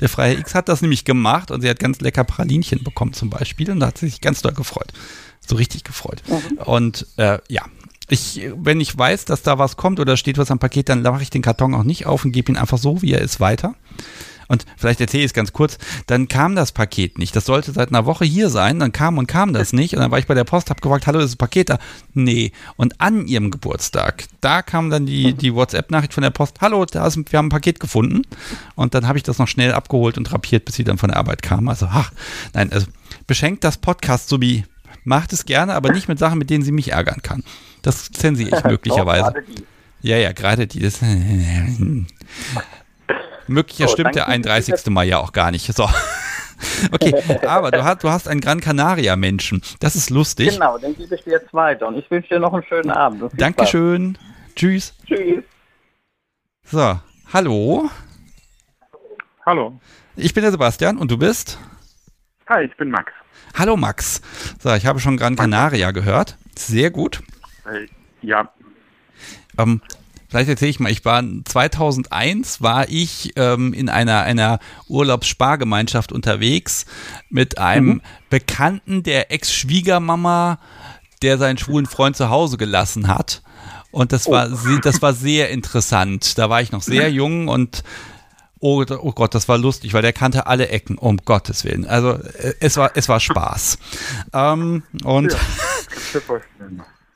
Der 0.00 0.08
Freie 0.08 0.38
X 0.38 0.54
hat 0.54 0.68
das 0.68 0.82
nämlich 0.82 1.04
gemacht 1.04 1.50
und 1.50 1.60
sie 1.60 1.70
hat 1.70 1.78
ganz 1.78 2.00
lecker 2.00 2.24
Pralinchen 2.24 2.82
bekommen 2.82 3.12
zum 3.12 3.30
Beispiel. 3.30 3.70
Und 3.70 3.80
da 3.80 3.88
hat 3.88 3.98
sie 3.98 4.08
sich 4.08 4.20
ganz 4.20 4.42
doll 4.42 4.52
gefreut. 4.52 4.92
So 5.46 5.56
richtig 5.56 5.84
gefreut. 5.84 6.22
Und 6.64 7.06
äh, 7.16 7.38
ja, 7.48 7.64
ich, 8.08 8.40
wenn 8.56 8.80
ich 8.80 8.96
weiß, 8.96 9.24
dass 9.24 9.42
da 9.42 9.58
was 9.58 9.76
kommt 9.76 9.98
oder 9.98 10.16
steht 10.16 10.38
was 10.38 10.50
am 10.50 10.58
Paket, 10.58 10.88
dann 10.88 11.02
mache 11.02 11.22
ich 11.22 11.30
den 11.30 11.42
Karton 11.42 11.74
auch 11.74 11.84
nicht 11.84 12.06
auf 12.06 12.24
und 12.24 12.32
gebe 12.32 12.52
ihn 12.52 12.56
einfach 12.56 12.78
so, 12.78 13.02
wie 13.02 13.12
er 13.12 13.20
ist, 13.20 13.40
weiter. 13.40 13.74
Und 14.48 14.64
vielleicht 14.76 15.00
erzähle 15.00 15.24
ich 15.24 15.30
es 15.30 15.34
ganz 15.34 15.52
kurz, 15.52 15.78
dann 16.06 16.28
kam 16.28 16.54
das 16.54 16.72
Paket 16.72 17.18
nicht. 17.18 17.34
Das 17.34 17.44
sollte 17.44 17.72
seit 17.72 17.88
einer 17.88 18.06
Woche 18.06 18.24
hier 18.24 18.50
sein, 18.50 18.78
dann 18.78 18.92
kam 18.92 19.18
und 19.18 19.26
kam 19.26 19.52
das 19.52 19.72
nicht. 19.72 19.94
Und 19.94 20.00
dann 20.00 20.10
war 20.10 20.18
ich 20.18 20.26
bei 20.26 20.34
der 20.34 20.44
Post, 20.44 20.70
habe 20.70 20.80
gefragt, 20.80 21.06
hallo, 21.06 21.18
ist 21.18 21.30
das 21.30 21.36
Paket 21.36 21.70
da? 21.70 21.78
Nee. 22.14 22.52
Und 22.76 23.00
an 23.00 23.26
ihrem 23.26 23.50
Geburtstag, 23.50 24.24
da 24.40 24.62
kam 24.62 24.90
dann 24.90 25.06
die, 25.06 25.34
die 25.34 25.54
WhatsApp-Nachricht 25.54 26.14
von 26.14 26.22
der 26.22 26.30
Post, 26.30 26.60
hallo, 26.60 26.84
da 26.84 27.06
ist, 27.06 27.16
wir 27.16 27.38
haben 27.38 27.46
ein 27.46 27.50
Paket 27.50 27.80
gefunden. 27.80 28.22
Und 28.74 28.94
dann 28.94 29.06
habe 29.06 29.18
ich 29.18 29.24
das 29.24 29.38
noch 29.38 29.48
schnell 29.48 29.72
abgeholt 29.72 30.18
und 30.18 30.24
drapiert, 30.24 30.64
bis 30.64 30.76
sie 30.76 30.84
dann 30.84 30.98
von 30.98 31.08
der 31.10 31.18
Arbeit 31.18 31.42
kam. 31.42 31.68
Also, 31.68 31.86
ach, 31.90 32.12
nein, 32.54 32.72
also 32.72 32.86
beschenkt 33.26 33.64
das 33.64 33.76
Podcast 33.76 34.28
so 34.28 34.40
wie, 34.40 34.64
macht 35.04 35.32
es 35.32 35.44
gerne, 35.44 35.74
aber 35.74 35.92
nicht 35.92 36.08
mit 36.08 36.18
Sachen, 36.18 36.38
mit 36.38 36.50
denen 36.50 36.64
sie 36.64 36.72
mich 36.72 36.92
ärgern 36.92 37.22
kann. 37.22 37.42
Das 37.82 38.10
zensiere 38.10 38.58
ich 38.58 38.64
möglicherweise. 38.70 39.34
Ja, 40.02 40.16
ja, 40.16 40.32
gerade 40.32 40.66
die. 40.66 40.80
Das, 40.80 41.00
Möglicher 43.48 43.88
So, 43.88 43.94
stimmt 43.94 44.16
dann 44.16 44.26
der 44.26 44.36
gibt 44.36 44.46
es 44.46 44.78
31. 44.78 44.86
Mai 44.92 45.04
ja 45.04 45.18
auch 45.18 45.32
gar 45.32 45.50
nicht. 45.50 45.72
So. 45.72 45.88
Okay, 46.92 47.12
aber 47.46 47.70
du 47.70 47.82
hast, 47.82 48.04
du 48.04 48.08
hast 48.10 48.28
einen 48.28 48.40
Gran 48.40 48.60
Canaria-Menschen. 48.60 49.62
Das 49.80 49.96
ist 49.96 50.10
lustig. 50.10 50.50
Genau, 50.50 50.78
den 50.78 50.96
gebe 50.96 51.14
ich 51.14 51.24
dir 51.24 51.32
jetzt 51.32 51.52
weiter 51.52 51.88
und 51.88 51.96
ich 51.98 52.10
wünsche 52.10 52.28
dir 52.28 52.40
noch 52.40 52.52
einen 52.52 52.62
schönen 52.64 52.90
Abend. 52.90 53.32
Dankeschön. 53.36 54.16
Tschüss. 54.54 54.94
Spaß. 55.04 55.06
Tschüss. 55.08 55.44
So, 56.64 57.00
hallo. 57.32 57.90
Hallo. 59.44 59.80
Ich 60.16 60.34
bin 60.34 60.42
der 60.42 60.52
Sebastian 60.52 60.98
und 60.98 61.10
du 61.10 61.18
bist? 61.18 61.58
Hi, 62.48 62.64
ich 62.64 62.76
bin 62.76 62.90
Max. 62.90 63.12
Hallo 63.54 63.76
Max. 63.76 64.22
So, 64.60 64.72
ich 64.74 64.86
habe 64.86 65.00
schon 65.00 65.16
Gran 65.16 65.36
Canaria 65.36 65.90
gehört. 65.90 66.36
Sehr 66.56 66.90
gut. 66.90 67.22
Äh, 67.66 67.86
ja, 68.22 68.52
Ähm, 69.58 69.80
vielleicht 70.32 70.48
erzähle 70.48 70.70
ich 70.70 70.80
mal, 70.80 70.90
ich 70.90 71.04
war 71.04 71.22
2001 71.44 72.62
war 72.62 72.88
ich 72.88 73.34
ähm, 73.36 73.72
in 73.74 73.88
einer, 73.88 74.22
einer 74.22 74.58
Urlaubsspargemeinschaft 74.88 76.10
unterwegs 76.10 76.86
mit 77.28 77.58
einem 77.58 78.00
Bekannten 78.30 79.02
der 79.02 79.30
Ex-Schwiegermama, 79.30 80.58
der 81.20 81.36
seinen 81.38 81.58
schwulen 81.58 81.84
Freund 81.86 82.16
zu 82.16 82.30
Hause 82.30 82.56
gelassen 82.56 83.08
hat. 83.08 83.42
Und 83.90 84.12
das 84.12 84.26
war, 84.26 84.48
se- 84.48 84.80
das 84.82 85.02
war 85.02 85.12
sehr 85.12 85.50
interessant. 85.50 86.38
Da 86.38 86.48
war 86.48 86.62
ich 86.62 86.72
noch 86.72 86.82
sehr 86.82 87.10
jung 87.12 87.48
und 87.48 87.82
oh, 88.58 88.82
oh 88.88 89.12
Gott, 89.12 89.34
das 89.34 89.48
war 89.48 89.58
lustig, 89.58 89.92
weil 89.92 90.00
der 90.02 90.14
kannte 90.14 90.46
alle 90.46 90.68
Ecken, 90.68 90.96
um 90.96 91.18
Gottes 91.18 91.64
Willen. 91.64 91.84
Also 91.84 92.12
äh, 92.12 92.54
es 92.60 92.78
war, 92.78 92.92
es 92.94 93.08
war 93.10 93.20
Spaß. 93.20 93.76
Ähm, 94.32 94.82
und 95.04 95.36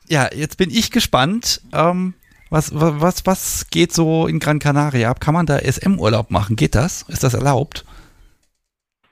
ja, 0.09 0.29
jetzt 0.35 0.59
bin 0.59 0.71
ich 0.71 0.91
gespannt. 0.91 1.63
Ähm, 1.73 2.13
was, 2.51 2.75
wa- 2.75 2.95
was, 3.01 3.27
was 3.27 3.67
geht 3.71 3.93
so 3.93 4.27
in 4.27 4.39
Gran 4.39 4.59
Canaria 4.59 5.11
ab? 5.11 5.21
Kann 5.21 5.35
man 5.35 5.47
da 5.47 5.59
SM-Urlaub 5.59 6.31
machen? 6.31 6.57
Geht 6.57 6.75
das? 6.75 7.03
Ist 7.09 7.23
das 7.25 7.35
erlaubt? 7.35 7.85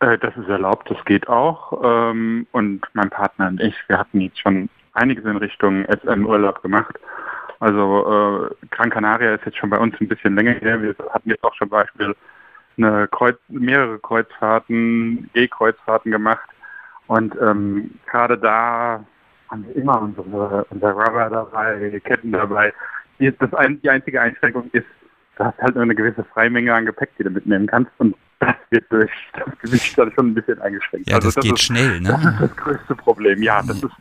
äh, 0.00 0.18
das 0.18 0.36
ist 0.36 0.48
erlaubt, 0.48 0.90
das 0.90 1.02
geht 1.04 1.28
auch. 1.28 1.80
Ähm, 1.82 2.46
und 2.52 2.82
mein 2.94 3.10
Partner 3.10 3.48
und 3.48 3.60
ich, 3.60 3.74
wir 3.88 3.98
hatten 3.98 4.20
jetzt 4.20 4.38
schon 4.40 4.68
einiges 4.92 5.24
in 5.24 5.36
Richtung 5.36 5.84
SM-Urlaub 5.86 6.62
gemacht. 6.62 6.94
Also 7.60 8.50
äh, 8.60 8.66
Gran 8.70 8.90
Canaria 8.90 9.34
ist 9.34 9.44
jetzt 9.46 9.56
schon 9.58 9.70
bei 9.70 9.78
uns 9.78 9.94
ein 10.00 10.08
bisschen 10.08 10.34
länger 10.36 10.52
her. 10.52 10.82
Wir 10.82 10.94
hatten 11.12 11.30
jetzt 11.30 11.44
auch 11.44 11.54
schon 11.54 11.68
Beispiel 11.68 12.14
eine 12.76 13.08
Kreuz, 13.08 13.36
mehrere 13.48 13.98
Kreuzfahrten, 13.98 15.30
E-Kreuzfahrten 15.34 16.10
gemacht. 16.10 16.48
Und 17.06 17.34
ähm, 17.40 17.92
gerade 18.10 18.36
da 18.38 19.04
haben 19.50 19.66
wir 19.66 19.76
immer 19.76 20.00
unsere, 20.00 20.64
unser 20.70 20.90
Rubber 20.92 21.30
dabei, 21.30 22.00
Ketten 22.04 22.32
dabei. 22.32 22.72
Die, 23.18 23.32
das 23.38 23.52
ein, 23.54 23.80
die 23.82 23.90
einzige 23.90 24.20
Einschränkung 24.20 24.68
ist, 24.72 24.86
du 25.36 25.44
hast 25.44 25.58
halt 25.58 25.74
nur 25.74 25.82
eine 25.84 25.94
gewisse 25.94 26.24
Freimenge 26.24 26.74
an 26.74 26.86
Gepäck, 26.86 27.10
die 27.18 27.24
du 27.24 27.30
mitnehmen 27.30 27.66
kannst. 27.66 27.90
Und 27.98 28.16
das 28.40 28.54
wird 28.70 28.84
durch 28.90 29.10
das 29.32 29.58
Gewicht 29.60 29.96
dann 29.98 30.12
schon 30.12 30.28
ein 30.30 30.34
bisschen 30.34 30.60
eingeschränkt. 30.60 31.08
Ja, 31.08 31.16
Also 31.16 31.28
das, 31.30 31.42
geht 31.42 31.52
ist, 31.54 31.62
schnell, 31.62 32.00
Das 32.00 32.18
ist 32.18 32.24
ne? 32.24 32.36
das 32.40 32.56
größte 32.56 32.94
Problem. 32.96 33.42
Ja, 33.42 33.62
das 33.62 33.82
ist, 33.82 33.92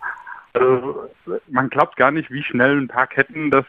also, 0.54 1.10
man 1.50 1.70
glaubt 1.70 1.96
gar 1.96 2.12
nicht, 2.12 2.30
wie 2.32 2.44
schnell 2.44 2.78
ein 2.80 2.88
paar 2.88 3.08
Ketten 3.08 3.50
das 3.52 3.66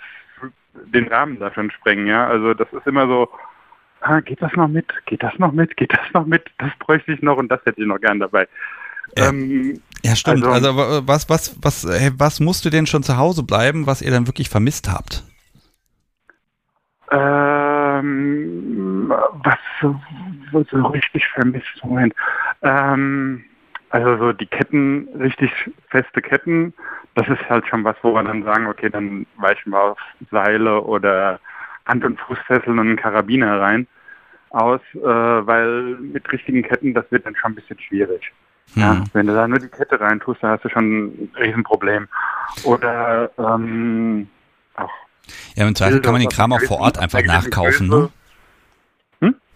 den 0.93 1.07
Rahmen 1.09 1.39
da 1.39 1.53
schon 1.53 1.71
sprengen. 1.71 2.07
Ja, 2.09 2.27
also 2.27 2.53
das 2.53 2.67
ist 2.73 2.87
immer 2.87 3.07
so, 3.07 3.29
ah, 4.01 4.19
geht 4.21 4.43
das 4.43 4.53
noch 4.55 4.67
mit? 4.69 4.87
Geht 5.07 5.23
das 5.23 5.39
noch 5.39 5.53
mit? 5.53 5.77
Geht 5.77 5.93
das 5.93 6.13
noch 6.13 6.27
mit? 6.27 6.51
Das 6.59 6.71
bräuchte 6.81 7.13
ich 7.13 7.23
noch 7.23 7.37
und 7.37 7.49
das 7.49 7.61
hätte 7.65 7.81
ich 7.81 7.87
noch 7.87 8.01
gern 8.01 8.19
dabei. 8.19 8.49
Ja. 9.17 9.29
Ähm, 9.29 9.81
Ja, 10.03 10.17
stimmt. 10.17 10.45
Also- 10.45 10.51
Also, 10.73 10.77
wa- 10.77 11.03
was, 11.07 11.29
was, 11.31 11.57
was, 11.63 11.87
was 12.19 12.41
musst 12.41 12.65
du 12.65 12.71
denn 12.71 12.87
schon 12.87 13.03
zu 13.05 13.17
Hause 13.17 13.45
bleiben, 13.45 13.87
was 13.87 14.03
ihr 14.03 14.11
dann 14.11 14.27
wirklich 14.27 14.49
vermisst 14.51 14.91
habt? 14.91 15.23
Ähm, 17.11 19.09
was 19.09 19.59
so, 19.81 19.99
so 20.71 20.87
richtig 20.87 21.27
vermisst, 21.29 21.85
Moment. 21.85 22.15
Ähm, 22.63 23.45
also 23.91 24.17
so 24.17 24.33
die 24.33 24.47
Ketten, 24.47 25.09
richtig 25.19 25.53
feste 25.89 26.21
Ketten, 26.21 26.75
das 27.15 27.29
ist 27.29 27.49
halt 27.49 27.67
schon 27.69 27.85
was, 27.85 27.97
wo 28.03 28.13
wir 28.13 28.25
dann 28.25 28.43
sagen, 28.43 28.67
okay, 28.67 28.91
dann 28.91 29.27
weichen 29.37 29.71
wir 29.71 29.81
auf 29.81 29.99
Seile 30.31 30.81
oder 30.83 31.39
Hand- 31.87 32.05
und 32.05 32.19
Fußfesseln 32.21 32.79
und 32.79 32.89
einen 32.89 32.97
Karabiner 32.97 33.61
rein 33.61 33.87
aus, 34.51 34.81
äh, 34.95 34.99
weil 35.01 35.97
mit 36.01 36.31
richtigen 36.33 36.63
Ketten, 36.63 36.95
das 36.95 37.11
wird 37.11 37.27
dann 37.27 37.37
schon 37.37 37.53
ein 37.53 37.55
bisschen 37.57 37.79
schwierig. 37.79 38.33
Ja, 38.77 38.93
Hm. 38.93 39.11
wenn 39.13 39.27
du 39.27 39.35
da 39.35 39.47
nur 39.47 39.61
die 39.61 39.69
Kette 39.69 40.01
rein 40.01 40.21
tust, 40.21 40.43
dann 40.43 40.51
hast 40.53 40.65
du 40.65 40.69
schon 40.69 40.85
ein 40.85 41.31
Riesenproblem. 41.37 42.09
Oder 42.63 43.31
ähm, 43.39 44.29
auch 44.77 44.91
Ja, 45.55 45.67
im 45.67 45.75
Zweifel 45.75 46.01
kann 46.01 46.13
man 46.13 46.21
den 46.21 46.31
Kram 46.31 46.53
auch 46.53 46.61
vor 46.61 46.81
Ort 46.81 46.99
einfach 46.99 47.23
nachkaufen, 47.23 47.89
ne? 47.89 48.11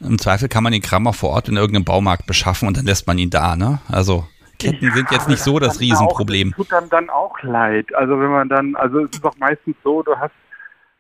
Im 0.01 0.19
Zweifel 0.19 0.49
kann 0.49 0.63
man 0.63 0.73
den 0.73 0.83
Kram 0.83 1.07
auch 1.09 1.15
vor 1.15 1.31
Ort 1.31 1.49
in 1.49 1.57
irgendeinem 1.57 1.85
Baumarkt 1.85 2.27
beschaffen 2.27 2.69
und 2.69 2.77
dann 2.77 2.85
lässt 2.87 3.07
man 3.07 3.19
ihn 3.19 3.31
da, 3.31 3.57
ne? 3.57 3.81
Also 3.89 4.27
Ketten 4.59 4.91
sind 4.93 5.11
jetzt 5.11 5.29
nicht 5.29 5.43
so 5.43 5.59
das 5.59 5.81
Riesenproblem. 5.81 6.53
Auch, 6.53 6.57
tut 6.57 6.73
dann 6.73 6.89
dann 6.89 7.11
auch 7.11 7.41
leid. 7.43 7.93
Also 7.95 8.21
wenn 8.21 8.31
man 8.31 8.49
dann, 8.49 8.77
also 8.77 9.01
es 9.01 9.11
ist 9.11 9.25
doch 9.25 9.37
meistens 9.39 9.77
so, 9.83 10.03
du 10.03 10.17
hast 10.17 10.33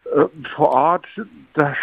äh, 0.04 0.26
vor 0.54 0.70
Ort, 0.70 1.06
das, 1.54 1.76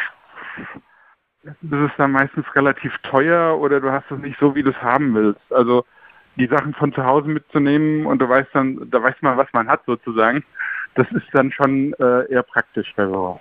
das 1.44 1.80
ist 1.90 1.94
dann 1.98 2.12
meistens 2.12 2.46
relativ 2.54 2.94
teuer 3.04 3.58
oder 3.58 3.80
du 3.80 3.92
hast 3.92 4.10
es 4.10 4.20
nicht 4.20 4.40
so, 4.40 4.56
wie 4.56 4.64
du 4.64 4.72
es 4.72 4.82
haben 4.82 5.14
willst. 5.16 5.42
Also 5.52 5.86
die 6.38 6.48
Sachen 6.48 6.74
von 6.74 6.94
zu 6.94 7.06
Hause 7.06 7.30
mitzunehmen 7.30 8.06
und 8.06 8.20
du 8.20 8.28
weißt 8.28 8.50
dann, 8.54 8.90
da 8.90 9.02
weiß 9.02 9.16
man, 9.22 9.38
was 9.38 9.48
man 9.54 9.70
hat 9.70 9.82
sozusagen. 9.86 10.44
Das 10.96 11.08
ist 11.12 11.28
dann 11.34 11.52
schon 11.52 11.94
äh, 11.94 12.32
eher 12.32 12.44
praktisch 12.44 12.92
bei 12.96 13.06
sowas. 13.06 13.40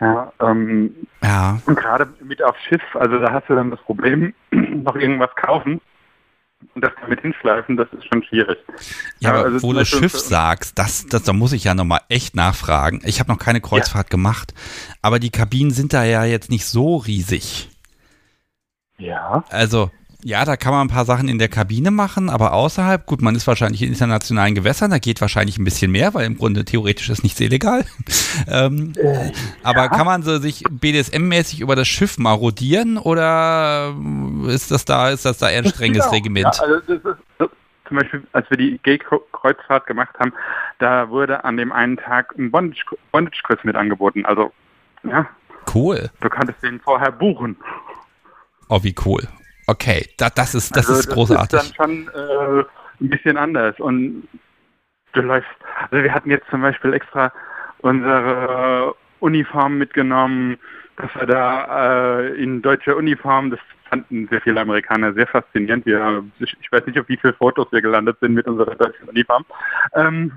Ja, 0.00 0.32
ähm, 0.40 0.94
Ja, 1.22 1.60
und 1.66 1.76
gerade 1.76 2.08
mit 2.22 2.42
aufs 2.42 2.60
Schiff, 2.62 2.82
also 2.94 3.18
da 3.18 3.32
hast 3.32 3.48
du 3.48 3.54
dann 3.54 3.70
das 3.70 3.80
Problem, 3.80 4.32
noch 4.50 4.96
irgendwas 4.96 5.30
kaufen 5.36 5.80
und 6.74 6.84
das 6.84 6.92
damit 7.02 7.20
hinschleifen, 7.20 7.76
das 7.76 7.88
ist 7.92 8.06
schon 8.06 8.22
schwierig. 8.22 8.58
ja, 9.18 9.30
aber 9.30 9.44
also 9.44 9.62
wo 9.62 9.72
du 9.72 9.84
Schiff 9.84 10.18
sagst, 10.18 10.78
das, 10.78 11.06
das, 11.06 11.22
da 11.22 11.32
muss 11.32 11.52
ich 11.52 11.64
ja 11.64 11.74
nochmal 11.74 12.00
echt 12.08 12.34
nachfragen. 12.34 13.02
Ich 13.04 13.20
habe 13.20 13.30
noch 13.30 13.38
keine 13.38 13.60
Kreuzfahrt 13.60 14.08
gemacht, 14.10 14.54
aber 15.02 15.18
die 15.18 15.30
Kabinen 15.30 15.70
sind 15.70 15.92
da 15.92 16.04
ja 16.04 16.24
jetzt 16.24 16.50
nicht 16.50 16.66
so 16.66 16.96
riesig. 16.96 17.68
Ja. 18.98 19.44
Also, 19.50 19.90
ja, 20.22 20.44
da 20.44 20.56
kann 20.56 20.72
man 20.72 20.86
ein 20.86 20.90
paar 20.90 21.04
Sachen 21.04 21.28
in 21.28 21.38
der 21.38 21.48
Kabine 21.48 21.90
machen, 21.90 22.28
aber 22.30 22.52
außerhalb, 22.52 23.06
gut, 23.06 23.22
man 23.22 23.34
ist 23.34 23.46
wahrscheinlich 23.46 23.82
in 23.82 23.88
internationalen 23.88 24.54
Gewässern, 24.54 24.90
da 24.90 24.98
geht 24.98 25.20
wahrscheinlich 25.20 25.58
ein 25.58 25.64
bisschen 25.64 25.90
mehr, 25.90 26.14
weil 26.14 26.26
im 26.26 26.36
Grunde 26.36 26.64
theoretisch 26.64 27.08
ist 27.10 27.22
nichts 27.22 27.40
illegal. 27.40 27.84
ähm, 28.48 28.92
aber 29.62 29.88
kann 29.88 30.06
man 30.06 30.22
so 30.22 30.38
sich 30.38 30.62
BDSM-mäßig 30.64 31.60
über 31.60 31.76
das 31.76 31.88
Schiff 31.88 32.18
marodieren 32.18 32.98
oder 32.98 33.94
ist 34.48 34.70
das 34.70 34.84
da, 34.84 35.10
ist 35.10 35.24
das 35.24 35.38
da 35.38 35.48
eher 35.50 35.62
ein 35.62 35.68
strenges 35.68 36.04
Genau. 36.04 36.10
Regiment? 36.14 36.56
Ja, 36.56 36.62
also 36.62 36.80
das 36.80 36.88
ist, 36.96 37.04
das, 37.38 37.48
zum 37.88 37.96
Beispiel, 37.98 38.22
als 38.32 38.48
wir 38.50 38.56
die 38.56 38.78
Gay-Kreuzfahrt 38.82 39.86
gemacht 39.86 40.14
haben, 40.18 40.32
da 40.78 41.08
wurde 41.10 41.44
an 41.44 41.56
dem 41.56 41.72
einen 41.72 41.96
Tag 41.96 42.34
ein 42.38 42.50
Bondage- 42.52 42.84
Bondage-Kurs 43.10 43.58
mit 43.64 43.74
angeboten. 43.74 44.24
Also, 44.26 44.52
ja, 45.02 45.26
Cool. 45.74 46.10
du 46.20 46.28
konntest 46.28 46.62
den 46.62 46.78
vorher 46.80 47.10
buchen. 47.10 47.56
Oh, 48.68 48.82
wie 48.82 48.94
cool. 49.04 49.26
Okay, 49.70 50.04
da, 50.16 50.30
das 50.30 50.56
ist, 50.56 50.74
das 50.74 50.88
also 50.88 50.98
ist 50.98 51.10
großartig. 51.10 51.50
Das 51.50 51.64
ist 51.66 51.78
dann 51.78 52.08
schon 52.08 52.08
äh, 52.08 52.64
ein 53.00 53.08
bisschen 53.08 53.36
anders. 53.36 53.78
Und 53.78 54.26
du 55.12 55.20
läufst, 55.20 55.48
also 55.92 56.02
wir 56.02 56.12
hatten 56.12 56.28
jetzt 56.28 56.50
zum 56.50 56.60
Beispiel 56.60 56.92
extra 56.92 57.32
unsere 57.78 58.96
Uniform 59.20 59.78
mitgenommen, 59.78 60.58
dass 60.96 61.14
wir 61.14 61.26
da 61.26 62.18
äh, 62.18 62.42
in 62.42 62.62
deutscher 62.62 62.96
Uniform, 62.96 63.52
das 63.52 63.60
fanden 63.88 64.26
sehr 64.28 64.40
viele 64.40 64.60
Amerikaner 64.60 65.12
sehr 65.12 65.28
faszinierend. 65.28 65.86
Wir, 65.86 66.24
ich, 66.40 66.56
ich 66.60 66.72
weiß 66.72 66.84
nicht, 66.86 66.98
auf 66.98 67.08
wie 67.08 67.16
viele 67.16 67.34
Fotos 67.34 67.70
wir 67.70 67.80
gelandet 67.80 68.18
sind 68.20 68.34
mit 68.34 68.48
unserer 68.48 68.74
deutschen 68.74 69.08
Uniform. 69.08 69.44
Ähm, 69.94 70.32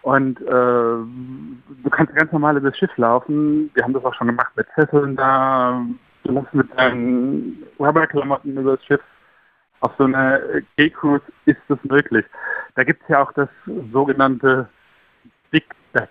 und 0.00 0.40
äh, 0.40 0.44
du 0.46 1.90
kannst 1.90 2.14
ganz 2.14 2.32
normal 2.32 2.56
über 2.56 2.70
das 2.70 2.78
Schiff 2.78 2.96
laufen. 2.96 3.70
Wir 3.74 3.84
haben 3.84 3.92
das 3.92 4.06
auch 4.06 4.14
schon 4.14 4.28
gemacht 4.28 4.52
mit 4.56 4.66
Sesseln 4.74 5.16
da. 5.16 5.84
Du 6.24 6.32
läufst 6.32 6.54
mit 6.54 6.68
deinen 6.78 7.64
Rubberklamotten 7.78 8.56
über 8.56 8.76
das 8.76 8.84
Schiff. 8.84 9.00
Auf 9.80 9.92
so 9.96 10.04
einer 10.04 10.40
Gay-Cruise 10.76 11.24
ist 11.46 11.60
das 11.68 11.78
möglich. 11.84 12.24
Da 12.74 12.84
gibt 12.84 13.02
es 13.02 13.08
ja 13.08 13.22
auch 13.22 13.32
das 13.32 13.48
sogenannte 13.92 14.68
Big 15.50 15.64
Deck. 15.94 16.10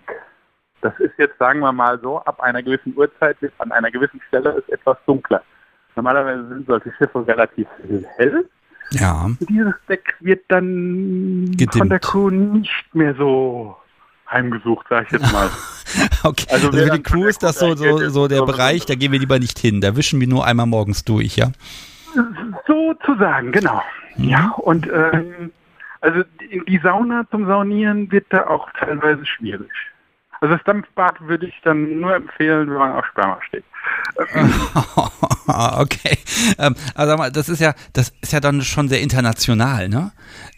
Das 0.80 0.98
ist 0.98 1.12
jetzt, 1.18 1.38
sagen 1.38 1.60
wir 1.60 1.72
mal 1.72 2.00
so, 2.00 2.18
ab 2.20 2.40
einer 2.40 2.62
gewissen 2.62 2.96
Uhrzeit 2.96 3.36
an 3.58 3.70
einer 3.70 3.90
gewissen 3.90 4.20
Stelle 4.28 4.50
ist 4.52 4.68
etwas 4.70 4.96
dunkler. 5.06 5.42
Normalerweise 5.94 6.48
sind 6.48 6.66
solche 6.66 6.92
Schiffe 6.92 7.26
relativ 7.26 7.68
hell. 8.16 8.48
Ja. 8.92 9.30
Dieses 9.40 9.74
Deck 9.88 10.16
wird 10.20 10.42
dann 10.48 11.46
Gedimmt. 11.52 11.76
von 11.76 11.88
der 11.88 11.98
Crew 12.00 12.30
nicht 12.30 12.94
mehr 12.94 13.14
so 13.14 13.76
heimgesucht, 14.28 14.86
sag 14.88 15.04
ich 15.06 15.12
jetzt 15.12 15.32
mal. 15.32 15.48
Okay, 16.24 16.46
Also 16.50 16.68
also, 16.68 16.78
für 16.78 16.90
die 16.90 17.02
Crew 17.02 17.26
ist 17.26 17.42
das 17.42 17.58
so, 17.58 17.74
so, 17.74 18.08
so 18.08 18.28
der 18.28 18.42
Bereich, 18.42 18.84
da 18.84 18.94
gehen 18.94 19.12
wir 19.12 19.18
lieber 19.18 19.38
nicht 19.38 19.58
hin. 19.58 19.80
Da 19.80 19.96
wischen 19.96 20.20
wir 20.20 20.28
nur 20.28 20.46
einmal 20.46 20.66
morgens 20.66 21.04
durch, 21.04 21.36
ja? 21.36 21.52
Sozusagen, 22.66 23.52
genau. 23.52 23.82
Ja, 24.16 24.50
und 24.56 24.86
ähm, 24.92 25.50
also 26.00 26.22
die 26.40 26.80
Sauna 26.82 27.26
zum 27.30 27.46
Saunieren 27.46 28.10
wird 28.10 28.26
da 28.30 28.46
auch 28.46 28.68
teilweise 28.78 29.24
schwierig. 29.24 29.70
Also 30.42 30.54
das 30.54 30.64
Dampfbad 30.64 31.20
würde 31.28 31.46
ich 31.46 31.60
dann 31.64 32.00
nur 32.00 32.14
empfehlen, 32.14 32.70
wenn 32.70 32.78
man 32.78 32.92
auf 32.92 33.04
Sperma 33.06 33.38
steht. 33.46 33.64
okay. 35.46 36.18
Ähm, 36.58 36.74
also 36.94 37.16
mal, 37.16 37.30
das 37.30 37.48
ist 37.48 37.60
ja, 37.60 37.74
das 37.92 38.10
ist 38.22 38.32
ja 38.32 38.40
dann 38.40 38.62
schon 38.62 38.88
sehr 38.88 39.00
international, 39.00 39.88
ne? 39.88 40.12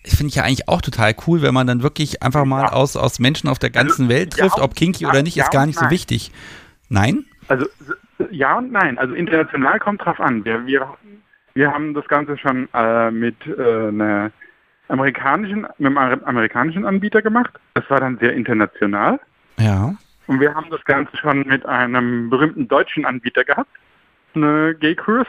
Ich 0.04 0.14
finde 0.16 0.28
ich 0.28 0.36
ja 0.36 0.44
eigentlich 0.44 0.68
auch 0.68 0.80
total 0.82 1.14
cool, 1.26 1.42
wenn 1.42 1.54
man 1.54 1.66
dann 1.66 1.82
wirklich 1.82 2.22
einfach 2.22 2.44
mal 2.44 2.62
Ja. 2.62 2.72
aus, 2.72 2.96
aus 2.96 3.18
Menschen 3.18 3.48
auf 3.48 3.58
der 3.58 3.70
ganzen 3.70 4.08
Welt 4.08 4.36
ja 4.36 4.44
trifft, 4.44 4.58
und- 4.58 4.62
ob 4.64 4.74
kinky 4.74 5.04
ja, 5.04 5.10
oder 5.10 5.22
nicht, 5.22 5.36
ja 5.36 5.44
ist 5.44 5.50
gar 5.52 5.66
nicht 5.66 5.78
so 5.78 5.90
wichtig. 5.90 6.32
Nein? 6.88 7.24
Also 7.48 7.66
ja 8.30 8.58
und 8.58 8.70
nein. 8.72 8.98
Also 8.98 9.14
international 9.14 9.78
kommt 9.80 10.04
drauf 10.04 10.20
an. 10.20 10.44
Wir, 10.44 10.64
wir, 10.66 10.86
wir 11.54 11.72
haben 11.72 11.94
das 11.94 12.06
Ganze 12.08 12.38
schon 12.38 12.68
äh, 12.74 13.10
mit 13.10 13.36
äh, 13.46 13.88
einer 13.88 14.30
amerikanischen, 14.88 15.62
mit 15.78 15.86
einem 15.86 15.98
Amer- 15.98 16.26
amerikanischen 16.26 16.84
Anbieter 16.84 17.22
gemacht. 17.22 17.52
Das 17.74 17.88
war 17.90 18.00
dann 18.00 18.18
sehr 18.18 18.32
international. 18.34 19.18
Ja. 19.62 19.94
Und 20.26 20.40
wir 20.40 20.54
haben 20.54 20.70
das 20.70 20.84
Ganze 20.84 21.16
schon 21.16 21.46
mit 21.46 21.66
einem 21.66 22.30
berühmten 22.30 22.68
deutschen 22.68 23.04
Anbieter 23.04 23.44
gehabt, 23.44 23.70
eine 24.34 24.74
Gay 24.74 24.94
Cruise. 24.94 25.28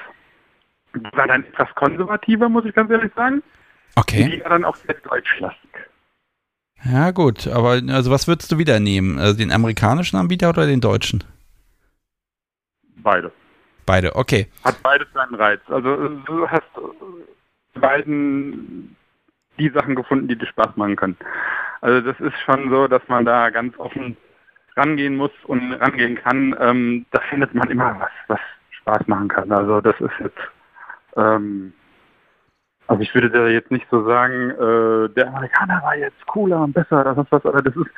Die 0.95 1.17
war 1.17 1.27
dann 1.27 1.43
etwas 1.43 1.73
konservativer, 1.75 2.49
muss 2.49 2.65
ich 2.65 2.73
ganz 2.73 2.91
ehrlich 2.91 3.11
sagen. 3.15 3.41
Okay. 3.95 4.29
Die 4.29 4.41
war 4.41 4.49
dann 4.49 4.65
auch 4.65 4.75
sehr 4.75 4.95
deutschlastig. 4.95 5.69
Ja, 6.83 7.11
gut. 7.11 7.47
Aber 7.47 7.81
also 7.89 8.11
was 8.11 8.27
würdest 8.27 8.51
du 8.51 8.57
wieder 8.57 8.79
nehmen? 8.79 9.17
Also 9.17 9.37
den 9.37 9.51
amerikanischen 9.51 10.17
Anbieter 10.17 10.49
oder 10.49 10.67
den 10.67 10.81
deutschen? 10.81 11.23
Beide. 12.97 13.31
Beide, 13.85 14.15
okay. 14.15 14.47
Hat 14.63 14.81
beides 14.83 15.07
seinen 15.13 15.35
Reiz. 15.35 15.61
Also 15.67 16.09
du 16.25 16.47
hast 16.47 16.63
beiden 17.73 18.95
die 19.57 19.69
Sachen 19.69 19.95
gefunden, 19.95 20.27
die 20.27 20.37
dir 20.37 20.47
Spaß 20.47 20.75
machen 20.75 20.95
können. 20.95 21.17
Also 21.83 21.99
das 21.99 22.17
ist 22.21 22.39
schon 22.45 22.69
so, 22.69 22.87
dass 22.87 23.05
man 23.09 23.25
da 23.25 23.49
ganz 23.49 23.77
offen 23.77 24.15
rangehen 24.77 25.17
muss 25.17 25.31
und 25.43 25.73
rangehen 25.73 26.15
kann. 26.15 26.55
Ähm, 26.57 27.05
da 27.11 27.19
findet 27.29 27.53
man 27.53 27.69
immer 27.69 27.99
was, 27.99 28.09
was 28.29 28.39
Spaß 28.69 29.05
machen 29.07 29.27
kann. 29.27 29.51
Also 29.51 29.81
das 29.81 29.99
ist 29.99 30.13
jetzt, 30.19 30.39
ähm, 31.17 31.73
also 32.87 33.01
ich 33.01 33.13
würde 33.13 33.29
da 33.29 33.47
jetzt 33.47 33.69
nicht 33.69 33.85
so 33.91 34.05
sagen, 34.05 34.51
äh, 34.51 35.09
der 35.09 35.27
Amerikaner 35.27 35.83
war 35.83 35.97
jetzt 35.97 36.25
cooler 36.27 36.61
und 36.61 36.71
besser 36.71 37.01
oder 37.01 37.15
sonst 37.15 37.33
was, 37.33 37.45
aber 37.45 37.61
das 37.61 37.75
ist, 37.75 37.91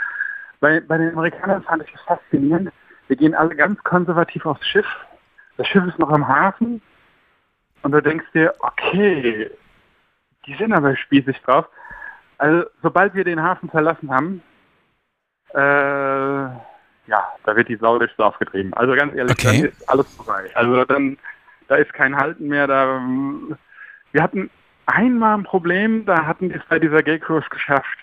bei, 0.62 0.80
bei 0.80 0.98
den 0.98 1.12
Amerikanern 1.12 1.62
fand 1.62 1.84
ich 1.84 1.92
das 1.92 2.02
faszinierend. 2.02 2.72
Wir 3.08 3.18
gehen 3.18 3.36
alle 3.36 3.56
ganz 3.56 3.84
konservativ 3.84 4.48
aufs 4.48 4.66
Schiff. 4.66 4.88
Das 5.58 5.68
Schiff 5.68 5.86
ist 5.86 6.00
noch 6.00 6.10
am 6.10 6.28
Hafen 6.28 6.82
und 7.84 7.92
du 7.92 8.02
denkst 8.02 8.26
dir, 8.34 8.52
okay, 8.62 9.52
die 10.48 10.56
sind 10.56 10.74
aber 10.74 10.98
spießig 10.98 11.40
drauf. 11.44 11.68
Also 12.38 12.66
sobald 12.82 13.14
wir 13.14 13.24
den 13.24 13.42
Hafen 13.42 13.70
verlassen 13.70 14.12
haben, 14.12 14.42
äh, 15.54 16.50
ja, 17.08 17.24
da 17.44 17.56
wird 17.56 17.70
die 17.70 17.78
Sau 17.78 17.98
durchs 18.00 18.16
Dorf 18.18 18.38
getrieben. 18.40 18.74
Also 18.74 18.94
ganz 18.96 19.14
ehrlich, 19.16 19.34
Okay. 19.34 19.62
dann 19.62 19.70
ist 19.70 19.90
alles 19.90 20.08
vorbei. 20.16 20.50
Also 20.56 20.84
dann, 20.86 21.18
da 21.68 21.76
ist 21.76 21.94
kein 21.94 22.16
Halten 22.16 22.48
mehr. 22.48 22.68
Da, 22.68 23.00
wir 24.12 24.24
hatten 24.24 24.50
einmal 24.88 25.38
ein 25.38 25.44
Problem, 25.44 26.06
da 26.06 26.26
hatten 26.26 26.50
die 26.50 26.56
es 26.56 26.64
bei 26.68 26.80
dieser 26.80 27.02
Cruise 27.04 27.48
geschafft, 27.50 27.98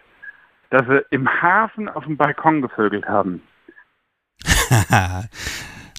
dass 0.71 0.87
sie 0.87 1.05
im 1.11 1.29
Hafen 1.43 1.89
auf 1.89 2.05
dem 2.05 2.17
Balkon 2.17 2.63
gevögelt 2.63 3.07
haben. 3.09 3.43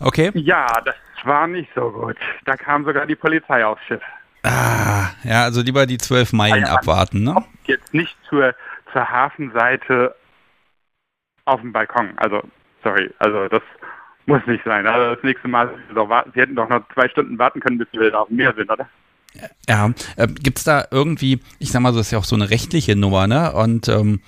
okay. 0.01 0.31
Ja, 0.33 0.67
das 0.83 0.95
war 1.23 1.47
nicht 1.47 1.69
so 1.75 1.91
gut. 1.91 2.17
Da 2.45 2.55
kam 2.57 2.85
sogar 2.85 3.05
die 3.05 3.15
Polizei 3.15 3.65
aufs 3.65 3.83
Schiff. 3.83 4.01
Ah, 4.43 5.11
ja, 5.23 5.43
also 5.43 5.61
lieber 5.61 5.85
die 5.85 5.97
zwölf 5.97 6.33
Meilen 6.33 6.65
ja, 6.65 6.73
abwarten, 6.73 7.23
ne? 7.23 7.43
Jetzt 7.65 7.93
nicht 7.93 8.15
zur, 8.27 8.53
zur 8.91 9.09
Hafenseite 9.09 10.15
auf 11.45 11.61
dem 11.61 11.71
Balkon. 11.71 12.11
Also, 12.17 12.41
sorry, 12.83 13.09
also 13.19 13.47
das 13.47 13.61
muss 14.25 14.45
nicht 14.45 14.63
sein. 14.65 14.85
Also 14.85 15.15
das 15.15 15.23
nächste 15.23 15.47
Mal, 15.47 15.73
Sie 16.33 16.39
hätten 16.39 16.55
doch 16.55 16.69
noch 16.69 16.81
zwei 16.93 17.07
Stunden 17.09 17.37
warten 17.37 17.59
können, 17.59 17.77
bis 17.77 17.91
wieder 17.93 18.19
auf 18.19 18.27
dem 18.27 18.37
Meer 18.37 18.53
sind, 18.53 18.69
oder? 18.69 18.87
Ja, 19.67 19.85
ähm, 20.17 20.35
gibt's 20.35 20.63
da 20.63 20.85
irgendwie, 20.91 21.39
ich 21.59 21.71
sag 21.71 21.81
mal 21.81 21.91
so, 21.91 21.99
das 21.99 22.07
ist 22.07 22.11
ja 22.11 22.19
auch 22.19 22.23
so 22.23 22.35
eine 22.35 22.49
rechtliche 22.49 22.95
Nummer, 22.95 23.27
ne? 23.27 23.51
Und 23.53 23.87
ähm, 23.87 24.21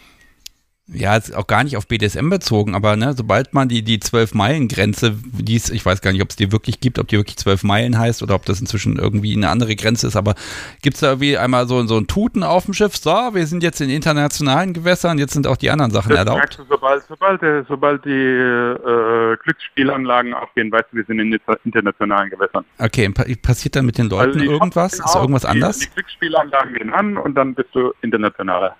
ja, 0.87 1.15
ist 1.15 1.35
auch 1.35 1.47
gar 1.47 1.63
nicht 1.63 1.77
auf 1.77 1.87
BDSM 1.87 2.29
bezogen, 2.29 2.75
aber 2.75 2.95
ne, 2.95 3.13
sobald 3.17 3.53
man 3.55 3.67
die, 3.67 3.81
die 3.81 3.97
12-Meilen-Grenze, 3.97 5.15
die 5.23 5.55
es, 5.55 5.69
ich 5.71 5.83
weiß 5.85 6.01
gar 6.01 6.11
nicht, 6.11 6.21
ob 6.21 6.29
es 6.29 6.35
die 6.35 6.51
wirklich 6.51 6.79
gibt, 6.79 6.99
ob 6.99 7.07
die 7.07 7.17
wirklich 7.17 7.37
12 7.37 7.63
Meilen 7.63 7.97
heißt 7.97 8.21
oder 8.21 8.35
ob 8.35 8.45
das 8.45 8.59
inzwischen 8.61 8.97
irgendwie 8.97 9.35
eine 9.35 9.49
andere 9.49 9.75
Grenze 9.75 10.05
ist, 10.07 10.15
aber 10.15 10.35
gibt's 10.83 10.99
da 10.99 11.07
irgendwie 11.07 11.37
einmal 11.37 11.67
so, 11.67 11.83
so 11.87 11.97
ein 11.97 12.05
Tuten 12.07 12.43
auf 12.43 12.65
dem 12.65 12.73
Schiff, 12.75 12.95
so, 12.97 13.09
wir 13.33 13.47
sind 13.47 13.63
jetzt 13.63 13.81
in 13.81 13.89
internationalen 13.89 14.73
Gewässern, 14.73 15.17
jetzt 15.17 15.33
sind 15.33 15.47
auch 15.47 15.57
die 15.57 15.71
anderen 15.71 15.91
Sachen 15.91 16.09
Das 16.09 16.19
erlaubt. 16.19 16.59
du, 16.59 16.65
sobald, 16.69 17.03
sobald, 17.07 17.41
der- 17.41 17.65
sobald 17.67 18.05
die 18.05 18.11
äh, 18.11 19.37
Glücksspielanlagen 19.43 20.33
aufgehen, 20.33 20.71
weißt 20.71 20.85
du, 20.91 20.97
wir 20.97 21.05
sind 21.05 21.19
in 21.19 21.33
inter- 21.33 21.59
internationalen 21.65 22.29
Gewässern. 22.29 22.63
Okay, 22.79 23.09
pa 23.09 23.23
passiert 23.41 23.75
dann 23.75 23.85
mit 23.85 23.97
den 23.97 24.09
Leuten 24.09 24.39
Also 24.39 24.51
irgendwas? 24.51 24.93
Ist 24.93 25.15
irgendwas 25.15 25.45
auf, 25.45 25.51
die- 25.51 25.57
anders? 25.61 25.79
Die 25.79 25.89
Glücksspielanlagen 25.89 26.73
gehen 26.75 26.93
an 26.93 27.17
und 27.17 27.35
dann 27.35 27.55
bist 27.55 27.69
du 27.73 27.91
internationaler. 28.01 28.75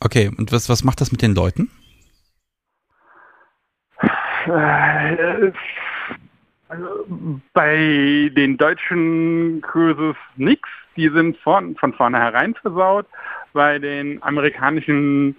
Okay, 0.00 0.30
und 0.36 0.52
was, 0.52 0.68
was 0.68 0.84
macht 0.84 1.00
das 1.00 1.10
mit 1.12 1.22
den 1.22 1.34
Leuten? 1.34 1.70
Bei 7.52 8.30
den 8.36 8.56
deutschen 8.56 9.60
Cruises 9.62 10.16
nix. 10.36 10.68
Die 10.96 11.08
sind 11.10 11.36
von, 11.38 11.76
von 11.76 11.92
vornherein 11.92 12.54
versaut. 12.54 13.06
Bei 13.52 13.78
den 13.78 14.22
amerikanischen 14.22 15.36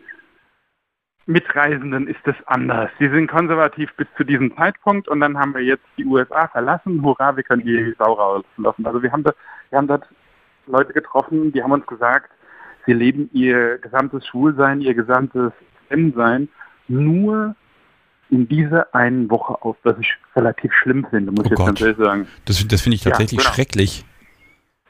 Mitreisenden 1.26 2.08
ist 2.08 2.26
es 2.26 2.36
anders. 2.46 2.90
Sie 3.00 3.10
sind 3.10 3.28
konservativ 3.28 3.94
bis 3.98 4.08
zu 4.16 4.24
diesem 4.24 4.56
Zeitpunkt 4.56 5.08
und 5.08 5.20
dann 5.20 5.38
haben 5.38 5.54
wir 5.54 5.62
jetzt 5.62 5.84
die 5.98 6.06
USA 6.06 6.48
verlassen. 6.48 7.04
Hurra, 7.04 7.36
wir 7.36 7.44
können 7.44 7.64
die 7.64 7.94
Sau 7.98 8.14
rauslassen. 8.14 8.86
Also 8.86 9.04
wir 9.04 9.12
haben, 9.12 9.24
da, 9.24 9.34
wir 9.70 9.78
haben 9.78 9.88
dort 9.88 10.08
Leute 10.68 10.94
getroffen, 10.94 11.52
die 11.52 11.62
haben 11.62 11.74
uns 11.74 11.86
gesagt, 11.86 12.32
sie 12.88 12.94
leben 12.94 13.30
ihr 13.34 13.78
gesamtes 13.78 14.26
Schwulsein, 14.26 14.82
ihr 14.82 14.96
gesamtes 14.96 15.52
M-Sein 15.90 16.48
nur 16.88 17.56
in 18.30 18.48
dieser 18.48 18.94
einen 18.96 19.30
Woche 19.30 19.62
auf, 19.62 19.78
was 19.84 19.98
ich 20.00 20.14
relativ 20.36 20.74
schlimm 20.74 21.06
finde, 21.10 21.32
muss 21.32 21.42
Oh 21.42 21.44
ich 21.46 21.50
jetzt 21.52 21.58
Gott. 21.60 21.68
ganz 21.68 21.82
ehrlich 21.82 21.98
sagen. 21.98 22.28
Das, 22.46 22.68
das 22.68 22.82
finde 22.82 22.96
ich 22.96 23.04
Ja, 23.04 23.12
tatsächlich 23.12 23.40
genau. 23.40 23.54
schrecklich. 23.54 24.06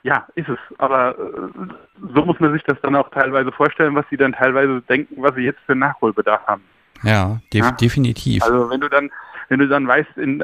Ja, 0.04 0.26
ist 0.36 0.48
es. 0.50 0.58
Aber 0.78 1.18
äh, 1.20 1.74
so 2.14 2.24
muss 2.26 2.40
man 2.40 2.54
sich 2.54 2.64
das 2.64 2.80
dann 2.82 2.96
auch 2.96 3.10
teilweise 3.10 3.52
vorstellen, 3.52 3.94
was 3.96 4.06
sie 4.10 4.18
dann 4.18 4.32
teilweise 4.34 4.82
denken, 4.90 5.22
was 5.22 5.36
sie 5.36 5.42
jetzt 5.42 5.60
für 5.66 5.76
Nachholbedarf 5.76 6.48
haben. 6.48 6.64
Ja, 7.04 7.40
def 7.54 7.66
Ja. 7.66 7.72
definitiv. 7.72 8.42
Also 8.44 8.70
wenn 8.70 8.80
du 8.82 8.90
dann, 8.90 9.10
wenn 9.50 9.60
du 9.60 9.68
dann 9.68 9.88
weißt, 9.88 10.18
in, 10.18 10.44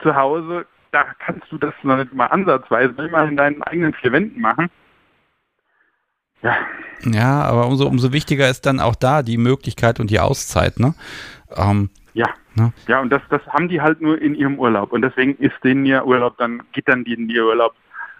zu 0.00 0.14
Hause, 0.14 0.64
da 0.92 1.04
kannst 1.18 1.50
du 1.50 1.58
das 1.58 1.74
noch 1.82 1.96
nicht 1.96 2.12
mal 2.14 2.26
ansatzweise 2.26 2.94
immer 3.02 3.24
in 3.24 3.36
deinen 3.36 3.62
eigenen 3.64 3.94
vier 3.94 4.12
Wänden 4.12 4.40
machen. 4.40 4.68
Ja, 6.42 6.56
Ja, 7.04 7.42
aber 7.42 7.66
umso, 7.66 7.86
umso 7.86 8.12
wichtiger 8.12 8.48
ist 8.48 8.66
dann 8.66 8.80
auch 8.80 8.94
da 8.94 9.22
die 9.22 9.38
Möglichkeit 9.38 10.00
und 10.00 10.10
die 10.10 10.20
Auszeit, 10.20 10.78
ne? 10.78 10.94
Ähm, 11.54 11.90
ja. 12.14 12.28
Ne? 12.54 12.72
Ja, 12.86 13.00
und 13.00 13.10
das, 13.10 13.22
das 13.30 13.40
haben 13.48 13.68
die 13.68 13.80
halt 13.80 14.00
nur 14.00 14.20
in 14.20 14.34
ihrem 14.34 14.58
Urlaub. 14.58 14.92
Und 14.92 15.02
deswegen 15.02 15.36
ist 15.36 15.54
denen 15.64 15.86
ihr 15.86 16.06
Urlaub 16.06 16.36
dann, 16.38 16.62
geht 16.72 16.88
dann 16.88 17.04
denen 17.04 17.28
ihr 17.28 17.44
Urlaub 17.44 17.74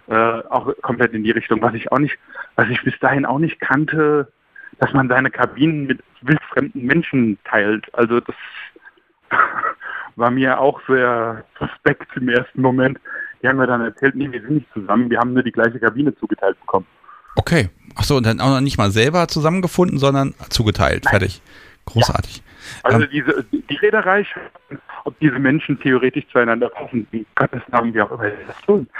äh, 0.07 0.15
auch 0.15 0.73
komplett 0.81 1.13
in 1.13 1.23
die 1.23 1.31
Richtung, 1.31 1.61
was 1.61 1.73
ich 1.75 1.91
auch 1.91 1.99
nicht, 1.99 2.17
was 2.55 2.67
ich 2.69 2.81
bis 2.83 2.97
dahin 2.99 3.25
auch 3.25 3.39
nicht 3.39 3.59
kannte, 3.59 4.31
dass 4.79 4.91
man 4.93 5.07
seine 5.07 5.29
Kabinen 5.29 5.85
mit 5.85 6.01
wildfremden 6.21 6.85
Menschen 6.85 7.37
teilt. 7.45 7.93
Also 7.93 8.19
das 8.19 8.35
war 10.15 10.31
mir 10.31 10.59
auch 10.59 10.81
sehr 10.87 11.45
suspekt 11.59 12.07
im 12.15 12.29
ersten 12.29 12.61
Moment. 12.61 12.99
Die 13.41 13.47
haben 13.47 13.57
mir 13.57 13.67
dann 13.67 13.81
erzählt, 13.81 14.15
nee, 14.15 14.31
wir 14.31 14.41
sind 14.41 14.55
nicht 14.55 14.73
zusammen, 14.73 15.09
wir 15.09 15.19
haben 15.19 15.33
nur 15.33 15.43
die 15.43 15.51
gleiche 15.51 15.79
Kabine 15.79 16.15
zugeteilt 16.15 16.59
bekommen. 16.61 16.87
Okay. 17.35 17.69
Achso, 17.95 18.17
und 18.17 18.25
dann 18.25 18.39
auch 18.39 18.49
noch 18.49 18.61
nicht 18.61 18.77
mal 18.77 18.91
selber 18.91 19.27
zusammengefunden, 19.27 19.97
sondern 19.97 20.33
zugeteilt. 20.49 21.05
Nein. 21.05 21.11
Fertig. 21.11 21.41
Großartig. 21.85 22.37
Ja. 22.37 22.43
Also 22.83 23.03
ähm, 23.03 23.09
diese, 23.11 23.45
die 23.51 23.75
Reederei, 23.75 24.25
ob 25.05 25.19
diese 25.19 25.37
Menschen 25.37 25.79
theoretisch 25.79 26.25
zueinander 26.31 26.69
passen, 26.69 27.07
wie 27.11 27.25
Gottes 27.35 27.61
Namen, 27.69 27.93
wie 27.93 28.01
auch 28.01 28.11
immer 28.11 28.29
das 28.47 28.61
tun. 28.65 28.87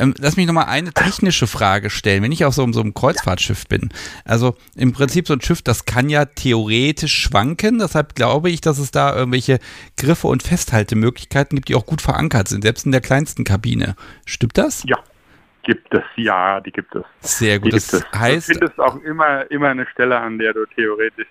Ähm, 0.00 0.14
lass 0.18 0.36
mich 0.36 0.48
nochmal 0.48 0.66
eine 0.66 0.92
technische 0.92 1.46
Frage 1.46 1.90
stellen, 1.90 2.24
wenn 2.24 2.32
ich 2.32 2.44
auf 2.44 2.54
so, 2.54 2.70
so 2.72 2.80
einem 2.80 2.92
Kreuzfahrtschiff 2.92 3.68
bin. 3.68 3.90
Also 4.24 4.56
im 4.74 4.92
Prinzip 4.92 5.28
so 5.28 5.34
ein 5.34 5.40
Schiff, 5.40 5.62
das 5.62 5.84
kann 5.84 6.08
ja 6.08 6.24
theoretisch 6.24 7.14
schwanken, 7.14 7.78
deshalb 7.78 8.16
glaube 8.16 8.50
ich, 8.50 8.60
dass 8.60 8.78
es 8.78 8.90
da 8.90 9.14
irgendwelche 9.14 9.60
Griffe 9.96 10.26
und 10.26 10.42
Festhaltemöglichkeiten 10.42 11.54
gibt, 11.54 11.68
die 11.68 11.76
auch 11.76 11.86
gut 11.86 12.02
verankert 12.02 12.48
sind, 12.48 12.62
selbst 12.62 12.84
in 12.84 12.90
der 12.90 13.00
kleinsten 13.00 13.44
Kabine. 13.44 13.94
Stimmt 14.26 14.58
das? 14.58 14.82
Ja, 14.88 14.98
gibt 15.62 15.94
es, 15.94 16.02
ja, 16.16 16.60
die 16.60 16.72
gibt 16.72 16.94
es. 16.94 17.04
Sehr 17.20 17.58
gut, 17.58 17.72
die 17.72 17.76
das 17.76 18.04
heißt... 18.14 18.48
Du 18.48 18.54
findest 18.54 18.78
auch 18.78 18.96
immer, 19.02 19.50
immer 19.50 19.68
eine 19.68 19.86
Stelle, 19.86 20.18
an 20.18 20.38
der 20.38 20.52
du 20.52 20.66
theoretisch 20.66 21.28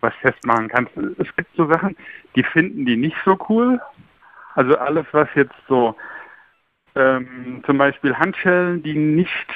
was 0.00 0.14
festmachen 0.20 0.68
kannst. 0.68 0.92
Es 1.18 1.34
gibt 1.36 1.54
so 1.56 1.66
Sachen, 1.66 1.96
die 2.36 2.42
finden 2.42 2.86
die 2.86 2.96
nicht 2.96 3.16
so 3.24 3.36
cool. 3.48 3.80
Also 4.54 4.76
alles, 4.78 5.06
was 5.12 5.28
jetzt 5.34 5.54
so 5.68 5.96
ähm, 6.94 7.62
zum 7.66 7.78
Beispiel 7.78 8.14
Handschellen, 8.16 8.82
die 8.82 8.94
nicht 8.94 9.46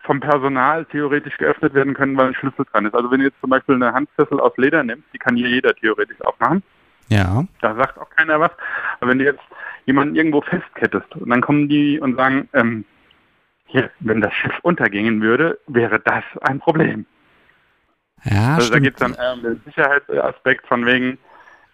vom 0.00 0.20
Personal 0.20 0.84
theoretisch 0.86 1.36
geöffnet 1.36 1.74
werden 1.74 1.94
können, 1.94 2.16
weil 2.16 2.28
ein 2.28 2.34
Schlüssel 2.34 2.64
dran 2.72 2.86
ist. 2.86 2.94
Also 2.94 3.10
wenn 3.10 3.20
du 3.20 3.26
jetzt 3.26 3.40
zum 3.40 3.50
Beispiel 3.50 3.74
eine 3.74 3.92
Handfessel 3.92 4.40
aus 4.40 4.56
Leder 4.56 4.82
nimmst, 4.84 5.06
die 5.12 5.18
kann 5.18 5.36
hier 5.36 5.48
jeder 5.48 5.74
theoretisch 5.74 6.20
aufmachen. 6.20 6.62
Ja. 7.08 7.44
Da 7.60 7.74
sagt 7.74 7.98
auch 7.98 8.10
keiner 8.10 8.40
was. 8.40 8.52
Aber 9.00 9.10
wenn 9.10 9.18
du 9.18 9.24
jetzt 9.24 9.42
jemanden 9.84 10.16
irgendwo 10.16 10.40
festkettest 10.40 11.14
und 11.16 11.28
dann 11.30 11.40
kommen 11.40 11.68
die 11.68 12.00
und 12.00 12.16
sagen, 12.16 12.48
ähm, 12.52 12.84
hier, 13.66 13.90
wenn 14.00 14.20
das 14.20 14.32
Schiff 14.34 14.58
untergehen 14.62 15.20
würde, 15.20 15.58
wäre 15.66 16.00
das 16.00 16.24
ein 16.42 16.58
Problem. 16.58 17.06
Ja, 18.24 18.54
also 18.54 18.66
stimmt. 18.66 18.74
da 18.74 18.78
geht 18.80 18.94
es 18.94 19.00
dann 19.00 19.14
eher 19.14 19.32
um 19.34 19.42
den 19.42 19.60
Sicherheitsaspekt 19.64 20.66
von 20.66 20.86
wegen, 20.86 21.18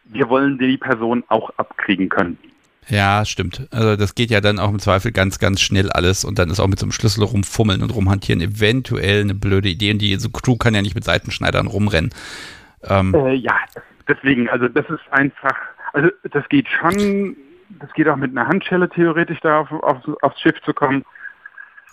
wir 0.05 0.29
wollen 0.29 0.59
die 0.59 0.77
Person 0.77 1.25
auch 1.29 1.51
abkriegen 1.57 2.09
können. 2.09 2.39
Ja, 2.89 3.25
stimmt. 3.25 3.69
Also 3.71 3.97
das 3.97 4.15
geht 4.15 4.31
ja 4.31 4.41
dann 4.41 4.59
auch 4.59 4.71
im 4.71 4.81
Zweifel 4.81 5.13
ganz, 5.13 5.39
ganz 5.39 5.61
schnell 5.61 5.91
alles 5.91 6.25
und 6.25 6.39
dann 6.39 6.51
ist 6.51 6.59
auch 6.59 6.67
mit 6.67 6.81
so 6.81 6.87
einem 6.87 6.93
Schlüssel 6.93 7.23
rumfummeln 7.23 7.83
und 7.83 7.95
rumhantieren 7.95 8.41
eventuell 8.41 9.21
eine 9.21 9.35
blöde 9.35 9.69
Idee 9.69 9.93
und 9.93 9.99
die 9.99 10.17
so 10.17 10.31
Crew 10.31 10.57
kann 10.57 10.75
ja 10.75 10.83
nicht 10.83 10.97
mit 10.97 11.05
Seitenschneidern 11.05 11.69
rumrennen. 11.69 12.11
Ähm, 12.83 13.15
äh, 13.15 13.35
ja, 13.35 13.57
deswegen, 14.09 14.49
also 14.49 14.67
das 14.69 14.89
ist 14.91 15.01
einfach, 15.13 15.57
also 15.93 16.09
das 16.31 16.49
geht 16.49 16.67
schon, 16.69 17.37
das 17.79 17.93
geht 17.93 18.09
auch 18.09 18.17
mit 18.17 18.33
einer 18.33 18.49
Handschelle 18.49 18.89
theoretisch 18.89 19.39
da 19.41 19.61
auf, 19.61 19.71
auf, 19.71 19.99
aufs 20.23 20.41
Schiff 20.41 20.61
zu 20.65 20.75
kommen. 20.75 21.05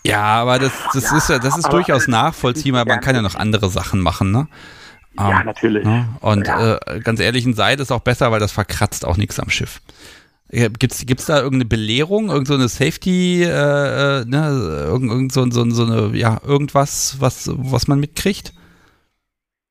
Ja, 0.04 0.24
aber 0.24 0.60
das, 0.60 0.72
das 0.94 1.12
ja, 1.12 1.18
ist 1.18 1.30
ja, 1.30 1.40
das 1.40 1.58
ist 1.58 1.72
durchaus 1.72 2.08
nachvollziehbar. 2.08 2.86
Man 2.86 3.02
kann 3.02 3.16
ja 3.16 3.22
noch 3.22 3.36
andere 3.36 3.70
Sachen 3.70 4.00
machen, 4.00 4.32
ne? 4.32 4.48
Ja, 5.18 5.40
um, 5.40 5.46
natürlich. 5.46 5.86
Ne? 5.86 6.08
Und 6.22 6.48
ja. 6.48 6.78
Äh, 6.78 7.00
ganz 7.02 7.20
ehrlich, 7.20 7.46
ein 7.46 7.54
Seil 7.54 7.80
ist 7.80 7.92
auch 7.92 8.00
besser, 8.00 8.32
weil 8.32 8.40
das 8.40 8.52
verkratzt 8.52 9.06
auch 9.06 9.18
nichts 9.18 9.40
am 9.40 9.50
Schiff. 9.50 9.82
Gibt 10.52 10.94
es 10.94 11.26
da 11.26 11.38
irgendeine 11.38 11.66
Belehrung, 11.66 12.30
irgendeine 12.30 12.68
so 12.68 12.84
Safety, 12.84 13.44
äh, 13.44 14.22
äh, 14.22 14.26
ne, 14.26 14.86
irgend, 14.88 15.12
irgend 15.12 15.32
so, 15.32 15.48
so, 15.52 15.70
so, 15.70 15.84
eine, 15.84 16.18
ja, 16.18 16.42
irgendwas, 16.44 17.18
was, 17.20 17.52
was 17.54 17.88
man 17.88 18.00
mitkriegt? 18.00 18.54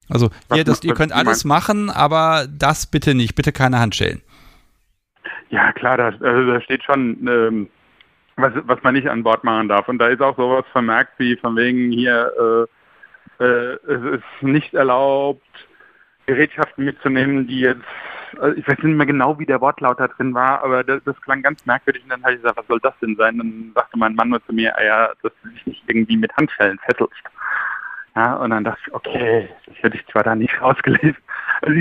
Also, 0.08 0.30
hier, 0.52 0.62
das, 0.62 0.84
ihr 0.84 0.94
könnt 0.94 1.12
alles 1.12 1.44
machen, 1.44 1.90
aber 1.90 2.46
das 2.48 2.86
bitte 2.86 3.14
nicht, 3.14 3.34
bitte 3.34 3.50
keine 3.50 3.80
Handschellen. 3.80 4.22
Ja, 5.50 5.72
klar, 5.72 5.96
da, 5.96 6.04
also 6.20 6.52
da 6.52 6.60
steht 6.60 6.84
schon, 6.84 7.26
ähm, 7.26 7.68
was, 8.38 8.52
was 8.64 8.82
man 8.82 8.94
nicht 8.94 9.08
an 9.08 9.22
Bord 9.22 9.44
machen 9.44 9.68
darf. 9.68 9.88
Und 9.88 9.98
da 9.98 10.08
ist 10.08 10.22
auch 10.22 10.36
sowas 10.36 10.64
vermerkt 10.72 11.12
wie 11.18 11.36
von 11.36 11.56
wegen 11.56 11.90
hier, 11.90 12.66
äh, 13.40 13.44
äh, 13.44 13.78
es 13.86 14.18
ist 14.18 14.42
nicht 14.42 14.74
erlaubt, 14.74 15.42
Gerätschaften 16.26 16.84
mitzunehmen, 16.84 17.46
die 17.46 17.60
jetzt 17.60 17.84
also 18.40 18.56
ich 18.56 18.66
weiß 18.66 18.78
nicht 18.82 18.96
mehr 18.96 19.06
genau, 19.06 19.38
wie 19.38 19.46
der 19.46 19.60
Wortlaut 19.60 20.00
da 20.00 20.08
drin 20.08 20.34
war, 20.34 20.62
aber 20.62 20.84
das, 20.84 21.02
das 21.04 21.20
klang 21.22 21.42
ganz 21.42 21.64
merkwürdig 21.66 22.02
und 22.02 22.10
dann 22.10 22.22
habe 22.22 22.34
ich 22.34 22.42
gesagt, 22.42 22.58
was 22.58 22.66
soll 22.66 22.80
das 22.80 22.94
denn 23.00 23.16
sein? 23.16 23.38
Dann 23.38 23.72
sagte 23.74 23.98
mein 23.98 24.14
Mann 24.14 24.30
nur 24.30 24.44
zu 24.44 24.52
mir, 24.52 24.76
ah 24.76 24.82
ja, 24.82 25.10
dass 25.22 25.32
du 25.42 25.48
dich 25.48 25.66
nicht 25.66 25.82
irgendwie 25.86 26.16
mit 26.16 26.36
Handschellen 26.36 26.78
fesselst. 26.80 27.22
Ja, 28.16 28.34
und 28.34 28.50
dann 28.50 28.64
dachte 28.64 28.80
ich, 28.86 28.94
okay, 28.94 29.48
das 29.66 29.76
hätte 29.80 29.96
ich 29.96 30.06
zwar 30.08 30.24
da 30.24 30.34
nicht 30.34 30.60
rausgelesen. 30.60 31.16
Also 31.62 31.74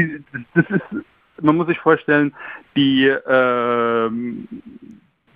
das 0.54 0.66
ist, 0.70 1.06
man 1.42 1.58
muss 1.58 1.68
sich 1.68 1.80
vorstellen, 1.80 2.34
die 2.76 3.08
äh, 3.08 4.10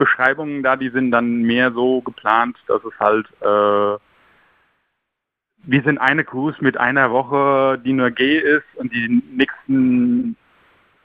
Beschreibungen 0.01 0.63
da, 0.63 0.75
die 0.75 0.89
sind 0.89 1.11
dann 1.11 1.43
mehr 1.43 1.71
so 1.71 2.01
geplant, 2.01 2.57
dass 2.67 2.83
es 2.83 2.99
halt 2.99 3.27
äh, 3.41 3.99
wir 5.63 5.83
sind 5.83 5.99
eine 5.99 6.23
Cruise 6.23 6.57
mit 6.59 6.77
einer 6.77 7.11
Woche, 7.11 7.79
die 7.85 7.93
nur 7.93 8.09
G 8.09 8.39
ist 8.39 8.65
und 8.75 8.91
die 8.91 9.21
nächsten 9.31 10.35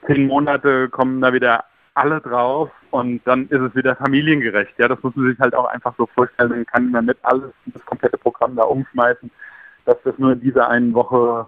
zehn 0.07 0.25
Monate 0.25 0.89
kommen 0.89 1.21
da 1.21 1.31
wieder 1.31 1.65
alle 1.93 2.21
drauf 2.21 2.71
und 2.91 3.21
dann 3.25 3.47
ist 3.49 3.61
es 3.61 3.75
wieder 3.75 3.95
familiengerecht. 3.95 4.73
Ja, 4.77 4.87
das 4.87 5.01
muss 5.03 5.15
man 5.15 5.29
sich 5.29 5.39
halt 5.39 5.53
auch 5.53 5.65
einfach 5.65 5.93
so 5.97 6.07
vorstellen. 6.07 6.49
Man 6.49 6.65
kann 6.65 6.91
man 6.91 7.05
nicht 7.05 7.19
alles, 7.23 7.51
das 7.67 7.85
komplette 7.85 8.17
Programm 8.17 8.55
da 8.55 8.63
umschmeißen, 8.63 9.29
dass 9.85 9.97
das 10.03 10.17
nur 10.17 10.33
in 10.33 10.41
dieser 10.41 10.69
einen 10.69 10.93
Woche 10.93 11.47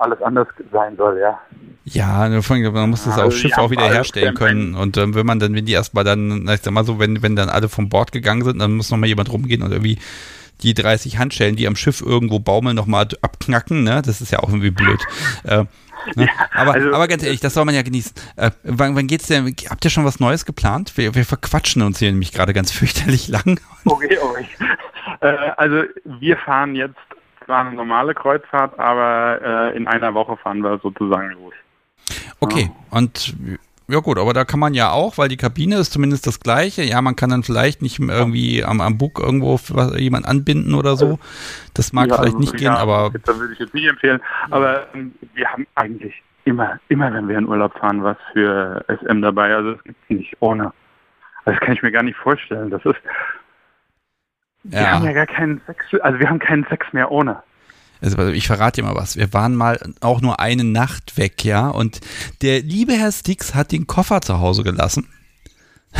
alles 0.00 0.20
anders 0.22 0.48
sein 0.72 0.96
soll, 0.96 1.18
ja. 1.18 1.38
Ja, 1.84 2.28
man 2.28 2.90
muss 2.90 3.04
das 3.04 3.16
ja, 3.16 3.24
auf 3.24 3.34
Schiff 3.34 3.56
auch 3.58 3.70
wieder 3.70 3.88
herstellen 3.88 4.34
können. 4.34 4.74
Und 4.74 4.96
ähm, 4.96 5.14
wenn 5.14 5.26
man 5.26 5.40
dann, 5.40 5.54
wenn 5.54 5.64
die 5.64 5.72
erstmal 5.72 6.04
dann, 6.04 6.46
ich 6.48 6.60
sag 6.62 6.72
mal 6.72 6.84
so, 6.84 6.98
wenn, 6.98 7.22
wenn 7.22 7.36
dann 7.36 7.48
alle 7.48 7.68
vom 7.68 7.88
Bord 7.88 8.12
gegangen 8.12 8.44
sind, 8.44 8.58
dann 8.60 8.76
muss 8.76 8.90
nochmal 8.90 9.08
jemand 9.08 9.32
rumgehen 9.32 9.62
und 9.62 9.72
irgendwie 9.72 9.98
die 10.62 10.74
30 10.74 11.18
Handschellen, 11.18 11.56
die 11.56 11.66
am 11.66 11.74
Schiff 11.74 12.02
irgendwo 12.02 12.38
baumeln, 12.38 12.76
nochmal 12.76 13.08
abknacken, 13.22 13.82
ne? 13.82 14.02
Das 14.04 14.20
ist 14.20 14.30
ja 14.30 14.40
auch 14.40 14.50
irgendwie 14.50 14.70
blöd. 14.70 15.00
Äh, 15.44 15.64
Ne? 16.14 16.26
Ja, 16.26 16.48
aber, 16.52 16.74
also, 16.74 16.92
aber 16.92 17.08
ganz 17.08 17.22
ehrlich, 17.22 17.40
das 17.40 17.54
soll 17.54 17.64
man 17.64 17.74
ja 17.74 17.82
genießen. 17.82 18.12
Äh, 18.36 18.50
wann, 18.62 18.96
wann 18.96 19.06
geht's 19.06 19.26
denn? 19.26 19.54
Habt 19.68 19.84
ihr 19.84 19.90
schon 19.90 20.04
was 20.04 20.20
Neues 20.20 20.44
geplant? 20.44 20.96
Wir, 20.96 21.14
wir 21.14 21.24
verquatschen 21.24 21.82
uns 21.82 21.98
hier 21.98 22.10
nämlich 22.10 22.32
gerade 22.32 22.52
ganz 22.52 22.72
fürchterlich 22.72 23.28
lang. 23.28 23.60
Okay, 23.84 24.18
okay. 24.18 24.46
Äh, 25.20 25.50
also 25.56 25.82
wir 26.04 26.36
fahren 26.38 26.74
jetzt 26.74 26.96
zwar 27.50 27.66
eine 27.66 27.74
normale 27.74 28.14
Kreuzfahrt, 28.14 28.78
aber 28.78 29.40
äh, 29.42 29.76
in 29.76 29.88
einer 29.88 30.14
Woche 30.14 30.36
fahren 30.36 30.62
wir 30.62 30.78
sozusagen 30.78 31.32
los. 31.32 31.52
Okay, 32.38 32.70
ja. 32.70 32.98
und 32.98 33.34
ja 33.88 33.98
gut, 33.98 34.18
aber 34.18 34.32
da 34.32 34.44
kann 34.44 34.60
man 34.60 34.72
ja 34.72 34.92
auch, 34.92 35.18
weil 35.18 35.28
die 35.28 35.36
Kabine 35.36 35.78
ist 35.78 35.92
zumindest 35.92 36.28
das 36.28 36.38
gleiche. 36.38 36.82
Ja, 36.84 37.02
man 37.02 37.16
kann 37.16 37.30
dann 37.30 37.42
vielleicht 37.42 37.82
nicht 37.82 37.98
irgendwie 37.98 38.62
am, 38.62 38.80
am 38.80 38.98
Bug 38.98 39.18
irgendwo 39.18 39.58
jemand 39.96 40.26
anbinden 40.26 40.74
oder 40.74 40.94
so. 40.94 41.18
Das 41.74 41.92
mag 41.92 42.08
ja, 42.08 42.14
vielleicht 42.14 42.36
also, 42.36 42.38
nicht 42.38 42.56
gehen, 42.56 42.72
aber. 42.72 43.10
Das 43.24 43.36
würde 43.36 43.52
ich 43.52 43.58
jetzt 43.58 43.74
nicht 43.74 43.88
empfehlen. 43.88 44.20
Aber 44.50 44.86
ähm, 44.94 45.12
wir 45.34 45.48
haben 45.48 45.66
eigentlich 45.74 46.14
immer, 46.44 46.78
immer 46.88 47.12
wenn 47.12 47.26
wir 47.26 47.36
in 47.36 47.48
Urlaub 47.48 47.76
fahren, 47.78 48.04
was 48.04 48.16
für 48.32 48.84
SM 48.86 49.22
dabei. 49.22 49.56
Also 49.56 49.72
das 49.72 49.82
gibt 49.82 49.98
es 50.04 50.16
nicht 50.16 50.36
ohne. 50.38 50.72
Das 51.44 51.58
kann 51.58 51.74
ich 51.74 51.82
mir 51.82 51.90
gar 51.90 52.04
nicht 52.04 52.16
vorstellen. 52.16 52.70
Das 52.70 52.84
ist. 52.84 53.00
Ja. 54.64 54.70
Wir 54.70 54.90
haben 54.92 55.04
ja 55.06 55.12
gar 55.12 55.26
keinen 55.26 55.60
Sex, 55.66 55.84
also 56.02 56.18
wir 56.18 56.28
haben 56.28 56.38
keinen 56.38 56.66
Sex 56.68 56.86
mehr 56.92 57.10
ohne. 57.10 57.42
Also 58.02 58.28
ich 58.28 58.46
verrate 58.46 58.80
dir 58.80 58.86
mal 58.86 58.94
was. 58.94 59.16
Wir 59.16 59.32
waren 59.32 59.54
mal 59.54 59.78
auch 60.00 60.20
nur 60.20 60.40
eine 60.40 60.64
Nacht 60.64 61.18
weg, 61.18 61.44
ja. 61.44 61.68
Und 61.68 62.00
der 62.42 62.60
liebe 62.60 62.92
Herr 62.92 63.12
Stix 63.12 63.54
hat 63.54 63.72
den 63.72 63.86
Koffer 63.86 64.20
zu 64.22 64.40
Hause 64.40 64.62
gelassen. 64.62 65.08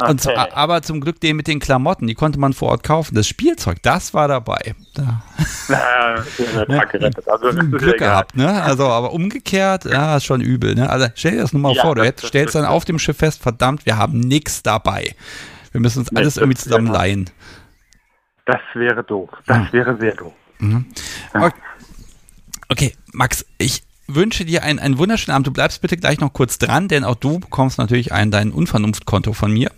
Okay. 0.00 0.12
Und, 0.12 0.28
aber 0.28 0.82
zum 0.82 1.00
Glück 1.00 1.20
den 1.20 1.34
mit 1.34 1.48
den 1.48 1.58
Klamotten, 1.58 2.06
die 2.06 2.14
konnte 2.14 2.38
man 2.38 2.52
vor 2.52 2.68
Ort 2.68 2.84
kaufen. 2.84 3.16
Das 3.16 3.26
Spielzeug, 3.26 3.82
das 3.82 4.14
war 4.14 4.28
dabei. 4.28 4.76
Da. 4.94 5.22
Ja, 5.68 6.14
ja, 6.14 6.84
also, 7.26 7.50
Glück 7.70 7.98
gehabt, 7.98 8.36
ne? 8.36 8.62
Also, 8.62 8.86
aber 8.86 9.12
umgekehrt, 9.12 9.84
ja, 9.84 10.16
ist 10.16 10.24
schon 10.24 10.40
übel, 10.40 10.74
ne? 10.76 10.88
Also 10.88 11.08
stell 11.14 11.32
dir 11.32 11.42
das 11.42 11.52
nur 11.52 11.60
mal 11.60 11.74
ja, 11.74 11.82
vor, 11.82 11.94
du 11.94 12.04
hättest, 12.04 12.28
stellst 12.28 12.54
dann 12.54 12.64
auf 12.64 12.84
dem 12.86 12.98
Schiff 12.98 13.18
fest, 13.18 13.42
verdammt, 13.42 13.84
wir 13.84 13.98
haben 13.98 14.20
nichts 14.20 14.62
dabei. 14.62 15.14
Wir 15.78 15.82
müssen 15.82 16.00
uns 16.00 16.16
alles 16.16 16.36
irgendwie 16.36 16.56
zusammen 16.56 16.88
leihen. 16.88 17.30
Das 18.46 18.58
wäre 18.74 19.04
doof. 19.04 19.30
Das 19.46 19.72
wäre 19.72 19.96
sehr 19.96 20.12
doof. 20.16 20.32
Mhm. 20.58 20.86
Okay. 21.32 21.52
okay, 22.68 22.92
Max, 23.12 23.46
ich 23.58 23.84
wünsche 24.08 24.44
dir 24.44 24.64
einen, 24.64 24.80
einen 24.80 24.98
wunderschönen 24.98 25.36
Abend. 25.36 25.46
Du 25.46 25.52
bleibst 25.52 25.80
bitte 25.80 25.96
gleich 25.96 26.18
noch 26.18 26.32
kurz 26.32 26.58
dran, 26.58 26.88
denn 26.88 27.04
auch 27.04 27.14
du 27.14 27.38
bekommst 27.38 27.78
natürlich 27.78 28.12
ein 28.12 28.32
dein 28.32 28.50
Unvernunftkonto 28.50 29.34
von 29.34 29.52
mir. 29.52 29.70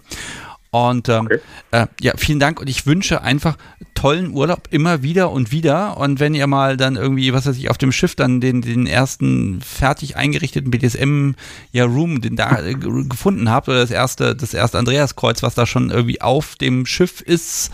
Und 0.70 1.09
ähm, 1.09 1.26
okay. 1.26 1.40
äh, 1.72 1.86
ja, 2.01 2.12
vielen 2.16 2.38
Dank 2.38 2.60
und 2.60 2.68
ich 2.68 2.86
wünsche 2.86 3.22
einfach 3.22 3.56
tollen 3.94 4.32
Urlaub 4.32 4.68
immer 4.70 5.02
wieder 5.02 5.30
und 5.30 5.51
wieder. 5.51 5.97
Und 5.97 6.20
wenn 6.20 6.32
ihr 6.32 6.47
mal 6.47 6.76
dann 6.76 6.94
irgendwie, 6.94 7.32
was 7.32 7.47
weiß 7.47 7.56
ich, 7.56 7.70
auf 7.70 7.78
dem 7.78 7.90
Schiff 7.90 8.14
dann 8.14 8.40
den, 8.40 8.62
den 8.62 8.86
ersten 8.86 9.60
fertig 9.62 10.16
eingerichteten 10.16 10.70
BDSM 10.70 11.32
ja, 11.72 11.84
Room, 11.84 12.20
den 12.20 12.36
da 12.36 12.62
äh, 12.62 12.74
gefunden 12.74 13.51
habt, 13.51 13.68
oder 13.68 13.80
das 13.80 13.90
erste, 13.90 14.36
das 14.36 14.55
erste 14.55 14.78
Andreaskreuz, 14.78 15.42
was 15.42 15.55
da 15.55 15.66
schon 15.66 15.90
irgendwie 15.90 16.20
auf 16.20 16.55
dem 16.55 16.86
Schiff 16.86 17.20
ist, 17.20 17.72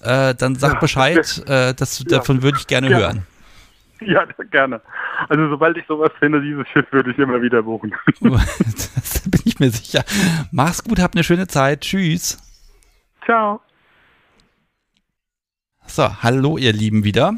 äh, 0.00 0.34
dann 0.34 0.56
sagt 0.56 0.74
ja. 0.74 0.80
Bescheid. 0.80 1.42
Äh, 1.46 1.74
das, 1.74 1.98
ja. 1.98 2.04
Davon 2.18 2.42
würde 2.42 2.58
ich 2.58 2.66
gerne 2.66 2.90
ja. 2.90 2.98
hören. 2.98 3.26
Ja, 4.06 4.24
gerne. 4.50 4.80
Also 5.28 5.48
sobald 5.50 5.76
ich 5.76 5.86
sowas 5.86 6.10
finde, 6.18 6.40
dieses 6.40 6.66
Schiff 6.68 6.86
würde 6.90 7.10
ich 7.10 7.18
immer 7.18 7.42
wieder 7.42 7.62
buchen. 7.62 7.94
das 8.20 9.22
bin 9.26 9.42
ich 9.44 9.60
mir 9.60 9.70
sicher. 9.70 10.04
Mach's 10.50 10.82
gut, 10.82 11.00
habt 11.00 11.14
eine 11.14 11.24
schöne 11.24 11.46
Zeit. 11.46 11.82
Tschüss. 11.82 12.38
Ciao. 13.24 13.60
So, 15.86 16.22
hallo 16.22 16.56
ihr 16.56 16.72
Lieben 16.72 17.04
wieder. 17.04 17.34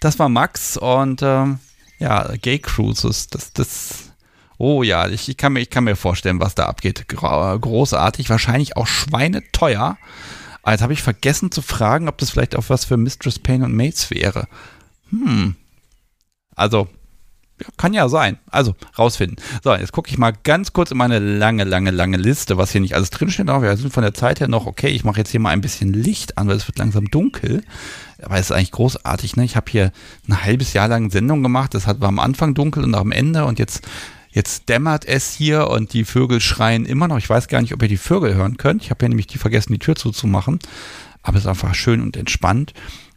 Das 0.00 0.18
war 0.18 0.28
Max 0.28 0.76
und 0.76 1.22
ähm, 1.22 1.60
ja, 1.98 2.34
Gay 2.42 2.58
Cruises, 2.58 3.28
das, 3.28 3.52
das, 3.52 4.12
oh 4.58 4.82
ja, 4.82 5.08
ich, 5.08 5.28
ich, 5.28 5.36
kann 5.36 5.52
mir, 5.52 5.60
ich 5.60 5.70
kann 5.70 5.84
mir 5.84 5.94
vorstellen, 5.94 6.40
was 6.40 6.56
da 6.56 6.66
abgeht. 6.66 7.06
Großartig, 7.08 8.28
wahrscheinlich 8.28 8.76
auch 8.76 8.88
schweineteuer. 8.88 9.96
Aber 10.62 10.72
jetzt 10.72 10.82
habe 10.82 10.92
ich 10.92 11.02
vergessen 11.02 11.52
zu 11.52 11.62
fragen, 11.62 12.08
ob 12.08 12.18
das 12.18 12.30
vielleicht 12.30 12.56
auch 12.56 12.64
was 12.68 12.84
für 12.84 12.96
Mistress 12.96 13.38
Payne 13.38 13.64
und 13.64 13.76
Mates 13.76 14.10
wäre. 14.10 14.48
Hm, 15.10 15.54
also, 16.54 16.88
kann 17.76 17.92
ja 17.92 18.08
sein. 18.08 18.38
Also, 18.50 18.74
rausfinden. 18.98 19.36
So, 19.62 19.74
jetzt 19.74 19.92
gucke 19.92 20.10
ich 20.10 20.18
mal 20.18 20.32
ganz 20.42 20.72
kurz 20.72 20.90
in 20.90 20.96
meine 20.96 21.18
lange, 21.18 21.64
lange, 21.64 21.90
lange 21.90 22.16
Liste, 22.16 22.56
was 22.56 22.72
hier 22.72 22.80
nicht 22.80 22.94
alles 22.94 23.10
drinsteht. 23.10 23.48
Aber 23.48 23.62
wir 23.62 23.76
sind 23.76 23.92
von 23.92 24.02
der 24.02 24.14
Zeit 24.14 24.40
her 24.40 24.48
noch 24.48 24.66
okay. 24.66 24.88
Ich 24.88 25.04
mache 25.04 25.18
jetzt 25.18 25.30
hier 25.30 25.40
mal 25.40 25.50
ein 25.50 25.60
bisschen 25.60 25.92
Licht 25.92 26.38
an, 26.38 26.48
weil 26.48 26.56
es 26.56 26.66
wird 26.66 26.78
langsam 26.78 27.06
dunkel. 27.06 27.62
Aber 28.22 28.36
es 28.36 28.46
ist 28.46 28.52
eigentlich 28.52 28.72
großartig. 28.72 29.36
Ne? 29.36 29.44
Ich 29.44 29.56
habe 29.56 29.70
hier 29.70 29.92
ein 30.28 30.42
halbes 30.44 30.72
Jahr 30.72 30.88
lang 30.88 31.10
Sendung 31.10 31.42
gemacht. 31.42 31.74
Das 31.74 31.86
war 31.86 32.02
am 32.02 32.18
Anfang 32.18 32.54
dunkel 32.54 32.84
und 32.84 32.94
am 32.94 33.12
Ende. 33.12 33.44
Und 33.44 33.58
jetzt, 33.58 33.86
jetzt 34.30 34.68
dämmert 34.68 35.04
es 35.04 35.32
hier 35.32 35.68
und 35.68 35.92
die 35.92 36.04
Vögel 36.04 36.40
schreien 36.40 36.84
immer 36.84 37.08
noch. 37.08 37.18
Ich 37.18 37.30
weiß 37.30 37.48
gar 37.48 37.60
nicht, 37.60 37.74
ob 37.74 37.82
ihr 37.82 37.88
die 37.88 37.96
Vögel 37.96 38.34
hören 38.34 38.56
könnt. 38.56 38.82
Ich 38.82 38.90
habe 38.90 39.04
ja 39.04 39.08
nämlich 39.08 39.26
die 39.26 39.38
vergessen, 39.38 39.72
die 39.72 39.78
Tür 39.78 39.96
zuzumachen. 39.96 40.58
Aber 41.22 41.36
es 41.36 41.44
ist 41.44 41.48
einfach 41.48 41.74
schön 41.74 42.00
und 42.00 42.16
entspannt. 42.16 42.72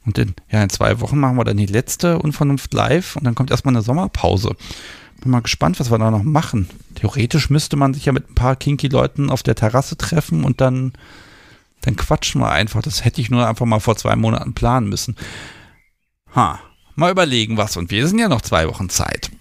Und 0.06 0.18
in, 0.18 0.36
ja, 0.52 0.64
in 0.64 0.69
zwei 0.69 0.99
Wochen 1.02 1.19
machen 1.19 1.38
wir 1.38 1.44
dann 1.44 1.57
die 1.57 1.65
letzte 1.65 2.19
Unvernunft 2.19 2.73
live 2.73 3.15
und 3.15 3.23
dann 3.23 3.36
kommt 3.36 3.52
erstmal 3.52 3.73
eine 3.73 3.82
Sommerpause. 3.82 4.56
Bin 5.22 5.32
mal 5.32 5.41
gespannt, 5.41 5.80
was 5.80 5.91
wir 5.91 5.98
da 5.98 6.11
noch 6.11 6.23
machen. 6.23 6.69
Theoretisch 6.95 7.49
müsste 7.49 7.76
man 7.76 7.94
sich 7.94 8.06
ja 8.06 8.11
mit 8.11 8.30
ein 8.30 8.36
paar 8.36 8.56
Kinky-Leuten 8.56 9.30
auf 9.30 9.44
der 9.44 9.56
Terrasse 9.56 9.98
treffen 9.98 10.44
und 10.44 10.61
dann, 10.61 10.94
dann 11.82 11.95
quatschen 11.95 12.41
wir 12.41 12.52
einfach. 12.52 12.82
Das 12.82 13.03
hätte 13.03 13.22
ich 13.22 13.32
nur 13.32 13.48
einfach 13.48 13.65
mal 13.65 13.80
vor 13.80 13.95
zwei 13.95 14.15
Monaten 14.15 14.53
planen 14.53 14.90
müssen. 14.90 15.15
Ha, 16.36 16.60
mal 16.95 17.11
überlegen 17.11 17.57
was. 17.57 17.77
Und 17.77 17.91
wir 17.91 18.07
sind 18.07 18.19
ja 18.19 18.30
noch 18.30 18.41
zwei 18.41 18.68
Wochen 18.68 18.90
Zeit. 18.90 19.32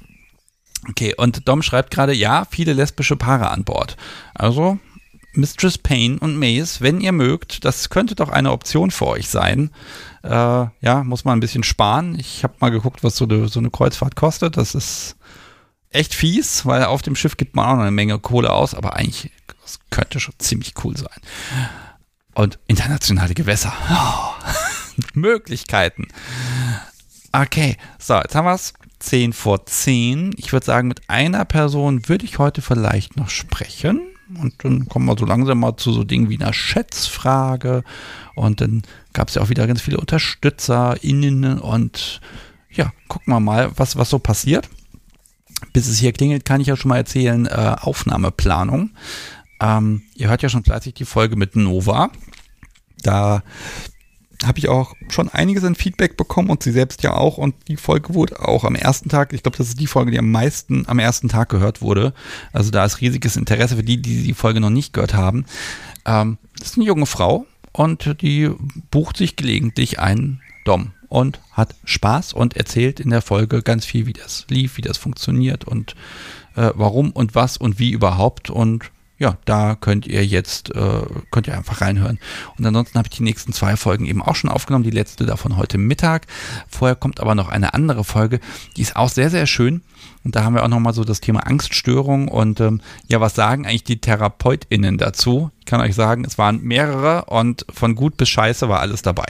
Okay, 0.89 1.15
und 1.16 1.49
Dom 1.49 1.62
schreibt 1.62 1.91
gerade, 1.91 2.15
ja, 2.15 2.47
viele 2.51 2.73
lesbische 2.73 3.16
Paare 3.16 3.51
an 3.51 3.65
Bord. 3.65 3.97
Also, 4.35 4.78
Mistress 5.32 5.78
Payne 5.78 6.19
und 6.19 6.39
Maze, 6.39 6.81
wenn 6.81 7.01
ihr 7.01 7.12
mögt, 7.12 7.65
das 7.65 7.91
könnte 7.91 8.15
doch 8.15 8.28
eine 8.28 8.53
Option 8.53 8.91
für 8.91 9.07
euch 9.07 9.28
sein. 9.28 9.70
Äh, 10.25 10.29
ja, 10.81 11.05
muss 11.05 11.25
man 11.25 11.37
ein 11.37 11.41
bisschen 11.41 11.65
sparen. 11.65 12.19
Ich 12.19 12.43
habe 12.43 12.55
mal 12.61 12.71
geguckt, 12.71 13.05
was 13.05 13.17
so 13.17 13.27
eine, 13.27 13.49
so 13.49 13.61
eine 13.61 13.71
Kreuzfahrt 13.71 14.17
kostet. 14.17 14.57
Das 14.57 14.75
ist 14.75 15.17
echt 15.91 16.15
fies, 16.15 16.65
weil 16.65 16.85
auf 16.85 17.03
dem 17.03 17.15
Schiff 17.15 17.37
gibt 17.37 17.55
man 17.55 17.67
auch 17.67 17.75
noch 17.75 17.83
eine 17.83 17.91
Menge 17.91 18.19
Kohle 18.19 18.51
aus, 18.51 18.75
aber 18.75 18.97
eigentlich 18.97 19.31
das 19.63 19.79
könnte 19.91 20.21
schon 20.21 20.35
ziemlich 20.39 20.75
cool 20.85 20.97
sein. 20.97 21.21
Und 22.35 22.59
internationale 22.67 23.35
Gewässer. 23.35 23.73
Oh, 23.91 24.35
Möglichkeiten. 25.15 26.09
Okay, 27.33 27.77
so, 27.99 28.17
jetzt 28.17 28.35
haben 28.35 28.47
wir 28.47 28.55
es. 28.55 28.75
10 29.01 29.33
vor 29.33 29.67
10. 29.67 30.33
Ich 30.37 30.53
würde 30.53 30.65
sagen, 30.65 30.89
mit 30.89 31.09
einer 31.11 31.45
Person 31.45 32.09
würde 32.09 32.25
ich 32.25 32.39
heute 32.39 32.63
vielleicht 32.63 33.17
noch 33.17 33.29
sprechen. 33.29 34.01
Und 34.36 34.55
dann 34.65 34.89
kommen 34.89 35.06
wir 35.06 35.16
so 35.19 35.24
langsam 35.24 35.61
mal 35.61 35.77
zu 35.77 35.93
so 35.93 36.05
Dingen 36.05 36.28
wie 36.28 36.39
einer 36.39 36.52
Schätzfrage. 36.52 37.85
Und 38.35 38.61
dann 38.61 38.82
gab 39.12 39.28
es 39.28 39.35
ja 39.35 39.43
auch 39.43 39.48
wieder 39.48 39.66
ganz 39.66 39.81
viele 39.81 39.98
UnterstützerInnen. 39.98 41.59
Und 41.59 42.20
ja, 42.70 42.93
gucken 43.09 43.32
wir 43.32 43.40
mal, 43.40 43.70
was, 43.77 43.97
was 43.97 44.11
so 44.11 44.19
passiert. 44.19 44.69
Bis 45.73 45.89
es 45.89 45.98
hier 45.98 46.12
klingelt, 46.12 46.44
kann 46.44 46.61
ich 46.61 46.66
ja 46.66 46.77
schon 46.77 46.90
mal 46.90 46.98
erzählen, 46.98 47.47
äh, 47.47 47.77
Aufnahmeplanung. 47.81 48.90
Ähm, 49.61 50.02
ihr 50.15 50.28
hört 50.28 50.43
ja 50.43 50.48
schon 50.48 50.65
fleißig 50.65 50.94
die 50.94 51.05
Folge 51.05 51.36
mit 51.36 51.56
Nova. 51.56 52.11
Da 53.02 53.43
habe 54.47 54.59
ich 54.59 54.69
auch 54.69 54.95
schon 55.09 55.29
einiges 55.29 55.65
an 55.65 55.75
Feedback 55.75 56.16
bekommen 56.16 56.51
und 56.51 56.62
sie 56.62 56.73
selbst 56.73 57.03
ja 57.03 57.15
auch. 57.15 57.39
Und 57.39 57.55
die 57.69 57.77
Folge 57.77 58.15
wurde 58.15 58.41
auch 58.41 58.65
am 58.65 58.75
ersten 58.75 59.09
Tag, 59.09 59.33
ich 59.33 59.43
glaube, 59.43 59.59
das 59.59 59.69
ist 59.69 59.81
die 59.81 59.87
Folge, 59.87 60.11
die 60.11 60.19
am 60.19 60.31
meisten 60.31 60.85
am 60.89 60.99
ersten 60.99 61.29
Tag 61.29 61.49
gehört 61.49 61.83
wurde. 61.83 62.15
Also 62.53 62.71
da 62.71 62.85
ist 62.85 63.01
riesiges 63.01 63.37
Interesse 63.37 63.77
für 63.77 63.83
die, 63.83 64.01
die 64.01 64.23
die 64.23 64.35
Folge 64.35 64.61
noch 64.61 64.71
nicht 64.71 64.93
gehört 64.93 65.15
haben. 65.15 65.45
Ähm, 66.05 66.39
das 66.59 66.69
ist 66.69 66.77
eine 66.77 66.87
junge 66.87 67.07
Frau 67.07 67.47
und 67.73 68.23
die 68.23 68.51
bucht 68.91 69.16
sich 69.16 69.37
gelegentlich 69.37 69.99
einen 69.99 70.41
Dom 70.65 70.93
und 71.09 71.41
hat 71.53 71.75
Spaß 71.85 72.33
und 72.33 72.57
erzählt 72.57 73.01
in 73.01 73.11
der 73.11 73.23
Folge 73.23 73.62
ganz 73.62 73.85
viel, 73.85 74.07
wie 74.07 74.12
das 74.12 74.47
lief, 74.49 74.77
wie 74.77 74.83
das 74.83 74.99
funktioniert 74.99 75.65
und 75.65 75.95
äh, 76.57 76.71
warum 76.75 77.11
und 77.11 77.35
was 77.35 77.57
und 77.57 77.79
wie 77.79 77.93
überhaupt. 77.93 78.51
Und 78.51 78.91
ja, 79.25 79.39
da 79.47 79.75
könnt 79.75 80.07
ihr 80.07 80.23
jetzt, 80.23 80.75
äh, 80.75 81.03
könnt 81.31 81.47
ihr 81.47 81.57
einfach 81.57 81.81
reinhören. 81.81 82.19
Und 82.59 82.67
ansonsten 82.67 82.99
habe 82.99 83.09
ich 83.11 83.17
die 83.17 83.23
nächsten 83.23 83.55
zwei 83.55 83.75
Folgen 83.75 84.05
eben 84.05 84.21
auch 84.21 84.37
schon 84.37 84.51
aufgenommen, 84.51 84.85
die 84.85 84.91
letzte 84.91 85.25
davon 85.25 85.57
heute 85.57 85.79
Mittag. 85.79 86.27
Vorher 86.69 86.95
kommt 86.95 87.21
aber 87.21 87.35
noch 87.35 87.49
eine 87.49 87.73
andere 87.73 88.05
Folge, 88.05 88.39
die 88.77 88.83
ist 88.83 88.97
auch 88.97 89.09
sehr, 89.09 89.31
sehr 89.31 89.47
schön. 89.47 89.81
Und 90.25 90.37
da 90.37 90.45
haben 90.45 90.55
wir 90.55 90.63
auch 90.63 90.69
nochmal 90.69 90.93
so 90.93 91.05
das 91.05 91.23
Thema 91.23 91.47
Angststörung 91.47 92.29
und 92.29 92.61
ähm, 92.61 92.83
ja, 93.09 93.19
was 93.23 93.35
sagen 93.35 93.67
eigentlich 93.67 93.85
die 93.85 93.99
TherapeutInnen 93.99 94.99
dazu? 94.99 95.51
Ich 95.61 95.65
kann 95.65 95.81
euch 95.81 95.95
sagen, 95.95 96.27
es 96.27 96.37
waren 96.37 96.61
mehrere 96.61 97.25
und 97.25 97.65
von 97.73 97.95
gut 97.95 98.19
bis 98.19 98.29
scheiße 98.29 98.69
war 98.69 98.81
alles 98.81 99.01
dabei. 99.01 99.25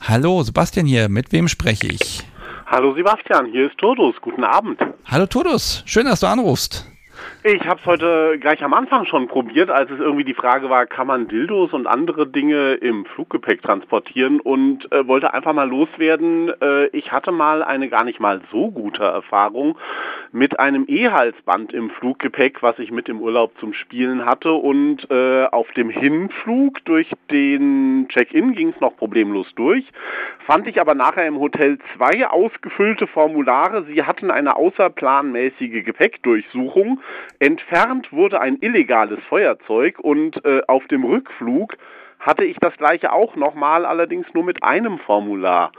Hallo, 0.00 0.42
Sebastian 0.42 0.86
hier. 0.86 1.08
Mit 1.08 1.32
wem 1.32 1.48
spreche 1.48 1.86
ich? 1.86 2.24
Hallo 2.66 2.94
Sebastian, 2.94 3.46
hier 3.46 3.66
ist 3.66 3.76
Todus. 3.78 4.14
Guten 4.20 4.44
Abend. 4.44 4.80
Hallo 5.04 5.26
Todus, 5.26 5.82
schön, 5.84 6.06
dass 6.06 6.20
du 6.20 6.26
anrufst. 6.26 6.90
Ich 7.44 7.66
habe 7.66 7.80
es 7.80 7.86
heute 7.86 8.38
gleich 8.40 8.62
am 8.62 8.72
Anfang 8.72 9.04
schon 9.04 9.28
probiert, 9.28 9.68
als 9.68 9.90
es 9.90 9.98
irgendwie 9.98 10.24
die 10.24 10.34
Frage 10.34 10.70
war, 10.70 10.86
kann 10.86 11.06
man 11.06 11.28
Dildos 11.28 11.72
und 11.72 11.86
andere 11.86 12.26
Dinge 12.26 12.74
im 12.74 13.04
Fluggepäck 13.04 13.62
transportieren 13.62 14.40
und 14.40 14.90
äh, 14.92 15.06
wollte 15.06 15.34
einfach 15.34 15.52
mal 15.52 15.68
loswerden. 15.68 16.52
Äh, 16.60 16.86
ich 16.86 17.12
hatte 17.12 17.32
mal 17.32 17.62
eine 17.62 17.88
gar 17.88 18.04
nicht 18.04 18.20
mal 18.20 18.40
so 18.50 18.70
gute 18.70 19.02
Erfahrung 19.02 19.76
mit 20.32 20.58
einem 20.58 20.86
E-Halsband 20.88 21.72
im 21.72 21.90
Fluggepäck, 21.90 22.62
was 22.62 22.78
ich 22.78 22.90
mit 22.90 23.08
im 23.08 23.20
Urlaub 23.20 23.52
zum 23.60 23.74
Spielen 23.74 24.24
hatte 24.24 24.52
und 24.52 25.10
äh, 25.10 25.44
auf 25.44 25.70
dem 25.72 25.90
Hinflug 25.90 26.84
durch 26.84 27.10
den 27.30 28.08
Check-in 28.08 28.54
ging 28.54 28.70
es 28.70 28.80
noch 28.80 28.96
problemlos 28.96 29.46
durch. 29.54 29.84
Fand 30.46 30.66
ich 30.66 30.80
aber 30.80 30.94
nachher 30.94 31.26
im 31.26 31.38
Hotel 31.38 31.78
zwei 31.96 32.26
ausgefüllte 32.26 33.06
Formulare. 33.06 33.84
Sie 33.84 34.02
hatten 34.02 34.30
eine 34.30 34.56
außerplanmäßige 34.56 35.84
Gepäckdurchsuchung 35.84 37.00
Entfernt 37.38 38.12
wurde 38.12 38.40
ein 38.40 38.58
illegales 38.60 39.18
Feuerzeug 39.28 39.98
und 39.98 40.44
äh, 40.44 40.62
auf 40.68 40.86
dem 40.88 41.04
Rückflug 41.04 41.76
hatte 42.20 42.44
ich 42.44 42.56
das 42.60 42.76
gleiche 42.76 43.12
auch 43.12 43.34
nochmal, 43.36 43.84
allerdings 43.84 44.26
nur 44.32 44.44
mit 44.44 44.62
einem 44.62 44.98
Formular. 44.98 45.72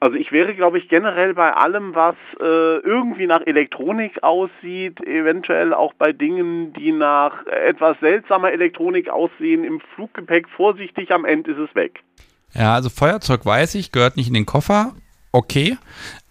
Also 0.00 0.16
ich 0.16 0.30
wäre, 0.30 0.54
glaube 0.54 0.78
ich, 0.78 0.88
generell 0.88 1.34
bei 1.34 1.52
allem, 1.52 1.94
was 1.94 2.14
äh, 2.40 2.78
irgendwie 2.78 3.26
nach 3.26 3.40
Elektronik 3.44 4.22
aussieht, 4.22 5.00
eventuell 5.00 5.74
auch 5.74 5.92
bei 5.94 6.12
Dingen, 6.12 6.72
die 6.72 6.92
nach 6.92 7.46
etwas 7.46 7.98
seltsamer 8.00 8.52
Elektronik 8.52 9.08
aussehen, 9.08 9.64
im 9.64 9.80
Fluggepäck 9.94 10.48
vorsichtig, 10.48 11.12
am 11.12 11.24
Ende 11.24 11.50
ist 11.50 11.58
es 11.58 11.74
weg. 11.74 12.04
Ja, 12.54 12.74
also 12.74 12.90
Feuerzeug 12.90 13.44
weiß 13.44 13.74
ich, 13.74 13.92
gehört 13.92 14.16
nicht 14.16 14.28
in 14.28 14.34
den 14.34 14.46
Koffer. 14.46 14.92
Okay. 15.32 15.76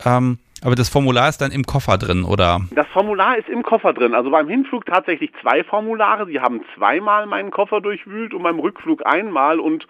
Ähm, 0.05 0.39
aber 0.63 0.75
das 0.75 0.89
Formular 0.89 1.29
ist 1.29 1.39
dann 1.39 1.51
im 1.51 1.65
Koffer 1.65 1.97
drin, 1.97 2.23
oder? 2.23 2.61
Das 2.71 2.87
Formular 2.87 3.37
ist 3.37 3.47
im 3.47 3.61
Koffer 3.61 3.93
drin. 3.93 4.15
Also 4.15 4.31
beim 4.31 4.47
Hinflug 4.47 4.85
tatsächlich 4.85 5.31
zwei 5.41 5.63
Formulare. 5.63 6.25
Sie 6.25 6.39
haben 6.39 6.61
zweimal 6.75 7.27
meinen 7.27 7.51
Koffer 7.51 7.79
durchwühlt 7.79 8.33
und 8.33 8.41
beim 8.41 8.59
Rückflug 8.59 9.05
einmal. 9.05 9.59
Und 9.59 9.85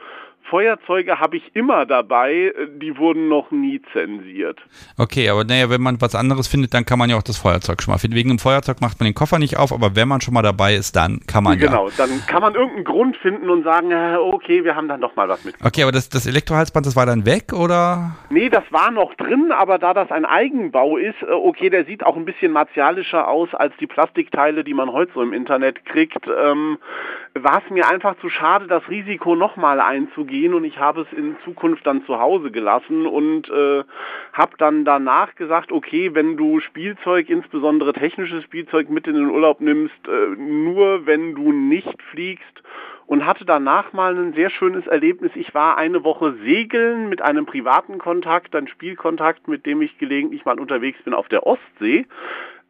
Feuerzeuge 0.49 1.19
habe 1.19 1.37
ich 1.37 1.55
immer 1.55 1.85
dabei, 1.85 2.53
die 2.81 2.97
wurden 2.97 3.27
noch 3.27 3.51
nie 3.51 3.81
zensiert. 3.93 4.59
Okay, 4.97 5.29
aber 5.29 5.43
naja, 5.43 5.69
wenn 5.69 5.81
man 5.81 5.99
was 6.01 6.15
anderes 6.15 6.47
findet, 6.47 6.73
dann 6.73 6.85
kann 6.85 6.99
man 6.99 7.09
ja 7.09 7.17
auch 7.17 7.23
das 7.23 7.37
Feuerzeug 7.37 7.81
schon 7.81 7.93
mal 7.93 7.97
finden. 7.97 8.15
Wegen 8.15 8.29
dem 8.29 8.39
Feuerzeug 8.39 8.81
macht 8.81 8.99
man 8.99 9.05
den 9.05 9.13
Koffer 9.13 9.39
nicht 9.39 9.57
auf, 9.57 9.73
aber 9.73 9.95
wenn 9.95 10.07
man 10.07 10.21
schon 10.21 10.33
mal 10.33 10.41
dabei 10.41 10.75
ist, 10.75 10.95
dann 10.95 11.21
kann 11.27 11.43
man 11.43 11.57
genau, 11.57 11.89
ja. 11.89 11.95
Genau, 11.95 12.09
dann 12.09 12.25
kann 12.27 12.41
man 12.41 12.55
irgendeinen 12.55 12.85
Grund 12.85 13.17
finden 13.17 13.49
und 13.49 13.63
sagen, 13.63 13.91
äh, 13.91 14.17
okay, 14.17 14.63
wir 14.63 14.75
haben 14.75 14.87
dann 14.87 15.01
doch 15.01 15.15
mal 15.15 15.27
was 15.27 15.43
mit. 15.43 15.55
Okay, 15.63 15.83
aber 15.83 15.91
das, 15.91 16.09
das 16.09 16.25
Elektrohalsband, 16.25 16.85
das 16.85 16.95
war 16.95 17.05
dann 17.05 17.25
weg, 17.25 17.53
oder? 17.53 18.15
Nee, 18.29 18.49
das 18.49 18.63
war 18.71 18.91
noch 18.91 19.13
drin, 19.15 19.51
aber 19.51 19.77
da 19.79 19.93
das 19.93 20.11
ein 20.11 20.25
Eigenbau 20.25 20.97
ist, 20.97 21.21
äh, 21.23 21.31
okay, 21.31 21.69
der 21.69 21.85
sieht 21.85 22.05
auch 22.05 22.15
ein 22.15 22.25
bisschen 22.25 22.51
martialischer 22.51 23.27
aus 23.27 23.53
als 23.53 23.73
die 23.79 23.87
Plastikteile, 23.87 24.63
die 24.63 24.73
man 24.73 24.91
heute 24.91 25.11
so 25.13 25.21
im 25.21 25.33
Internet 25.33 25.85
kriegt, 25.85 26.27
ähm, 26.27 26.77
war 27.43 27.61
es 27.63 27.69
mir 27.69 27.87
einfach 27.87 28.17
zu 28.19 28.29
schade, 28.29 28.67
das 28.67 28.87
Risiko 28.89 29.35
nochmal 29.35 29.79
einzugehen 29.79 30.53
und 30.53 30.63
ich 30.63 30.79
habe 30.79 31.01
es 31.01 31.17
in 31.17 31.35
Zukunft 31.43 31.85
dann 31.85 32.05
zu 32.05 32.19
Hause 32.19 32.51
gelassen 32.51 33.05
und 33.05 33.49
äh, 33.49 33.83
habe 34.33 34.57
dann 34.57 34.85
danach 34.85 35.35
gesagt, 35.35 35.71
okay, 35.71 36.13
wenn 36.13 36.37
du 36.37 36.59
Spielzeug, 36.59 37.29
insbesondere 37.29 37.93
technisches 37.93 38.43
Spielzeug 38.43 38.89
mit 38.89 39.07
in 39.07 39.15
den 39.15 39.29
Urlaub 39.29 39.61
nimmst, 39.61 40.07
äh, 40.07 40.35
nur 40.35 41.05
wenn 41.05 41.35
du 41.35 41.51
nicht 41.51 42.01
fliegst 42.11 42.63
und 43.07 43.25
hatte 43.25 43.45
danach 43.45 43.93
mal 43.93 44.15
ein 44.15 44.33
sehr 44.33 44.49
schönes 44.49 44.85
Erlebnis. 44.85 45.31
Ich 45.35 45.53
war 45.53 45.77
eine 45.77 46.03
Woche 46.03 46.35
segeln 46.43 47.09
mit 47.09 47.21
einem 47.21 47.45
privaten 47.45 47.97
Kontakt, 47.97 48.53
ein 48.53 48.67
Spielkontakt, 48.67 49.47
mit 49.47 49.65
dem 49.65 49.81
ich 49.81 49.97
gelegentlich 49.97 50.43
mal 50.45 50.59
unterwegs 50.59 51.01
bin 51.03 51.13
auf 51.13 51.29
der 51.29 51.47
Ostsee. 51.47 52.05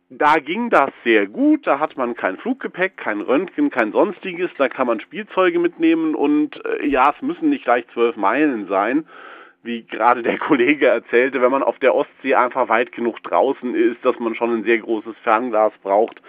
Da 0.09 0.39
ging 0.39 0.69
das 0.69 0.91
sehr 1.03 1.27
gut, 1.27 1.67
da 1.67 1.79
hat 1.79 1.97
man 1.97 2.15
kein 2.15 2.37
Fluggepäck, 2.37 2.95
kein 2.95 3.19
Röntgen, 3.19 3.69
kein 3.69 3.91
sonstiges, 3.91 4.49
da 4.57 4.69
kann 4.69 4.87
man 4.87 5.01
Spielzeuge 5.01 5.59
mitnehmen 5.59 6.15
und 6.15 6.63
äh, 6.63 6.87
ja, 6.87 7.13
es 7.13 7.21
müssen 7.21 7.49
nicht 7.49 7.65
gleich 7.65 7.83
zwölf 7.93 8.15
Meilen 8.15 8.69
sein, 8.69 9.05
wie 9.63 9.83
gerade 9.83 10.23
der 10.23 10.37
Kollege 10.47 10.87
erzählte, 10.87 11.41
wenn 11.41 11.51
man 11.51 11.61
auf 11.61 11.77
der 11.79 11.93
Ostsee 11.93 12.35
einfach 12.35 12.69
weit 12.69 12.93
genug 12.93 13.21
draußen 13.23 13.75
ist, 13.75 13.97
dass 14.03 14.17
man 14.17 14.33
schon 14.33 14.53
ein 14.53 14.63
sehr 14.63 14.77
großes 14.77 15.13
Fernglas 15.23 15.73
braucht, 15.83 16.21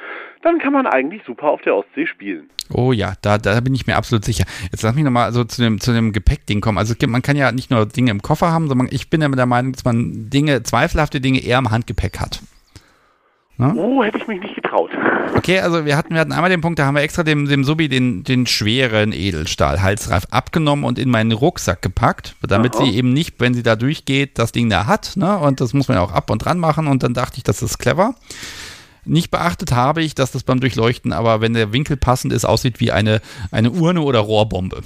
dann 0.43 0.59
kann 0.59 0.73
man 0.73 0.89
eigentlich 0.89 1.23
super 1.25 1.49
auf 1.49 1.63
der 1.63 1.77
Ostsee 1.77 2.07
spielen. 2.07 2.51
Oh 2.71 2.91
ja, 2.91 3.13
da, 3.23 3.39
da 3.39 3.61
bin 3.61 3.77
ich 3.77 3.87
mir 3.87 3.97
absolut 3.97 4.25
sicher. 4.25 4.45
Jetzt 4.73 4.83
lass 4.83 4.97
mich 4.97 5.05
nochmal 5.05 5.27
also 5.27 5.45
zu 5.45 5.63
dem, 5.63 5.79
zu 5.81 5.93
dem 5.93 6.11
Gepäckding 6.11 6.61
kommen. 6.61 6.79
Also 6.79 6.95
man 7.07 7.23
kann 7.23 7.37
ja 7.37 7.53
nicht 7.53 7.71
nur 7.71 7.87
Dinge 7.87 8.11
im 8.11 8.23
Koffer 8.23 8.51
haben, 8.51 8.67
sondern 8.67 8.89
ich 8.91 9.09
bin 9.09 9.23
ja 9.23 9.29
der 9.29 9.47
Meinung, 9.47 9.73
dass 9.73 9.85
man 9.85 10.31
Dinge, 10.31 10.65
zweifelhafte 10.65 11.21
Dinge 11.21 11.45
eher 11.45 11.59
im 11.59 11.71
Handgepäck 11.71 12.19
hat. 12.19 12.41
Ne? 13.59 13.75
Oh, 13.77 14.05
hätte 14.05 14.19
ich 14.19 14.27
mich 14.29 14.41
nicht 14.41 14.55
getraut. 14.55 14.91
Okay, 15.35 15.59
also 15.59 15.85
wir 15.85 15.97
hatten, 15.97 16.15
wir 16.15 16.21
hatten 16.21 16.31
einmal 16.31 16.49
den 16.49 16.61
Punkt, 16.61 16.79
da 16.79 16.87
haben 16.87 16.95
wir 16.95 17.03
extra 17.03 17.25
dem, 17.25 17.47
dem 17.47 17.65
Subi 17.65 17.89
den, 17.89 18.23
den 18.23 18.47
schweren 18.47 19.13
Edelstahl-Halsreif 19.13 20.27
abgenommen 20.31 20.85
und 20.85 20.97
in 20.97 21.11
meinen 21.11 21.33
Rucksack 21.33 21.83
gepackt, 21.83 22.37
damit 22.47 22.77
Aha. 22.77 22.85
sie 22.85 22.95
eben 22.95 23.13
nicht, 23.13 23.41
wenn 23.41 23.55
sie 23.55 23.65
da 23.65 23.75
durchgeht, 23.75 24.39
das 24.39 24.53
Ding 24.53 24.71
da 24.71 24.87
hat. 24.87 25.17
Ne? 25.17 25.37
Und 25.39 25.61
das 25.61 25.75
muss 25.75 25.89
man 25.89 25.97
ja 25.97 26.05
auch 26.05 26.13
ab 26.13 26.31
und 26.31 26.45
dran 26.45 26.59
machen. 26.59 26.87
Und 26.87 27.03
dann 27.03 27.15
dachte 27.15 27.39
ich, 27.39 27.43
das 27.43 27.61
ist 27.61 27.79
clever. 27.79 28.15
Nicht 29.05 29.33
beachtet 29.33 29.73
habe 29.73 30.03
ich, 30.03 30.15
dass 30.15 30.31
das 30.31 30.45
beim 30.45 30.61
Durchleuchten, 30.61 31.13
aber 31.13 31.41
wenn 31.41 31.55
der 31.55 31.73
Winkel 31.73 31.97
passend 31.97 32.33
ist, 32.33 32.45
aussieht 32.45 32.79
wie 32.79 32.93
eine, 32.93 33.21
eine 33.51 33.73
Urne 33.73 34.03
oder 34.03 34.21
Rohrbombe. 34.21 34.83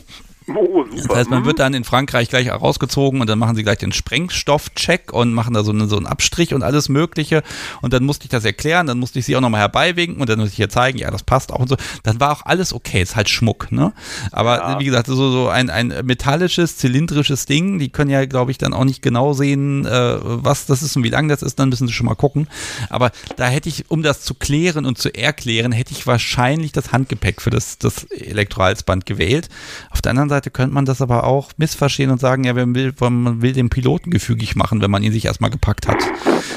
Oh, 0.56 0.84
das 0.84 1.08
heißt, 1.08 1.30
man 1.30 1.44
wird 1.44 1.58
dann 1.58 1.74
in 1.74 1.84
Frankreich 1.84 2.28
gleich 2.28 2.50
rausgezogen 2.50 3.20
und 3.20 3.28
dann 3.28 3.38
machen 3.38 3.56
sie 3.56 3.62
gleich 3.62 3.78
den 3.78 3.92
Sprengstoffcheck 3.92 5.12
und 5.12 5.32
machen 5.32 5.54
da 5.54 5.62
so, 5.62 5.72
eine, 5.72 5.86
so 5.86 5.96
einen 5.96 6.06
Abstrich 6.06 6.54
und 6.54 6.62
alles 6.62 6.88
Mögliche. 6.88 7.42
Und 7.80 7.92
dann 7.92 8.04
musste 8.04 8.24
ich 8.24 8.30
das 8.30 8.44
erklären, 8.44 8.86
dann 8.86 8.98
musste 8.98 9.18
ich 9.18 9.26
sie 9.26 9.36
auch 9.36 9.40
nochmal 9.40 9.60
herbeiwinken 9.60 10.20
und 10.20 10.28
dann 10.28 10.38
musste 10.38 10.54
ich 10.54 10.60
ihr 10.60 10.68
zeigen, 10.68 10.98
ja, 10.98 11.10
das 11.10 11.22
passt 11.22 11.52
auch 11.52 11.60
und 11.60 11.68
so. 11.68 11.76
Dann 12.02 12.20
war 12.20 12.32
auch 12.32 12.46
alles 12.46 12.72
okay, 12.72 13.02
ist 13.02 13.16
halt 13.16 13.28
Schmuck, 13.28 13.72
ne? 13.72 13.92
Aber 14.30 14.56
ja. 14.56 14.80
wie 14.80 14.84
gesagt, 14.84 15.06
so, 15.06 15.30
so 15.30 15.48
ein, 15.48 15.70
ein 15.70 15.94
metallisches, 16.04 16.76
zylindrisches 16.76 17.46
Ding, 17.46 17.78
die 17.78 17.88
können 17.88 18.10
ja, 18.10 18.24
glaube 18.26 18.50
ich, 18.50 18.58
dann 18.58 18.74
auch 18.74 18.84
nicht 18.84 19.02
genau 19.02 19.32
sehen, 19.32 19.86
äh, 19.86 20.16
was 20.22 20.66
das 20.66 20.82
ist 20.82 20.96
und 20.96 21.04
wie 21.04 21.10
lang 21.10 21.28
das 21.28 21.42
ist, 21.42 21.58
dann 21.58 21.68
müssen 21.68 21.86
sie 21.86 21.92
schon 21.92 22.06
mal 22.06 22.14
gucken. 22.14 22.48
Aber 22.90 23.10
da 23.36 23.46
hätte 23.46 23.68
ich, 23.68 23.90
um 23.90 24.02
das 24.02 24.22
zu 24.22 24.34
klären 24.34 24.86
und 24.86 24.98
zu 24.98 25.14
erklären, 25.14 25.72
hätte 25.72 25.92
ich 25.92 26.06
wahrscheinlich 26.06 26.72
das 26.72 26.92
Handgepäck 26.92 27.40
für 27.40 27.50
das, 27.50 27.78
das 27.78 28.04
Elektrohalsband 28.04 29.06
gewählt. 29.06 29.48
Auf 29.90 30.02
der 30.02 30.10
anderen 30.10 30.28
Seite 30.28 30.41
könnte 30.50 30.74
man 30.74 30.84
das 30.84 31.00
aber 31.02 31.24
auch 31.24 31.52
missverstehen 31.56 32.10
und 32.10 32.18
sagen, 32.18 32.44
ja, 32.44 32.54
man 32.54 32.74
will, 32.74 32.92
man 33.00 33.42
will 33.42 33.52
den 33.52 33.70
Piloten 33.70 34.10
gefügig 34.10 34.56
machen, 34.56 34.82
wenn 34.82 34.90
man 34.90 35.02
ihn 35.02 35.12
sich 35.12 35.26
erstmal 35.26 35.50
gepackt 35.50 35.88
hat. 35.88 36.02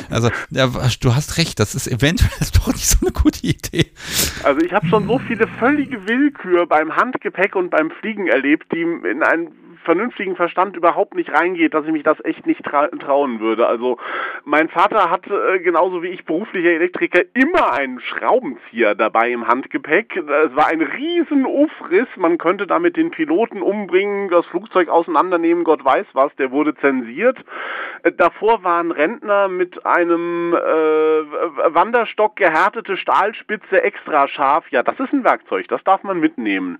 Also, 0.09 0.29
ja, 0.49 0.69
du 0.99 1.15
hast 1.15 1.37
recht, 1.37 1.59
das 1.59 1.75
ist 1.75 1.87
eventuell 1.87 2.29
doch 2.53 2.67
nicht 2.67 2.87
so 2.87 2.97
eine 3.01 3.11
gute 3.11 3.45
Idee. 3.45 3.91
Also 4.43 4.61
ich 4.61 4.73
habe 4.73 4.87
schon 4.87 5.07
so 5.07 5.19
viele 5.19 5.47
völlige 5.59 6.07
Willkür 6.07 6.67
beim 6.67 6.95
Handgepäck 6.95 7.55
und 7.55 7.69
beim 7.69 7.91
Fliegen 7.99 8.27
erlebt, 8.27 8.71
die 8.71 8.81
in 8.81 9.23
ein 9.23 9.51
vernünftigen 9.85 10.35
Verstand 10.35 10.75
überhaupt 10.75 11.15
nicht 11.15 11.31
reingeht, 11.31 11.73
dass 11.73 11.85
ich 11.85 11.91
mich 11.91 12.03
das 12.03 12.23
echt 12.25 12.45
nicht 12.45 12.63
tra 12.63 12.87
trauen 12.87 13.39
würde. 13.39 13.67
Also 13.67 13.97
mein 14.43 14.67
Vater 14.67 15.09
hat 15.09 15.25
äh, 15.27 15.59
genauso 15.59 16.03
wie 16.03 16.09
ich 16.09 16.25
beruflicher 16.25 16.71
Elektriker 16.71 17.21
immer 17.33 17.71
einen 17.73 17.99
Schraubenzieher 18.01 18.95
dabei 18.95 19.31
im 19.31 19.47
Handgepäck. 19.47 20.17
Es 20.17 20.55
war 20.55 20.67
ein 20.67 20.81
riesen 20.81 21.45
Ufriss. 21.45 22.07
Man 22.17 22.37
könnte 22.37 22.67
damit 22.67 22.97
den 22.97 23.11
Piloten 23.11 23.61
umbringen, 23.61 24.29
das 24.29 24.45
Flugzeug 24.47 24.89
auseinandernehmen, 24.89 25.63
Gott 25.63 25.85
weiß 25.85 26.07
was. 26.13 26.35
Der 26.35 26.51
wurde 26.51 26.75
zensiert. 26.75 27.37
Äh, 28.03 28.11
davor 28.11 28.63
waren 28.63 28.91
Rentner 28.91 29.47
mit 29.47 29.85
einem 29.85 30.53
äh, 30.53 31.73
Wanderstock 31.73 32.35
gehärtete 32.35 32.97
Stahlspitze 32.97 33.81
extra 33.81 34.27
scharf. 34.27 34.65
Ja, 34.71 34.83
das 34.83 34.99
ist 34.99 35.13
ein 35.13 35.23
Werkzeug. 35.23 35.67
Das 35.69 35.83
darf 35.83 36.03
man 36.03 36.19
mitnehmen 36.19 36.79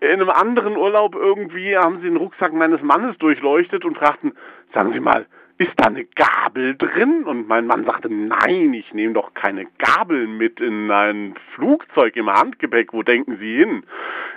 in 0.00 0.20
einem 0.20 0.30
anderen 0.30 0.76
Urlaub 0.76 1.14
irgendwie 1.14 1.76
haben 1.76 1.98
sie 1.98 2.08
den 2.08 2.16
Rucksack 2.16 2.52
meines 2.52 2.82
Mannes 2.82 3.16
durchleuchtet 3.18 3.84
und 3.84 3.96
fragten, 3.96 4.32
sagen 4.74 4.92
Sie 4.92 5.00
mal, 5.00 5.26
ist 5.58 5.72
da 5.76 5.86
eine 5.86 6.04
Gabel 6.04 6.76
drin? 6.76 7.24
Und 7.24 7.48
mein 7.48 7.66
Mann 7.66 7.84
sagte, 7.84 8.10
nein, 8.10 8.74
ich 8.74 8.92
nehme 8.92 9.14
doch 9.14 9.32
keine 9.32 9.66
Gabel 9.78 10.26
mit 10.26 10.60
in 10.60 10.90
ein 10.90 11.34
Flugzeug 11.54 12.14
im 12.16 12.30
Handgepäck. 12.30 12.92
Wo 12.92 13.02
denken 13.02 13.38
Sie 13.38 13.56
hin? 13.56 13.84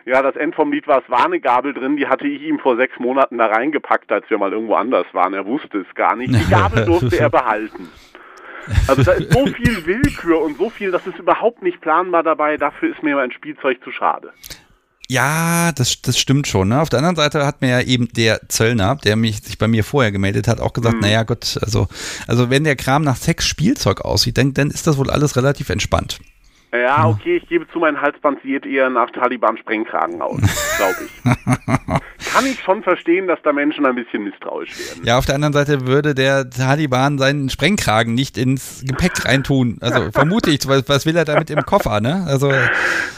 Ja, 0.06 0.22
das 0.22 0.38
End 0.38 0.56
vom 0.56 0.72
Lied 0.72 0.88
war, 0.88 1.04
es 1.04 1.10
war 1.10 1.26
eine 1.26 1.42
Gabel 1.42 1.74
drin, 1.74 1.98
die 1.98 2.08
hatte 2.08 2.26
ich 2.26 2.42
ihm 2.42 2.60
vor 2.60 2.78
sechs 2.78 2.98
Monaten 3.00 3.38
da 3.38 3.48
reingepackt, 3.48 4.12
als 4.12 4.30
wir 4.30 4.38
mal 4.38 4.54
irgendwo 4.54 4.76
anders 4.76 5.08
waren. 5.12 5.34
Er 5.34 5.46
wusste 5.46 5.80
es 5.80 5.96
gar 5.96 6.16
nicht. 6.16 6.34
Die 6.34 6.50
Gabel 6.50 6.86
durfte 6.86 7.20
er 7.20 7.30
behalten. 7.30 7.90
Also 8.88 9.04
da 9.04 9.14
ist 9.14 9.34
so 9.34 9.46
viel 9.48 9.86
Willkür 9.86 10.42
und 10.42 10.58
so 10.58 10.70
viel, 10.70 10.92
das 10.92 11.06
ist 11.06 11.18
überhaupt 11.18 11.64
nicht 11.64 11.82
planbar 11.82 12.24
dabei. 12.24 12.56
Dafür 12.56 12.90
ist 12.90 13.04
mir 13.04 13.16
mein 13.16 13.32
Spielzeug 13.32 13.84
zu 13.84 13.92
schade. 13.92 14.32
Ja, 15.12 15.72
das, 15.72 16.04
das 16.04 16.20
stimmt 16.20 16.48
schon. 16.48 16.70
Ne? 16.70 16.80
Auf 16.80 16.90
der 16.90 17.00
anderen 17.00 17.16
Seite 17.16 17.44
hat 17.44 17.62
mir 17.62 17.70
ja 17.70 17.82
eben 17.82 18.08
der 18.10 18.48
Zöllner, 18.48 18.96
der 18.96 19.16
mich 19.16 19.42
sich 19.42 19.58
bei 19.58 19.68
mir 19.68 19.84
vorher 19.84 20.12
gemeldet 20.12 20.48
hat, 20.48 20.62
auch 20.62 20.72
gesagt, 20.72 20.96
mhm. 20.98 21.02
naja 21.02 21.24
Gott, 21.24 21.58
also, 21.62 21.88
also 22.28 22.52
wenn 22.52 22.64
der 22.64 22.76
Kram 22.76 23.04
nach 23.04 23.16
Sex 23.16 23.48
Spielzeug 23.48 24.02
aussieht, 24.02 24.38
dann, 24.38 24.54
dann 24.54 24.70
ist 24.70 24.86
das 24.86 24.98
wohl 24.98 25.10
alles 25.10 25.36
relativ 25.36 25.70
entspannt. 25.70 26.20
Ja, 26.72 27.08
okay, 27.08 27.38
ich 27.38 27.50
gebe 27.50 27.68
zu, 27.70 27.80
mein 27.80 28.00
Halsband 28.00 28.42
sieht 28.44 28.66
eher 28.66 28.90
nach 28.90 29.10
Taliban-Sprengkragen 29.10 30.22
aus, 30.22 30.40
glaube 30.78 30.96
ich. 31.06 32.30
Kann 32.32 32.46
ich 32.46 32.60
schon 32.60 32.84
verstehen, 32.84 33.28
dass 33.28 33.42
da 33.42 33.52
Menschen 33.54 33.86
ein 33.88 33.96
bisschen 33.96 34.24
misstrauisch 34.24 34.78
werden. 34.78 35.04
Ja, 35.04 35.18
auf 35.18 35.26
der 35.26 35.36
anderen 35.36 35.54
Seite 35.54 35.88
würde 35.88 36.14
der 36.14 36.48
Taliban 36.50 37.18
seinen 37.18 37.50
Sprengkragen 37.50 38.14
nicht 38.14 38.38
ins 38.38 38.84
Gepäck 38.86 39.26
reintun. 39.26 39.78
Also 39.82 40.12
vermute 40.14 40.52
ich, 40.52 40.68
was, 40.68 41.06
will 41.06 41.16
er 41.16 41.26
damit 41.26 41.50
im 41.50 41.62
Koffer, 41.62 42.02
ne? 42.02 42.26
Also, 42.28 42.52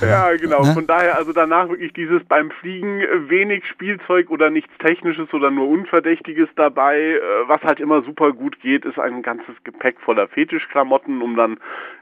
ja, 0.02 0.32
genau. 0.38 0.64
Ne? 0.64 0.74
Von 0.74 0.88
daher, 0.88 1.18
also 1.18 1.34
danach 1.34 1.68
wirklich 1.68 1.92
dieses 1.94 2.24
beim 2.24 2.52
Fliegen 2.52 3.02
wenig 3.28 3.66
Spielzeug 3.68 4.30
oder 4.30 4.50
nichts 4.50 4.72
Technisches 4.80 5.34
oder 5.34 5.52
nur 5.52 5.68
Unverdächtiges 5.68 6.48
dabei. 6.56 6.98
Äh, 7.00 7.20
was 7.48 7.62
halt 7.64 7.80
immer 7.80 8.04
super 8.04 8.32
gut 8.32 8.62
geht, 8.62 8.86
ist 8.86 8.98
ein 8.98 9.24
ganzes 9.24 9.56
Gepäck 9.64 10.00
voller 10.00 10.28
Fetischklamotten, 10.30 11.22
um 11.22 11.36
dann 11.36 11.58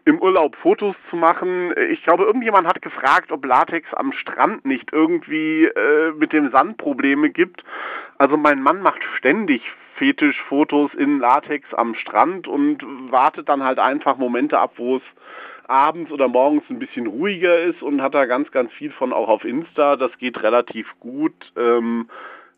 im 0.06 0.20
Urlaub 0.20 0.56
Fotos 0.58 0.96
zu 1.10 1.16
machen. 1.16 1.39
Ich 1.91 2.03
glaube, 2.03 2.24
irgendjemand 2.24 2.68
hat 2.68 2.82
gefragt, 2.82 3.32
ob 3.32 3.45
Latex 3.45 3.94
am 3.94 4.11
Strand 4.14 4.66
nicht 4.66 4.91
irgendwie 4.91 5.66
äh, 5.66 6.11
mit 6.11 6.34
dem 6.34 6.52
Sand 6.52 6.78
Probleme 6.78 7.30
gibt. 7.30 7.64
Also 8.18 8.38
mein 8.38 8.61
Mann 8.61 8.82
macht 8.82 9.02
ständig 9.18 9.61
Fetischfotos 9.95 10.94
in 10.94 11.20
Latex 11.20 11.74
am 11.74 11.95
Strand 11.95 12.48
und 12.48 12.84
wartet 13.11 13.49
dann 13.49 13.64
halt 13.64 13.80
einfach 13.80 14.18
Momente 14.18 14.57
ab, 14.57 14.74
wo 14.78 14.98
es 14.98 15.03
abends 15.68 16.11
oder 16.11 16.28
morgens 16.28 16.64
ein 16.70 16.80
bisschen 16.80 17.06
ruhiger 17.06 17.60
ist 17.60 17.82
und 17.84 18.02
hat 18.02 18.16
da 18.16 18.26
ganz, 18.26 18.49
ganz 18.52 18.72
viel 18.74 18.91
von 18.91 19.14
auch 19.14 19.28
auf 19.28 19.45
Insta. 19.45 19.98
Das 19.98 20.11
geht 20.18 20.41
relativ 20.41 20.88
gut. 20.99 21.52
Ähm, 21.56 22.10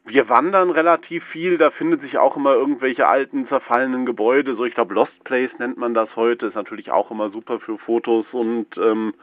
wir 0.06 0.30
wandern 0.30 0.72
relativ 0.72 1.24
viel, 1.26 1.58
da 1.58 1.70
findet 1.72 2.02
sich 2.02 2.18
auch 2.18 2.36
immer 2.36 2.54
irgendwelche 2.54 3.08
alten, 3.08 3.48
zerfallenen 3.48 4.06
Gebäude. 4.06 4.56
So, 4.56 4.66
ich 4.66 4.74
glaube, 4.74 4.94
Lost 4.94 5.24
Place 5.24 5.52
nennt 5.60 5.78
man 5.78 5.94
das 5.94 6.16
heute, 6.16 6.48
ist 6.48 6.56
natürlich 6.56 6.92
auch 6.92 7.12
immer 7.12 7.30
super 7.30 7.60
für 7.60 7.78
Fotos 7.78 8.26
und 8.32 8.68
ähm, 8.78 9.14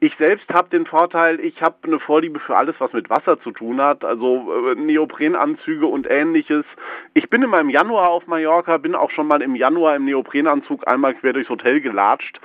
Ich 0.00 0.14
selbst 0.18 0.48
habe 0.52 0.68
den 0.70 0.86
Vorteil, 0.86 1.40
ich 1.40 1.62
habe 1.62 1.76
eine 1.84 2.00
Vorliebe 2.00 2.40
für 2.40 2.56
alles, 2.56 2.74
was 2.78 2.92
mit 2.92 3.08
Wasser 3.10 3.40
zu 3.40 3.52
tun 3.52 3.80
hat, 3.80 4.04
also 4.04 4.52
äh, 4.70 4.74
Neoprenanzüge 4.74 5.86
und 5.86 6.06
ähnliches. 6.10 6.64
Ich 7.14 7.30
bin 7.30 7.42
immer 7.42 7.60
im 7.60 7.70
Januar 7.70 8.10
auf 8.10 8.26
Mallorca, 8.26 8.76
bin 8.78 8.94
auch 8.94 9.10
schon 9.10 9.26
mal 9.26 9.40
im 9.42 9.54
Januar 9.54 9.96
im 9.96 10.04
Neoprenanzug 10.04 10.86
einmal 10.86 11.14
quer 11.14 11.32
durchs 11.32 11.48
Hotel 11.48 11.80
gelatscht, 11.80 12.40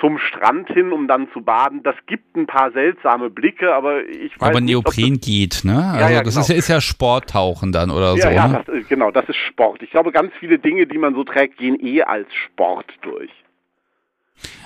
zum 0.00 0.18
Strand 0.18 0.68
hin, 0.68 0.92
um 0.92 1.08
dann 1.08 1.28
zu 1.32 1.42
baden. 1.42 1.82
Das 1.82 1.96
gibt 2.06 2.36
ein 2.36 2.46
paar 2.46 2.70
seltsame 2.72 3.30
Blicke, 3.30 3.74
aber 3.74 4.04
ich 4.06 4.40
weiß 4.40 4.50
Aber 4.50 4.60
nicht, 4.60 4.72
Neopren 4.72 5.20
geht, 5.20 5.62
ne? 5.64 5.76
Also 5.76 6.00
Ja, 6.00 6.10
ja, 6.10 6.22
das 6.22 6.34
genau. 6.34 6.42
ist, 6.42 6.48
ja, 6.48 6.54
ist 6.56 6.68
ja 6.68 6.80
Sporttauchen 6.80 7.72
dann 7.72 7.90
oder 7.90 8.14
ja, 8.14 8.22
so, 8.22 8.28
ja, 8.28 8.48
ne? 8.48 8.64
das, 8.66 8.88
genau, 8.88 9.10
das 9.10 9.28
ist 9.28 9.36
Sport. 9.36 9.82
Ich 9.82 9.90
glaube, 9.90 10.12
ganz 10.12 10.32
viele 10.38 10.58
Dinge, 10.58 10.86
die 10.86 10.98
man 10.98 11.14
so 11.14 11.24
trägt, 11.24 11.58
gehen 11.58 11.78
eh 11.84 12.02
als 12.02 12.32
Sport 12.34 12.86
durch. 13.02 13.30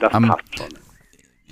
Das 0.00 0.14
Ähm, 0.14 0.28
passt 0.28 0.56
schon. 0.56 0.85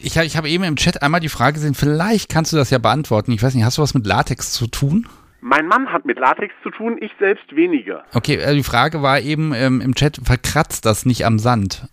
Ich, 0.04 0.18
ich 0.18 0.36
habe 0.36 0.50
eben 0.50 0.64
im 0.64 0.76
Chat 0.76 1.02
einmal 1.02 1.20
die 1.20 1.30
Frage 1.30 1.54
gesehen, 1.54 1.74
vielleicht 1.74 2.30
kannst 2.30 2.52
du 2.52 2.58
das 2.58 2.68
ja 2.68 2.76
beantworten. 2.76 3.32
Ich 3.32 3.42
weiß 3.42 3.54
nicht, 3.54 3.64
hast 3.64 3.78
du 3.78 3.82
was 3.82 3.94
mit 3.94 4.06
Latex 4.06 4.52
zu 4.52 4.66
tun? 4.66 5.08
Mein 5.40 5.66
Mann 5.66 5.90
hat 5.90 6.04
mit 6.04 6.18
Latex 6.18 6.52
zu 6.62 6.68
tun, 6.70 6.98
ich 7.00 7.10
selbst 7.18 7.56
weniger. 7.56 8.04
Okay, 8.12 8.34
äh, 8.34 8.54
die 8.54 8.62
Frage 8.62 9.00
war 9.00 9.20
eben 9.20 9.54
ähm, 9.54 9.80
im 9.80 9.94
Chat, 9.94 10.20
verkratzt 10.22 10.84
das 10.84 11.06
nicht 11.06 11.24
am 11.24 11.38
Sand? 11.38 11.88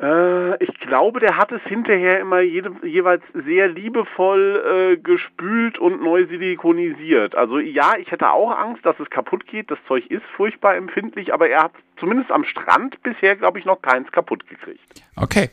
Äh, 0.00 0.62
ich 0.62 0.72
glaube, 0.78 1.18
der 1.18 1.36
hat 1.36 1.50
es 1.50 1.60
hinterher 1.62 2.20
immer 2.20 2.42
jede, 2.42 2.70
jeweils 2.84 3.24
sehr 3.34 3.66
liebevoll 3.68 4.94
äh, 4.94 4.96
gespült 4.96 5.78
und 5.78 6.00
neu 6.02 6.26
silikonisiert. 6.26 7.34
Also 7.34 7.58
ja, 7.58 7.94
ich 7.98 8.12
hätte 8.12 8.30
auch 8.30 8.56
Angst, 8.56 8.86
dass 8.86 9.00
es 9.00 9.10
kaputt 9.10 9.48
geht. 9.48 9.68
Das 9.68 9.78
Zeug 9.88 10.06
ist 10.10 10.24
furchtbar 10.36 10.76
empfindlich, 10.76 11.34
aber 11.34 11.48
er 11.48 11.64
hat 11.64 11.72
zumindest 11.98 12.30
am 12.30 12.44
Strand 12.44 13.02
bisher, 13.02 13.34
glaube 13.34 13.58
ich, 13.58 13.64
noch 13.64 13.82
keins 13.82 14.12
kaputt 14.12 14.46
gekriegt. 14.46 15.02
Okay. 15.16 15.50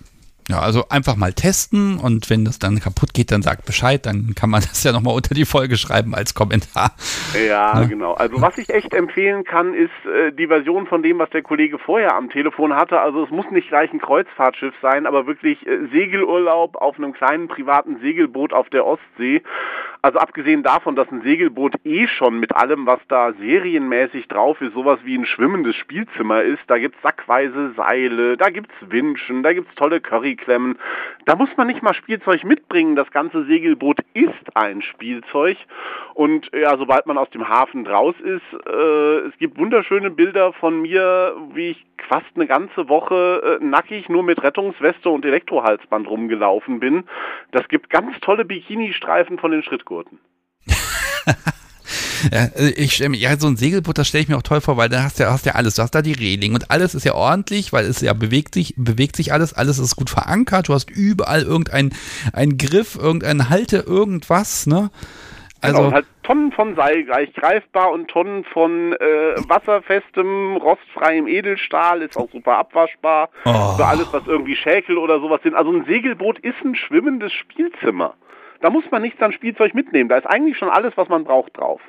Ja, 0.50 0.60
also 0.60 0.86
einfach 0.90 1.16
mal 1.16 1.34
testen 1.34 1.98
und 1.98 2.30
wenn 2.30 2.46
das 2.46 2.60
dann 2.60 2.80
kaputt 2.80 3.14
geht, 3.14 3.32
dann 3.32 3.42
sagt 3.42 3.66
Bescheid, 3.66 4.06
dann 4.06 4.34
kann 4.36 4.50
man 4.50 4.62
das 4.70 4.84
ja 4.84 4.92
nochmal 4.92 5.16
unter 5.16 5.34
die 5.36 5.46
Folge 5.46 5.78
schreiben 5.78 6.14
als 6.16 6.34
Kommentar. 6.34 6.92
Ja, 7.48 7.74
Ne? 7.80 7.88
genau. 7.88 8.14
Also 8.14 8.42
was 8.42 8.58
ich 8.58 8.70
echt 8.70 8.94
empfehlen 8.94 9.44
kann, 9.44 9.74
ist 9.74 9.90
äh, 10.06 10.32
die 10.32 10.48
Version 10.48 10.88
von 10.88 11.02
dem, 11.04 11.20
was 11.20 11.30
der 11.32 11.42
Kollege 11.42 11.80
vorher 11.80 12.16
am 12.16 12.30
Telefon 12.30 12.74
hatte. 12.76 13.00
Also 13.00 13.24
es 13.24 13.30
muss 13.32 13.50
nicht 13.52 13.70
gleich 13.70 13.92
ein 13.94 14.00
Kreuzfahrtschiff 14.00 14.74
sein, 14.82 15.06
aber 15.06 15.26
wirklich 15.28 15.66
äh, 15.66 15.88
Segelurlaub 15.92 16.76
auf 16.76 16.98
einem 16.98 17.14
kleinen 17.14 17.48
privaten 17.48 18.00
Segelboot 18.00 18.54
auf 18.54 18.70
der 18.70 18.86
Ostsee. 18.86 19.42
Also 20.06 20.20
abgesehen 20.20 20.64
davon, 20.64 20.98
dass 20.98 21.10
ein 21.14 21.22
Segelboot 21.22 21.76
eh 21.86 22.10
schon 22.10 22.38
mit 22.42 22.54
allem, 22.54 22.86
was 22.86 23.00
da 23.08 23.32
serienmäßig 23.40 24.28
drauf 24.28 24.60
ist, 24.60 24.74
sowas 24.74 25.00
wie 25.06 25.18
ein 25.18 25.26
schwimmendes 25.26 25.78
Spielzimmer 25.78 26.42
ist. 26.42 26.60
Da 26.68 26.78
gibt's 26.78 27.02
sackweise 27.02 27.72
Seile, 27.78 28.36
da 28.36 28.50
gibt's 28.50 28.76
Winschen, 28.82 29.44
da 29.44 29.54
gibt's 29.54 29.74
tolle 29.76 30.02
Curryklemmen. 30.02 30.78
Da 31.24 31.38
muss 31.38 31.48
man 31.56 31.68
nicht 31.68 31.82
mal 31.84 31.94
Spielzeug 31.94 32.44
mitbringen. 32.44 32.98
Das 32.98 33.10
ganze 33.12 33.46
Segelboot 33.46 34.00
ist 34.14 34.58
ein 34.58 34.82
Spielzeug. 34.82 35.56
Und 36.16 36.52
ja, 36.54 36.78
sobald 36.78 37.06
man 37.06 37.18
aus 37.18 37.30
dem 37.30 37.48
Hafen 37.48 37.86
draus 37.86 38.16
ist, 38.20 38.68
äh, 38.68 39.20
es 39.30 39.38
gibt 39.38 39.58
wunderschöne 39.58 40.10
Bilder 40.10 40.52
von 40.52 40.82
mir, 40.82 41.34
wie 41.54 41.70
ich 41.70 41.86
fast 42.10 42.28
eine 42.36 42.46
ganze 42.46 42.90
Woche 42.90 43.58
äh, 43.62 43.64
nackig 43.64 44.10
nur 44.10 44.24
mit 44.24 44.44
Rettungsweste 44.44 45.10
und 45.10 45.24
Elektrohalsband 45.24 46.10
rumgelaufen 46.10 46.82
bin. 46.82 47.06
Das 47.52 47.66
gibt 47.70 47.90
ganz 47.90 48.20
tolle 48.20 48.44
Bikini-Streifen 48.44 49.40
von 49.40 49.52
den 49.52 49.64
Schrittgurten. 49.64 49.93
Ja, 52.32 52.46
äh, 52.56 52.70
ich 52.78 52.94
stell 52.94 53.10
mir, 53.10 53.18
ja, 53.18 53.38
so 53.38 53.48
ein 53.48 53.58
Segelboot, 53.58 53.98
das 53.98 54.08
stelle 54.08 54.24
ich 54.24 54.30
mir 54.30 54.38
auch 54.38 54.44
toll 54.44 54.62
vor, 54.62 54.78
weil 54.78 54.90
da 54.90 55.04
hast 55.04 55.20
du 55.20 55.24
ja, 55.24 55.32
hast 55.32 55.46
ja 55.46 55.54
alles. 55.54 55.76
Du 55.76 55.82
hast 55.82 55.92
da 55.92 56.02
die 56.02 56.14
Reling 56.14 56.54
und 56.54 56.72
alles 56.72 56.96
ist 56.96 57.06
ja 57.06 57.14
ordentlich, 57.14 57.74
weil 57.74 57.86
es 57.86 58.02
ja 58.02 58.14
bewegt 58.14 58.54
sich, 58.54 58.74
bewegt 58.78 59.16
sich 59.16 59.34
alles, 59.34 59.54
alles 59.54 59.80
ist 59.80 59.96
gut 59.96 60.10
verankert. 60.10 60.70
Du 60.70 60.74
hast 60.74 60.90
überall 60.90 61.42
irgendein 61.42 61.92
ein 62.34 62.58
Griff, 62.58 62.96
irgendein 62.96 63.50
Halte, 63.50 63.78
irgendwas, 63.78 64.68
ne? 64.68 64.90
Also 65.62 65.78
Also, 65.78 65.82
genau, 65.84 65.94
halt 65.94 66.06
Tonnen 66.24 66.52
von 66.52 66.76
Seil 66.76 67.04
gleich 67.04 67.34
greifbar 67.34 67.92
und 67.92 68.10
Tonnen 68.10 68.44
von 68.46 68.94
äh, 68.94 69.36
wasserfestem, 69.48 70.58
rostfreiem 70.58 71.28
Edelstahl, 71.28 72.02
ist 72.02 72.18
auch 72.18 72.30
super 72.32 72.58
abwaschbar. 72.58 73.30
Oh. 73.46 73.76
Für 73.78 73.86
alles, 73.86 74.12
was 74.12 74.28
irgendwie 74.28 74.56
Schäkel 74.56 74.98
oder 74.98 75.20
sowas 75.20 75.42
sind. 75.44 75.56
Also 75.56 75.72
ein 75.72 75.86
Segelboot 75.86 76.40
ist 76.40 76.62
ein 76.64 76.76
schwimmendes 76.76 77.32
Spielzimmer. 77.32 78.16
Da 78.64 78.70
muss 78.70 78.90
man 78.92 79.02
nichts 79.02 79.22
an 79.22 79.34
Spielzeug 79.34 79.74
mitnehmen. 79.74 80.08
Da 80.08 80.16
ist 80.16 80.26
eigentlich 80.26 80.58
schon 80.58 80.70
alles, 80.70 80.96
was 80.96 81.10
man 81.10 81.26
braucht, 81.26 81.58
drauf. 81.58 81.82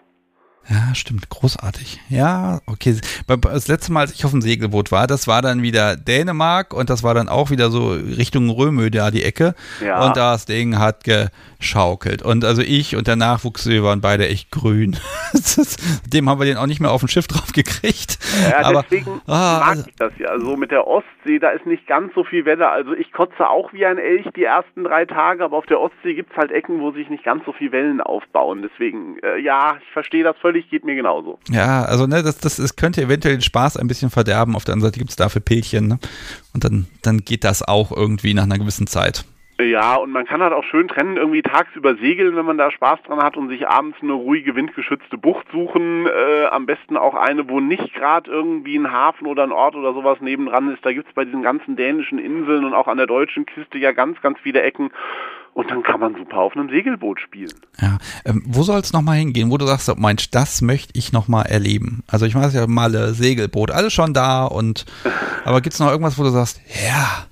Ja, 0.69 0.95
stimmt, 0.95 1.29
großartig. 1.29 2.01
Ja, 2.09 2.61
okay. 2.67 2.97
Das 3.27 3.69
letzte 3.69 3.93
Mal, 3.93 4.01
als 4.01 4.13
ich 4.13 4.25
auf 4.25 4.31
dem 4.31 4.41
Segelboot 4.43 4.91
war, 4.93 5.07
das 5.07 5.27
war 5.27 5.43
dann 5.43 5.63
wieder 5.63 5.97
Dänemark 5.97 6.73
und 6.73 6.91
das 6.91 7.03
war 7.03 7.15
dann 7.15 7.29
auch 7.29 7.51
wieder 7.51 7.71
so 7.71 7.91
Richtung 7.93 8.49
Römö 8.51 8.91
da 8.91 9.11
die 9.11 9.23
Ecke. 9.25 9.55
Ja. 9.85 10.07
Und 10.07 10.17
das 10.17 10.47
Ding 10.47 10.79
hat 10.79 11.05
geschaukelt. 11.05 12.23
Und 12.23 12.45
also 12.45 12.63
ich 12.63 12.97
und 12.97 13.07
der 13.07 13.17
Nachwuchs, 13.17 13.67
wir 13.69 13.83
waren 13.85 14.01
beide 14.01 14.29
echt 14.29 14.51
grün. 14.51 14.97
Ist- 15.33 15.81
Dem 16.13 16.29
haben 16.29 16.39
wir 16.41 16.47
den 16.47 16.57
auch 16.57 16.67
nicht 16.67 16.81
mehr 16.81 16.91
auf 16.93 17.01
dem 17.01 17.09
Schiff 17.09 17.27
drauf 17.27 17.53
gekriegt. 17.53 18.19
Ja, 18.51 18.65
Aber, 18.65 18.83
deswegen 18.83 19.21
ah, 19.27 19.59
mag 19.61 19.69
also- 19.69 19.85
ich 19.89 19.95
das 19.97 20.13
ja. 20.19 20.29
Also 20.29 20.57
mit 20.57 20.71
der 20.71 20.87
Ostsee, 20.87 21.39
da 21.39 21.51
ist 21.51 21.67
nicht 21.67 21.87
ganz 21.87 22.13
so 22.15 22.25
viel 22.25 22.45
Welle. 22.45 22.69
Also 22.69 22.93
ich 22.95 23.13
kotze 23.13 23.49
auch 23.49 23.73
wie 23.73 23.85
ein 23.87 23.99
Elch 23.99 24.27
die 24.37 24.45
ersten 24.45 24.85
drei 24.85 25.05
Tage, 25.05 25.45
aber 25.45 25.57
auf 25.57 25.67
der 25.67 25.81
Ostsee 25.81 26.15
gibt's 26.15 26.37
halt 26.37 26.51
Ecken, 26.51 26.81
wo 26.81 26.91
sich 26.93 27.09
nicht 27.09 27.25
ganz 27.25 27.45
so 27.45 27.53
viel 27.53 27.73
Wellen 27.73 28.01
aufbauen. 28.01 28.63
Deswegen, 28.63 29.19
äh, 29.23 29.39
ja, 29.39 29.77
ich 29.83 29.93
verstehe 29.93 30.25
das 30.25 30.37
völlig, 30.39 30.54
geht 30.71 30.85
mir 30.85 30.95
genauso. 30.95 31.39
Ja, 31.51 31.83
also 31.83 32.07
ne, 32.07 32.23
das, 32.23 32.39
das, 32.39 32.57
das 32.57 32.77
könnte 32.77 33.03
eventuell 33.03 33.37
den 33.37 33.43
Spaß 33.43 33.77
ein 33.77 33.89
bisschen 33.89 34.11
verderben. 34.11 34.57
Auf 34.57 34.65
der 34.65 34.75
anderen 34.75 34.91
Seite 34.91 34.99
gibt 34.99 35.11
es 35.11 35.17
dafür 35.17 35.41
Pilchen, 35.41 35.89
ne? 35.89 35.99
Und 36.53 36.65
dann, 36.65 36.87
dann 37.03 37.19
geht 37.19 37.45
das 37.45 37.67
auch 37.67 37.91
irgendwie 37.95 38.35
nach 38.35 38.45
einer 38.45 38.59
gewissen 38.59 38.87
Zeit. 38.87 39.25
Ja, 39.61 39.95
und 39.95 40.11
man 40.11 40.27
kann 40.27 40.43
halt 40.43 40.53
auch 40.53 40.65
schön 40.65 40.89
trennen, 40.89 41.17
irgendwie 41.17 41.43
tagsüber 41.43 41.95
segeln, 41.95 42.35
wenn 42.35 42.45
man 42.45 42.59
da 42.59 42.73
Spaß 42.73 43.03
dran 43.07 43.23
hat 43.23 43.37
und 43.37 43.49
sich 43.49 43.69
abends 43.69 43.97
eine 44.03 44.13
ruhige, 44.13 44.57
windgeschützte 44.57 45.17
Bucht 45.17 45.47
suchen. 45.53 46.07
Äh, 46.07 46.47
am 46.47 46.67
besten 46.67 46.97
auch 46.97 47.15
eine, 47.15 47.49
wo 47.49 47.61
nicht 47.61 47.95
gerade 47.95 48.29
irgendwie 48.29 48.77
ein 48.77 48.91
Hafen 48.91 49.29
oder 49.29 49.45
ein 49.45 49.53
Ort 49.53 49.77
oder 49.77 49.95
sowas 49.95 50.21
nebendran 50.21 50.73
ist. 50.73 50.85
Da 50.85 50.93
gibt's 50.93 51.13
bei 51.15 51.25
diesen 51.25 51.43
ganzen 51.43 51.77
dänischen 51.77 52.19
Inseln 52.19 52.65
und 52.65 52.75
auch 52.75 52.89
an 52.89 52.97
der 52.97 53.07
deutschen 53.07 53.47
Küste 53.47 53.79
ja 53.79 53.93
ganz, 53.93 54.21
ganz 54.23 54.41
viele 54.41 54.61
Ecken. 54.61 54.91
Und 55.55 55.71
dann 55.71 55.85
kann 55.85 56.01
man 56.01 56.17
super 56.17 56.39
auf 56.39 56.57
einem 56.57 56.69
Segelboot 56.69 57.21
spielen. 57.21 57.55
Ja, 57.81 57.99
ähm, 58.25 58.43
wo 58.47 58.63
soll 58.63 58.81
es 58.81 58.93
nochmal 58.93 59.19
hingehen, 59.19 59.51
wo 59.51 59.57
du 59.57 59.67
sagst, 59.67 59.89
oh, 59.89 59.95
Mensch, 59.97 60.31
das 60.31 60.63
möchte 60.63 60.99
ich 60.99 61.13
nochmal 61.13 61.47
erleben? 61.47 62.03
Also 62.09 62.27
ich 62.27 62.35
weiß 62.35 62.53
ja 62.55 62.67
mal 62.67 62.91
Segelboot, 63.15 63.71
alles 63.71 63.93
schon 63.93 64.15
da 64.15 64.45
und 64.45 64.85
aber 65.45 65.61
gibt 65.61 65.75
es 65.75 65.81
noch 65.81 65.91
irgendwas, 65.91 66.19
wo 66.19 66.25
du 66.25 66.31
sagst, 66.31 66.61
ja, 66.85 67.27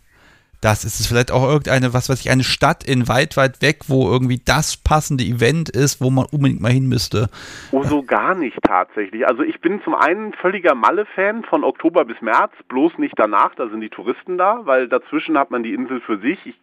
das 0.62 0.84
ist 0.84 1.00
es 1.00 1.08
vielleicht 1.08 1.32
auch 1.32 1.42
irgendeine, 1.42 1.92
was 1.92 2.08
weiß 2.08 2.20
ich, 2.20 2.30
eine 2.30 2.44
Stadt 2.44 2.84
in 2.84 3.08
weit, 3.08 3.36
weit 3.36 3.60
weg, 3.60 3.80
wo 3.88 4.08
irgendwie 4.08 4.40
das 4.42 4.76
passende 4.76 5.24
Event 5.24 5.68
ist, 5.68 6.00
wo 6.00 6.08
man 6.08 6.26
unbedingt 6.30 6.60
mal 6.60 6.70
hin 6.70 6.88
müsste. 6.88 7.28
Oh, 7.72 7.82
so 7.82 8.04
gar 8.04 8.36
nicht 8.36 8.56
tatsächlich. 8.62 9.26
Also 9.26 9.42
ich 9.42 9.60
bin 9.60 9.82
zum 9.82 9.96
einen 9.96 10.32
völliger 10.34 10.76
Malle-Fan 10.76 11.42
von 11.42 11.64
Oktober 11.64 12.04
bis 12.04 12.20
März, 12.22 12.52
bloß 12.68 12.98
nicht 12.98 13.14
danach, 13.16 13.56
da 13.56 13.68
sind 13.68 13.80
die 13.80 13.88
Touristen 13.88 14.38
da, 14.38 14.60
weil 14.62 14.88
dazwischen 14.88 15.36
hat 15.36 15.50
man 15.50 15.64
die 15.64 15.74
Insel 15.74 16.00
für 16.00 16.18
sich. 16.20 16.38
Ich 16.46 16.54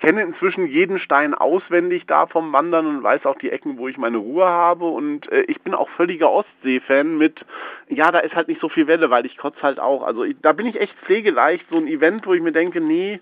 kenne 0.00 0.22
inzwischen 0.22 0.66
jeden 0.66 0.98
Stein 0.98 1.34
auswendig 1.34 2.06
da 2.06 2.26
vom 2.26 2.52
Wandern 2.52 2.86
und 2.86 3.02
weiß 3.02 3.26
auch 3.26 3.38
die 3.38 3.50
Ecken, 3.50 3.78
wo 3.78 3.88
ich 3.88 3.98
meine 3.98 4.18
Ruhe 4.18 4.46
habe 4.46 4.86
und 4.86 5.30
äh, 5.30 5.42
ich 5.42 5.60
bin 5.62 5.74
auch 5.74 5.88
völliger 5.90 6.30
Ostsee-Fan 6.30 7.18
mit, 7.18 7.44
ja, 7.88 8.10
da 8.10 8.20
ist 8.20 8.34
halt 8.34 8.48
nicht 8.48 8.60
so 8.60 8.68
viel 8.68 8.86
Welle, 8.86 9.10
weil 9.10 9.26
ich 9.26 9.36
kotze 9.36 9.62
halt 9.62 9.80
auch. 9.80 10.02
Also 10.02 10.24
ich, 10.24 10.36
da 10.42 10.52
bin 10.52 10.66
ich 10.66 10.80
echt 10.80 10.96
pflegeleicht, 11.00 11.66
so 11.70 11.76
ein 11.76 11.86
Event, 11.86 12.26
wo 12.26 12.34
ich 12.34 12.42
mir 12.42 12.52
denke, 12.52 12.80
nee, 12.80 13.20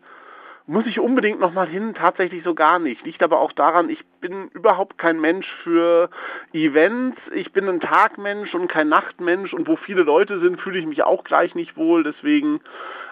muss 0.68 0.84
ich 0.86 1.00
unbedingt 1.00 1.40
nochmal 1.40 1.66
hin, 1.66 1.94
tatsächlich 1.94 2.44
so 2.44 2.54
gar 2.54 2.78
nicht. 2.78 3.02
Liegt 3.06 3.22
aber 3.22 3.40
auch 3.40 3.52
daran, 3.52 3.88
ich 3.88 4.04
bin 4.20 4.48
überhaupt 4.48 4.98
kein 4.98 5.18
Mensch 5.18 5.50
für 5.64 6.10
Events. 6.52 7.18
Ich 7.34 7.52
bin 7.52 7.66
ein 7.70 7.80
Tagmensch 7.80 8.54
und 8.54 8.68
kein 8.68 8.90
Nachtmensch 8.90 9.54
und 9.54 9.66
wo 9.66 9.76
viele 9.76 10.02
Leute 10.02 10.40
sind, 10.40 10.60
fühle 10.60 10.78
ich 10.78 10.86
mich 10.86 11.02
auch 11.02 11.24
gleich 11.24 11.54
nicht 11.54 11.78
wohl. 11.78 12.04
Deswegen, 12.04 12.60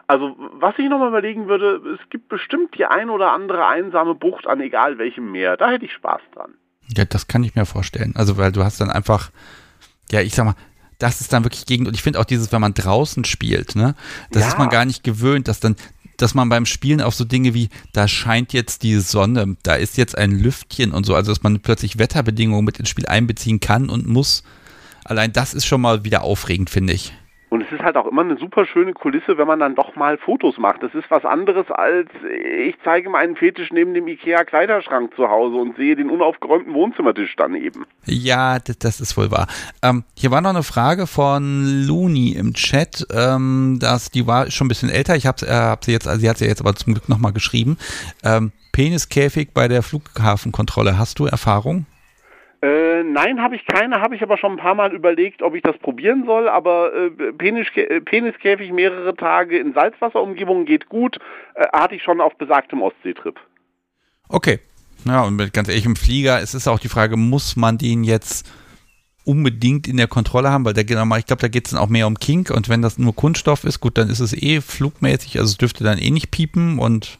also 0.07 0.37
was 0.53 0.75
ich 0.79 0.89
nochmal 0.89 1.09
überlegen 1.09 1.49
würde, 1.49 1.81
es 1.95 2.11
gibt 2.11 2.29
bestimmt 2.29 2.77
die 2.79 2.85
ein 2.87 3.11
oder 3.11 3.33
andere 3.33 3.67
einsame 3.67 4.15
Bucht 4.15 4.47
an 4.47 4.61
egal 4.61 4.99
welchem 4.99 5.33
Meer. 5.33 5.57
Da 5.57 5.71
hätte 5.71 5.85
ich 5.85 5.93
Spaß 5.93 6.21
dran. 6.35 6.55
Ja, 6.97 7.05
das 7.05 7.27
kann 7.27 7.43
ich 7.43 7.55
mir 7.55 7.67
vorstellen. 7.67 8.15
Also, 8.17 8.37
weil 8.37 8.53
du 8.53 8.63
hast 8.63 8.81
dann 8.81 8.91
einfach, 8.91 9.31
ja, 10.11 10.21
ich 10.21 10.35
sag 10.35 10.45
mal, 10.45 10.55
das 10.99 11.21
ist 11.21 11.33
dann 11.33 11.45
wirklich 11.45 11.67
Gegend, 11.67 11.89
und 11.89 11.95
ich 11.95 12.03
finde 12.03 12.21
auch 12.21 12.25
dieses, 12.25 12.53
wenn 12.53 12.61
man 12.61 12.75
draußen 12.75 13.25
spielt, 13.25 13.75
ne, 13.77 13.95
das 14.31 14.43
Ja. 14.43 14.49
ist 14.49 14.59
man 14.59 14.69
gar 14.69 14.85
nicht 14.85 15.03
gewöhnt, 15.05 15.49
dass 15.49 15.61
dann, 15.61 15.77
dass 16.17 16.35
man 16.35 16.49
beim 16.49 16.65
Spielen 16.65 17.03
auf 17.03 17.15
so 17.15 17.25
Dinge 17.25 17.53
wie, 17.53 17.69
da 17.93 18.09
scheint 18.09 18.53
jetzt 18.55 18.83
die 18.83 18.95
Sonne, 19.01 19.57
da 19.63 19.75
ist 19.75 19.99
jetzt 19.99 20.17
ein 20.17 20.31
Lüftchen 20.31 20.93
und 20.93 21.05
so, 21.05 21.15
also 21.15 21.33
dass 21.33 21.43
man 21.43 21.61
plötzlich 21.61 21.99
Wetterbedingungen 21.99 22.65
mit 22.65 22.79
ins 22.79 22.89
Spiel 22.89 23.07
einbeziehen 23.07 23.61
kann 23.61 23.91
und 23.91 24.07
muss. 24.07 24.43
Allein 25.05 25.33
das 25.33 25.53
ist 25.53 25.67
schon 25.67 25.81
mal 25.83 26.05
wieder 26.05 26.23
aufregend, 26.23 26.71
finde 26.71 26.93
ich. 26.95 27.13
Und 27.49 27.63
es 27.63 27.71
ist 27.71 27.83
halt 27.83 27.97
auch 27.97 28.07
immer 28.07 28.23
eine 28.23 28.37
super 28.37 28.67
schöne 28.67 28.93
Kulisse, 28.93 29.39
wenn 29.39 29.47
man 29.47 29.61
dann 29.61 29.77
doch 29.77 29.95
mal 29.95 30.19
Fotos 30.19 30.59
macht. 30.59 30.83
Das 30.83 30.95
ist 30.95 31.11
was 31.11 31.25
anderes 31.25 31.71
als 31.71 32.09
ich 32.67 32.77
zeige 32.83 33.09
meinen 33.09 33.37
Fetisch 33.37 33.71
neben 33.71 33.95
dem 33.95 34.09
Ikea 34.09 34.45
Kleiderschrank 34.45 35.15
zu 35.15 35.29
Hause 35.29 35.57
und 35.57 35.77
sehe 35.77 35.95
den 35.95 36.11
unaufgeräumten 36.11 36.75
Wohnzimmertisch 36.75 37.35
daneben. 37.37 37.87
Ja, 38.05 38.59
das, 38.59 38.79
das 38.79 39.01
ist 39.01 39.17
wohl 39.17 39.31
wahr. 39.31 39.47
Ähm, 39.83 40.05
hier 40.15 40.31
war 40.33 40.41
noch 40.41 40.51
eine 40.51 40.65
Frage 40.65 41.07
von 41.07 41.87
Luni 41.87 42.33
im 42.33 42.55
Chat. 42.55 43.07
Ähm, 43.15 43.79
das, 43.81 44.11
die 44.11 44.27
war 44.27 44.51
schon 44.51 44.67
ein 44.67 44.69
bisschen 44.69 44.91
älter. 44.91 45.15
Ich 45.15 45.27
habe 45.27 45.47
äh, 45.47 45.51
hab 45.51 45.85
sie 45.85 45.93
jetzt, 45.93 46.09
also 46.09 46.21
sie 46.21 46.29
hat 46.29 46.39
sie 46.39 46.47
jetzt 46.47 46.61
aber 46.61 46.75
zum 46.75 46.95
Glück 46.95 47.09
nochmal 47.09 47.33
geschrieben. 47.33 47.79
Ähm, 48.25 48.51
Peniskäfig 48.73 49.51
bei 49.55 49.69
der 49.69 49.83
Flughafenkontrolle. 49.83 50.99
Hast 50.99 51.19
du 51.19 51.27
Erfahrung? 51.27 51.87
Äh, 52.63 53.03
nein, 53.03 53.43
habe 53.43 53.55
ich 53.55 53.67
keine, 53.67 54.01
habe 54.01 54.17
ich 54.17 54.23
aber 54.23 54.39
schon 54.39 54.53
ein 54.53 54.59
paar 54.59 54.75
Mal 54.75 54.95
überlegt, 54.95 55.43
ob 55.43 55.55
ich 55.55 55.63
das 55.63 55.77
probieren 55.79 56.25
soll, 56.25 56.49
aber 56.49 56.93
äh, 56.95 57.33
Penis, 57.33 57.67
äh, 57.75 58.01
Peniskäfig 58.01 58.73
mehrere 58.73 59.15
Tage 59.15 59.59
in 59.59 59.75
Salzwasserumgebung 59.75 60.65
geht 60.65 60.89
gut, 60.89 61.19
äh, 61.55 61.67
hatte 61.73 61.95
ich 61.95 62.03
schon 62.03 62.21
auf 62.21 62.37
besagtem 62.39 62.81
Ostseetrip. 62.81 63.39
Okay. 64.29 64.59
Ja, 65.05 65.23
und 65.23 65.37
mit, 65.37 65.53
ganz 65.53 65.69
ehrlich, 65.69 65.85
im 65.85 65.97
Flieger 65.97 66.41
es 66.41 66.55
ist 66.55 66.67
auch 66.67 66.79
die 66.79 66.89
Frage, 66.89 67.17
muss 67.17 67.57
man 67.57 67.79
den 67.79 68.03
jetzt 68.03 68.51
unbedingt 69.25 69.87
in 69.87 69.99
der 69.99 70.07
Kontrolle 70.07 70.51
haben, 70.51 70.65
weil 70.65 70.73
der, 70.73 70.85
ich 70.85 71.27
glaube, 71.27 71.43
da 71.43 71.49
geht 71.49 71.67
es 71.67 71.73
dann 71.73 71.81
auch 71.81 71.89
mehr 71.89 72.07
um 72.07 72.19
Kink 72.19 72.51
und 72.51 72.69
wenn 72.69 72.81
das 72.81 72.97
nur 72.97 73.15
Kunststoff 73.15 73.65
ist, 73.65 73.81
gut, 73.81 73.99
dann 73.99 74.09
ist 74.09 74.21
es 74.21 74.33
eh 74.33 74.61
flugmäßig, 74.61 75.39
also 75.39 75.51
es 75.51 75.59
dürfte 75.59 75.85
dann 75.85 75.99
eh 75.99 76.11
nicht 76.11 76.31
piepen 76.31 76.79
und 76.79 77.19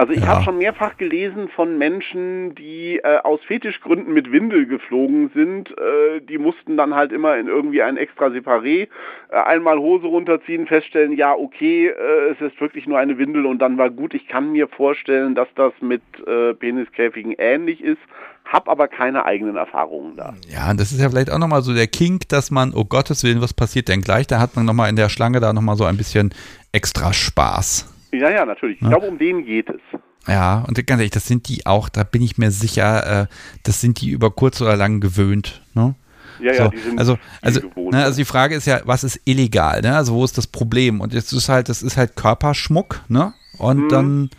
also 0.00 0.14
ich 0.14 0.20
Ja. 0.20 0.28
habe 0.28 0.44
schon 0.44 0.56
mehrfach 0.56 0.96
gelesen 0.96 1.50
von 1.54 1.76
Menschen, 1.76 2.54
die 2.54 2.98
äh, 3.04 3.18
aus 3.22 3.38
Fetischgründen 3.46 4.14
mit 4.14 4.32
Windel 4.32 4.64
geflogen 4.64 5.30
sind. 5.34 5.70
Äh, 5.72 6.22
die 6.26 6.38
mussten 6.38 6.78
dann 6.78 6.94
halt 6.94 7.12
immer 7.12 7.36
in 7.36 7.48
irgendwie 7.48 7.82
ein 7.82 7.98
extra 7.98 8.28
Separé 8.28 8.88
äh, 9.30 9.36
einmal 9.36 9.78
Hose 9.78 10.06
runterziehen, 10.06 10.66
feststellen, 10.66 11.12
ja 11.12 11.34
okay, 11.34 11.88
äh, 11.88 12.30
es 12.32 12.40
ist 12.40 12.58
wirklich 12.62 12.86
nur 12.86 12.98
eine 12.98 13.18
Windel 13.18 13.44
und 13.44 13.58
dann 13.58 13.76
war 13.76 13.90
gut. 13.90 14.14
Ich 14.14 14.26
kann 14.26 14.52
mir 14.52 14.68
vorstellen, 14.68 15.34
dass 15.34 15.48
das 15.54 15.74
mit 15.82 16.00
äh, 16.26 16.54
Peniskäfigen 16.54 17.34
ähnlich 17.36 17.82
ist, 17.84 18.00
hab 18.46 18.70
aber 18.70 18.88
keine 18.88 19.26
eigenen 19.26 19.56
Erfahrungen 19.56 20.16
da. 20.16 20.34
Ja, 20.48 20.70
und 20.70 20.80
das 20.80 20.92
ist 20.92 21.00
ja 21.02 21.10
vielleicht 21.10 21.30
auch 21.30 21.38
nochmal 21.38 21.60
so 21.60 21.74
der 21.74 21.88
Kink, 21.88 22.26
dass 22.30 22.50
man, 22.50 22.72
oh 22.74 22.86
Gottes 22.86 23.22
Willen, 23.22 23.42
was 23.42 23.52
passiert 23.52 23.88
denn 23.88 24.00
gleich? 24.00 24.26
Da 24.26 24.40
hat 24.40 24.56
man 24.56 24.64
nochmal 24.64 24.88
in 24.88 24.96
der 24.96 25.10
Schlange 25.10 25.40
da 25.40 25.52
nochmal 25.52 25.76
so 25.76 25.84
ein 25.84 25.98
bisschen 25.98 26.32
extra 26.72 27.12
Spaß. 27.12 27.99
Ja, 28.12 28.30
ja, 28.30 28.44
natürlich. 28.44 28.76
Ich 28.76 28.82
Ja. 28.82 28.88
glaube, 28.90 29.06
um 29.06 29.18
den 29.18 29.44
geht 29.44 29.68
es. 29.68 29.80
Ja, 30.28 30.64
und 30.68 30.74
ganz 30.86 30.98
ehrlich, 31.00 31.10
das 31.12 31.26
sind 31.26 31.48
die 31.48 31.64
auch, 31.66 31.88
da 31.88 32.02
bin 32.04 32.20
ich 32.22 32.36
mir 32.36 32.50
sicher, 32.50 33.22
äh, 33.22 33.26
das 33.62 33.80
sind 33.80 34.00
die 34.00 34.10
über 34.10 34.30
kurz 34.30 34.60
oder 34.60 34.76
lang 34.76 35.00
gewöhnt. 35.00 35.62
Ne? 35.74 35.94
Ja, 36.40 36.52
ja, 36.52 36.64
so, 36.64 36.70
die 36.70 36.78
sind 36.78 36.98
also, 36.98 37.18
also, 37.42 37.60
gewohnt. 37.60 37.92
ne, 37.94 38.04
also 38.04 38.16
die 38.18 38.24
Frage 38.24 38.54
ist 38.54 38.66
ja, 38.66 38.80
was 38.84 39.02
ist 39.04 39.20
illegal? 39.24 39.80
Ne? 39.80 39.96
Also 39.96 40.14
wo 40.14 40.24
ist 40.24 40.36
das 40.36 40.46
Problem? 40.46 41.00
Und 41.00 41.14
jetzt 41.14 41.32
ist 41.32 41.48
halt, 41.48 41.68
das 41.68 41.82
ist 41.82 41.96
halt 41.96 42.16
Körperschmuck, 42.16 43.00
ne? 43.08 43.32
Und 43.58 43.84
Mhm. 43.84 43.88
dann, 43.88 44.30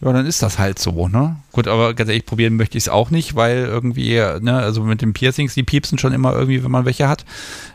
ja, 0.00 0.12
dann 0.12 0.26
ist 0.26 0.42
das 0.42 0.58
halt 0.58 0.78
so, 0.78 1.08
ne? 1.08 1.36
Gut, 1.52 1.66
aber 1.66 1.94
ganz 1.94 2.10
ehrlich, 2.10 2.26
probieren 2.26 2.56
möchte 2.56 2.76
ich 2.76 2.84
es 2.84 2.88
auch 2.90 3.10
nicht, 3.10 3.34
weil 3.34 3.64
irgendwie, 3.64 4.16
ne, 4.40 4.58
also 4.58 4.82
mit 4.82 5.00
den 5.00 5.14
Piercings, 5.14 5.54
die 5.54 5.62
piepsen 5.62 5.96
schon 5.96 6.12
immer 6.12 6.34
irgendwie, 6.34 6.62
wenn 6.62 6.70
man 6.70 6.84
welche 6.84 7.08
hat. 7.08 7.24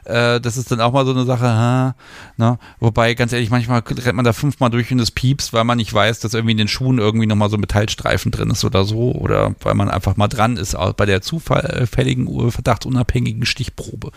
Äh, 0.05 0.39
das 0.39 0.55
ist 0.55 0.71
dann 0.71 0.81
auch 0.81 0.93
mal 0.93 1.03
so 1.03 1.11
eine 1.11 1.25
Sache, 1.25 1.47
ha, 1.47 1.95
ne? 2.37 2.59
Wobei, 2.79 3.15
ganz 3.15 3.33
ehrlich, 3.33 3.49
manchmal 3.49 3.79
rennt 3.79 4.15
man 4.15 4.25
da 4.25 4.33
fünfmal 4.33 4.69
durch 4.69 4.91
und 4.91 4.99
es 4.99 5.09
piepst, 5.09 5.51
weil 5.51 5.63
man 5.63 5.77
nicht 5.77 5.91
weiß, 5.91 6.19
dass 6.19 6.35
irgendwie 6.35 6.51
in 6.51 6.59
den 6.59 6.67
Schuhen 6.67 6.99
irgendwie 6.99 7.25
nochmal 7.25 7.49
so 7.49 7.57
ein 7.57 7.61
Metallstreifen 7.61 8.31
drin 8.31 8.51
ist 8.51 8.63
oder 8.63 8.85
so. 8.85 9.13
Oder 9.13 9.55
weil 9.61 9.73
man 9.73 9.89
einfach 9.89 10.15
mal 10.15 10.27
dran 10.27 10.57
ist, 10.57 10.75
auch 10.75 10.93
bei 10.93 11.07
der 11.07 11.23
zufälligen, 11.23 12.51
verdachtsunabhängigen 12.51 13.47
Stichprobe. 13.47 14.11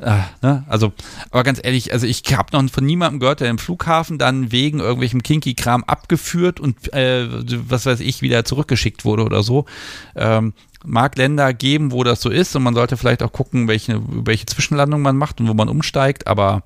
Äh, 0.00 0.18
ne? 0.42 0.64
Also, 0.68 0.92
aber 1.30 1.42
ganz 1.42 1.60
ehrlich, 1.62 1.92
also 1.92 2.06
ich 2.06 2.22
habe 2.36 2.56
noch 2.56 2.70
von 2.70 2.86
niemandem 2.86 3.20
gehört, 3.20 3.40
der 3.40 3.50
im 3.50 3.58
Flughafen 3.58 4.18
dann 4.18 4.52
wegen 4.52 4.80
irgendwelchem 4.80 5.22
Kinky-Kram 5.22 5.84
abgeführt 5.84 6.60
und 6.60 6.92
äh, 6.92 7.26
was 7.68 7.86
weiß 7.86 8.00
ich, 8.00 8.22
wieder 8.22 8.44
zurückgeschickt 8.44 9.04
wurde 9.04 9.24
oder 9.24 9.42
so. 9.42 9.66
Ähm, 10.14 10.52
mag 10.84 11.16
Länder 11.16 11.52
geben, 11.52 11.90
wo 11.92 12.04
das 12.04 12.20
so 12.20 12.30
ist 12.30 12.54
und 12.54 12.62
man 12.62 12.74
sollte 12.74 12.96
vielleicht 12.96 13.22
auch 13.22 13.32
gucken, 13.32 13.66
welche, 13.66 14.00
welche 14.06 14.46
Zwischenlandung 14.46 15.02
man 15.02 15.16
macht 15.16 15.40
und 15.40 15.48
wo 15.48 15.54
man 15.54 15.68
umsteigt, 15.68 16.26
aber 16.26 16.62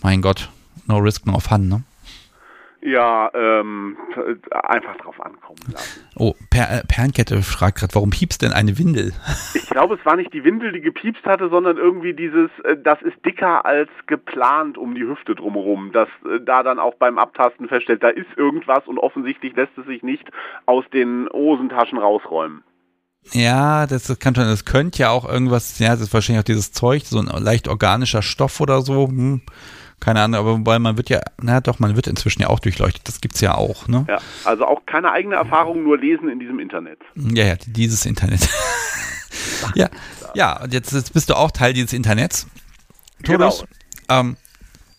mein 0.00 0.22
Gott, 0.22 0.50
no 0.86 0.98
risk, 0.98 1.26
no 1.26 1.40
fun, 1.40 1.68
ne? 1.68 1.82
Ja, 2.80 3.30
ähm, 3.34 3.96
einfach 4.52 4.96
drauf 4.98 5.20
ankommen 5.20 5.58
lassen. 5.72 6.00
Oh, 6.14 6.34
per 6.48 6.70
äh, 6.70 6.84
Perlenkette 6.86 7.42
fragt 7.42 7.78
gerade, 7.78 7.94
warum 7.94 8.10
piepst 8.10 8.42
denn 8.42 8.52
eine 8.52 8.78
Windel? 8.78 9.12
Ich 9.54 9.80
glaube, 9.80 9.96
es 9.96 10.06
war 10.06 10.16
nicht 10.16 10.32
die 10.32 10.42
Windel, 10.42 10.72
die 10.72 10.80
gepiepst 10.80 11.24
hatte, 11.24 11.50
sondern 11.50 11.76
irgendwie 11.76 12.12
dieses, 12.12 12.50
äh, 12.64 12.76
das 12.76 13.00
ist 13.02 13.24
dicker 13.24 13.64
als 13.64 13.88
geplant 14.06 14.76
um 14.76 14.94
die 14.94 15.02
Hüfte 15.02 15.34
drumherum, 15.34 15.92
dass 15.92 16.08
äh, 16.24 16.40
da 16.44 16.62
dann 16.62 16.78
auch 16.78 16.94
beim 16.94 17.18
Abtasten 17.18 17.68
feststellt, 17.68 18.02
da 18.02 18.08
ist 18.08 18.26
irgendwas 18.36 18.86
und 18.86 18.98
offensichtlich 18.98 19.54
lässt 19.54 19.76
es 19.76 19.86
sich 19.86 20.02
nicht 20.02 20.28
aus 20.66 20.84
den 20.92 21.28
Hosentaschen 21.32 21.98
rausräumen. 21.98 22.64
Ja, 23.32 23.86
das, 23.86 24.04
das 24.04 24.18
kann 24.18 24.34
schon, 24.34 24.44
das 24.44 24.64
könnte 24.64 25.00
ja 25.00 25.10
auch 25.10 25.28
irgendwas, 25.28 25.78
ja, 25.78 25.90
das 25.90 26.02
ist 26.02 26.14
wahrscheinlich 26.14 26.40
auch 26.40 26.46
dieses 26.46 26.72
Zeug, 26.72 27.04
so 27.04 27.18
ein 27.18 27.26
leicht 27.42 27.68
organischer 27.68 28.22
Stoff 28.22 28.60
oder 28.60 28.80
so, 28.80 29.08
hm, 29.08 29.42
keine 30.00 30.22
Ahnung, 30.22 30.40
aber 30.40 30.52
wobei 30.58 30.78
man 30.78 30.96
wird 30.96 31.10
ja, 31.10 31.20
na 31.40 31.60
doch, 31.60 31.78
man 31.78 31.96
wird 31.96 32.06
inzwischen 32.06 32.42
ja 32.42 32.48
auch 32.48 32.60
durchleuchtet, 32.60 33.06
das 33.08 33.20
gibt's 33.20 33.40
ja 33.40 33.54
auch, 33.54 33.88
ne? 33.88 34.06
Ja, 34.08 34.18
also 34.44 34.66
auch 34.66 34.86
keine 34.86 35.10
eigene 35.10 35.34
Erfahrung, 35.34 35.82
nur 35.82 35.98
lesen 35.98 36.28
in 36.28 36.38
diesem 36.38 36.58
Internet. 36.60 37.00
Ja, 37.14 37.44
ja, 37.44 37.56
dieses 37.66 38.06
Internet. 38.06 38.48
ja, 39.74 39.88
ja, 40.34 40.62
und 40.62 40.72
jetzt, 40.72 40.92
jetzt 40.92 41.12
bist 41.12 41.30
du 41.30 41.34
auch 41.34 41.50
Teil 41.50 41.72
dieses 41.72 41.92
Internets. 41.92 42.46
Thomas, 43.24 43.64
ähm, 44.08 44.36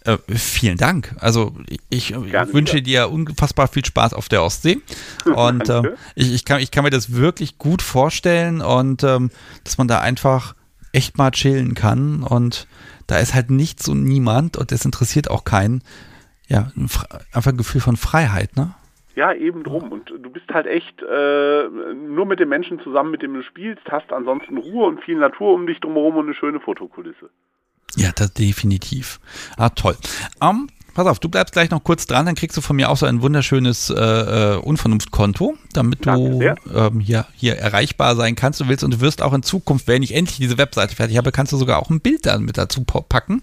äh, 0.05 0.17
vielen 0.29 0.77
Dank. 0.77 1.15
Also 1.19 1.55
ich, 1.89 2.09
Gerne 2.09 2.53
wünsche 2.53 2.77
wieder. 2.77 3.07
dir 3.07 3.11
unfassbar 3.11 3.67
viel 3.67 3.85
Spaß 3.85 4.13
auf 4.13 4.29
der 4.29 4.43
Ostsee. 4.43 4.81
Und 5.25 5.69
Danke. 5.69 5.97
ich, 6.15 6.33
ich, 6.33 6.45
kann, 6.45 6.61
ich 6.61 6.71
kann 6.71 6.83
mir 6.83 6.89
das 6.89 7.13
wirklich 7.13 7.57
gut 7.57 7.81
vorstellen 7.81 8.61
und 8.61 9.03
ähm, 9.03 9.29
dass 9.63 9.77
man 9.77 9.87
da 9.87 9.99
einfach 9.99 10.55
echt 10.91 11.17
mal 11.17 11.31
chillen 11.31 11.75
kann 11.75 12.23
und 12.23 12.67
da 13.09 13.17
ist 13.17 13.33
halt 13.33 13.49
nichts 13.49 13.89
und 13.89 14.03
niemand 14.03 14.55
und 14.55 14.71
das 14.71 14.85
interessiert 14.85 15.29
auch 15.29 15.43
keinen. 15.43 15.83
Ja, 16.47 16.71
ein 16.75 16.89
einfach 17.33 17.51
ein 17.51 17.57
Gefühl 17.57 17.81
von 17.81 17.97
Freiheit, 17.97 18.55
ne? 18.55 18.73
Ja, 19.15 19.33
eben 19.33 19.63
drum. 19.63 19.91
Und 19.91 20.09
du 20.09 20.29
bist 20.29 20.47
halt 20.53 20.67
echt 20.67 21.01
äh, 21.01 21.67
nur 21.93 22.25
mit 22.25 22.39
dem 22.39 22.49
Menschen 22.49 22.79
zusammen, 22.81 23.11
mit 23.11 23.21
dem 23.21 23.33
du 23.33 23.43
spielst, 23.43 23.81
hast 23.89 24.13
ansonsten 24.13 24.57
Ruhe 24.57 24.85
und 24.85 25.03
viel 25.03 25.17
Natur 25.17 25.53
um 25.53 25.67
dich 25.67 25.79
drumherum 25.79 26.17
und 26.17 26.25
eine 26.25 26.35
schöne 26.35 26.59
Fotokulisse. 26.59 27.29
Ja, 27.95 28.11
das 28.15 28.33
definitiv. 28.33 29.19
Ah, 29.57 29.69
toll. 29.69 29.97
Ähm, 30.41 30.69
pass 30.99 31.07
auf, 31.07 31.19
du 31.19 31.29
bleibst 31.29 31.53
gleich 31.53 31.69
noch 31.69 31.81
kurz 31.81 32.07
dran, 32.07 32.25
dann 32.25 32.35
kriegst 32.35 32.57
du 32.57 32.61
von 32.61 32.75
mir 32.75 32.89
auch 32.89 32.97
so 32.97 33.05
ein 33.05 33.21
wunderschönes 33.21 33.89
äh, 33.89 33.95
äh, 33.95 34.57
Unvernunftkonto, 34.57 35.55
damit 35.71 36.05
du 36.05 36.41
ähm, 36.75 36.99
hier, 36.99 37.25
hier 37.35 37.57
erreichbar 37.57 38.17
sein 38.17 38.35
kannst. 38.35 38.59
Du 38.59 38.67
willst 38.67 38.83
und 38.83 38.95
du 38.95 38.99
wirst 38.99 39.21
auch 39.21 39.31
in 39.31 39.41
Zukunft, 39.41 39.87
wenn 39.87 40.03
ich 40.03 40.13
endlich 40.13 40.39
diese 40.39 40.57
Webseite 40.57 40.97
fertig 40.97 41.15
habe, 41.15 41.31
kannst 41.31 41.53
du 41.53 41.57
sogar 41.57 41.79
auch 41.79 41.89
ein 41.89 42.01
Bild 42.01 42.25
dann 42.25 42.43
mit 42.43 42.57
dazu 42.57 42.83
packen. 42.83 43.41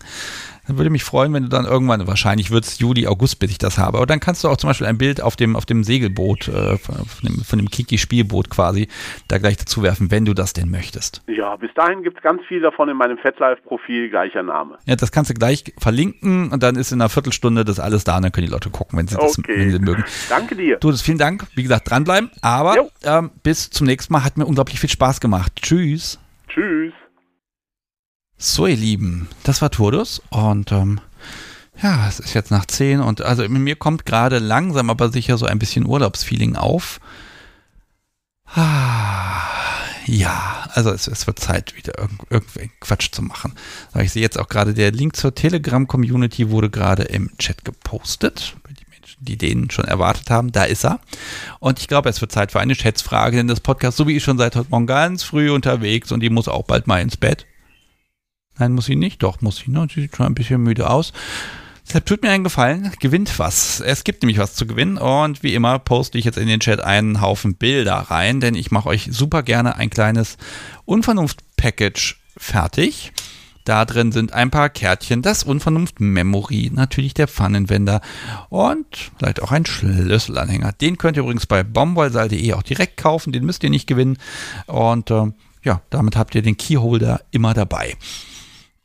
Dann 0.66 0.78
würde 0.78 0.90
mich 0.90 1.04
freuen, 1.04 1.32
wenn 1.32 1.44
du 1.44 1.48
dann 1.48 1.64
irgendwann, 1.64 2.06
wahrscheinlich 2.06 2.50
wird 2.50 2.64
es 2.64 2.78
Juli, 2.78 3.06
August, 3.06 3.38
bis 3.38 3.50
ich 3.50 3.58
das 3.58 3.78
habe, 3.78 3.98
aber 3.98 4.06
dann 4.06 4.20
kannst 4.20 4.42
du 4.44 4.48
auch 4.48 4.56
zum 4.56 4.68
Beispiel 4.68 4.86
ein 4.86 4.98
Bild 4.98 5.20
auf 5.20 5.36
dem, 5.36 5.54
auf 5.56 5.66
dem 5.66 5.84
Segelboot, 5.84 6.48
äh, 6.48 6.76
von, 6.78 6.96
dem, 7.22 7.44
von 7.44 7.58
dem 7.58 7.70
Kiki-Spielboot 7.70 8.50
quasi, 8.50 8.88
da 9.28 9.38
gleich 9.38 9.56
dazu 9.56 9.82
werfen, 9.82 10.10
wenn 10.10 10.24
du 10.24 10.34
das 10.34 10.52
denn 10.52 10.70
möchtest. 10.70 11.22
Ja, 11.28 11.56
bis 11.56 11.70
dahin 11.74 12.02
gibt's 12.02 12.22
ganz 12.22 12.42
viel 12.48 12.60
davon 12.60 12.88
in 12.88 12.96
meinem 12.96 13.18
FetLife-Profil, 13.18 14.10
gleicher 14.10 14.42
Name. 14.42 14.78
Ja, 14.86 14.96
das 14.96 15.12
kannst 15.12 15.30
du 15.30 15.34
gleich 15.34 15.64
verlinken 15.78 16.50
und 16.52 16.62
dann 16.62 16.76
ist 16.76 16.92
in 16.92 17.00
einer 17.00 17.08
Viertelstunde 17.08 17.64
das 17.64 17.78
alles 17.80 18.04
da 18.04 18.16
und 18.16 18.22
dann 18.22 18.32
können 18.32 18.46
die 18.46 18.52
Leute 18.52 18.70
gucken, 18.70 18.98
wenn 18.98 19.06
sie 19.08 19.16
das 19.16 19.38
Okay. 19.38 19.58
wenn 19.58 19.70
sie 19.70 19.78
mögen. 19.78 20.04
Danke 20.28 20.56
dir. 20.56 20.78
Du, 20.78 20.90
das 20.90 21.02
vielen 21.02 21.18
Dank. 21.18 21.46
Wie 21.54 21.62
gesagt, 21.62 21.90
dranbleiben. 21.90 22.30
Aber 22.42 22.88
ähm, 23.04 23.30
bis 23.42 23.70
zum 23.70 23.86
nächsten 23.86 24.12
Mal. 24.12 24.24
Hat 24.24 24.36
mir 24.36 24.46
unglaublich 24.46 24.80
viel 24.80 24.90
Spaß 24.90 25.20
gemacht. 25.20 25.52
Tschüss. 25.62 26.18
Tschüss. 26.48 26.92
So, 28.38 28.66
ihr 28.66 28.76
Lieben, 28.76 29.28
das 29.44 29.62
war 29.62 29.70
Turdus 29.70 30.20
und 30.28 30.70
ähm, 30.70 31.00
ja, 31.82 32.06
es 32.06 32.20
ist 32.20 32.34
jetzt 32.34 32.50
nach 32.50 32.66
10 32.66 33.00
und 33.00 33.22
also 33.22 33.42
in 33.42 33.52
mir 33.52 33.76
kommt 33.76 34.04
gerade 34.04 34.38
langsam 34.38 34.90
aber 34.90 35.10
sicher 35.10 35.38
so 35.38 35.46
ein 35.46 35.58
bisschen 35.58 35.86
Urlaubsfeeling 35.86 36.54
auf. 36.54 37.00
Ah, 38.54 39.40
ja, 40.04 40.68
also 40.74 40.90
es, 40.90 41.06
es 41.06 41.26
wird 41.26 41.38
Zeit, 41.38 41.74
wieder 41.76 41.98
irgend, 41.98 42.20
irgendwelchen 42.28 42.72
Quatsch 42.80 43.10
zu 43.10 43.22
machen. 43.22 43.54
So, 43.94 44.00
ich 44.00 44.12
sehe 44.12 44.22
jetzt 44.22 44.38
auch 44.38 44.48
gerade, 44.48 44.74
der 44.74 44.92
Link 44.92 45.16
zur 45.16 45.34
Telegram-Community 45.34 46.50
wurde 46.50 46.68
gerade 46.68 47.04
im 47.04 47.36
Chat 47.38 47.64
gepostet. 47.64 48.54
Die 48.68 48.84
Menschen, 48.90 49.24
die 49.24 49.38
den 49.38 49.70
schon 49.70 49.86
erwartet 49.86 50.28
haben, 50.28 50.52
da 50.52 50.64
ist 50.64 50.84
er. 50.84 51.00
Und 51.58 51.80
ich 51.80 51.88
glaube, 51.88 52.10
es 52.10 52.20
wird 52.20 52.32
Zeit 52.32 52.52
für 52.52 52.60
eine 52.60 52.74
Schätzfrage, 52.74 53.38
denn 53.38 53.48
das 53.48 53.60
Podcast, 53.60 53.96
so 53.96 54.06
wie 54.06 54.16
ich 54.16 54.22
schon 54.22 54.38
seit 54.38 54.56
heute 54.56 54.70
Morgen 54.70 54.86
ganz 54.86 55.22
früh 55.22 55.50
unterwegs 55.50 56.12
und 56.12 56.20
die 56.20 56.30
muss 56.30 56.48
auch 56.48 56.64
bald 56.64 56.86
mal 56.86 57.00
ins 57.00 57.16
Bett. 57.16 57.46
Nein, 58.58 58.72
muss 58.72 58.86
sie 58.86 58.96
nicht. 58.96 59.22
Doch, 59.22 59.40
muss 59.40 59.58
sie. 59.58 59.70
Ne? 59.70 59.86
Sie 59.92 60.02
sieht 60.02 60.16
schon 60.16 60.26
ein 60.26 60.34
bisschen 60.34 60.62
müde 60.62 60.88
aus. 60.88 61.12
Deshalb 61.86 62.06
tut 62.06 62.22
mir 62.22 62.30
einen 62.30 62.42
Gefallen, 62.42 62.90
gewinnt 62.98 63.38
was. 63.38 63.80
Es 63.80 64.02
gibt 64.02 64.22
nämlich 64.22 64.38
was 64.38 64.54
zu 64.54 64.66
gewinnen 64.66 64.98
und 64.98 65.44
wie 65.44 65.54
immer 65.54 65.78
poste 65.78 66.18
ich 66.18 66.24
jetzt 66.24 66.38
in 66.38 66.48
den 66.48 66.58
Chat 66.58 66.80
einen 66.80 67.20
Haufen 67.20 67.54
Bilder 67.54 67.94
rein, 67.94 68.40
denn 68.40 68.56
ich 68.56 68.72
mache 68.72 68.88
euch 68.88 69.08
super 69.12 69.44
gerne 69.44 69.76
ein 69.76 69.88
kleines 69.88 70.36
Unvernunft-Package 70.84 72.16
fertig. 72.36 73.12
Da 73.64 73.84
drin 73.84 74.10
sind 74.10 74.32
ein 74.32 74.50
paar 74.50 74.68
Kärtchen, 74.68 75.22
das 75.22 75.44
Unvernunft 75.44 76.00
Memory, 76.00 76.70
natürlich 76.72 77.14
der 77.14 77.28
Pfannenwender 77.28 78.00
und 78.48 78.86
vielleicht 79.18 79.42
auch 79.42 79.52
ein 79.52 79.66
Schlüsselanhänger. 79.66 80.72
Den 80.72 80.98
könnt 80.98 81.16
ihr 81.16 81.22
übrigens 81.22 81.46
bei 81.46 81.62
bombwallsal.de 81.62 82.52
auch 82.52 82.62
direkt 82.62 82.96
kaufen, 82.96 83.32
den 83.32 83.44
müsst 83.44 83.62
ihr 83.62 83.70
nicht 83.70 83.86
gewinnen. 83.86 84.18
Und 84.66 85.10
äh, 85.10 85.26
ja, 85.62 85.82
damit 85.90 86.16
habt 86.16 86.34
ihr 86.34 86.42
den 86.42 86.56
Keyholder 86.56 87.20
immer 87.30 87.54
dabei. 87.54 87.96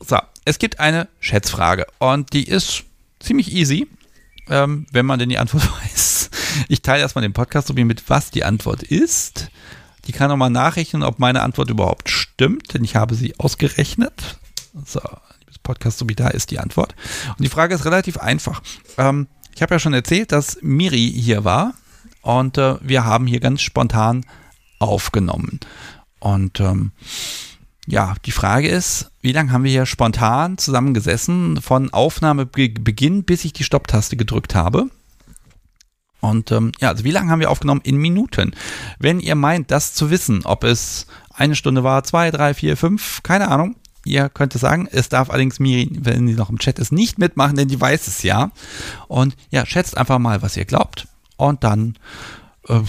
So, 0.05 0.17
es 0.45 0.59
gibt 0.59 0.79
eine 0.79 1.07
Schätzfrage 1.19 1.85
und 1.99 2.33
die 2.33 2.47
ist 2.47 2.83
ziemlich 3.19 3.53
easy, 3.53 3.87
ähm, 4.49 4.87
wenn 4.91 5.05
man 5.05 5.19
denn 5.19 5.29
die 5.29 5.37
Antwort 5.37 5.63
weiß. 5.83 6.29
Ich 6.67 6.81
teile 6.81 7.01
erstmal 7.01 7.21
den 7.21 7.33
Podcast 7.33 7.67
so 7.67 7.77
wie 7.77 7.83
mit, 7.83 8.09
was 8.09 8.31
die 8.31 8.43
Antwort 8.43 8.83
ist. 8.83 9.49
Die 10.05 10.11
kann 10.11 10.29
nochmal 10.29 10.49
nachrechnen, 10.49 11.03
ob 11.03 11.19
meine 11.19 11.41
Antwort 11.43 11.69
überhaupt 11.69 12.09
stimmt, 12.09 12.73
denn 12.73 12.83
ich 12.83 12.95
habe 12.95 13.13
sie 13.13 13.37
ausgerechnet. 13.37 14.39
So, 14.85 15.01
liebes 15.39 15.59
Podcast, 15.59 15.99
so 15.99 16.09
wie 16.09 16.15
da 16.15 16.29
ist 16.29 16.49
die 16.49 16.59
Antwort. 16.59 16.95
Und 17.29 17.41
die 17.41 17.49
Frage 17.49 17.75
ist 17.75 17.85
relativ 17.85 18.17
einfach. 18.17 18.61
Ähm, 18.97 19.27
ich 19.53 19.61
habe 19.61 19.75
ja 19.75 19.79
schon 19.79 19.93
erzählt, 19.93 20.31
dass 20.31 20.57
Miri 20.61 21.11
hier 21.15 21.43
war 21.43 21.75
und 22.21 22.57
äh, 22.57 22.75
wir 22.81 23.05
haben 23.05 23.27
hier 23.27 23.39
ganz 23.39 23.61
spontan 23.61 24.25
aufgenommen. 24.79 25.59
Und 26.19 26.59
ähm, 26.59 26.91
ja, 27.87 28.15
die 28.25 28.31
Frage 28.31 28.67
ist, 28.67 29.11
wie 29.21 29.31
lange 29.31 29.51
haben 29.51 29.63
wir 29.63 29.71
hier 29.71 29.85
spontan 29.85 30.57
zusammengesessen 30.57 31.61
von 31.61 31.91
Aufnahmebeginn, 31.91 33.23
bis 33.23 33.45
ich 33.45 33.53
die 33.53 33.63
Stopptaste 33.63 34.17
gedrückt 34.17 34.55
habe? 34.55 34.89
Und 36.19 36.51
ähm, 36.51 36.71
ja, 36.79 36.89
also 36.89 37.03
wie 37.03 37.11
lange 37.11 37.31
haben 37.31 37.39
wir 37.39 37.49
aufgenommen? 37.49 37.81
In 37.83 37.97
Minuten. 37.97 38.53
Wenn 38.99 39.19
ihr 39.19 39.35
meint, 39.35 39.71
das 39.71 39.93
zu 39.93 40.11
wissen, 40.11 40.45
ob 40.45 40.63
es 40.63 41.07
eine 41.33 41.55
Stunde 41.55 41.83
war, 41.83 42.03
zwei, 42.03 42.29
drei, 42.29 42.53
vier, 42.53 42.77
fünf, 42.77 43.23
keine 43.23 43.49
Ahnung. 43.49 43.75
Ihr 44.05 44.29
könnt 44.29 44.55
es 44.55 44.61
sagen. 44.61 44.87
Es 44.91 45.09
darf 45.09 45.29
allerdings 45.29 45.59
Miri, 45.59 45.89
wenn 45.91 46.27
sie 46.27 46.33
noch 46.33 46.49
im 46.49 46.59
Chat 46.59 46.79
ist, 46.79 46.91
nicht 46.91 47.19
mitmachen, 47.19 47.55
denn 47.55 47.67
die 47.67 47.81
weiß 47.81 48.07
es 48.07 48.23
ja. 48.23 48.51
Und 49.07 49.35
ja, 49.49 49.65
schätzt 49.65 49.97
einfach 49.97 50.19
mal, 50.19 50.41
was 50.41 50.57
ihr 50.57 50.65
glaubt. 50.65 51.07
Und 51.37 51.63
dann, 51.63 51.97
äh, 52.67 52.81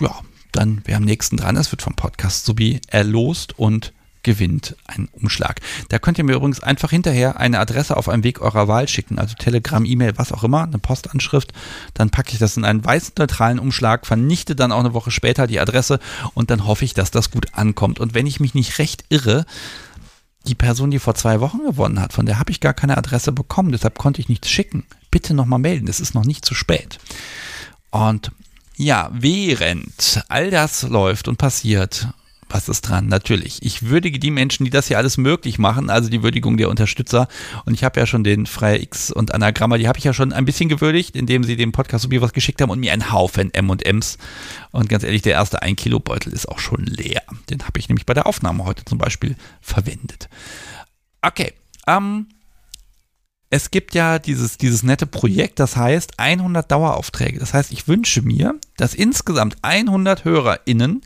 ja, 0.00 0.20
dann, 0.52 0.82
wer 0.84 0.96
am 0.96 1.04
nächsten 1.04 1.36
dran 1.36 1.56
ist, 1.56 1.72
wird 1.72 1.82
vom 1.82 1.94
Podcast 1.94 2.46
sowie 2.46 2.80
erlost 2.88 3.58
und 3.58 3.92
gewinnt 4.26 4.74
einen 4.86 5.08
Umschlag. 5.12 5.60
Da 5.88 6.00
könnt 6.00 6.18
ihr 6.18 6.24
mir 6.24 6.34
übrigens 6.34 6.58
einfach 6.58 6.90
hinterher 6.90 7.38
eine 7.38 7.60
Adresse 7.60 7.96
auf 7.96 8.08
einem 8.08 8.24
Weg 8.24 8.40
eurer 8.40 8.66
Wahl 8.66 8.88
schicken, 8.88 9.20
also 9.20 9.36
Telegram, 9.38 9.84
E-Mail, 9.84 10.14
was 10.16 10.32
auch 10.32 10.42
immer, 10.42 10.64
eine 10.64 10.78
Postanschrift. 10.78 11.52
Dann 11.94 12.10
packe 12.10 12.32
ich 12.32 12.38
das 12.38 12.56
in 12.56 12.64
einen 12.64 12.84
weißen 12.84 13.14
neutralen 13.16 13.60
Umschlag, 13.60 14.04
vernichte 14.04 14.56
dann 14.56 14.72
auch 14.72 14.80
eine 14.80 14.94
Woche 14.94 15.12
später 15.12 15.46
die 15.46 15.60
Adresse 15.60 16.00
und 16.34 16.50
dann 16.50 16.66
hoffe 16.66 16.84
ich, 16.84 16.92
dass 16.92 17.12
das 17.12 17.30
gut 17.30 17.54
ankommt. 17.54 18.00
Und 18.00 18.14
wenn 18.14 18.26
ich 18.26 18.40
mich 18.40 18.52
nicht 18.52 18.80
recht 18.80 19.04
irre, 19.10 19.46
die 20.48 20.56
Person, 20.56 20.90
die 20.90 20.98
vor 20.98 21.14
zwei 21.14 21.40
Wochen 21.40 21.58
gewonnen 21.58 22.00
hat, 22.00 22.12
von 22.12 22.26
der 22.26 22.40
habe 22.40 22.50
ich 22.50 22.58
gar 22.58 22.74
keine 22.74 22.98
Adresse 22.98 23.30
bekommen, 23.30 23.70
deshalb 23.70 23.96
konnte 23.96 24.20
ich 24.20 24.28
nichts 24.28 24.50
schicken. 24.50 24.84
Bitte 25.12 25.34
nochmal 25.34 25.60
melden, 25.60 25.86
es 25.86 26.00
ist 26.00 26.14
noch 26.14 26.24
nicht 26.24 26.44
zu 26.44 26.54
spät. 26.54 26.98
Und 27.90 28.32
ja, 28.76 29.08
während 29.12 30.24
all 30.28 30.50
das 30.50 30.82
läuft 30.82 31.28
und 31.28 31.38
passiert, 31.38 32.08
was 32.48 32.68
ist 32.68 32.82
dran? 32.82 33.08
Natürlich. 33.08 33.62
Ich 33.62 33.88
würdige 33.88 34.18
die 34.18 34.30
Menschen, 34.30 34.64
die 34.64 34.70
das 34.70 34.88
hier 34.88 34.98
alles 34.98 35.16
möglich 35.16 35.58
machen, 35.58 35.90
also 35.90 36.08
die 36.08 36.22
Würdigung 36.22 36.56
der 36.56 36.70
Unterstützer. 36.70 37.28
Und 37.64 37.74
ich 37.74 37.84
habe 37.84 37.98
ja 37.98 38.06
schon 38.06 38.24
den 38.24 38.46
Freie 38.46 38.80
X 38.80 39.10
und 39.10 39.34
Anagramma, 39.34 39.78
die 39.78 39.88
habe 39.88 39.98
ich 39.98 40.04
ja 40.04 40.12
schon 40.12 40.32
ein 40.32 40.44
bisschen 40.44 40.68
gewürdigt, 40.68 41.16
indem 41.16 41.42
sie 41.44 41.56
dem 41.56 41.72
Podcast 41.72 42.04
so 42.04 42.20
was 42.20 42.32
geschickt 42.32 42.60
haben 42.62 42.70
und 42.70 42.80
mir 42.80 42.92
einen 42.92 43.12
Haufen 43.12 43.52
M&Ms. 43.52 44.18
Und 44.70 44.88
ganz 44.88 45.02
ehrlich, 45.02 45.22
der 45.22 45.34
erste 45.34 45.62
1 45.62 45.76
Kilo 45.76 45.98
Beutel 45.98 46.32
ist 46.32 46.48
auch 46.48 46.58
schon 46.58 46.84
leer. 46.84 47.22
Den 47.50 47.64
habe 47.64 47.78
ich 47.78 47.88
nämlich 47.88 48.06
bei 48.06 48.14
der 48.14 48.26
Aufnahme 48.26 48.64
heute 48.64 48.84
zum 48.84 48.98
Beispiel 48.98 49.36
verwendet. 49.60 50.28
Okay. 51.22 51.52
Ähm, 51.88 52.28
es 53.48 53.70
gibt 53.70 53.94
ja 53.94 54.18
dieses, 54.18 54.58
dieses 54.58 54.82
nette 54.82 55.06
Projekt, 55.06 55.60
das 55.60 55.76
heißt 55.76 56.18
100 56.18 56.70
Daueraufträge. 56.70 57.38
Das 57.38 57.54
heißt, 57.54 57.72
ich 57.72 57.86
wünsche 57.86 58.22
mir, 58.22 58.56
dass 58.76 58.92
insgesamt 58.92 59.56
100 59.62 60.24
HörerInnen 60.24 61.02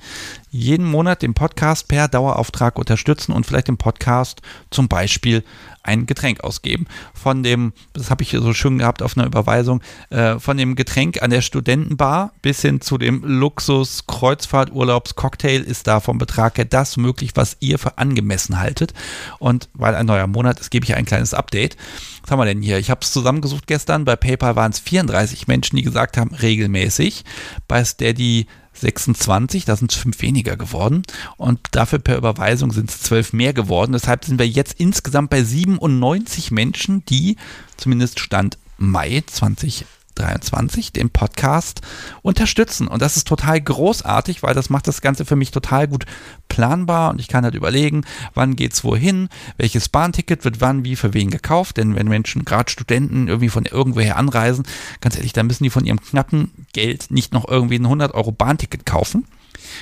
jeden 0.50 0.84
Monat 0.84 1.22
den 1.22 1.34
Podcast 1.34 1.88
per 1.88 2.08
Dauerauftrag 2.08 2.78
unterstützen 2.78 3.32
und 3.32 3.46
vielleicht 3.46 3.68
den 3.68 3.76
Podcast 3.76 4.42
zum 4.70 4.88
Beispiel 4.88 5.44
ein 5.82 6.06
Getränk 6.06 6.44
ausgeben. 6.44 6.86
Von 7.14 7.42
dem, 7.42 7.72
das 7.92 8.10
habe 8.10 8.22
ich 8.22 8.30
so 8.30 8.52
schön 8.52 8.78
gehabt 8.78 9.02
auf 9.02 9.16
einer 9.16 9.26
Überweisung, 9.26 9.80
äh, 10.10 10.38
von 10.38 10.56
dem 10.56 10.76
Getränk 10.76 11.22
an 11.22 11.30
der 11.30 11.40
Studentenbar 11.40 12.32
bis 12.42 12.60
hin 12.60 12.80
zu 12.80 12.98
dem 12.98 13.22
Luxus 13.24 14.06
Kreuzfahrturlaubs 14.06 15.14
Cocktail 15.14 15.62
ist 15.62 15.86
da 15.86 16.00
vom 16.00 16.18
Betrag 16.18 16.58
her 16.58 16.66
das 16.66 16.96
möglich, 16.96 17.32
was 17.34 17.56
ihr 17.60 17.78
für 17.78 17.96
angemessen 17.96 18.58
haltet. 18.58 18.92
Und 19.38 19.68
weil 19.72 19.94
ein 19.94 20.06
neuer 20.06 20.26
Monat 20.26 20.60
ist, 20.60 20.70
gebe 20.70 20.84
ich 20.84 20.94
ein 20.94 21.06
kleines 21.06 21.32
Update. 21.32 21.76
Was 22.22 22.30
haben 22.30 22.40
wir 22.40 22.44
denn 22.44 22.62
hier? 22.62 22.78
Ich 22.78 22.90
habe 22.90 23.00
es 23.02 23.12
zusammengesucht 23.12 23.66
gestern. 23.66 24.04
Bei 24.04 24.16
PayPal 24.16 24.56
waren 24.56 24.72
es 24.72 24.80
34 24.80 25.48
Menschen, 25.48 25.76
die 25.76 25.82
gesagt 25.82 26.18
haben, 26.18 26.34
regelmäßig. 26.34 27.24
Bei 27.66 27.82
Steady 27.84 28.46
26, 28.80 29.64
da 29.64 29.76
sind 29.76 29.92
es 29.92 29.98
fünf 29.98 30.20
weniger 30.22 30.56
geworden 30.56 31.02
und 31.36 31.60
dafür 31.72 31.98
per 31.98 32.16
Überweisung 32.16 32.72
sind 32.72 32.90
es 32.90 33.00
zwölf 33.00 33.32
mehr 33.32 33.52
geworden. 33.52 33.92
Deshalb 33.92 34.24
sind 34.24 34.38
wir 34.38 34.48
jetzt 34.48 34.80
insgesamt 34.80 35.30
bei 35.30 35.42
97 35.42 36.50
Menschen, 36.50 37.04
die 37.06 37.36
zumindest 37.76 38.20
Stand 38.20 38.58
Mai 38.78 39.22
20 39.26 39.84
23 40.20 40.92
den 40.92 41.10
Podcast 41.10 41.80
unterstützen. 42.22 42.88
Und 42.88 43.02
das 43.02 43.16
ist 43.16 43.26
total 43.26 43.60
großartig, 43.60 44.42
weil 44.42 44.54
das 44.54 44.70
macht 44.70 44.86
das 44.86 45.00
Ganze 45.00 45.24
für 45.24 45.36
mich 45.36 45.50
total 45.50 45.88
gut 45.88 46.06
planbar 46.48 47.10
und 47.10 47.20
ich 47.20 47.28
kann 47.28 47.44
halt 47.44 47.54
überlegen, 47.54 48.02
wann 48.34 48.56
geht's 48.56 48.84
wohin, 48.84 49.28
welches 49.56 49.88
Bahnticket 49.88 50.44
wird 50.44 50.60
wann 50.60 50.84
wie 50.84 50.96
für 50.96 51.14
wen 51.14 51.30
gekauft, 51.30 51.76
denn 51.76 51.94
wenn 51.94 52.08
Menschen, 52.08 52.44
gerade 52.44 52.70
Studenten, 52.70 53.28
irgendwie 53.28 53.48
von 53.48 53.64
irgendwoher 53.64 54.16
anreisen, 54.16 54.66
ganz 55.00 55.16
ehrlich, 55.16 55.32
dann 55.32 55.46
müssen 55.46 55.64
die 55.64 55.70
von 55.70 55.86
ihrem 55.86 56.00
knappen 56.00 56.66
Geld 56.72 57.10
nicht 57.10 57.32
noch 57.32 57.48
irgendwie 57.48 57.78
ein 57.78 57.84
100 57.84 58.14
Euro 58.14 58.32
Bahnticket 58.32 58.84
kaufen. 58.84 59.26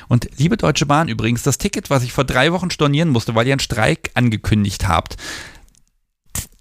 Und 0.08 0.28
liebe 0.36 0.56
Deutsche 0.56 0.86
Bahn 0.86 1.08
übrigens, 1.08 1.42
das 1.42 1.58
Ticket, 1.58 1.90
was 1.90 2.02
ich 2.02 2.12
vor 2.12 2.24
drei 2.24 2.52
Wochen 2.52 2.70
stornieren 2.70 3.10
musste, 3.10 3.34
weil 3.34 3.46
ihr 3.46 3.54
einen 3.54 3.60
Streik 3.60 4.10
angekündigt 4.14 4.86
habt, 4.88 5.16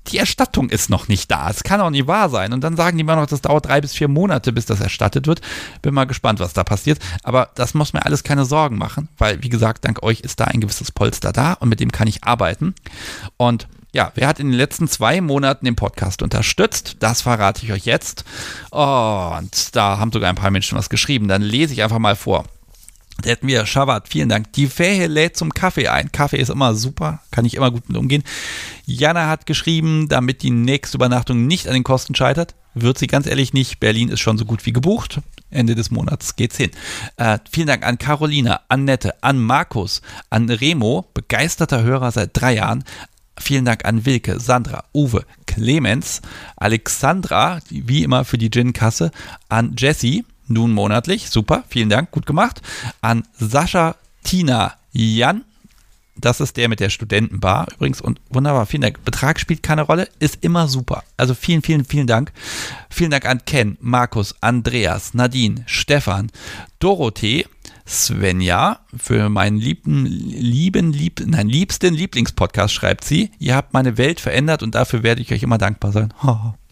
die 0.08 0.18
Erstattung 0.18 0.70
ist 0.70 0.90
noch 0.90 1.08
nicht 1.08 1.30
da. 1.32 1.50
Es 1.50 1.64
kann 1.64 1.82
auch 1.82 1.90
nicht 1.90 2.08
wahr 2.08 2.30
sein. 2.30 2.54
Und 2.54 2.64
dann 2.64 2.76
sagen 2.76 2.98
die 2.98 3.02
immer 3.02 3.16
noch, 3.16 3.26
das 3.26 3.42
dauert 3.42 3.68
drei 3.68 3.82
bis 3.82 3.94
vier 3.94 4.08
Monate, 4.08 4.52
bis 4.52 4.66
das 4.66 4.82
erstattet 4.82 5.28
wird. 5.28 5.42
Bin 5.82 5.94
mal 5.94 6.06
gespannt, 6.06 6.40
was 6.40 6.54
da 6.54 6.64
passiert. 6.64 7.00
Aber 7.24 7.50
das 7.56 7.74
muss 7.74 7.94
mir 7.94 8.06
alles 8.06 8.24
keine 8.24 8.46
Sorgen 8.46 8.78
machen, 8.78 9.10
weil, 9.18 9.44
wie 9.44 9.50
gesagt, 9.50 9.86
dank 9.86 10.04
euch 10.04 10.22
ist 10.22 10.40
da 10.40 10.46
ein 10.46 10.62
gewisses 10.62 10.92
Polster 10.92 11.32
da 11.32 11.54
und 11.54 11.70
mit 11.70 11.80
dem 11.80 11.92
kann 11.92 12.08
ich 12.08 12.24
arbeiten. 12.24 12.74
Und 13.38 13.68
ja, 13.94 14.12
wer 14.16 14.28
hat 14.28 14.40
in 14.40 14.48
den 14.48 14.58
letzten 14.58 14.88
zwei 14.88 15.22
Monaten 15.22 15.66
den 15.66 15.76
Podcast 15.76 16.22
unterstützt? 16.22 16.98
Das 17.00 17.22
verrate 17.22 17.66
ich 17.66 17.72
euch 17.72 17.86
jetzt. 17.86 18.26
und 18.70 19.76
da 19.76 19.98
haben 19.98 20.12
sogar 20.12 20.30
ein 20.30 20.36
paar 20.36 20.52
Menschen 20.52 20.78
was 20.78 20.90
geschrieben. 20.90 21.28
Dann 21.28 21.42
lese 21.42 21.74
ich 21.74 21.84
einfach 21.84 22.00
mal 22.00 22.16
vor. 22.16 22.46
Da 23.22 23.32
hätten 23.32 23.48
wir 23.48 23.66
Shabbat, 23.66 24.08
vielen 24.08 24.30
Dank. 24.30 24.54
Die 24.54 24.68
Fähe 24.68 25.08
lädt 25.08 25.38
zum 25.38 25.52
Kaffee 25.54 25.88
ein. 25.88 26.12
Kaffee 26.12 26.38
ist 26.38 26.50
immer 26.50 26.76
super, 26.76 27.22
kann 27.32 27.46
ich 27.46 27.56
immer 27.56 27.72
gut 27.72 27.90
mit 27.90 27.98
umgehen. 27.98 28.24
Jana 28.86 29.28
hat 29.28 29.46
geschrieben, 29.48 30.08
damit 30.08 30.44
die 30.44 30.52
nächste 30.52 30.98
Übernachtung 30.98 31.48
nicht 31.48 31.68
an 31.68 31.74
den 31.74 31.84
Kosten 31.84 32.14
scheitert. 32.14 32.56
Wird 32.76 33.00
sie 33.00 33.08
ganz 33.08 33.26
ehrlich 33.26 33.54
nicht. 33.54 33.80
Berlin 33.80 34.10
ist 34.10 34.20
schon 34.20 34.38
so 34.38 34.46
gut 34.46 34.66
wie 34.68 34.74
gebucht. 34.74 35.20
Ende 35.50 35.74
des 35.74 35.90
Monats 35.90 36.36
geht's 36.36 36.58
hin. 36.58 36.70
Äh, 37.16 37.40
vielen 37.50 37.68
Dank 37.68 37.84
an 37.84 37.98
Carolina, 37.98 38.62
an 38.70 38.86
Nette, 38.86 39.24
an 39.24 39.40
Markus, 39.40 40.02
an 40.30 40.50
Remo, 40.50 41.08
begeisterter 41.14 41.82
Hörer 41.82 42.12
seit 42.12 42.40
drei 42.40 42.56
Jahren. 42.56 42.84
Vielen 43.40 43.66
Dank 43.66 43.86
an 43.86 44.06
Wilke, 44.06 44.40
Sandra, 44.40 44.84
Uwe, 44.94 45.26
Clemens, 45.46 46.22
Alexandra, 46.56 47.60
wie 47.70 48.04
immer 48.04 48.26
für 48.26 48.38
die 48.38 48.50
Gin-Kasse, 48.50 49.12
an 49.48 49.76
Jessie, 49.78 50.26
nun 50.48 50.72
monatlich. 50.72 51.30
Super, 51.30 51.64
vielen 51.68 51.90
Dank, 51.90 52.12
gut 52.12 52.26
gemacht. 52.26 52.62
An 53.02 53.24
Sascha, 53.34 53.96
Tina, 54.24 54.74
Jan. 54.92 55.44
Das 56.20 56.40
ist 56.40 56.58
der 56.58 56.68
mit 56.68 56.80
der 56.80 56.90
Studentenbar 56.90 57.68
übrigens 57.76 58.02
und 58.02 58.20
wunderbar, 58.30 58.66
vielen 58.66 58.82
Dank. 58.82 59.04
Betrag 59.06 59.40
spielt 59.40 59.62
keine 59.62 59.84
Rolle, 59.84 60.10
ist 60.20 60.40
immer 60.42 60.68
super. 60.68 61.04
Also 61.16 61.36
vielen, 61.36 61.62
vielen, 61.62 61.86
vielen 61.86 62.08
Dank. 62.08 62.32
Vielen 62.90 63.12
Dank 63.12 63.26
an 63.26 63.46
Ken, 63.46 63.78
Markus, 63.82 64.36
Andreas, 64.42 65.14
Nadine, 65.14 65.64
Stefan, 65.68 66.32
Dorothee, 66.80 67.46
Svenja 67.88 68.80
für 68.98 69.30
meinen 69.30 69.58
lieben, 69.58 70.06
lieben, 70.06 70.92
lieb, 70.92 71.24
nein, 71.26 71.48
liebsten 71.48 71.94
Lieblingspodcast 71.94 72.74
schreibt 72.74 73.04
sie. 73.04 73.32
Ihr 73.40 73.56
habt 73.56 73.74
meine 73.74 73.98
Welt 73.98 74.20
verändert 74.20 74.64
und 74.64 74.76
dafür 74.76 75.04
werde 75.04 75.22
ich 75.22 75.32
euch 75.32 75.44
immer 75.44 75.58
dankbar 75.58 75.92
sein. 75.92 76.14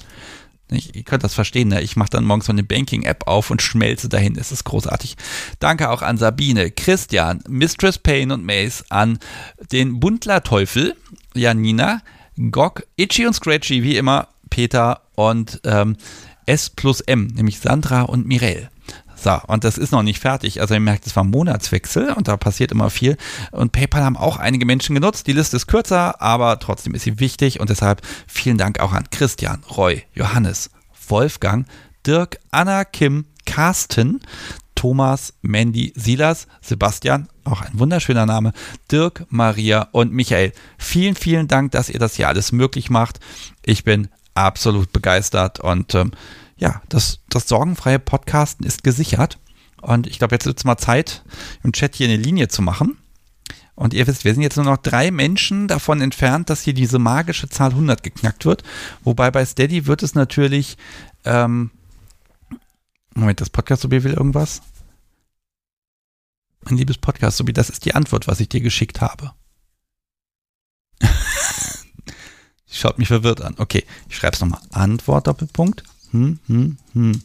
Ich, 0.72 0.96
ihr 0.96 1.04
könnt 1.04 1.24
das 1.24 1.36
verstehen, 1.36 1.68
ne? 1.68 1.82
ich 1.82 1.96
mache 1.96 2.10
dann 2.10 2.24
morgens 2.24 2.48
so 2.48 2.52
eine 2.52 2.64
Banking-App 2.64 3.28
auf 3.28 3.52
und 3.52 3.62
schmelze 3.62 4.10
dahin. 4.10 4.36
Es 4.36 4.52
ist 4.52 4.64
großartig. 4.64 5.16
Danke 5.60 5.90
auch 5.90 6.02
an 6.02 6.18
Sabine, 6.18 6.72
Christian, 6.72 7.44
Mistress 7.48 8.00
Payne 8.00 8.34
und 8.34 8.44
Mace, 8.44 8.84
an 8.90 9.20
den 9.72 10.00
Bundler-Teufel, 10.00 10.96
Janina, 11.36 12.02
Gok, 12.52 12.88
Itchy 12.96 13.28
und 13.28 13.34
Scratchy, 13.34 13.84
wie 13.84 13.96
immer, 13.96 14.28
Peter 14.50 15.02
und 15.16 15.62
ähm, 15.66 15.98
S 16.46 16.70
plus 16.70 17.02
M, 17.02 17.28
nämlich 17.28 17.60
Sandra 17.60 18.02
und 18.02 18.28
Mirel. 18.28 18.70
So, 19.26 19.42
und 19.48 19.64
das 19.64 19.80
ist 19.80 19.92
noch 19.92 20.04
nicht 20.04 20.20
fertig. 20.20 20.62
Also 20.62 20.76
ihr 20.76 20.80
merkt, 20.80 21.08
es 21.08 21.16
war 21.16 21.24
Monatswechsel 21.24 22.14
und 22.14 22.28
da 22.28 22.38
passiert 22.38 22.72
immer 22.72 22.92
viel. 22.92 23.18
Und 23.52 23.72
PayPal 23.72 24.04
haben 24.04 24.18
auch 24.18 24.38
einige 24.38 24.68
Menschen 24.68 24.94
genutzt. 24.94 25.26
Die 25.26 25.34
Liste 25.34 25.56
ist 25.56 25.66
kürzer, 25.66 26.22
aber 26.22 26.60
trotzdem 26.60 26.94
ist 26.94 27.06
sie 27.06 27.20
wichtig. 27.20 27.60
Und 27.60 27.72
deshalb 27.72 28.04
vielen 28.28 28.60
Dank 28.60 28.80
auch 28.80 28.94
an 28.94 29.10
Christian, 29.10 29.64
Roy, 29.76 30.04
Johannes, 30.14 30.70
Wolfgang, 31.08 31.66
Dirk, 32.06 32.38
Anna, 32.52 32.86
Kim, 32.86 33.26
Carsten, 33.48 34.20
Thomas, 34.76 35.34
Mandy, 35.42 35.92
Silas, 35.96 36.46
Sebastian, 36.62 37.28
auch 37.46 37.62
ein 37.62 37.80
wunderschöner 37.80 38.28
Name, 38.28 38.54
Dirk, 38.92 39.26
Maria 39.30 39.88
und 39.92 40.14
Michael. 40.14 40.52
Vielen, 40.78 41.16
vielen 41.16 41.48
Dank, 41.48 41.72
dass 41.72 41.90
ihr 41.90 41.98
das 41.98 42.14
hier 42.14 42.28
alles 42.28 42.52
möglich 42.52 42.92
macht. 42.92 43.20
Ich 43.66 43.84
bin 43.84 44.08
absolut 44.36 44.94
begeistert 44.94 45.60
und 45.62 45.96
ähm, 45.96 46.12
ja, 46.58 46.82
das, 46.90 47.20
das 47.30 47.48
sorgenfreie 47.48 48.00
Podcasten 48.00 48.66
ist 48.66 48.84
gesichert. 48.84 49.40
Und 49.82 50.08
ich 50.08 50.18
glaube, 50.18 50.36
jetzt 50.36 50.46
wird 50.46 50.58
es 50.58 50.64
mal 50.64 50.78
Zeit, 50.78 51.24
im 51.64 51.74
Chat 51.74 51.96
hier 51.96 52.08
eine 52.08 52.18
Linie 52.18 52.48
zu 52.48 52.62
machen. 52.62 52.98
Und 53.76 53.94
ihr 53.94 54.08
wisst, 54.08 54.24
wir 54.24 54.34
sind 54.34 54.42
jetzt 54.42 54.56
nur 54.56 54.66
noch 54.66 54.78
drei 54.78 55.12
Menschen 55.12 55.68
davon 55.68 56.00
entfernt, 56.00 56.50
dass 56.50 56.62
hier 56.62 56.74
diese 56.74 56.98
magische 56.98 57.50
Zahl 57.50 57.72
100 57.72 58.04
geknackt 58.04 58.46
wird. 58.46 58.64
Wobei 59.04 59.32
bei 59.32 59.46
Steady 59.46 59.86
wird 59.86 60.02
es 60.02 60.16
natürlich 60.16 60.78
ähm, 61.26 61.72
Moment, 63.18 63.40
das 63.40 63.50
Podcast-Subi 63.50 64.04
will 64.04 64.14
irgendwas? 64.14 64.62
Mein 66.66 66.78
liebes 66.78 66.98
Podcast-Subi, 66.98 67.54
das 67.54 67.70
ist 67.70 67.86
die 67.86 67.96
Antwort, 67.96 68.28
was 68.28 68.42
ich 68.42 68.50
dir 68.50 68.60
geschickt 68.60 69.00
habe. 69.00 69.32
Schaut 72.70 72.98
mich 72.98 73.08
verwirrt 73.08 73.40
an. 73.40 73.56
Okay, 73.58 73.86
ich 74.10 74.18
schreibe 74.18 74.36
es 74.36 74.42
nochmal. 74.42 74.60
Antwort, 74.72 75.28
Doppelpunkt. 75.28 75.84
Hm, 76.16 76.40
hm, 76.48 76.78
hm. 76.94 77.22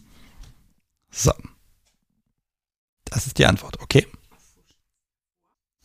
So. 1.12 1.32
Das 3.04 3.26
ist 3.26 3.38
die 3.38 3.46
Antwort, 3.46 3.80
okay. 3.80 4.06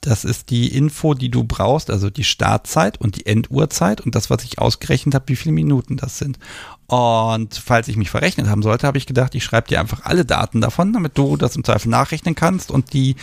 Das 0.02 0.24
ist 0.24 0.52
die 0.52 0.68
Info, 0.68 1.16
die 1.16 1.30
du 1.30 1.44
brauchst, 1.44 1.90
also 1.90 2.12
die 2.12 2.24
Startzeit 2.24 3.00
und 3.00 3.16
die 3.16 3.26
Enduhrzeit 3.26 4.02
und 4.02 4.14
das, 4.14 4.30
was 4.30 4.44
ich 4.44 4.60
ausgerechnet 4.60 5.16
habe, 5.16 5.28
wie 5.28 5.36
viele 5.36 5.54
Minuten 5.54 5.98
das 5.98 6.18
sind. 6.18 6.38
Und 6.88 7.56
falls 7.56 7.88
ich 7.88 7.96
mich 7.96 8.12
verrechnet 8.12 8.48
haben 8.48 8.62
sollte, 8.62 8.86
habe 8.86 9.00
ich 9.00 9.08
gedacht, 9.08 9.34
ich 9.34 9.44
schreibe 9.44 9.68
dir 9.68 9.80
einfach 9.80 10.06
alle 10.06 10.26
Daten 10.26 10.62
davon, 10.62 10.94
damit 10.94 11.18
du 11.18 11.38
das 11.38 11.56
im 11.56 11.64
Zweifel 11.64 11.90
nachrechnen 11.90 12.36
kannst 12.36 12.70
und 12.70 12.94
die 12.94 13.16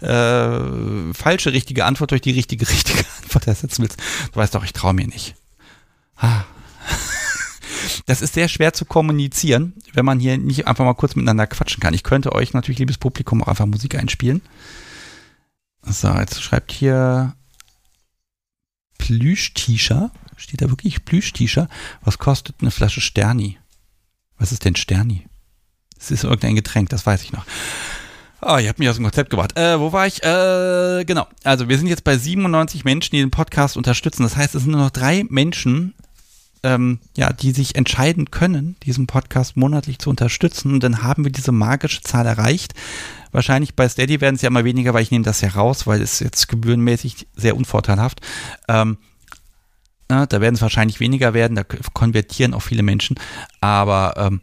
äh, 0.00 1.12
falsche 1.12 1.52
richtige 1.52 1.84
Antwort 1.84 2.12
durch 2.12 2.22
die 2.22 2.32
richtige 2.32 2.68
richtige 2.68 3.04
Antwort 3.22 3.46
ersetzen 3.48 3.82
willst. 3.82 3.98
Du 4.32 4.38
weißt 4.38 4.54
doch, 4.54 4.64
ich 4.64 4.72
traue 4.72 4.94
mir 4.94 5.06
nicht. 5.06 5.34
Ah. 6.16 6.44
Das 8.06 8.22
ist 8.22 8.34
sehr 8.34 8.48
schwer 8.48 8.72
zu 8.72 8.84
kommunizieren, 8.84 9.74
wenn 9.92 10.04
man 10.04 10.20
hier 10.20 10.38
nicht 10.38 10.66
einfach 10.66 10.84
mal 10.84 10.94
kurz 10.94 11.14
miteinander 11.14 11.46
quatschen 11.46 11.80
kann. 11.80 11.94
Ich 11.94 12.02
könnte 12.02 12.32
euch 12.32 12.52
natürlich, 12.52 12.78
liebes 12.78 12.98
Publikum, 12.98 13.42
auch 13.42 13.48
einfach 13.48 13.66
Musik 13.66 13.94
einspielen. 13.94 14.42
So, 15.82 16.08
jetzt 16.14 16.42
schreibt 16.42 16.72
hier 16.72 17.34
Plüsch-T-Shirt. 18.98 20.10
Steht 20.36 20.62
da 20.62 20.70
wirklich 20.70 21.04
Plüsch-T-Shirt? 21.04 21.68
Was 22.02 22.18
kostet 22.18 22.56
eine 22.60 22.70
Flasche 22.70 23.00
Sterni? 23.00 23.58
Was 24.38 24.52
ist 24.52 24.64
denn 24.64 24.76
Sterni? 24.76 25.26
Es 25.98 26.10
ist 26.10 26.24
irgendein 26.24 26.54
Getränk, 26.54 26.88
das 26.88 27.04
weiß 27.04 27.22
ich 27.22 27.32
noch. 27.32 27.44
Oh, 28.42 28.56
ihr 28.56 28.70
habt 28.70 28.78
mich 28.78 28.88
aus 28.88 28.96
dem 28.96 29.04
Konzept 29.04 29.28
gebracht. 29.28 29.56
Äh, 29.58 29.78
wo 29.78 29.92
war 29.92 30.06
ich? 30.06 30.22
Äh, 30.22 31.04
genau. 31.04 31.26
Also 31.44 31.68
wir 31.68 31.76
sind 31.76 31.88
jetzt 31.88 32.04
bei 32.04 32.16
97 32.16 32.84
Menschen, 32.84 33.14
die 33.14 33.20
den 33.20 33.30
Podcast 33.30 33.76
unterstützen. 33.76 34.22
Das 34.22 34.36
heißt, 34.36 34.54
es 34.54 34.62
sind 34.62 34.72
nur 34.72 34.80
noch 34.80 34.90
drei 34.90 35.24
Menschen, 35.28 35.94
ähm, 36.62 36.98
ja, 37.16 37.32
die 37.32 37.52
sich 37.52 37.74
entscheiden 37.74 38.30
können, 38.30 38.76
diesen 38.82 39.06
Podcast 39.06 39.56
monatlich 39.56 39.98
zu 39.98 40.10
unterstützen. 40.10 40.74
Und 40.74 40.82
dann 40.82 41.02
haben 41.02 41.24
wir 41.24 41.32
diese 41.32 41.52
magische 41.52 42.02
Zahl 42.02 42.26
erreicht. 42.26 42.74
Wahrscheinlich 43.32 43.74
bei 43.74 43.88
Steady 43.88 44.20
werden 44.20 44.34
es 44.34 44.42
ja 44.42 44.48
immer 44.48 44.64
weniger, 44.64 44.92
weil 44.92 45.02
ich 45.02 45.10
nehme 45.10 45.24
das 45.24 45.40
ja 45.40 45.50
raus, 45.50 45.86
weil 45.86 46.02
es 46.02 46.20
jetzt 46.20 46.48
gebührenmäßig 46.48 47.28
sehr 47.34 47.56
unvorteilhaft. 47.56 48.20
Ähm, 48.68 48.98
na, 50.08 50.26
da 50.26 50.40
werden 50.40 50.56
es 50.56 50.62
wahrscheinlich 50.62 50.98
weniger 50.98 51.34
werden, 51.34 51.54
da 51.54 51.62
konvertieren 51.62 52.52
auch 52.52 52.62
viele 52.62 52.82
Menschen. 52.82 53.18
Aber 53.60 54.14
ähm, 54.16 54.40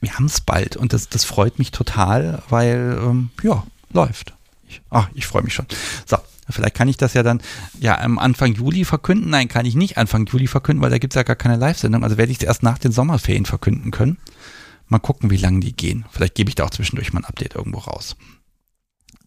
wir 0.00 0.14
haben 0.14 0.26
es 0.26 0.40
bald 0.40 0.76
und 0.76 0.92
das, 0.92 1.08
das 1.08 1.24
freut 1.24 1.58
mich 1.58 1.72
total, 1.72 2.42
weil, 2.48 2.98
ähm, 3.02 3.30
ja, 3.42 3.64
läuft. 3.92 4.34
Ich, 4.68 4.80
ach, 4.90 5.08
ich 5.14 5.26
freue 5.26 5.42
mich 5.42 5.54
schon. 5.54 5.66
So, 6.06 6.18
vielleicht 6.48 6.74
kann 6.74 6.88
ich 6.88 6.96
das 6.96 7.14
ja 7.14 7.22
dann 7.22 7.40
ja 7.78 7.98
am 8.00 8.18
Anfang 8.18 8.54
Juli 8.54 8.84
verkünden. 8.84 9.30
Nein, 9.30 9.48
kann 9.48 9.66
ich 9.66 9.74
nicht 9.74 9.98
Anfang 9.98 10.26
Juli 10.26 10.46
verkünden, 10.46 10.82
weil 10.82 10.90
da 10.90 10.98
gibt 10.98 11.14
es 11.14 11.16
ja 11.16 11.22
gar 11.22 11.36
keine 11.36 11.56
Live-Sendung. 11.56 12.04
Also 12.04 12.16
werde 12.16 12.32
ich 12.32 12.38
es 12.38 12.44
erst 12.44 12.62
nach 12.62 12.78
den 12.78 12.92
Sommerferien 12.92 13.46
verkünden 13.46 13.90
können. 13.90 14.18
Mal 14.88 14.98
gucken, 14.98 15.30
wie 15.30 15.36
lange 15.36 15.60
die 15.60 15.74
gehen. 15.74 16.04
Vielleicht 16.10 16.34
gebe 16.34 16.48
ich 16.48 16.54
da 16.54 16.64
auch 16.64 16.70
zwischendurch 16.70 17.12
mal 17.12 17.20
ein 17.20 17.24
Update 17.24 17.54
irgendwo 17.54 17.78
raus. 17.78 18.16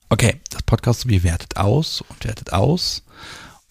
Okay, 0.10 0.40
das 0.52 0.64
Podcast 0.64 1.08
wie 1.10 1.24
wertet 1.24 1.58
aus 1.58 2.02
und 2.02 2.24
wertet 2.26 2.54
aus. 2.54 3.04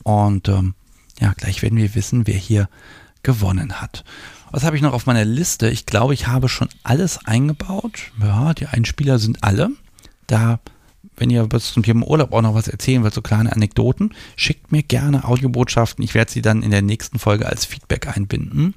Und 0.02 0.48
ähm, 0.48 0.74
ja, 1.20 1.32
gleich 1.32 1.62
werden 1.62 1.78
wir 1.78 1.94
wissen, 1.94 2.26
wer 2.26 2.36
hier 2.36 2.68
gewonnen 3.22 3.80
hat. 3.80 4.04
Was 4.50 4.64
habe 4.64 4.76
ich 4.76 4.82
noch 4.82 4.92
auf 4.92 5.06
meiner 5.06 5.24
Liste? 5.24 5.68
Ich 5.68 5.86
glaube, 5.86 6.14
ich 6.14 6.26
habe 6.26 6.48
schon 6.48 6.68
alles 6.82 7.24
eingebaut. 7.26 8.12
Ja, 8.20 8.54
die 8.54 8.66
Einspieler 8.66 9.18
sind 9.18 9.42
alle. 9.42 9.70
Da, 10.26 10.60
wenn 11.16 11.30
ihr 11.30 11.48
zum 11.50 11.82
Thema 11.82 12.06
Urlaub 12.06 12.32
auch 12.32 12.42
noch 12.42 12.54
was 12.54 12.68
erzählen 12.68 13.02
wollt, 13.02 13.14
so 13.14 13.22
kleine 13.22 13.52
Anekdoten, 13.52 14.14
schickt 14.36 14.72
mir 14.72 14.82
gerne 14.82 15.24
Audiobotschaften. 15.24 16.04
Ich 16.04 16.14
werde 16.14 16.30
sie 16.30 16.42
dann 16.42 16.62
in 16.62 16.70
der 16.70 16.82
nächsten 16.82 17.18
Folge 17.18 17.46
als 17.46 17.64
Feedback 17.64 18.08
einbinden. 18.14 18.74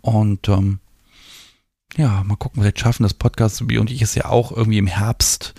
Und 0.00 0.48
ähm, 0.48 0.80
ja, 1.96 2.22
mal 2.24 2.36
gucken, 2.36 2.62
vielleicht 2.62 2.80
schaffen 2.80 3.02
das 3.04 3.14
Podcast 3.14 3.56
Subi 3.56 3.78
und 3.78 3.90
ich 3.90 4.02
es 4.02 4.14
ja 4.14 4.26
auch 4.26 4.52
irgendwie 4.52 4.78
im 4.78 4.86
Herbst 4.86 5.54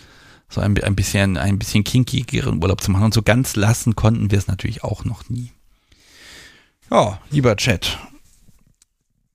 so 0.50 0.62
ein, 0.62 0.82
ein 0.82 0.96
bisschen, 0.96 1.38
ein 1.38 1.60
bisschen 1.60 1.84
kinkigeren 1.84 2.62
Urlaub 2.62 2.82
zu 2.82 2.92
machen. 2.92 3.06
Und 3.06 3.14
so 3.14 3.22
ganz 3.22 3.56
lassen 3.56 3.96
konnten 3.96 4.32
wir 4.32 4.38
es 4.38 4.48
natürlich 4.48 4.84
auch 4.84 5.04
noch 5.04 5.30
nie. 5.30 5.52
Ja, 6.90 7.20
lieber 7.32 7.56
Chat. 7.58 7.98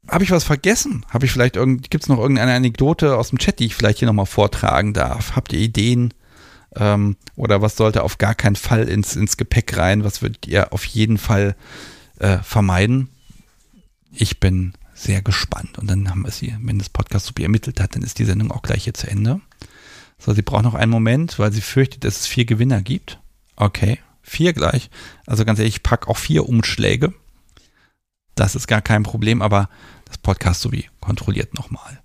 Habe 0.08 0.24
ich 0.24 0.30
was 0.30 0.44
vergessen? 0.44 1.04
Habe 1.10 1.26
ich 1.26 1.32
vielleicht 1.32 1.56
irgend, 1.56 1.90
gibt 1.90 2.04
es 2.04 2.08
noch 2.08 2.18
irgendeine 2.18 2.54
Anekdote 2.54 3.16
aus 3.16 3.28
dem 3.28 3.38
Chat, 3.38 3.58
die 3.58 3.66
ich 3.66 3.74
vielleicht 3.74 3.98
hier 3.98 4.06
nochmal 4.06 4.26
vortragen 4.26 4.94
darf? 4.94 5.36
Habt 5.36 5.52
ihr 5.52 5.60
Ideen? 5.60 6.14
Ähm, 6.76 7.16
oder 7.36 7.62
was 7.62 7.76
sollte 7.76 8.02
auf 8.02 8.18
gar 8.18 8.34
keinen 8.34 8.56
Fall 8.56 8.88
ins, 8.88 9.16
ins 9.16 9.36
Gepäck 9.36 9.76
rein? 9.76 10.04
Was 10.04 10.22
würdet 10.22 10.46
ihr 10.46 10.72
auf 10.72 10.84
jeden 10.84 11.18
Fall 11.18 11.56
äh, 12.18 12.38
vermeiden? 12.38 13.08
Ich 14.12 14.40
bin 14.40 14.74
sehr 14.94 15.22
gespannt. 15.22 15.78
Und 15.78 15.88
dann 15.88 16.08
haben 16.08 16.22
wir 16.22 16.30
sie, 16.30 16.54
wenn 16.60 16.78
das 16.78 16.88
Podcast 16.88 17.26
Subi 17.26 17.42
ermittelt 17.42 17.80
hat, 17.80 17.94
dann 17.94 18.02
ist 18.02 18.18
die 18.18 18.24
Sendung 18.24 18.50
auch 18.50 18.62
gleich 18.62 18.84
hier 18.84 18.94
zu 18.94 19.08
Ende. 19.08 19.40
So, 20.18 20.32
sie 20.32 20.42
braucht 20.42 20.62
noch 20.62 20.74
einen 20.74 20.92
Moment, 20.92 21.38
weil 21.38 21.52
sie 21.52 21.60
fürchtet, 21.60 22.04
dass 22.04 22.20
es 22.20 22.26
vier 22.26 22.44
Gewinner 22.44 22.82
gibt. 22.82 23.18
Okay, 23.56 23.98
vier 24.22 24.52
gleich. 24.52 24.90
Also 25.26 25.44
ganz 25.44 25.58
ehrlich, 25.58 25.76
ich 25.76 25.82
packe 25.82 26.08
auch 26.08 26.18
vier 26.18 26.48
Umschläge. 26.48 27.12
Das 28.34 28.54
ist 28.54 28.66
gar 28.66 28.80
kein 28.80 29.02
Problem, 29.02 29.42
aber 29.42 29.68
das 30.06 30.18
Podcast 30.18 30.60
Subi 30.60 30.88
kontrolliert 31.00 31.54
nochmal. 31.54 32.01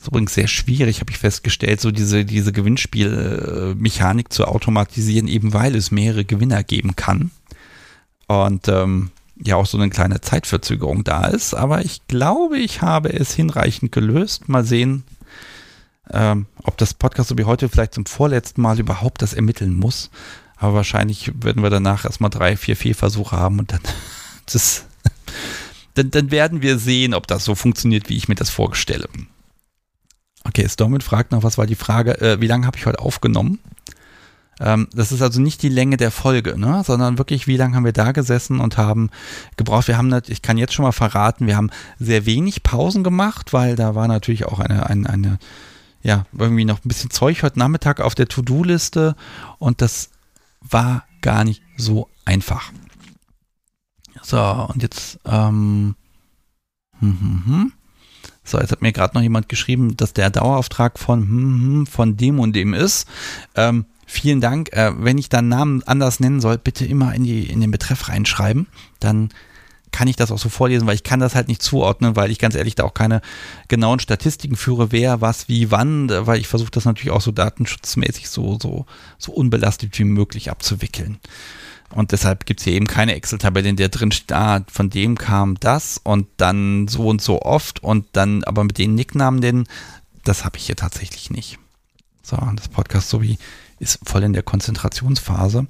Ist 0.00 0.08
übrigens 0.08 0.32
sehr 0.32 0.48
schwierig, 0.48 1.00
habe 1.00 1.10
ich 1.10 1.18
festgestellt, 1.18 1.78
so 1.82 1.90
diese, 1.90 2.24
diese 2.24 2.52
Gewinnspielmechanik 2.52 4.32
zu 4.32 4.46
automatisieren, 4.46 5.28
eben 5.28 5.52
weil 5.52 5.76
es 5.76 5.90
mehrere 5.90 6.24
Gewinner 6.24 6.64
geben 6.64 6.96
kann. 6.96 7.30
Und 8.26 8.66
ähm, 8.68 9.10
ja 9.44 9.56
auch 9.56 9.66
so 9.66 9.76
eine 9.76 9.90
kleine 9.90 10.22
Zeitverzögerung 10.22 11.04
da 11.04 11.26
ist. 11.26 11.52
Aber 11.52 11.84
ich 11.84 12.06
glaube, 12.08 12.56
ich 12.56 12.80
habe 12.80 13.12
es 13.12 13.34
hinreichend 13.34 13.92
gelöst. 13.92 14.48
Mal 14.48 14.64
sehen, 14.64 15.04
ähm, 16.10 16.46
ob 16.62 16.78
das 16.78 16.94
Podcast 16.94 17.28
so 17.28 17.36
wie 17.36 17.44
heute 17.44 17.68
vielleicht 17.68 17.92
zum 17.92 18.06
vorletzten 18.06 18.62
Mal 18.62 18.80
überhaupt 18.80 19.20
das 19.20 19.34
ermitteln 19.34 19.74
muss. 19.74 20.10
Aber 20.56 20.74
wahrscheinlich 20.74 21.30
werden 21.42 21.62
wir 21.62 21.70
danach 21.70 22.06
erstmal 22.06 22.30
drei, 22.30 22.56
vier 22.56 22.76
Fehlversuche 22.76 23.36
haben 23.36 23.58
und 23.58 23.72
dann, 23.72 23.80
das, 24.50 24.86
dann, 25.92 26.10
dann 26.10 26.30
werden 26.30 26.62
wir 26.62 26.78
sehen, 26.78 27.12
ob 27.12 27.26
das 27.26 27.44
so 27.44 27.54
funktioniert, 27.54 28.08
wie 28.08 28.16
ich 28.16 28.28
mir 28.28 28.34
das 28.34 28.48
vorstelle. 28.48 29.06
Okay, 30.44 30.68
Stormit 30.68 31.02
fragt 31.02 31.32
noch, 31.32 31.42
was 31.42 31.58
war 31.58 31.66
die 31.66 31.74
Frage, 31.74 32.20
äh, 32.20 32.40
wie 32.40 32.46
lange 32.46 32.66
habe 32.66 32.78
ich 32.78 32.86
heute 32.86 33.00
aufgenommen? 33.00 33.58
Ähm, 34.60 34.88
das 34.92 35.10
ist 35.10 35.22
also 35.22 35.40
nicht 35.40 35.62
die 35.62 35.68
Länge 35.68 35.96
der 35.96 36.10
Folge, 36.10 36.58
ne? 36.58 36.82
sondern 36.84 37.18
wirklich, 37.18 37.46
wie 37.46 37.56
lange 37.56 37.74
haben 37.74 37.84
wir 37.84 37.92
da 37.92 38.12
gesessen 38.12 38.60
und 38.60 38.76
haben 38.76 39.10
gebraucht. 39.56 39.88
Wir 39.88 39.96
haben, 39.96 40.14
ich 40.28 40.42
kann 40.42 40.58
jetzt 40.58 40.74
schon 40.74 40.84
mal 40.84 40.92
verraten, 40.92 41.46
wir 41.46 41.56
haben 41.56 41.70
sehr 41.98 42.26
wenig 42.26 42.62
Pausen 42.62 43.02
gemacht, 43.02 43.52
weil 43.52 43.74
da 43.74 43.94
war 43.94 44.06
natürlich 44.06 44.44
auch 44.44 44.60
eine, 44.60 44.88
eine, 44.88 45.08
eine 45.08 45.38
ja, 46.02 46.24
irgendwie 46.36 46.64
noch 46.64 46.84
ein 46.84 46.88
bisschen 46.88 47.10
Zeug 47.10 47.42
heute 47.42 47.58
Nachmittag 47.58 48.00
auf 48.00 48.14
der 48.14 48.28
To-Do-Liste 48.28 49.16
und 49.58 49.80
das 49.82 50.10
war 50.60 51.04
gar 51.20 51.44
nicht 51.44 51.62
so 51.76 52.08
einfach. 52.24 52.72
So, 54.22 54.40
und 54.40 54.82
jetzt, 54.82 55.18
ähm, 55.24 55.94
hm, 56.98 57.20
hm, 57.20 57.42
hm. 57.46 57.72
So, 58.50 58.58
jetzt 58.58 58.72
hat 58.72 58.82
mir 58.82 58.92
gerade 58.92 59.14
noch 59.14 59.22
jemand 59.22 59.48
geschrieben, 59.48 59.96
dass 59.96 60.12
der 60.12 60.28
Dauerauftrag 60.30 60.98
von, 60.98 61.22
hm, 61.22 61.62
hm, 61.62 61.86
von 61.86 62.16
dem 62.16 62.40
und 62.40 62.54
dem 62.56 62.74
ist. 62.74 63.06
Ähm, 63.54 63.84
vielen 64.06 64.40
Dank. 64.40 64.72
Äh, 64.72 64.92
wenn 64.98 65.18
ich 65.18 65.28
dann 65.28 65.48
Namen 65.48 65.82
anders 65.84 66.18
nennen 66.18 66.40
soll, 66.40 66.58
bitte 66.58 66.84
immer 66.84 67.14
in, 67.14 67.24
die, 67.24 67.44
in 67.44 67.60
den 67.60 67.70
Betreff 67.70 68.08
reinschreiben. 68.08 68.66
Dann 68.98 69.30
kann 69.92 70.08
ich 70.08 70.16
das 70.16 70.30
auch 70.30 70.38
so 70.38 70.48
vorlesen, 70.48 70.86
weil 70.86 70.94
ich 70.94 71.02
kann 71.02 71.20
das 71.20 71.34
halt 71.34 71.48
nicht 71.48 71.62
zuordnen, 71.62 72.16
weil 72.16 72.30
ich 72.30 72.38
ganz 72.38 72.54
ehrlich 72.54 72.74
da 72.74 72.84
auch 72.84 72.94
keine 72.94 73.22
genauen 73.68 73.98
Statistiken 73.98 74.56
führe, 74.56 74.92
wer, 74.92 75.20
was, 75.20 75.48
wie, 75.48 75.70
wann, 75.70 76.08
weil 76.10 76.40
ich 76.40 76.48
versuche 76.48 76.70
das 76.70 76.84
natürlich 76.84 77.10
auch 77.12 77.20
so 77.20 77.32
datenschutzmäßig 77.32 78.28
so, 78.28 78.58
so, 78.60 78.86
so 79.18 79.32
unbelastet 79.32 79.98
wie 79.98 80.04
möglich 80.04 80.50
abzuwickeln. 80.50 81.18
Und 81.92 82.12
deshalb 82.12 82.46
gibt 82.46 82.60
es 82.60 82.64
hier 82.64 82.74
eben 82.74 82.86
keine 82.86 83.14
Excel-Tabelle, 83.14 83.68
in 83.68 83.76
der 83.76 83.88
drin 83.88 84.12
steht, 84.12 84.32
ah, 84.32 84.64
von 84.70 84.90
dem 84.90 85.18
kam 85.18 85.58
das 85.58 86.00
und 86.02 86.28
dann 86.36 86.86
so 86.86 87.08
und 87.08 87.20
so 87.20 87.42
oft 87.42 87.82
und 87.82 88.06
dann 88.12 88.44
aber 88.44 88.62
mit 88.64 88.78
den 88.78 88.94
Nicknamen, 88.94 89.40
denn 89.40 89.66
das 90.24 90.44
habe 90.44 90.56
ich 90.56 90.66
hier 90.66 90.76
tatsächlich 90.76 91.30
nicht. 91.30 91.58
So, 92.22 92.36
das 92.54 92.68
Podcast 92.68 93.08
sowie 93.08 93.38
ist 93.80 93.98
voll 94.04 94.22
in 94.22 94.32
der 94.32 94.42
Konzentrationsphase. 94.42 95.66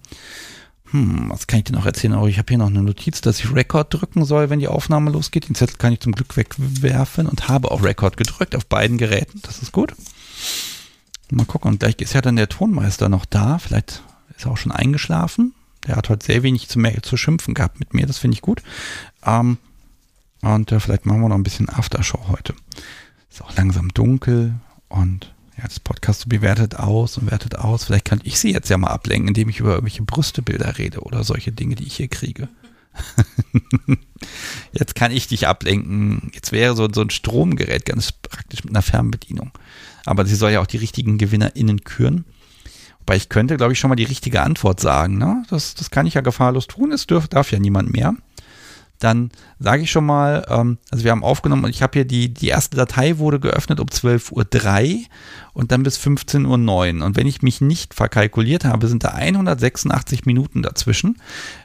Hm, 0.90 1.30
was 1.30 1.46
kann 1.46 1.60
ich 1.60 1.64
dir 1.64 1.72
noch 1.72 1.86
erzählen? 1.86 2.14
Oh, 2.14 2.26
ich 2.26 2.38
habe 2.38 2.48
hier 2.48 2.58
noch 2.58 2.66
eine 2.66 2.82
Notiz, 2.82 3.20
dass 3.20 3.38
ich 3.38 3.54
Record 3.54 3.94
drücken 3.94 4.24
soll, 4.24 4.50
wenn 4.50 4.58
die 4.58 4.68
Aufnahme 4.68 5.10
losgeht. 5.10 5.48
Den 5.48 5.54
Zettel 5.54 5.76
kann 5.78 5.92
ich 5.92 6.00
zum 6.00 6.12
Glück 6.12 6.36
wegwerfen 6.36 7.26
und 7.26 7.48
habe 7.48 7.70
auch 7.70 7.82
Record 7.82 8.16
gedrückt 8.16 8.56
auf 8.56 8.66
beiden 8.66 8.98
Geräten. 8.98 9.40
Das 9.42 9.62
ist 9.62 9.72
gut. 9.72 9.94
Mal 11.30 11.46
gucken. 11.46 11.70
Und 11.70 11.80
gleich 11.80 11.94
ist 12.00 12.12
ja 12.12 12.20
dann 12.20 12.36
der 12.36 12.48
Tonmeister 12.48 13.08
noch 13.08 13.24
da. 13.24 13.58
Vielleicht 13.58 14.02
ist 14.36 14.46
er 14.46 14.50
auch 14.50 14.56
schon 14.56 14.72
eingeschlafen. 14.72 15.54
Der 15.86 15.96
hat 15.96 16.08
heute 16.08 16.26
sehr 16.26 16.42
wenig 16.42 16.68
zu, 16.68 16.80
zu 17.02 17.16
schimpfen 17.16 17.54
gehabt 17.54 17.80
mit 17.80 17.94
mir. 17.94 18.06
Das 18.06 18.18
finde 18.18 18.34
ich 18.34 18.42
gut. 18.42 18.62
Ähm, 19.24 19.58
und 20.42 20.72
äh, 20.72 20.80
vielleicht 20.80 21.06
machen 21.06 21.20
wir 21.20 21.28
noch 21.28 21.36
ein 21.36 21.42
bisschen 21.42 21.68
Aftershow 21.68 22.28
heute. 22.28 22.54
Ist 23.30 23.42
auch 23.42 23.54
langsam 23.56 23.88
dunkel 23.94 24.54
und 24.88 25.32
ja, 25.56 25.64
das 25.64 25.80
Podcast 25.80 26.22
so 26.22 26.28
bewertet 26.28 26.76
aus 26.76 27.18
und 27.18 27.30
wertet 27.30 27.56
aus. 27.56 27.84
Vielleicht 27.84 28.06
kann 28.06 28.20
ich 28.24 28.38
sie 28.38 28.52
jetzt 28.52 28.70
ja 28.70 28.78
mal 28.78 28.88
ablenken, 28.88 29.28
indem 29.28 29.48
ich 29.50 29.60
über 29.60 29.70
irgendwelche 29.70 30.02
Brüstebilder 30.02 30.78
rede 30.78 31.00
oder 31.00 31.22
solche 31.22 31.52
Dinge, 31.52 31.74
die 31.74 31.86
ich 31.86 31.96
hier 31.96 32.08
kriege. 32.08 32.48
jetzt 34.72 34.94
kann 34.94 35.12
ich 35.12 35.28
dich 35.28 35.46
ablenken. 35.46 36.30
Jetzt 36.34 36.52
wäre 36.52 36.74
so, 36.74 36.88
so 36.92 37.02
ein 37.02 37.10
Stromgerät 37.10 37.84
ganz 37.84 38.12
praktisch 38.12 38.64
mit 38.64 38.72
einer 38.72 38.82
Fernbedienung. 38.82 39.50
Aber 40.06 40.24
sie 40.24 40.34
soll 40.34 40.52
ja 40.52 40.60
auch 40.60 40.66
die 40.66 40.78
richtigen 40.78 41.18
GewinnerInnen 41.18 41.84
küren. 41.84 42.24
Wobei 43.00 43.16
ich 43.16 43.28
könnte, 43.28 43.56
glaube 43.56 43.72
ich, 43.72 43.78
schon 43.78 43.88
mal 43.88 43.96
die 43.96 44.04
richtige 44.04 44.42
Antwort 44.42 44.80
sagen. 44.80 45.18
Ne? 45.18 45.42
Das, 45.50 45.74
das 45.74 45.90
kann 45.90 46.06
ich 46.06 46.14
ja 46.14 46.20
gefahrlos 46.20 46.66
tun. 46.66 46.92
Es 46.92 47.06
dürf, 47.06 47.28
darf 47.28 47.50
ja 47.50 47.58
niemand 47.58 47.92
mehr 47.92 48.14
dann 49.00 49.30
sage 49.58 49.82
ich 49.82 49.90
schon 49.90 50.06
mal, 50.06 50.46
ähm, 50.48 50.78
also 50.90 51.04
wir 51.04 51.10
haben 51.10 51.24
aufgenommen 51.24 51.64
und 51.64 51.70
ich 51.70 51.82
habe 51.82 51.92
hier 51.94 52.04
die, 52.04 52.32
die 52.32 52.48
erste 52.48 52.76
Datei 52.76 53.18
wurde 53.18 53.40
geöffnet 53.40 53.80
um 53.80 53.86
12.03 53.86 54.94
Uhr 54.94 55.04
und 55.54 55.72
dann 55.72 55.82
bis 55.82 55.98
15.09 55.98 56.46
Uhr. 56.98 57.04
Und 57.04 57.16
wenn 57.16 57.26
ich 57.26 57.42
mich 57.42 57.60
nicht 57.60 57.94
verkalkuliert 57.94 58.64
habe, 58.64 58.86
sind 58.86 59.02
da 59.02 59.08
186 59.08 60.26
Minuten 60.26 60.62
dazwischen. 60.62 61.20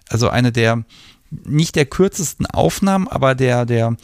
Also 0.10 0.30
eine 0.30 0.52
der, 0.52 0.86
nicht 1.30 1.76
der 1.76 1.86
kürzesten 1.86 2.46
Aufnahmen, 2.46 3.08
aber 3.08 3.36
der, 3.36 3.66
der 3.66 3.98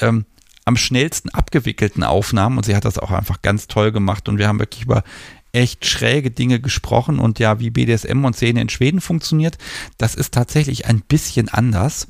ähm, 0.00 0.26
am 0.64 0.76
schnellsten 0.76 1.30
abgewickelten 1.30 2.02
Aufnahmen. 2.02 2.56
Und 2.56 2.66
sie 2.66 2.74
hat 2.74 2.84
das 2.84 2.98
auch 2.98 3.12
einfach 3.12 3.42
ganz 3.42 3.68
toll 3.68 3.92
gemacht 3.92 4.28
und 4.28 4.38
wir 4.38 4.48
haben 4.48 4.58
wirklich 4.58 4.82
über 4.84 5.04
echt 5.52 5.84
schräge 5.86 6.30
Dinge 6.30 6.60
gesprochen 6.60 7.18
und 7.18 7.38
ja, 7.38 7.60
wie 7.60 7.70
BDSM 7.70 8.24
und 8.24 8.34
Szene 8.34 8.62
in 8.62 8.68
Schweden 8.68 9.00
funktioniert. 9.00 9.58
Das 9.98 10.14
ist 10.14 10.32
tatsächlich 10.32 10.86
ein 10.86 11.00
bisschen 11.00 11.48
anders. 11.48 12.08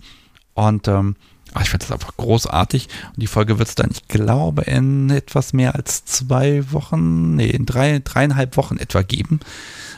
Und 0.55 0.86
ähm, 0.89 1.16
ich 1.60 1.69
finde 1.69 1.85
das 1.85 1.93
einfach 1.93 2.16
großartig. 2.16 2.89
Und 3.09 3.20
die 3.23 3.27
Folge 3.27 3.59
wird 3.59 3.69
es 3.69 3.74
dann, 3.74 3.90
ich 3.90 4.06
glaube, 4.09 4.62
in 4.62 5.10
etwas 5.10 5.52
mehr 5.52 5.74
als 5.74 6.05
zwei 6.05 6.70
Wochen, 6.73 7.36
nee, 7.36 7.51
in 7.51 7.66
drei, 7.66 7.98
dreieinhalb 7.98 8.56
Wochen 8.56 8.78
etwa 8.78 9.02
geben. 9.02 9.40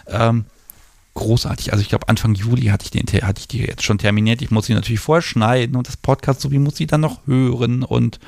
Ähm, 0.08 0.46
großartig. 1.14 1.72
Also 1.72 1.82
ich 1.82 1.88
glaube, 1.88 2.08
Anfang 2.08 2.34
Juli 2.34 2.66
hatte 2.66 2.86
ich, 2.86 2.90
den, 2.90 3.06
hatte 3.22 3.40
ich 3.40 3.48
die 3.48 3.60
jetzt 3.60 3.84
schon 3.84 3.98
terminiert. 3.98 4.42
Ich 4.42 4.50
muss 4.50 4.66
sie 4.66 4.74
natürlich 4.74 5.00
vorher 5.00 5.22
schneiden 5.22 5.76
und 5.76 5.86
das 5.86 5.96
Podcast 5.96 6.40
so 6.40 6.50
wie 6.50 6.58
muss 6.58 6.76
sie 6.76 6.86
dann 6.86 7.02
noch 7.02 7.26
hören 7.26 7.82
und 7.82 8.18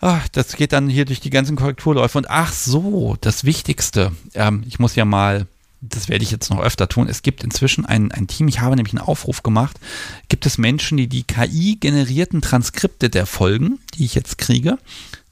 ach, 0.00 0.28
das 0.28 0.56
geht 0.56 0.72
dann 0.72 0.88
hier 0.88 1.04
durch 1.04 1.20
die 1.20 1.30
ganzen 1.30 1.56
Korrekturläufe. 1.56 2.18
Und 2.18 2.30
ach 2.30 2.52
so, 2.52 3.16
das 3.20 3.44
Wichtigste. 3.44 4.12
Ähm, 4.34 4.64
ich 4.66 4.78
muss 4.78 4.96
ja 4.96 5.04
mal 5.04 5.46
das 5.80 6.08
werde 6.08 6.22
ich 6.22 6.30
jetzt 6.30 6.50
noch 6.50 6.60
öfter 6.60 6.88
tun. 6.88 7.08
Es 7.08 7.22
gibt 7.22 7.42
inzwischen 7.42 7.86
ein, 7.86 8.12
ein 8.12 8.26
Team, 8.26 8.48
ich 8.48 8.60
habe 8.60 8.76
nämlich 8.76 8.94
einen 8.94 9.06
Aufruf 9.06 9.42
gemacht, 9.42 9.80
gibt 10.28 10.44
es 10.44 10.58
Menschen, 10.58 10.98
die 10.98 11.06
die 11.06 11.22
KI-generierten 11.22 12.42
Transkripte 12.42 13.08
der 13.08 13.26
Folgen, 13.26 13.78
die 13.94 14.04
ich 14.04 14.14
jetzt 14.14 14.38
kriege, 14.38 14.78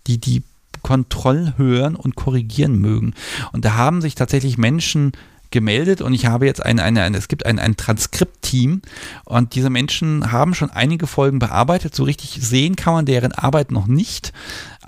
die 0.07 0.19
die 0.19 0.43
Kontroll 0.83 1.55
hören 1.57 1.97
und 1.97 2.15
korrigieren 2.15 2.79
mögen. 2.79 3.15
Und 3.53 3.65
da 3.65 3.75
haben 3.75 4.01
sich 4.01 4.15
tatsächlich 4.15 4.57
Menschen 4.57 5.13
gemeldet 5.51 6.01
und 6.01 6.13
ich 6.15 6.27
habe 6.27 6.47
jetzt 6.47 6.65
eine, 6.65 6.83
eine, 6.83 7.03
eine 7.03 7.17
es 7.17 7.29
gibt 7.29 7.47
ein, 7.47 7.59
ein 7.59 7.77
Transkript-Team 7.77 8.83
und 9.25 9.55
diese 9.55 9.71
Menschen 9.71 10.31
haben 10.33 10.55
schon 10.55 10.71
einige 10.71 11.07
Folgen 11.07 11.39
bearbeitet. 11.39 11.95
So 11.95 12.05
richtig 12.05 12.39
sehen 12.41 12.77
kann 12.77 12.95
man 12.95 13.07
deren 13.07 13.33
Arbeit 13.33 13.71
noch 13.71 13.87
nicht, 13.87 14.33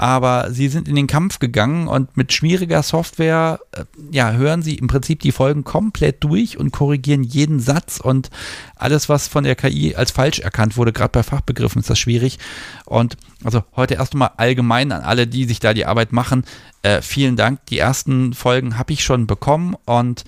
aber 0.01 0.51
sie 0.51 0.69
sind 0.69 0.89
in 0.89 0.95
den 0.95 1.07
Kampf 1.07 1.41
gegangen 1.41 1.87
und 1.87 2.17
mit 2.17 2.33
schwieriger 2.33 2.83
Software, 2.83 3.61
äh, 3.73 3.85
ja, 4.11 4.33
hören 4.33 4.63
sie 4.63 4.77
im 4.77 4.87
Prinzip 4.87 5.21
die 5.21 5.31
Folgen 5.31 5.63
komplett 5.63 6.25
durch 6.25 6.57
und 6.57 6.73
korrigieren 6.73 7.23
jeden 7.23 7.61
Satz 7.61 8.01
und 8.01 8.31
alles, 8.77 9.11
was 9.11 9.29
von 9.29 9.45
der 9.45 9.57
KI 9.57 9.95
als 9.95 10.11
falsch 10.11 10.39
erkannt 10.39 10.79
wurde, 10.79 10.95
gerade 10.95 11.11
bei 11.13 11.23
Fachbegriffen 11.23 11.81
ist 11.81 11.91
das 11.91 11.99
schwierig. 11.99 12.39
Und 12.87 13.19
also 13.45 13.63
heute 13.77 13.97
erst 13.97 14.15
einmal 14.15 14.31
allgemein 14.39 14.91
an 14.91 15.03
alle, 15.03 15.27
die 15.27 15.45
sich 15.45 15.61
da 15.61 15.75
die 15.75 15.85
Arbeit 15.85 16.15
machen, 16.15 16.45
äh, 16.81 17.03
vielen 17.03 17.37
Dank. 17.37 17.67
Die 17.67 17.79
ersten 17.79 18.33
Folgen 18.33 18.79
habe 18.79 18.95
ich 18.95 19.05
schon 19.05 19.27
bekommen 19.27 19.77
und 19.85 20.25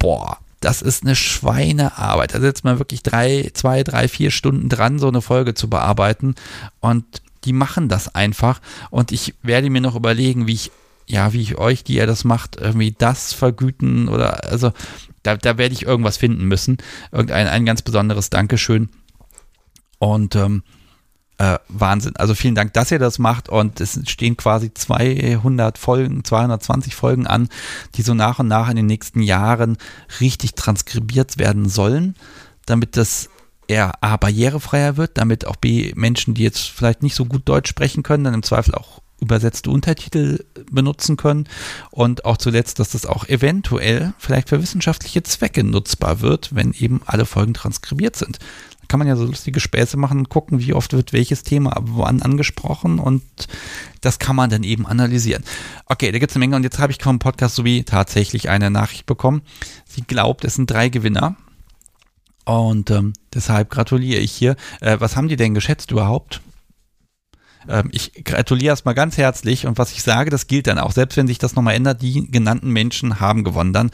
boah, 0.00 0.38
das 0.58 0.82
ist 0.82 1.04
eine 1.04 1.14
Schweinearbeit. 1.14 2.34
Da 2.34 2.40
sitzt 2.40 2.64
man 2.64 2.80
wirklich 2.80 3.04
drei, 3.04 3.52
zwei, 3.54 3.84
drei, 3.84 4.08
vier 4.08 4.32
Stunden 4.32 4.68
dran, 4.68 4.98
so 4.98 5.06
eine 5.06 5.22
Folge 5.22 5.54
zu 5.54 5.70
bearbeiten. 5.70 6.34
Und 6.80 7.22
die 7.44 7.52
machen 7.52 7.88
das 7.88 8.14
einfach. 8.14 8.60
Und 8.90 9.12
ich 9.12 9.34
werde 9.42 9.70
mir 9.70 9.80
noch 9.80 9.96
überlegen, 9.96 10.46
wie 10.46 10.54
ich, 10.54 10.70
ja, 11.06 11.32
wie 11.32 11.42
ich 11.42 11.58
euch, 11.58 11.84
die 11.84 11.94
ihr 11.94 12.06
das 12.06 12.24
macht, 12.24 12.56
irgendwie 12.56 12.94
das 12.96 13.32
vergüten 13.32 14.08
oder, 14.08 14.44
also, 14.44 14.72
da, 15.22 15.36
da 15.36 15.58
werde 15.58 15.74
ich 15.74 15.84
irgendwas 15.84 16.16
finden 16.16 16.46
müssen. 16.46 16.78
Irgendein 17.12 17.46
ein 17.46 17.66
ganz 17.66 17.82
besonderes 17.82 18.30
Dankeschön. 18.30 18.88
Und 19.98 20.34
ähm, 20.34 20.62
äh, 21.40 21.58
Wahnsinn. 21.68 22.16
Also 22.16 22.34
vielen 22.34 22.54
Dank, 22.54 22.74
dass 22.74 22.90
ihr 22.90 22.98
das 22.98 23.18
macht 23.18 23.48
und 23.48 23.80
es 23.80 23.98
stehen 24.06 24.36
quasi 24.36 24.74
200 24.74 25.78
Folgen, 25.78 26.22
220 26.22 26.94
Folgen 26.94 27.26
an, 27.26 27.48
die 27.94 28.02
so 28.02 28.12
nach 28.12 28.38
und 28.40 28.48
nach 28.48 28.68
in 28.68 28.76
den 28.76 28.84
nächsten 28.84 29.22
Jahren 29.22 29.78
richtig 30.20 30.54
transkribiert 30.54 31.38
werden 31.38 31.68
sollen, 31.70 32.14
damit 32.66 32.98
das 32.98 33.30
eher 33.70 34.02
A, 34.02 34.16
barrierefreier 34.16 34.96
wird, 34.96 35.16
damit 35.16 35.46
auch 35.46 35.56
B, 35.56 35.92
Menschen, 35.94 36.34
die 36.34 36.42
jetzt 36.42 36.68
vielleicht 36.68 37.02
nicht 37.02 37.14
so 37.14 37.24
gut 37.24 37.48
Deutsch 37.48 37.70
sprechen 37.70 38.02
können, 38.02 38.24
dann 38.24 38.34
im 38.34 38.42
Zweifel 38.42 38.74
auch 38.74 39.00
übersetzte 39.20 39.70
Untertitel 39.70 40.44
benutzen 40.70 41.16
können 41.16 41.46
und 41.90 42.24
auch 42.24 42.38
zuletzt, 42.38 42.78
dass 42.78 42.90
das 42.90 43.04
auch 43.04 43.28
eventuell 43.28 44.14
vielleicht 44.18 44.48
für 44.48 44.62
wissenschaftliche 44.62 45.22
Zwecke 45.22 45.62
nutzbar 45.62 46.20
wird, 46.20 46.54
wenn 46.54 46.72
eben 46.72 47.02
alle 47.04 47.26
Folgen 47.26 47.54
transkribiert 47.54 48.16
sind 48.16 48.38
kann 48.90 48.98
man 48.98 49.06
ja 49.06 49.14
so 49.14 49.24
lustige 49.24 49.60
Späße 49.60 49.96
machen 49.96 50.18
und 50.18 50.28
gucken, 50.28 50.58
wie 50.58 50.74
oft 50.74 50.92
wird 50.92 51.12
welches 51.12 51.44
Thema 51.44 51.76
wann 51.80 52.22
angesprochen 52.22 52.98
und 52.98 53.22
das 54.00 54.18
kann 54.18 54.34
man 54.34 54.50
dann 54.50 54.64
eben 54.64 54.84
analysieren. 54.84 55.44
Okay, 55.86 56.10
da 56.10 56.18
gibt 56.18 56.32
es 56.32 56.36
eine 56.36 56.40
Menge 56.40 56.56
und 56.56 56.64
jetzt 56.64 56.80
habe 56.80 56.90
ich 56.90 57.00
vom 57.00 57.20
Podcast 57.20 57.54
sowie 57.54 57.84
tatsächlich 57.84 58.50
eine 58.50 58.68
Nachricht 58.68 59.06
bekommen. 59.06 59.42
Sie 59.86 60.02
glaubt, 60.02 60.44
es 60.44 60.56
sind 60.56 60.68
drei 60.68 60.88
Gewinner. 60.88 61.36
Und 62.50 62.90
ähm, 62.90 63.12
deshalb 63.32 63.70
gratuliere 63.70 64.20
ich 64.20 64.32
hier. 64.32 64.56
Äh, 64.80 64.96
was 64.98 65.14
haben 65.14 65.28
die 65.28 65.36
denn 65.36 65.54
geschätzt 65.54 65.92
überhaupt? 65.92 66.40
Ähm, 67.68 67.90
ich 67.92 68.24
gratuliere 68.24 68.72
erstmal 68.72 68.96
ganz 68.96 69.16
herzlich 69.16 69.66
und 69.66 69.78
was 69.78 69.92
ich 69.92 70.02
sage, 70.02 70.30
das 70.30 70.48
gilt 70.48 70.66
dann 70.66 70.80
auch, 70.80 70.90
selbst 70.90 71.16
wenn 71.16 71.28
sich 71.28 71.38
das 71.38 71.54
nochmal 71.54 71.76
ändert, 71.76 72.02
die 72.02 72.28
genannten 72.28 72.70
Menschen 72.70 73.20
haben 73.20 73.44
gewonnen. 73.44 73.72
Dann 73.72 73.92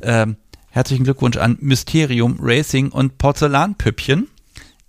ähm, 0.00 0.38
herzlichen 0.70 1.04
Glückwunsch 1.04 1.36
an 1.36 1.58
Mysterium 1.60 2.38
Racing 2.40 2.88
und 2.92 3.18
Porzellanpüppchen 3.18 4.28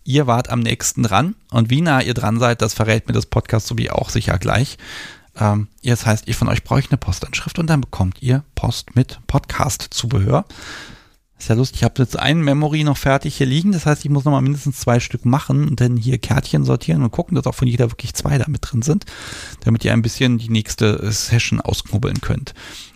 ihr 0.05 0.25
wart 0.25 0.49
am 0.49 0.61
nächsten 0.61 1.03
dran. 1.03 1.35
Und 1.51 1.69
wie 1.69 1.81
nah 1.81 2.01
ihr 2.01 2.13
dran 2.13 2.39
seid, 2.39 2.61
das 2.61 2.73
verrät 2.73 3.07
mir 3.09 3.13
das 3.13 3.25
Podcast 3.25 3.67
sowie 3.67 3.89
auch 3.89 4.09
sicher 4.09 4.37
gleich. 4.37 4.77
Ähm, 5.37 5.67
das 5.83 6.05
heißt, 6.05 6.25
ihr 6.29 6.35
von 6.35 6.47
euch 6.47 6.63
braucht 6.63 6.89
eine 6.89 6.97
Postanschrift 6.97 7.59
und 7.59 7.67
dann 7.67 7.81
bekommt 7.81 8.21
ihr 8.21 8.45
Post 8.55 8.95
mit 8.95 9.19
Podcast-Zubehör. 9.27 10.45
Ist 11.39 11.47
ja 11.47 11.55
lustig, 11.55 11.77
ich 11.77 11.83
habe 11.85 12.01
jetzt 12.01 12.19
ein 12.19 12.41
Memory 12.41 12.83
noch 12.83 12.97
fertig 12.97 13.37
hier 13.37 13.47
liegen, 13.47 13.71
das 13.71 13.85
heißt, 13.85 14.03
ich 14.03 14.11
muss 14.11 14.25
noch 14.25 14.33
mal 14.33 14.41
mindestens 14.41 14.81
zwei 14.81 14.99
Stück 14.99 15.23
machen 15.23 15.69
und 15.69 15.79
dann 15.79 15.95
hier 15.95 16.17
Kärtchen 16.17 16.65
sortieren 16.65 17.01
und 17.01 17.11
gucken, 17.11 17.35
dass 17.35 17.47
auch 17.47 17.55
von 17.55 17.67
jeder 17.67 17.91
wirklich 17.91 18.13
zwei 18.13 18.37
da 18.37 18.43
mit 18.49 18.59
drin 18.61 18.81
sind, 18.81 19.05
damit 19.63 19.85
ihr 19.85 19.93
ein 19.93 20.01
bisschen 20.01 20.37
die 20.37 20.49
nächste 20.49 21.09
Session 21.13 21.61
ausknubbeln 21.61 22.19
könnt. 22.19 22.53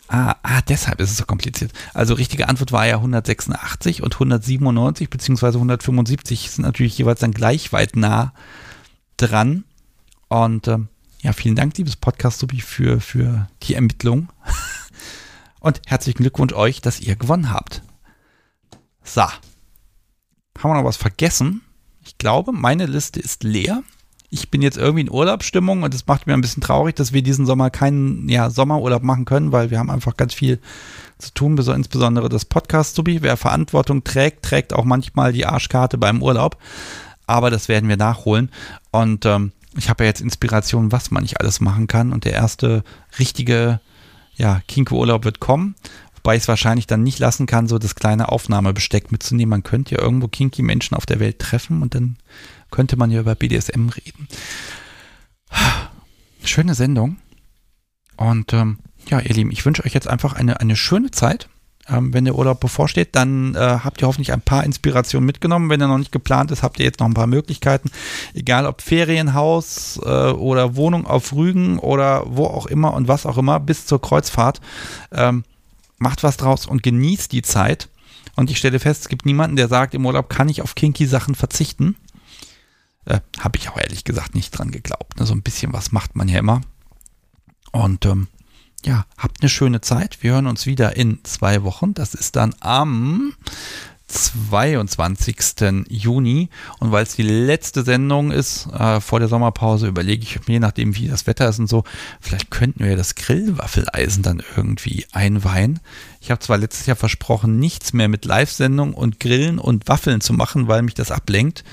Ah, 0.09 0.35
ah, 0.43 0.61
deshalb 0.67 0.99
ist 0.99 1.09
es 1.09 1.17
so 1.17 1.23
kompliziert. 1.23 1.71
Also 1.93 2.13
richtige 2.15 2.49
Antwort 2.49 2.73
war 2.73 2.85
ja 2.85 2.97
186 2.97 4.03
und 4.03 4.13
197 4.13 5.09
beziehungsweise 5.09 5.57
175 5.57 6.51
sind 6.51 6.65
natürlich 6.65 6.97
jeweils 6.97 7.21
dann 7.21 7.31
gleich 7.31 7.71
weit 7.71 7.95
nah 7.95 8.33
dran. 9.15 9.63
Und 10.27 10.67
ähm, 10.67 10.89
ja, 11.21 11.31
vielen 11.31 11.55
Dank, 11.55 11.77
liebes 11.77 11.95
Podcast 11.95 12.39
Subi, 12.39 12.59
für, 12.59 12.99
für 12.99 13.47
die 13.63 13.75
Ermittlung. 13.75 14.27
und 15.61 15.81
herzlichen 15.87 16.23
Glückwunsch 16.23 16.53
euch, 16.53 16.81
dass 16.81 16.99
ihr 16.99 17.15
gewonnen 17.15 17.51
habt. 17.51 17.81
So. 19.03 19.21
Haben 19.21 20.71
wir 20.71 20.73
noch 20.75 20.85
was 20.85 20.97
vergessen? 20.97 21.61
Ich 22.05 22.17
glaube, 22.17 22.51
meine 22.51 22.85
Liste 22.85 23.19
ist 23.19 23.43
leer. 23.43 23.83
Ich 24.29 24.49
bin 24.49 24.61
jetzt 24.61 24.77
irgendwie 24.77 25.01
in 25.01 25.11
Urlaubsstimmung 25.11 25.83
und 25.83 25.93
es 25.93 26.07
macht 26.07 26.25
mir 26.25 26.33
ein 26.33 26.41
bisschen 26.41 26.63
traurig, 26.63 26.95
dass 26.95 27.13
wir 27.13 27.21
diesen 27.21 27.45
Sommer 27.45 27.69
keinen 27.69 28.27
ja, 28.29 28.49
Sommerurlaub 28.49 29.03
machen 29.03 29.25
können, 29.25 29.51
weil 29.51 29.69
wir 29.69 29.77
haben 29.77 29.91
einfach 29.91 30.17
ganz 30.17 30.33
viel 30.33 30.59
zu 31.19 31.33
tun, 31.33 31.57
insbesondere 31.57 32.29
das 32.29 32.45
Podcast-Subi. 32.45 33.21
Wer 33.21 33.37
Verantwortung 33.37 34.03
trägt, 34.03 34.43
trägt 34.43 34.73
auch 34.73 34.85
manchmal 34.85 35.33
die 35.33 35.45
Arschkarte 35.45 35.97
beim 35.97 36.23
Urlaub. 36.23 36.57
Aber 37.27 37.51
das 37.51 37.67
werden 37.67 37.89
wir 37.89 37.97
nachholen. 37.97 38.49
Und 38.91 39.25
ähm, 39.25 39.51
ich 39.77 39.89
habe 39.89 40.03
ja 40.03 40.09
jetzt 40.09 40.21
Inspiration, 40.21 40.91
was 40.91 41.11
man 41.11 41.23
nicht 41.23 41.39
alles 41.39 41.61
machen 41.61 41.87
kann. 41.87 42.11
Und 42.11 42.25
der 42.25 42.33
erste 42.33 42.83
richtige 43.19 43.79
ja, 44.35 44.61
Kinko-Urlaub 44.67 45.25
wird 45.25 45.39
kommen. 45.39 45.75
Wobei 46.23 46.37
ich 46.37 46.43
es 46.43 46.47
wahrscheinlich 46.47 46.87
dann 46.87 47.03
nicht 47.03 47.19
lassen 47.19 47.47
kann, 47.47 47.67
so 47.67 47.77
das 47.77 47.95
kleine 47.95 48.29
Aufnahmebesteck 48.29 49.11
mitzunehmen. 49.11 49.49
Man 49.49 49.63
könnte 49.63 49.95
ja 49.95 50.01
irgendwo 50.01 50.29
kinky 50.29 50.61
Menschen 50.61 50.95
auf 50.95 51.05
der 51.05 51.19
Welt 51.19 51.39
treffen 51.39 51.81
und 51.81 51.95
dann 51.95 52.15
könnte 52.71 52.95
man 52.95 53.11
ja 53.11 53.19
über 53.19 53.35
BDSM 53.35 53.89
reden. 53.89 54.29
Schöne 56.45 56.75
Sendung. 56.75 57.17
Und 58.15 58.53
ähm, 58.53 58.79
ja, 59.09 59.19
ihr 59.19 59.33
Lieben, 59.35 59.51
ich 59.51 59.65
wünsche 59.65 59.83
euch 59.85 59.93
jetzt 59.93 60.07
einfach 60.07 60.33
eine, 60.33 60.61
eine 60.61 60.77
schöne 60.77 61.11
Zeit. 61.11 61.49
Ähm, 61.89 62.13
wenn 62.13 62.23
der 62.23 62.35
Urlaub 62.35 62.61
bevorsteht, 62.61 63.17
dann 63.17 63.55
äh, 63.55 63.59
habt 63.83 64.01
ihr 64.01 64.07
hoffentlich 64.07 64.31
ein 64.31 64.39
paar 64.39 64.63
Inspirationen 64.63 65.25
mitgenommen. 65.25 65.69
Wenn 65.69 65.81
er 65.81 65.89
noch 65.89 65.97
nicht 65.97 66.13
geplant 66.13 66.51
ist, 66.51 66.63
habt 66.63 66.79
ihr 66.79 66.85
jetzt 66.85 67.01
noch 67.01 67.07
ein 67.07 67.13
paar 67.13 67.27
Möglichkeiten. 67.27 67.91
Egal 68.33 68.65
ob 68.65 68.81
Ferienhaus 68.81 69.99
äh, 70.01 70.31
oder 70.31 70.77
Wohnung 70.77 71.05
auf 71.05 71.33
Rügen 71.33 71.79
oder 71.79 72.23
wo 72.27 72.45
auch 72.45 72.67
immer 72.67 72.93
und 72.93 73.09
was 73.09 73.25
auch 73.25 73.37
immer, 73.37 73.59
bis 73.59 73.85
zur 73.85 74.01
Kreuzfahrt. 74.01 74.61
Ähm, 75.11 75.43
macht 76.03 76.21
was 76.21 76.37
draus 76.37 76.67
und 76.67 76.83
genießt 76.83 77.31
die 77.31 77.41
Zeit. 77.41 77.89
Und 78.35 78.51
ich 78.51 78.57
stelle 78.57 78.79
fest, 78.79 79.01
es 79.01 79.09
gibt 79.09 79.25
niemanden, 79.25 79.55
der 79.55 79.67
sagt, 79.67 79.93
im 79.93 80.05
Urlaub 80.05 80.29
kann 80.29 80.49
ich 80.49 80.61
auf 80.61 80.75
kinky 80.75 81.07
Sachen 81.07 81.35
verzichten. 81.35 81.95
Äh, 83.05 83.19
Habe 83.39 83.57
ich 83.57 83.69
auch 83.69 83.77
ehrlich 83.77 84.03
gesagt 84.03 84.35
nicht 84.35 84.51
dran 84.51 84.71
geglaubt. 84.71 85.19
Ne? 85.19 85.25
So 85.25 85.33
ein 85.33 85.43
bisschen 85.43 85.73
was 85.73 85.91
macht 85.91 86.15
man 86.15 86.27
ja 86.27 86.39
immer. 86.39 86.61
Und 87.71 88.05
ähm, 88.05 88.27
ja, 88.85 89.05
habt 89.17 89.41
eine 89.41 89.49
schöne 89.49 89.81
Zeit. 89.81 90.21
Wir 90.21 90.33
hören 90.33 90.47
uns 90.47 90.65
wieder 90.65 90.95
in 90.95 91.23
zwei 91.23 91.63
Wochen. 91.63 91.93
Das 91.93 92.13
ist 92.13 92.35
dann 92.35 92.53
am 92.59 93.33
22. 94.13 95.85
Juni. 95.89 96.49
Und 96.79 96.91
weil 96.91 97.03
es 97.03 97.15
die 97.15 97.23
letzte 97.23 97.83
Sendung 97.83 98.31
ist 98.31 98.67
äh, 98.67 98.99
vor 99.01 99.19
der 99.19 99.27
Sommerpause, 99.27 99.87
überlege 99.87 100.23
ich 100.23 100.47
mir, 100.47 100.59
nachdem 100.59 100.95
wie 100.95 101.07
das 101.07 101.27
Wetter 101.27 101.49
ist 101.49 101.59
und 101.59 101.67
so, 101.67 101.83
vielleicht 102.21 102.51
könnten 102.51 102.83
wir 102.83 102.95
das 102.95 103.15
Grillwaffeleisen 103.15 104.23
dann 104.23 104.43
irgendwie 104.55 105.05
einweihen. 105.11 105.79
Ich 106.21 106.31
habe 106.31 106.39
zwar 106.39 106.57
letztes 106.57 106.85
Jahr 106.85 106.95
versprochen, 106.95 107.59
nichts 107.59 107.93
mehr 107.93 108.07
mit 108.07 108.25
Live-Sendung 108.25 108.93
und 108.93 109.19
Grillen 109.19 109.59
und 109.59 109.87
Waffeln 109.87 110.21
zu 110.21 110.33
machen, 110.33 110.67
weil 110.67 110.83
mich 110.83 110.93
das 110.93 111.11
ablenkt. 111.11 111.63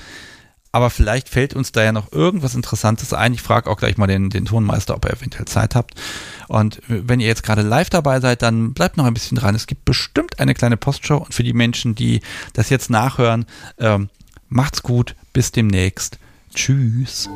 Aber 0.73 0.89
vielleicht 0.89 1.27
fällt 1.27 1.53
uns 1.53 1.73
da 1.73 1.83
ja 1.83 1.91
noch 1.91 2.13
irgendwas 2.13 2.55
Interessantes 2.55 3.13
ein. 3.13 3.33
Ich 3.33 3.41
frage 3.41 3.69
auch 3.69 3.75
gleich 3.75 3.97
mal 3.97 4.07
den, 4.07 4.29
den 4.29 4.45
Tonmeister, 4.45 4.95
ob 4.95 5.03
er 5.03 5.13
eventuell 5.13 5.45
Zeit 5.45 5.75
habt. 5.75 5.95
Und 6.51 6.81
wenn 6.89 7.21
ihr 7.21 7.27
jetzt 7.27 7.43
gerade 7.43 7.61
live 7.61 7.89
dabei 7.89 8.19
seid, 8.19 8.41
dann 8.41 8.73
bleibt 8.73 8.97
noch 8.97 9.05
ein 9.05 9.13
bisschen 9.13 9.37
dran. 9.37 9.55
Es 9.55 9.67
gibt 9.67 9.85
bestimmt 9.85 10.37
eine 10.41 10.53
kleine 10.53 10.75
Postshow. 10.75 11.15
Und 11.15 11.33
für 11.33 11.43
die 11.43 11.53
Menschen, 11.53 11.95
die 11.95 12.19
das 12.51 12.69
jetzt 12.69 12.89
nachhören, 12.89 13.45
ähm, 13.79 14.09
macht's 14.49 14.83
gut. 14.83 15.15
Bis 15.31 15.53
demnächst. 15.53 16.19
Tschüss. 16.53 17.29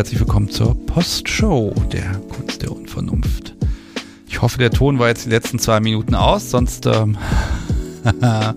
Herzlich 0.00 0.20
willkommen 0.20 0.48
zur 0.48 0.74
Postshow 0.86 1.74
der 1.92 2.14
Kunst 2.34 2.62
der 2.62 2.72
Unvernunft. 2.72 3.54
Ich 4.26 4.40
hoffe, 4.40 4.56
der 4.56 4.70
Ton 4.70 4.98
war 4.98 5.08
jetzt 5.08 5.26
die 5.26 5.28
letzten 5.28 5.58
zwei 5.58 5.78
Minuten 5.80 6.14
aus, 6.14 6.50
sonst 6.50 6.86
ähm, 6.86 7.18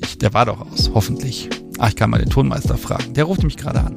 ich, 0.00 0.18
der 0.18 0.32
war 0.32 0.46
doch 0.46 0.70
aus, 0.70 0.92
hoffentlich. 0.94 1.50
Ah, 1.78 1.88
ich 1.88 1.96
kann 1.96 2.10
mal 2.10 2.20
den 2.20 2.30
Tonmeister 2.30 2.78
fragen. 2.78 3.12
Der 3.14 3.24
ruft 3.24 3.42
mich 3.42 3.56
gerade 3.56 3.80
an. 3.80 3.96